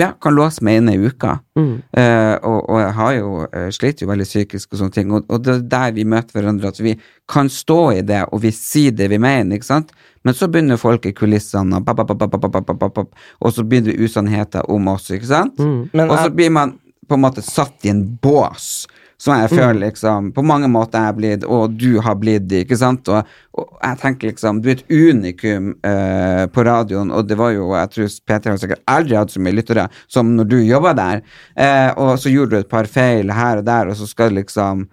ja, 0.00 0.10
kan 0.22 0.34
låse 0.36 0.64
meg 0.66 0.80
inne 0.80 0.94
i 0.96 1.00
uka. 1.10 1.36
Mm. 1.58 1.72
Uh, 1.96 2.34
og, 2.48 2.58
og, 2.58 2.76
jeg 2.80 2.92
har 2.98 3.16
jo, 3.16 3.32
slitt 3.76 4.02
jo 4.02 4.10
veldig 4.10 4.26
psykisk 4.28 4.72
og 4.72 4.80
sånne 4.80 4.96
ting, 4.96 5.14
og, 5.14 5.26
og, 5.28 5.42
det 5.44 5.54
er 5.54 5.66
der 5.74 5.96
vi 5.96 6.06
møter 6.08 6.38
hverandre, 6.38 6.72
at 6.72 6.80
vi 6.82 6.96
kan 7.30 7.50
stå 7.52 7.80
i 7.98 8.04
det, 8.06 8.22
og 8.30 8.42
vi 8.44 8.52
sier 8.54 8.96
det 8.96 9.10
vi 9.12 9.20
mener, 9.22 9.58
ikke 9.58 9.70
sant? 9.70 9.92
Men 10.26 10.36
så 10.36 10.50
begynner 10.52 10.80
folk 10.80 11.06
i 11.08 11.14
kulissene, 11.16 11.80
og, 11.80 13.50
så 13.54 13.64
begynner 13.64 13.92
det 13.92 13.98
usannheter 14.04 14.68
om 14.72 14.92
oss, 14.92 15.10
ikke 15.14 15.30
sant? 15.30 15.60
Mm. 15.60 16.08
og 16.08 16.16
så 16.18 16.30
blir 16.34 16.52
man 16.54 16.76
på 17.10 17.18
en 17.18 17.24
måte 17.24 17.42
satt 17.42 17.86
i 17.86 17.90
en 17.90 18.04
bås 18.22 18.86
som 19.20 19.36
jeg 19.36 19.50
føler 19.52 19.78
liksom 19.82 20.30
På 20.32 20.40
mange 20.48 20.68
måter 20.72 20.96
jeg 21.02 21.12
er 21.12 21.16
blitt, 21.18 21.42
og 21.44 21.74
du 21.76 21.98
har 22.00 22.14
blitt 22.16 22.46
det, 22.48 22.62
ikke 22.64 22.78
sant? 22.80 23.08
Og, 23.12 23.26
og 23.60 23.66
jeg 23.84 23.98
tenker 24.00 24.30
liksom 24.30 24.62
Du 24.64 24.70
er 24.72 24.78
et 24.78 24.86
unikum 24.90 25.74
eh, 25.84 26.46
på 26.54 26.64
radioen, 26.64 27.10
og 27.12 27.26
det 27.28 27.36
var 27.36 27.52
jo 27.52 27.66
Jeg 27.76 27.90
tror 27.92 28.08
P3 28.30 28.48
har 28.54 28.56
sikkert 28.62 28.82
aldri 28.88 29.18
hatt 29.20 29.34
så 29.34 29.42
mye 29.44 29.52
lyttere 29.58 29.84
som 30.08 30.32
når 30.38 30.48
du 30.48 30.56
jobba 30.64 30.94
der. 30.96 31.20
Eh, 31.54 31.90
og 32.00 32.16
så 32.22 32.32
gjorde 32.32 32.56
du 32.56 32.64
et 32.64 32.70
par 32.72 32.88
feil 32.88 33.28
her 33.36 33.60
og 33.60 33.68
der, 33.68 33.92
og 33.92 33.96
så 34.00 34.08
skal 34.08 34.32
det 34.32 34.46
liksom 34.46 34.86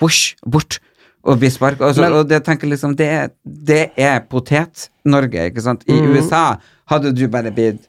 Whoosh, 0.00 0.36
bort. 0.46 0.78
Og 1.24 1.36
bli 1.40 1.50
sparka. 1.52 1.84
Og, 1.90 1.94
så- 1.96 2.06
og 2.16 2.28
det 2.28 2.38
tenker 2.46 2.68
liksom 2.68 2.94
Det 2.96 3.08
det 3.44 3.90
er 3.96 4.20
potet-Norge, 4.30 5.48
ikke 5.50 5.60
sant? 5.64 5.82
I 5.88 5.96
USA 6.00 6.56
hadde 6.88 7.12
du 7.16 7.26
bare 7.28 7.50
blitt 7.52 7.86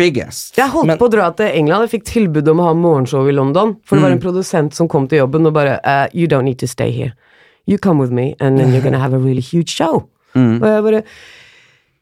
biggest. 0.00 0.56
Jeg 0.58 0.72
holdt 0.72 0.88
Men- 0.90 0.98
på 1.00 1.08
å 1.08 1.12
dra 1.12 1.30
til 1.36 1.52
England. 1.60 1.86
Jeg 1.86 2.00
fikk 2.00 2.06
tilbud 2.10 2.48
om 2.50 2.62
å 2.62 2.70
ha 2.70 2.74
morgenshow 2.74 3.28
i 3.28 3.34
London. 3.36 3.76
For 3.84 3.96
det 3.96 4.06
var 4.06 4.14
en 4.16 4.22
produsent 4.22 4.74
som 4.74 4.88
kom 4.88 5.06
til 5.10 5.22
jobben 5.22 5.46
og 5.46 5.54
bare 5.56 5.78
uh, 5.84 6.06
You 6.12 6.26
don't 6.26 6.48
need 6.48 6.58
to 6.64 6.68
stay 6.70 6.90
here. 6.90 7.12
You 7.68 7.78
come 7.78 8.00
with 8.02 8.10
me, 8.10 8.34
and 8.40 8.58
then 8.58 8.72
you're 8.72 8.82
gonna 8.82 8.98
have 8.98 9.14
a 9.14 9.20
really 9.20 9.44
huge 9.44 9.70
show. 9.70 10.08
Og 10.34 10.66
jeg 10.66 10.82
bare 10.86 11.02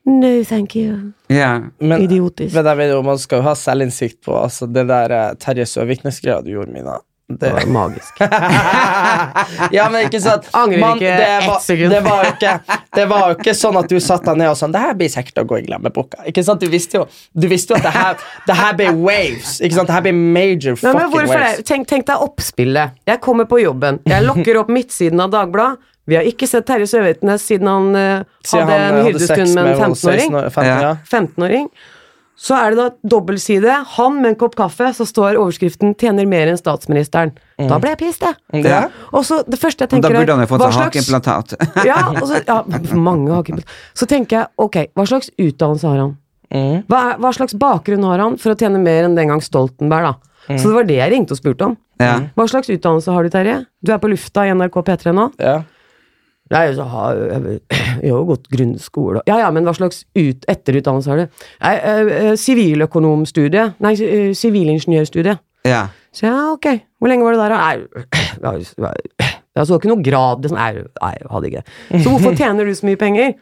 No, 0.09 0.42
thank 0.44 0.74
you. 0.74 1.12
Yeah. 1.28 1.68
Men 1.80 2.01
Idiotisk. 2.01 2.55
Men 2.55 2.64
jeg, 2.64 2.76
mener 2.78 2.94
jo, 2.94 3.03
man 3.05 3.18
skal 3.20 3.42
jo 3.42 3.44
ha 3.44 3.53
selvinnsikt 3.59 4.22
på 4.24 4.32
altså, 4.40 4.64
det 4.72 4.86
der 4.88 5.12
eh, 5.12 5.34
Terje 5.36 5.66
Søviknes-greia 5.68 6.40
du 6.44 6.49
gjorde, 6.55 6.72
Mina. 6.72 6.94
Det, 7.29 7.51
var 7.53 7.66
magisk. 7.68 8.20
ja, 9.76 9.89
men 9.93 10.07
ikke 10.07 10.20
sant 10.24 10.47
Angrer 10.57 10.95
ikke 10.97 11.11
det, 11.20 11.26
ett 11.45 11.64
sekund. 11.66 11.93
det, 11.93 11.99
var 12.07 12.22
jo 12.24 12.31
ikke, 12.33 12.53
det 12.97 13.05
var 13.11 13.24
jo 13.26 13.37
ikke 13.37 13.53
sånn 13.59 13.76
at 13.76 13.91
du 13.93 13.99
satt 14.01 14.24
deg 14.24 14.39
ned 14.41 14.49
og 14.49 14.57
sånn 14.57 14.72
Det 14.72 14.81
her 14.81 14.97
blir 14.97 15.12
sikkert 15.12 15.43
å 15.43 15.45
gå 15.51 15.59
i 15.61 15.66
glemmeboka. 15.66 16.22
Ikke 16.31 16.45
sant? 16.47 16.64
Du 16.64 16.72
visste 16.72 17.03
jo, 17.03 17.05
du 17.37 17.45
visste 17.53 17.74
jo 17.74 17.81
at 17.83 17.85
det 17.85 17.93
her, 17.93 18.24
det 18.49 18.57
her 18.57 18.79
blir 18.81 18.97
waves. 18.97 19.59
Ikke 19.61 19.76
sant? 19.76 19.91
Det 19.93 19.99
her 19.99 20.07
blir 20.09 20.16
major 20.16 20.79
fucking 20.81 20.97
men 20.97 21.12
hvorfor 21.12 21.35
waves. 21.35 21.61
det? 21.61 21.68
Tenk, 21.68 21.85
tenk 21.93 22.09
deg 22.09 22.24
oppspillet. 22.31 22.97
Jeg 23.12 23.20
kommer 23.29 23.51
på 23.51 23.61
jobben. 23.61 24.01
Jeg 24.09 24.24
lokker 24.24 24.62
opp 24.62 24.72
midtsiden 24.72 25.20
av 25.20 25.37
Dagbladet. 25.37 25.85
Vi 26.09 26.16
har 26.16 26.24
ikke 26.24 26.49
sett 26.49 26.64
Terje 26.64 26.89
Søviknes 26.89 27.43
siden 27.45 27.68
han 27.68 27.89
uh, 27.93 28.24
hadde 28.49 28.76
en 28.81 28.95
eh, 28.97 29.03
hadde 29.05 29.20
sex 29.20 29.35
hyrdestund 29.37 29.59
med 29.59 29.74
en 29.74 29.81
15-åring. 29.93 30.31
16 30.33 30.41
år- 30.41 30.51
15, 30.55 30.64
Ja. 30.64 30.81
ja. 30.81 30.97
15-åring. 31.12 31.68
Så 32.39 32.55
er 32.55 32.70
det 32.70 32.78
da 32.78 33.16
dobbeltside. 33.16 33.72
Han 33.97 34.20
med 34.22 34.32
en 34.32 34.36
kopp 34.39 34.55
kaffe, 34.59 34.93
så 34.95 35.03
står 35.07 35.41
overskriften 35.41 35.97
'tjener 35.99 36.26
mer 36.30 36.47
enn 36.47 36.61
statsministeren'. 36.61 37.32
Da 37.59 37.81
ble 37.82 37.90
jeg 37.90 37.98
pissed, 37.98 38.23
jeg. 38.23 38.62
Ja. 38.65 38.85
Og 39.10 39.24
så 39.27 39.40
det 39.43 39.59
første 39.59 39.82
jeg 39.82 39.90
tenker 39.90 40.15
Da 40.15 40.20
burde 40.20 40.36
han 40.36 40.47
jo 40.47 40.51
fått 40.52 40.62
seg 40.69 40.78
hakeimplantat. 40.78 41.56
Ja, 41.90 41.98
og 42.15 42.28
så, 42.31 42.39
ja, 42.47 42.62
mange 42.94 43.35
hakeimplantat. 43.35 43.74
Så 43.98 44.06
tenker 44.06 44.36
jeg, 44.39 44.47
ok, 44.56 44.77
hva 44.94 45.06
slags 45.10 45.32
utdannelse 45.35 45.90
har 45.90 45.98
han? 46.05 46.16
Mm. 46.55 46.85
Hva, 46.89 47.01
er, 47.10 47.19
hva 47.19 47.32
slags 47.35 47.59
bakgrunn 47.59 48.06
har 48.06 48.23
han 48.23 48.39
for 48.39 48.55
å 48.55 48.59
tjene 48.59 48.78
mer 48.81 49.09
enn 49.09 49.19
den 49.19 49.35
gang 49.35 49.43
Stoltenberg, 49.43 50.12
da? 50.12 50.56
Så 50.56 50.70
det 50.70 50.77
var 50.78 50.86
det 50.89 50.97
jeg 50.97 51.12
ringte 51.12 51.35
og 51.35 51.40
spurte 51.43 51.66
om. 51.66 51.74
Ja. 52.01 52.15
Hva 52.39 52.47
slags 52.48 52.70
utdannelse 52.73 53.12
har 53.12 53.27
du, 53.27 53.32
Terje? 53.35 53.56
Du 53.85 53.93
er 53.93 53.98
på 54.01 54.09
lufta 54.09 54.47
i 54.47 54.55
NRK 54.55 54.78
P3 54.86 55.12
nå? 55.12 55.27
Ja. 55.43 55.59
Nei, 56.55 56.65
så 56.77 56.87
har 56.89 57.19
jeg, 57.19 57.59
jeg 57.69 58.09
har 58.09 58.09
jo 58.09 58.23
gått 58.31 58.47
grunnskole 58.53 59.20
Ja 59.29 59.37
ja, 59.43 59.51
men 59.53 59.66
hva 59.69 59.75
slags 59.77 60.05
ut, 60.16 60.47
etterutdannelse 60.49 61.12
har 61.12 61.20
du? 61.20 61.43
Nei, 61.61 61.75
eh, 61.77 62.12
eh, 62.19 62.35
Siviløkonomstudie. 62.41 63.66
Nei, 63.85 63.93
eh, 64.05 64.31
sivilingeniørstudie. 64.39 65.39
ja. 65.69 65.87
Så 66.19 66.25
ja, 66.25 66.39
ok. 66.55 66.65
Hvor 66.99 67.11
lenge 67.12 67.23
var 67.23 67.37
du 67.37 67.39
der, 67.39 67.53
da? 67.53 67.59
Nei, 68.43 68.55
jeg, 69.59 69.66
så 69.69 69.77
ikke 69.77 69.91
noe 69.91 70.03
grad. 70.03 70.41
Liksom. 70.43 70.57
Nei, 70.57 70.87
nei, 70.89 71.11
jeg 71.20 71.29
hadde 71.31 71.51
ikke 71.51 71.61
det. 71.61 72.01
Så 72.03 72.15
hvorfor 72.15 72.35
tjener 72.41 72.66
du 72.66 72.73
så 72.75 72.89
mye 72.89 72.99
penger? 72.99 73.35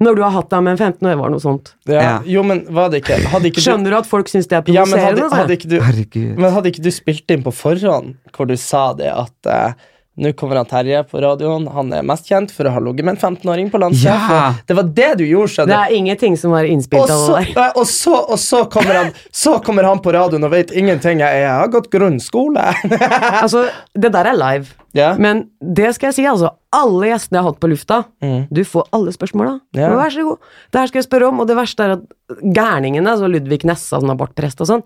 Når 0.00 0.16
du 0.16 0.22
har 0.24 0.32
hatt 0.32 0.48
deg 0.48 0.62
med 0.64 0.72
en 0.74 0.80
15 0.80 1.06
år, 1.10 1.18
var 1.20 1.32
noe 1.34 1.42
sånt. 1.44 1.74
Ja. 1.84 2.00
Ja. 2.00 2.14
Jo, 2.24 2.42
men 2.48 2.62
var 2.72 2.88
det 2.90 3.02
ikke 3.02 3.18
Hadde 3.28 3.50
ikke 3.50 3.60
du 3.60 3.66
Skjønner 3.66 3.92
du 3.92 3.98
at 3.98 4.08
folk 4.08 4.32
syns 4.32 4.48
det 4.48 4.56
er 4.56 4.72
ja, 4.72 4.86
men 4.88 4.96
provoserende? 4.96 5.28
hadde, 5.28 5.42
hadde, 5.42 5.58
ikke 5.58 6.20
du, 6.24 6.40
men 6.40 6.54
hadde 6.56 6.72
ikke 6.72 6.84
du 6.86 6.90
spilt 6.94 7.34
inn 7.36 7.44
på 7.44 7.52
forhånd 7.52 8.14
hvor 8.32 8.48
du 8.48 8.56
sa 8.58 8.86
det 8.96 9.10
at 9.12 9.50
eh, 9.52 9.90
nå 10.20 10.32
kommer 10.36 10.58
han 10.60 10.68
Terje 10.68 11.00
på 11.08 11.20
radioen. 11.24 11.64
Han 11.72 11.92
er 11.96 12.04
mest 12.06 12.28
kjent 12.28 12.50
for 12.52 12.68
å 12.68 12.72
ha 12.74 12.80
ligget 12.84 13.06
med 13.08 13.16
en 13.16 13.20
15-åring 13.36 13.70
på 13.72 13.80
landsjef. 13.80 14.26
Ja. 14.30 14.50
Det 14.68 14.76
var 14.76 14.88
det 14.98 15.08
du 15.20 15.24
gjorde, 15.24 15.48
det 15.48 15.54
skjønner 15.54 15.72
du. 15.72 15.80
er 15.86 15.96
ingenting 15.96 16.36
som 16.36 16.52
var 16.54 16.68
Og 16.68 16.74
innspilt 16.74 17.10
av 17.14 17.24
det 17.40 17.54
der. 17.56 17.72
og, 17.80 17.86
så, 17.88 18.14
og 18.20 18.38
så, 18.42 18.60
kommer 18.72 18.98
han, 19.00 19.10
så 19.32 19.56
kommer 19.64 19.88
han 19.88 20.02
på 20.04 20.12
radioen 20.14 20.44
og 20.44 20.52
vet 20.52 20.70
ingenting. 20.76 21.22
Jeg, 21.24 21.40
jeg 21.44 21.50
har 21.56 21.72
gått 21.72 21.90
grunnskole. 21.92 22.68
Altså, 23.40 23.64
det 23.96 24.10
der 24.12 24.28
er 24.30 24.36
live. 24.36 24.74
Yeah. 24.96 25.16
Men 25.22 25.44
det 25.62 25.94
skal 25.96 26.10
jeg 26.10 26.16
si, 26.18 26.24
altså. 26.28 26.50
Alle 26.74 27.08
gjestene 27.12 27.38
jeg 27.38 27.44
har 27.44 27.52
hatt 27.52 27.60
på 27.62 27.68
lufta, 27.70 28.00
Mm. 28.20 28.42
du 28.52 28.60
får 28.66 28.88
alle 28.92 29.12
spørsmåla. 29.14 29.54
Yeah. 29.76 29.94
Vær 29.96 30.12
så 30.12 30.24
god. 30.26 30.38
Det 30.70 30.80
her 30.80 30.90
skal 30.90 31.00
jeg 31.00 31.06
spørre 31.08 31.28
om, 31.30 31.40
og 31.40 31.48
det 31.48 31.56
verste 31.58 31.86
er 31.86 31.94
at 31.96 32.04
gærningene, 32.42 33.08
altså 33.14 33.30
Ludvig 33.30 33.64
Nessa, 33.68 34.00
som 34.02 34.12
abortprest 34.12 34.60
og 34.60 34.68
sånn 34.70 34.84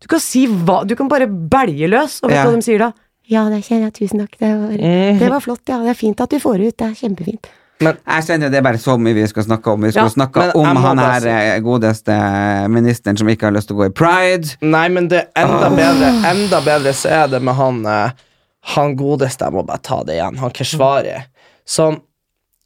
Du 0.00 0.06
kan 0.08 0.20
si 0.22 0.46
hva 0.48 0.80
Du 0.88 0.94
kan 0.96 1.08
bare 1.10 1.26
belge 1.28 1.88
løs, 1.90 2.20
og 2.22 2.30
vet 2.30 2.36
du 2.36 2.40
yeah. 2.40 2.50
hva 2.50 2.60
de 2.60 2.66
sier 2.66 2.84
da? 2.84 2.90
Ja, 3.30 3.44
det 3.52 3.62
kjenner 3.66 3.88
jeg. 3.88 3.94
Tusen 4.00 4.20
takk. 4.24 4.36
Det 4.40 4.50
var, 4.58 4.74
Mhm. 4.74 5.18
det 5.20 5.30
var 5.30 5.40
flott. 5.40 5.62
Ja, 5.70 5.78
det 5.84 5.90
er 5.94 5.98
fint 5.98 6.20
at 6.20 6.30
du 6.30 6.38
får 6.42 6.58
det 6.58 6.66
ut. 6.72 6.76
Det 6.76 6.86
er 6.90 6.94
kjempefint. 7.08 7.50
Jeg 7.80 8.24
kjenner 8.26 8.50
det 8.52 8.58
er 8.58 8.62
bare 8.66 8.76
så 8.76 8.98
mye 9.00 9.14
vi 9.16 9.26
skal 9.30 9.44
snakke 9.46 9.72
om. 9.72 9.80
Vi 9.86 9.90
skal 9.94 10.04
Ja, 10.04 10.10
snakke 10.12 10.50
om 10.54 10.76
han 10.76 10.98
her 10.98 11.20
si- 11.20 11.28
eh, 11.28 11.60
godeste 11.64 12.16
ministeren 12.68 13.16
som 13.16 13.26
ikke 13.28 13.46
har 13.48 13.52
lyst 13.56 13.68
til 13.68 13.76
å 13.76 13.80
gå 13.80 13.86
i 13.86 13.94
pride. 13.96 14.56
Nei, 14.60 14.88
men 14.88 15.08
det 15.08 15.28
er 15.34 15.46
enda 15.46 15.70
bedre 15.70 16.10
Enda 16.28 16.60
bedre 16.60 16.92
så 16.92 17.08
er 17.08 17.28
det 17.28 17.40
med 17.42 17.54
han 17.54 17.86
eh, 17.86 18.10
Han 18.74 18.94
godeste, 18.96 19.46
jeg 19.46 19.52
må 19.54 19.64
bare 19.64 19.78
ta 19.82 20.02
det 20.04 20.16
igjen, 20.18 20.36
han 20.36 20.50
Keshvari. 20.50 21.22
Som 21.64 22.02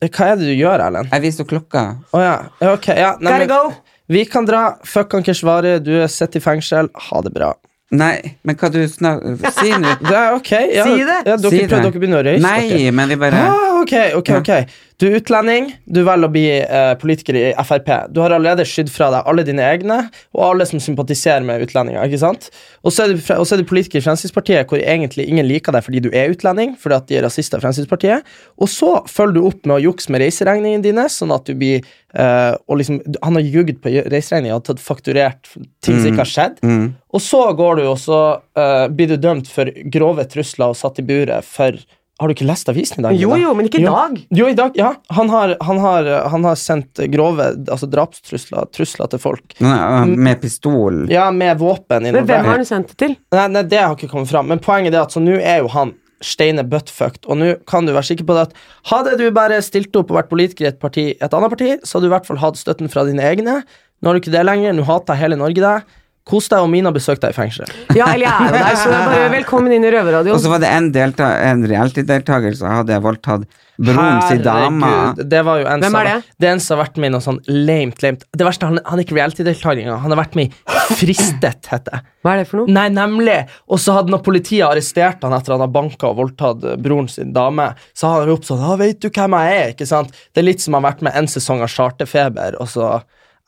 Hva 0.02 0.32
er 0.32 0.36
det 0.36 0.46
du 0.50 0.56
gjør, 0.58 0.80
Erlend? 0.88 1.08
Jeg 1.12 1.22
viser 1.22 1.44
klokka. 1.44 1.84
Å 2.12 2.18
oh, 2.18 2.20
ja. 2.20 2.72
Ok, 2.72 2.88
ja. 2.88 3.14
Nei, 3.20 3.46
men, 3.46 3.72
vi 4.08 4.24
kan 4.24 4.44
dra. 4.44 4.74
Fuck 4.84 5.12
han 5.12 5.22
Keshvari, 5.22 5.78
du 5.82 5.92
er 6.02 6.08
sitter 6.08 6.40
i 6.40 6.42
fengsel. 6.42 6.88
Ha 6.92 7.20
det 7.22 7.32
bra. 7.32 7.54
Nei, 7.94 8.34
men 8.42 8.56
hva 8.58 8.68
du 8.74 8.80
snakker 8.90 9.36
Si 9.54 9.70
nå. 9.78 9.92
Det 10.08 10.22
ok. 10.38 10.50
Ja, 10.74 10.84
Si 10.88 11.04
det. 11.06 11.18
Ja, 11.28 11.36
dere, 11.36 11.50
Si 11.52 11.60
det. 11.62 11.68
dere 11.70 11.92
begynner 11.94 12.22
å 12.22 12.26
røyse 12.26 12.42
Nei, 12.42 12.90
men 12.96 13.12
vi 13.12 13.18
bare 13.20 13.42
Ah, 13.44 13.73
ok, 13.84 13.94
ok, 14.18 14.30
ok 14.40 14.52
Du 15.00 15.08
er 15.08 15.16
utlending, 15.18 15.72
du 15.90 16.04
velger 16.06 16.28
å 16.28 16.32
bli 16.32 16.44
eh, 16.62 16.92
politiker 17.00 17.34
i 17.34 17.48
Frp. 17.66 17.88
Du 18.14 18.20
har 18.22 18.32
allerede 18.32 18.62
skydd 18.68 18.92
fra 18.94 19.08
deg 19.10 19.26
alle 19.26 19.42
dine 19.46 19.64
egne 19.66 19.96
og 20.36 20.42
alle 20.46 20.66
som 20.70 20.78
sympatiserer 20.80 21.42
med 21.44 21.64
utlendinger. 21.66 22.04
ikke 22.06 22.20
sant? 22.22 22.46
Og 22.86 22.94
så 22.94 23.08
er 23.08 23.16
er 23.16 23.58
du 23.58 23.66
politiker 23.66 23.98
i 23.98 24.04
Fremskrittspartiet 24.04 24.70
hvor 24.70 24.78
egentlig 24.78 25.26
ingen 25.26 25.48
liker 25.48 25.74
deg 25.74 25.82
fordi 25.84 26.04
du 26.04 26.10
er 26.14 26.30
utlending, 26.30 26.76
fordi 26.78 26.94
at 26.94 27.08
de 27.10 27.18
er 27.18 27.26
rasister 27.26 27.58
i 27.58 27.64
Fremskrittspartiet. 27.64 28.30
Og 28.62 28.70
så 28.70 28.92
følger 29.10 29.34
du 29.34 29.48
opp 29.50 29.66
med 29.66 29.76
å 29.80 29.82
jukse 29.90 30.14
med 30.14 30.22
reiseregningene 30.22 30.86
dine, 30.86 31.08
sånn 31.10 31.34
at 31.34 31.50
du 31.50 31.58
blir 31.58 31.82
eh, 32.14 32.54
og 32.54 32.78
liksom, 32.78 33.02
Han 33.26 33.40
har 33.40 33.50
jugd 33.58 33.82
på 33.82 33.92
reiseregninga 34.14 34.60
og 34.60 34.64
tatt 34.70 34.80
fakturert 34.80 35.50
ting 35.82 35.98
som 35.98 36.06
ikke 36.12 36.22
har 36.22 36.32
skjedd. 36.36 36.62
mm. 36.62 36.86
Og 37.14 37.22
så 37.22 37.42
går 37.54 37.76
du, 37.78 37.84
og 37.90 37.98
så 38.02 38.22
eh, 38.58 38.86
blir 38.94 39.10
du 39.10 39.18
dømt 39.18 39.50
for 39.50 39.68
grove 39.90 40.24
trusler 40.30 40.72
og 40.72 40.78
satt 40.78 41.02
i 41.02 41.06
buret 41.06 41.46
for 41.46 41.78
Har 42.20 42.30
du 42.30 42.34
ikke 42.36 42.46
lest 42.46 42.68
avisen 42.70 43.00
i 43.00 43.04
dag? 43.08 43.16
Jo, 43.18 43.32
jo, 43.40 43.50
men 43.58 43.66
ikke 43.66 43.80
i 43.82 43.86
dag. 43.88 44.20
Jo, 44.38 44.46
i 44.46 44.54
dag, 44.54 44.76
ja. 44.78 44.92
Han 45.16 45.32
har, 45.32 45.56
han 45.66 45.80
har, 45.82 46.10
han 46.30 46.46
har 46.46 46.58
sendt 46.60 47.00
grove 47.10 47.48
altså 47.64 47.88
drapstrusler 47.90 48.68
trusler 48.70 49.10
til 49.10 49.22
folk. 49.22 49.56
Nei, 49.64 50.04
Med 50.14 50.38
pistol. 50.44 51.04
Ja, 51.10 51.26
med 51.34 51.58
våpen 51.58 52.06
Men 52.06 52.22
hvem 52.22 52.46
har 52.46 52.60
han 52.60 52.68
sendt 52.68 52.92
det 52.94 53.00
til? 53.02 53.16
Nei, 53.34 53.48
nei, 53.56 53.64
det 53.66 53.82
har 53.82 53.96
ikke 53.98 54.12
kommet 54.12 54.30
fram. 54.30 54.46
Men 54.52 54.62
poenget 54.62 54.94
er 54.94 55.02
at 55.02 55.16
så 55.16 55.22
nå 55.22 55.40
er 55.40 55.64
jo 55.64 55.72
han 55.74 55.96
Steine 56.24 56.62
buttfucked, 56.64 57.26
og 57.28 57.36
nå 57.36 57.50
kan 57.68 57.84
du 57.84 57.92
være 57.92 58.06
sikker 58.08 58.24
på 58.24 58.36
det 58.36 58.46
at 58.46 58.54
hadde 58.88 59.16
du 59.20 59.26
bare 59.34 59.58
stilt 59.66 59.92
opp 59.98 60.12
og 60.12 60.16
vært 60.16 60.30
politiker 60.30 60.64
i 60.64 60.70
et, 60.70 60.78
parti, 60.80 61.10
et 61.18 61.34
annet 61.36 61.52
parti, 61.52 61.74
så 61.82 61.98
hadde 61.98 62.06
du 62.06 62.12
i 62.12 62.14
hvert 62.14 62.28
fall 62.30 62.40
hatt 62.40 62.56
støtten 62.56 62.88
fra 62.88 63.04
dine 63.04 63.26
egne. 63.26 63.58
Nå 64.00 64.08
har 64.08 64.16
du 64.16 64.22
ikke 64.22 64.32
det 64.32 64.46
lenger, 64.46 64.72
nå 64.72 64.86
hater 64.88 65.18
hele 65.20 65.36
Norge 65.40 65.60
deg. 65.60 65.98
Kos 66.24 66.46
deg, 66.48 66.62
og 66.64 66.70
Mina 66.72 66.88
besøkte 66.94 67.26
deg 67.26 67.34
i 67.34 67.36
fengsel. 67.36 67.68
Ja, 67.92 68.06
eller 68.14 68.24
jeg 68.24 68.32
er 68.32 68.46
jo 68.46 68.52
der, 68.56 68.78
så 68.80 68.88
jeg 68.88 69.08
bare 69.10 69.32
velkommen 69.34 69.74
inn 69.76 69.84
i 69.84 69.90
Og 70.32 70.40
så 70.40 70.48
var 70.48 70.62
det 70.62 70.70
en, 70.72 70.86
delta 70.94 71.34
en 71.50 71.66
reality-deltaker 71.68 72.56
som 72.56 72.70
hadde 72.72 72.96
voldtatt 73.04 73.44
broren 73.76 74.22
sin 74.28 74.40
dame. 74.44 74.86
Herregud, 74.86 75.28
Det 75.28 75.42
var 75.44 75.58
jo 75.60 75.66
en 75.68 75.82
Hvem 75.84 75.98
er 75.98 76.08
det? 76.08 76.14
Det 76.38 76.48
er 76.48 76.52
en 76.54 76.62
som 76.64 76.78
har 76.78 76.84
vært 76.86 77.00
med 77.02 77.10
i 77.10 77.12
noe 77.12 77.24
sånn 77.24 77.40
lamet, 77.48 78.02
lamet 78.04 78.24
Det 78.32 78.46
verste, 78.46 78.70
han, 78.70 78.80
han 78.86 79.00
er 79.00 79.04
ikke 79.04 79.18
reality-deltaker 79.18 79.82
engang. 79.82 80.00
Han 80.04 80.14
har 80.14 80.20
vært 80.22 80.38
med 80.38 80.54
i 80.54 80.84
Fristet, 80.94 81.68
heter 81.70 81.90
det. 81.90 82.00
Hva 82.24 82.34
er 82.34 82.42
det 82.42 82.48
for 82.48 82.62
noe? 82.62 82.72
Nei, 82.72 82.86
nemlig. 82.94 83.36
Og 83.68 83.82
så 83.82 83.96
hadde 83.98 84.14
når 84.14 84.22
politiet 84.24 84.64
arrestert 84.68 85.24
han 85.26 85.34
etter 85.36 85.56
han 85.56 85.64
har 85.64 85.74
banka 85.74 86.08
og 86.12 86.22
voldtatt 86.22 86.64
eh, 86.70 86.78
broren 86.80 87.10
sin 87.10 87.34
dame, 87.36 87.70
så 87.92 88.08
har 88.08 88.22
han 88.22 88.30
ropt 88.30 88.48
sånn 88.48 88.62
'Å, 88.64 88.78
vet 88.80 89.02
du 89.02 89.10
hvem 89.10 89.36
jeg 89.40 89.58
er?' 89.58 89.74
Ikke 89.74 89.90
sant? 89.90 90.14
Det 90.32 90.40
er 90.40 90.48
litt 90.48 90.64
som 90.64 90.76
han 90.76 90.84
har 90.84 90.94
vært 90.94 91.04
med 91.04 91.20
en 91.20 91.28
sesong 91.28 91.64
av 91.64 91.72
Charterfeber, 91.72 92.60
og 92.60 92.70
så 92.70 92.94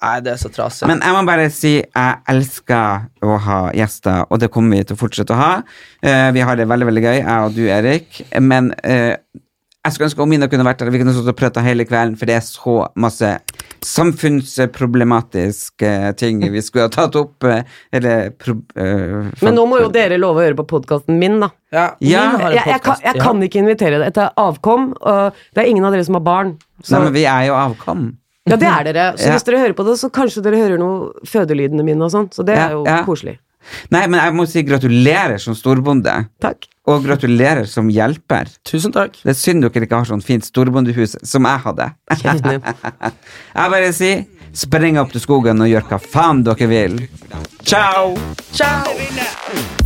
Nei, 0.04 0.18
det 0.20 0.34
er 0.34 0.40
så 0.40 0.50
trasig. 0.52 0.84
Men 0.90 1.00
jeg 1.00 1.12
må 1.16 1.22
bare 1.24 1.46
si 1.54 1.70
jeg 1.80 2.16
elsker 2.28 3.06
å 3.24 3.38
ha 3.46 3.60
gjester, 3.76 4.26
og 4.28 4.36
det 4.42 4.50
kommer 4.52 4.76
vi 4.76 4.84
til 4.84 4.96
å 4.98 5.00
fortsette 5.00 5.32
å 5.32 5.38
ha. 5.40 5.52
Uh, 6.04 6.28
vi 6.36 6.40
har 6.44 6.52
det 6.58 6.66
veldig 6.68 6.86
veldig 6.90 7.04
gøy, 7.06 7.16
jeg 7.22 7.38
og 7.46 7.50
du, 7.56 7.62
Erik. 7.72 8.08
Men 8.44 8.64
uh, 8.84 9.14
jeg 9.86 9.92
skulle 9.94 10.08
ønske 10.10 10.22
Omina 10.24 10.48
kunne 10.50 10.66
vært 10.66 10.80
der. 10.82 10.90
Vi 10.90 10.98
kunne 11.00 11.14
stått 11.14 11.30
og 11.30 11.36
prata 11.38 11.62
hele 11.62 11.84
kvelden, 11.86 12.16
for 12.18 12.26
det 12.28 12.34
er 12.40 12.44
så 12.44 12.74
masse 12.98 13.28
samfunnsproblematiske 13.86 15.90
ting 16.18 16.40
vi 16.52 16.60
skulle 16.64 16.88
ha 16.88 16.92
tatt 16.92 17.14
opp. 17.20 17.44
eh, 17.46 17.62
Eller 17.94 18.30
pro, 18.34 18.52
uh, 18.76 19.30
Men 19.40 19.54
nå 19.54 19.64
må 19.70 19.78
jo 19.84 19.88
dere 19.94 20.18
love 20.18 20.40
å 20.42 20.44
høre 20.44 20.58
på 20.58 20.66
podkasten 20.74 21.18
min, 21.22 21.38
da. 21.40 21.48
ja, 21.72 21.86
Ja, 22.00 22.22
min 22.32 22.40
har 22.42 22.50
Jeg, 22.58 22.66
jeg, 22.66 22.80
kan, 22.82 22.96
jeg 23.04 23.14
kan 23.22 23.42
ikke 23.46 23.58
invitere 23.62 23.96
deg. 23.96 24.04
Dette 24.10 24.22
er 24.26 24.32
avkom, 24.42 24.90
og 25.00 25.32
det 25.54 25.60
er 25.62 25.66
ingen 25.70 25.84
av 25.86 25.92
dere 25.94 26.04
som 26.04 26.14
har 26.18 26.24
barn. 26.26 26.50
Så, 26.82 26.90
Nei, 26.96 27.02
men 27.06 27.14
vi 27.16 27.24
er 27.30 27.42
jo 27.48 27.54
avkom. 27.56 28.02
Ja, 28.46 28.56
det 28.56 28.68
er 28.70 28.84
dere. 28.92 29.06
Så 29.18 29.26
Ja. 29.26 29.32
hvis 29.36 29.44
dere 29.44 29.58
hører 29.64 29.74
på 29.74 29.84
det, 29.86 29.96
så 29.98 30.10
kanskje 30.10 30.42
dere 30.42 30.56
hører 30.60 30.78
noe 30.78 31.10
fødelydene 31.26 31.84
mine 31.84 32.02
og 32.06 32.10
sånn. 32.14 32.28
Så 32.32 32.44
det 32.46 32.54
Ja, 32.56 32.68
er 32.68 32.70
jo 32.78 32.84
ja. 32.86 33.02
koselig. 33.04 33.38
Nei, 33.90 34.06
men 34.06 34.20
jeg 34.20 34.32
må 34.38 34.44
si 34.46 34.62
gratulerer 34.62 35.40
som 35.42 35.54
storbonde. 35.58 36.28
Takk. 36.40 36.68
Og 36.86 37.02
gratulerer 37.02 37.66
som 37.66 37.88
hjelper. 37.90 38.46
Tusen 38.64 38.92
takk. 38.94 39.16
Det 39.24 39.32
er 39.32 39.34
synd 39.34 39.62
dere 39.66 39.82
ikke 39.88 39.96
har 39.98 40.04
sånn 40.06 40.22
fint 40.22 40.44
storbondehus 40.46 41.16
som 41.26 41.42
jeg 41.42 41.58
hadde. 41.64 41.88
Jeg 43.56 43.70
bare 43.72 43.92
sier 43.92 44.24
spring 44.56 44.96
opp 45.02 45.10
til 45.12 45.20
skogen 45.20 45.60
og 45.60 45.68
gjør 45.68 45.82
hva 45.90 45.98
faen 46.00 46.44
dere 46.46 46.68
vil. 46.70 47.08
Ciao! 47.64 48.14
Ciao! 48.54 49.85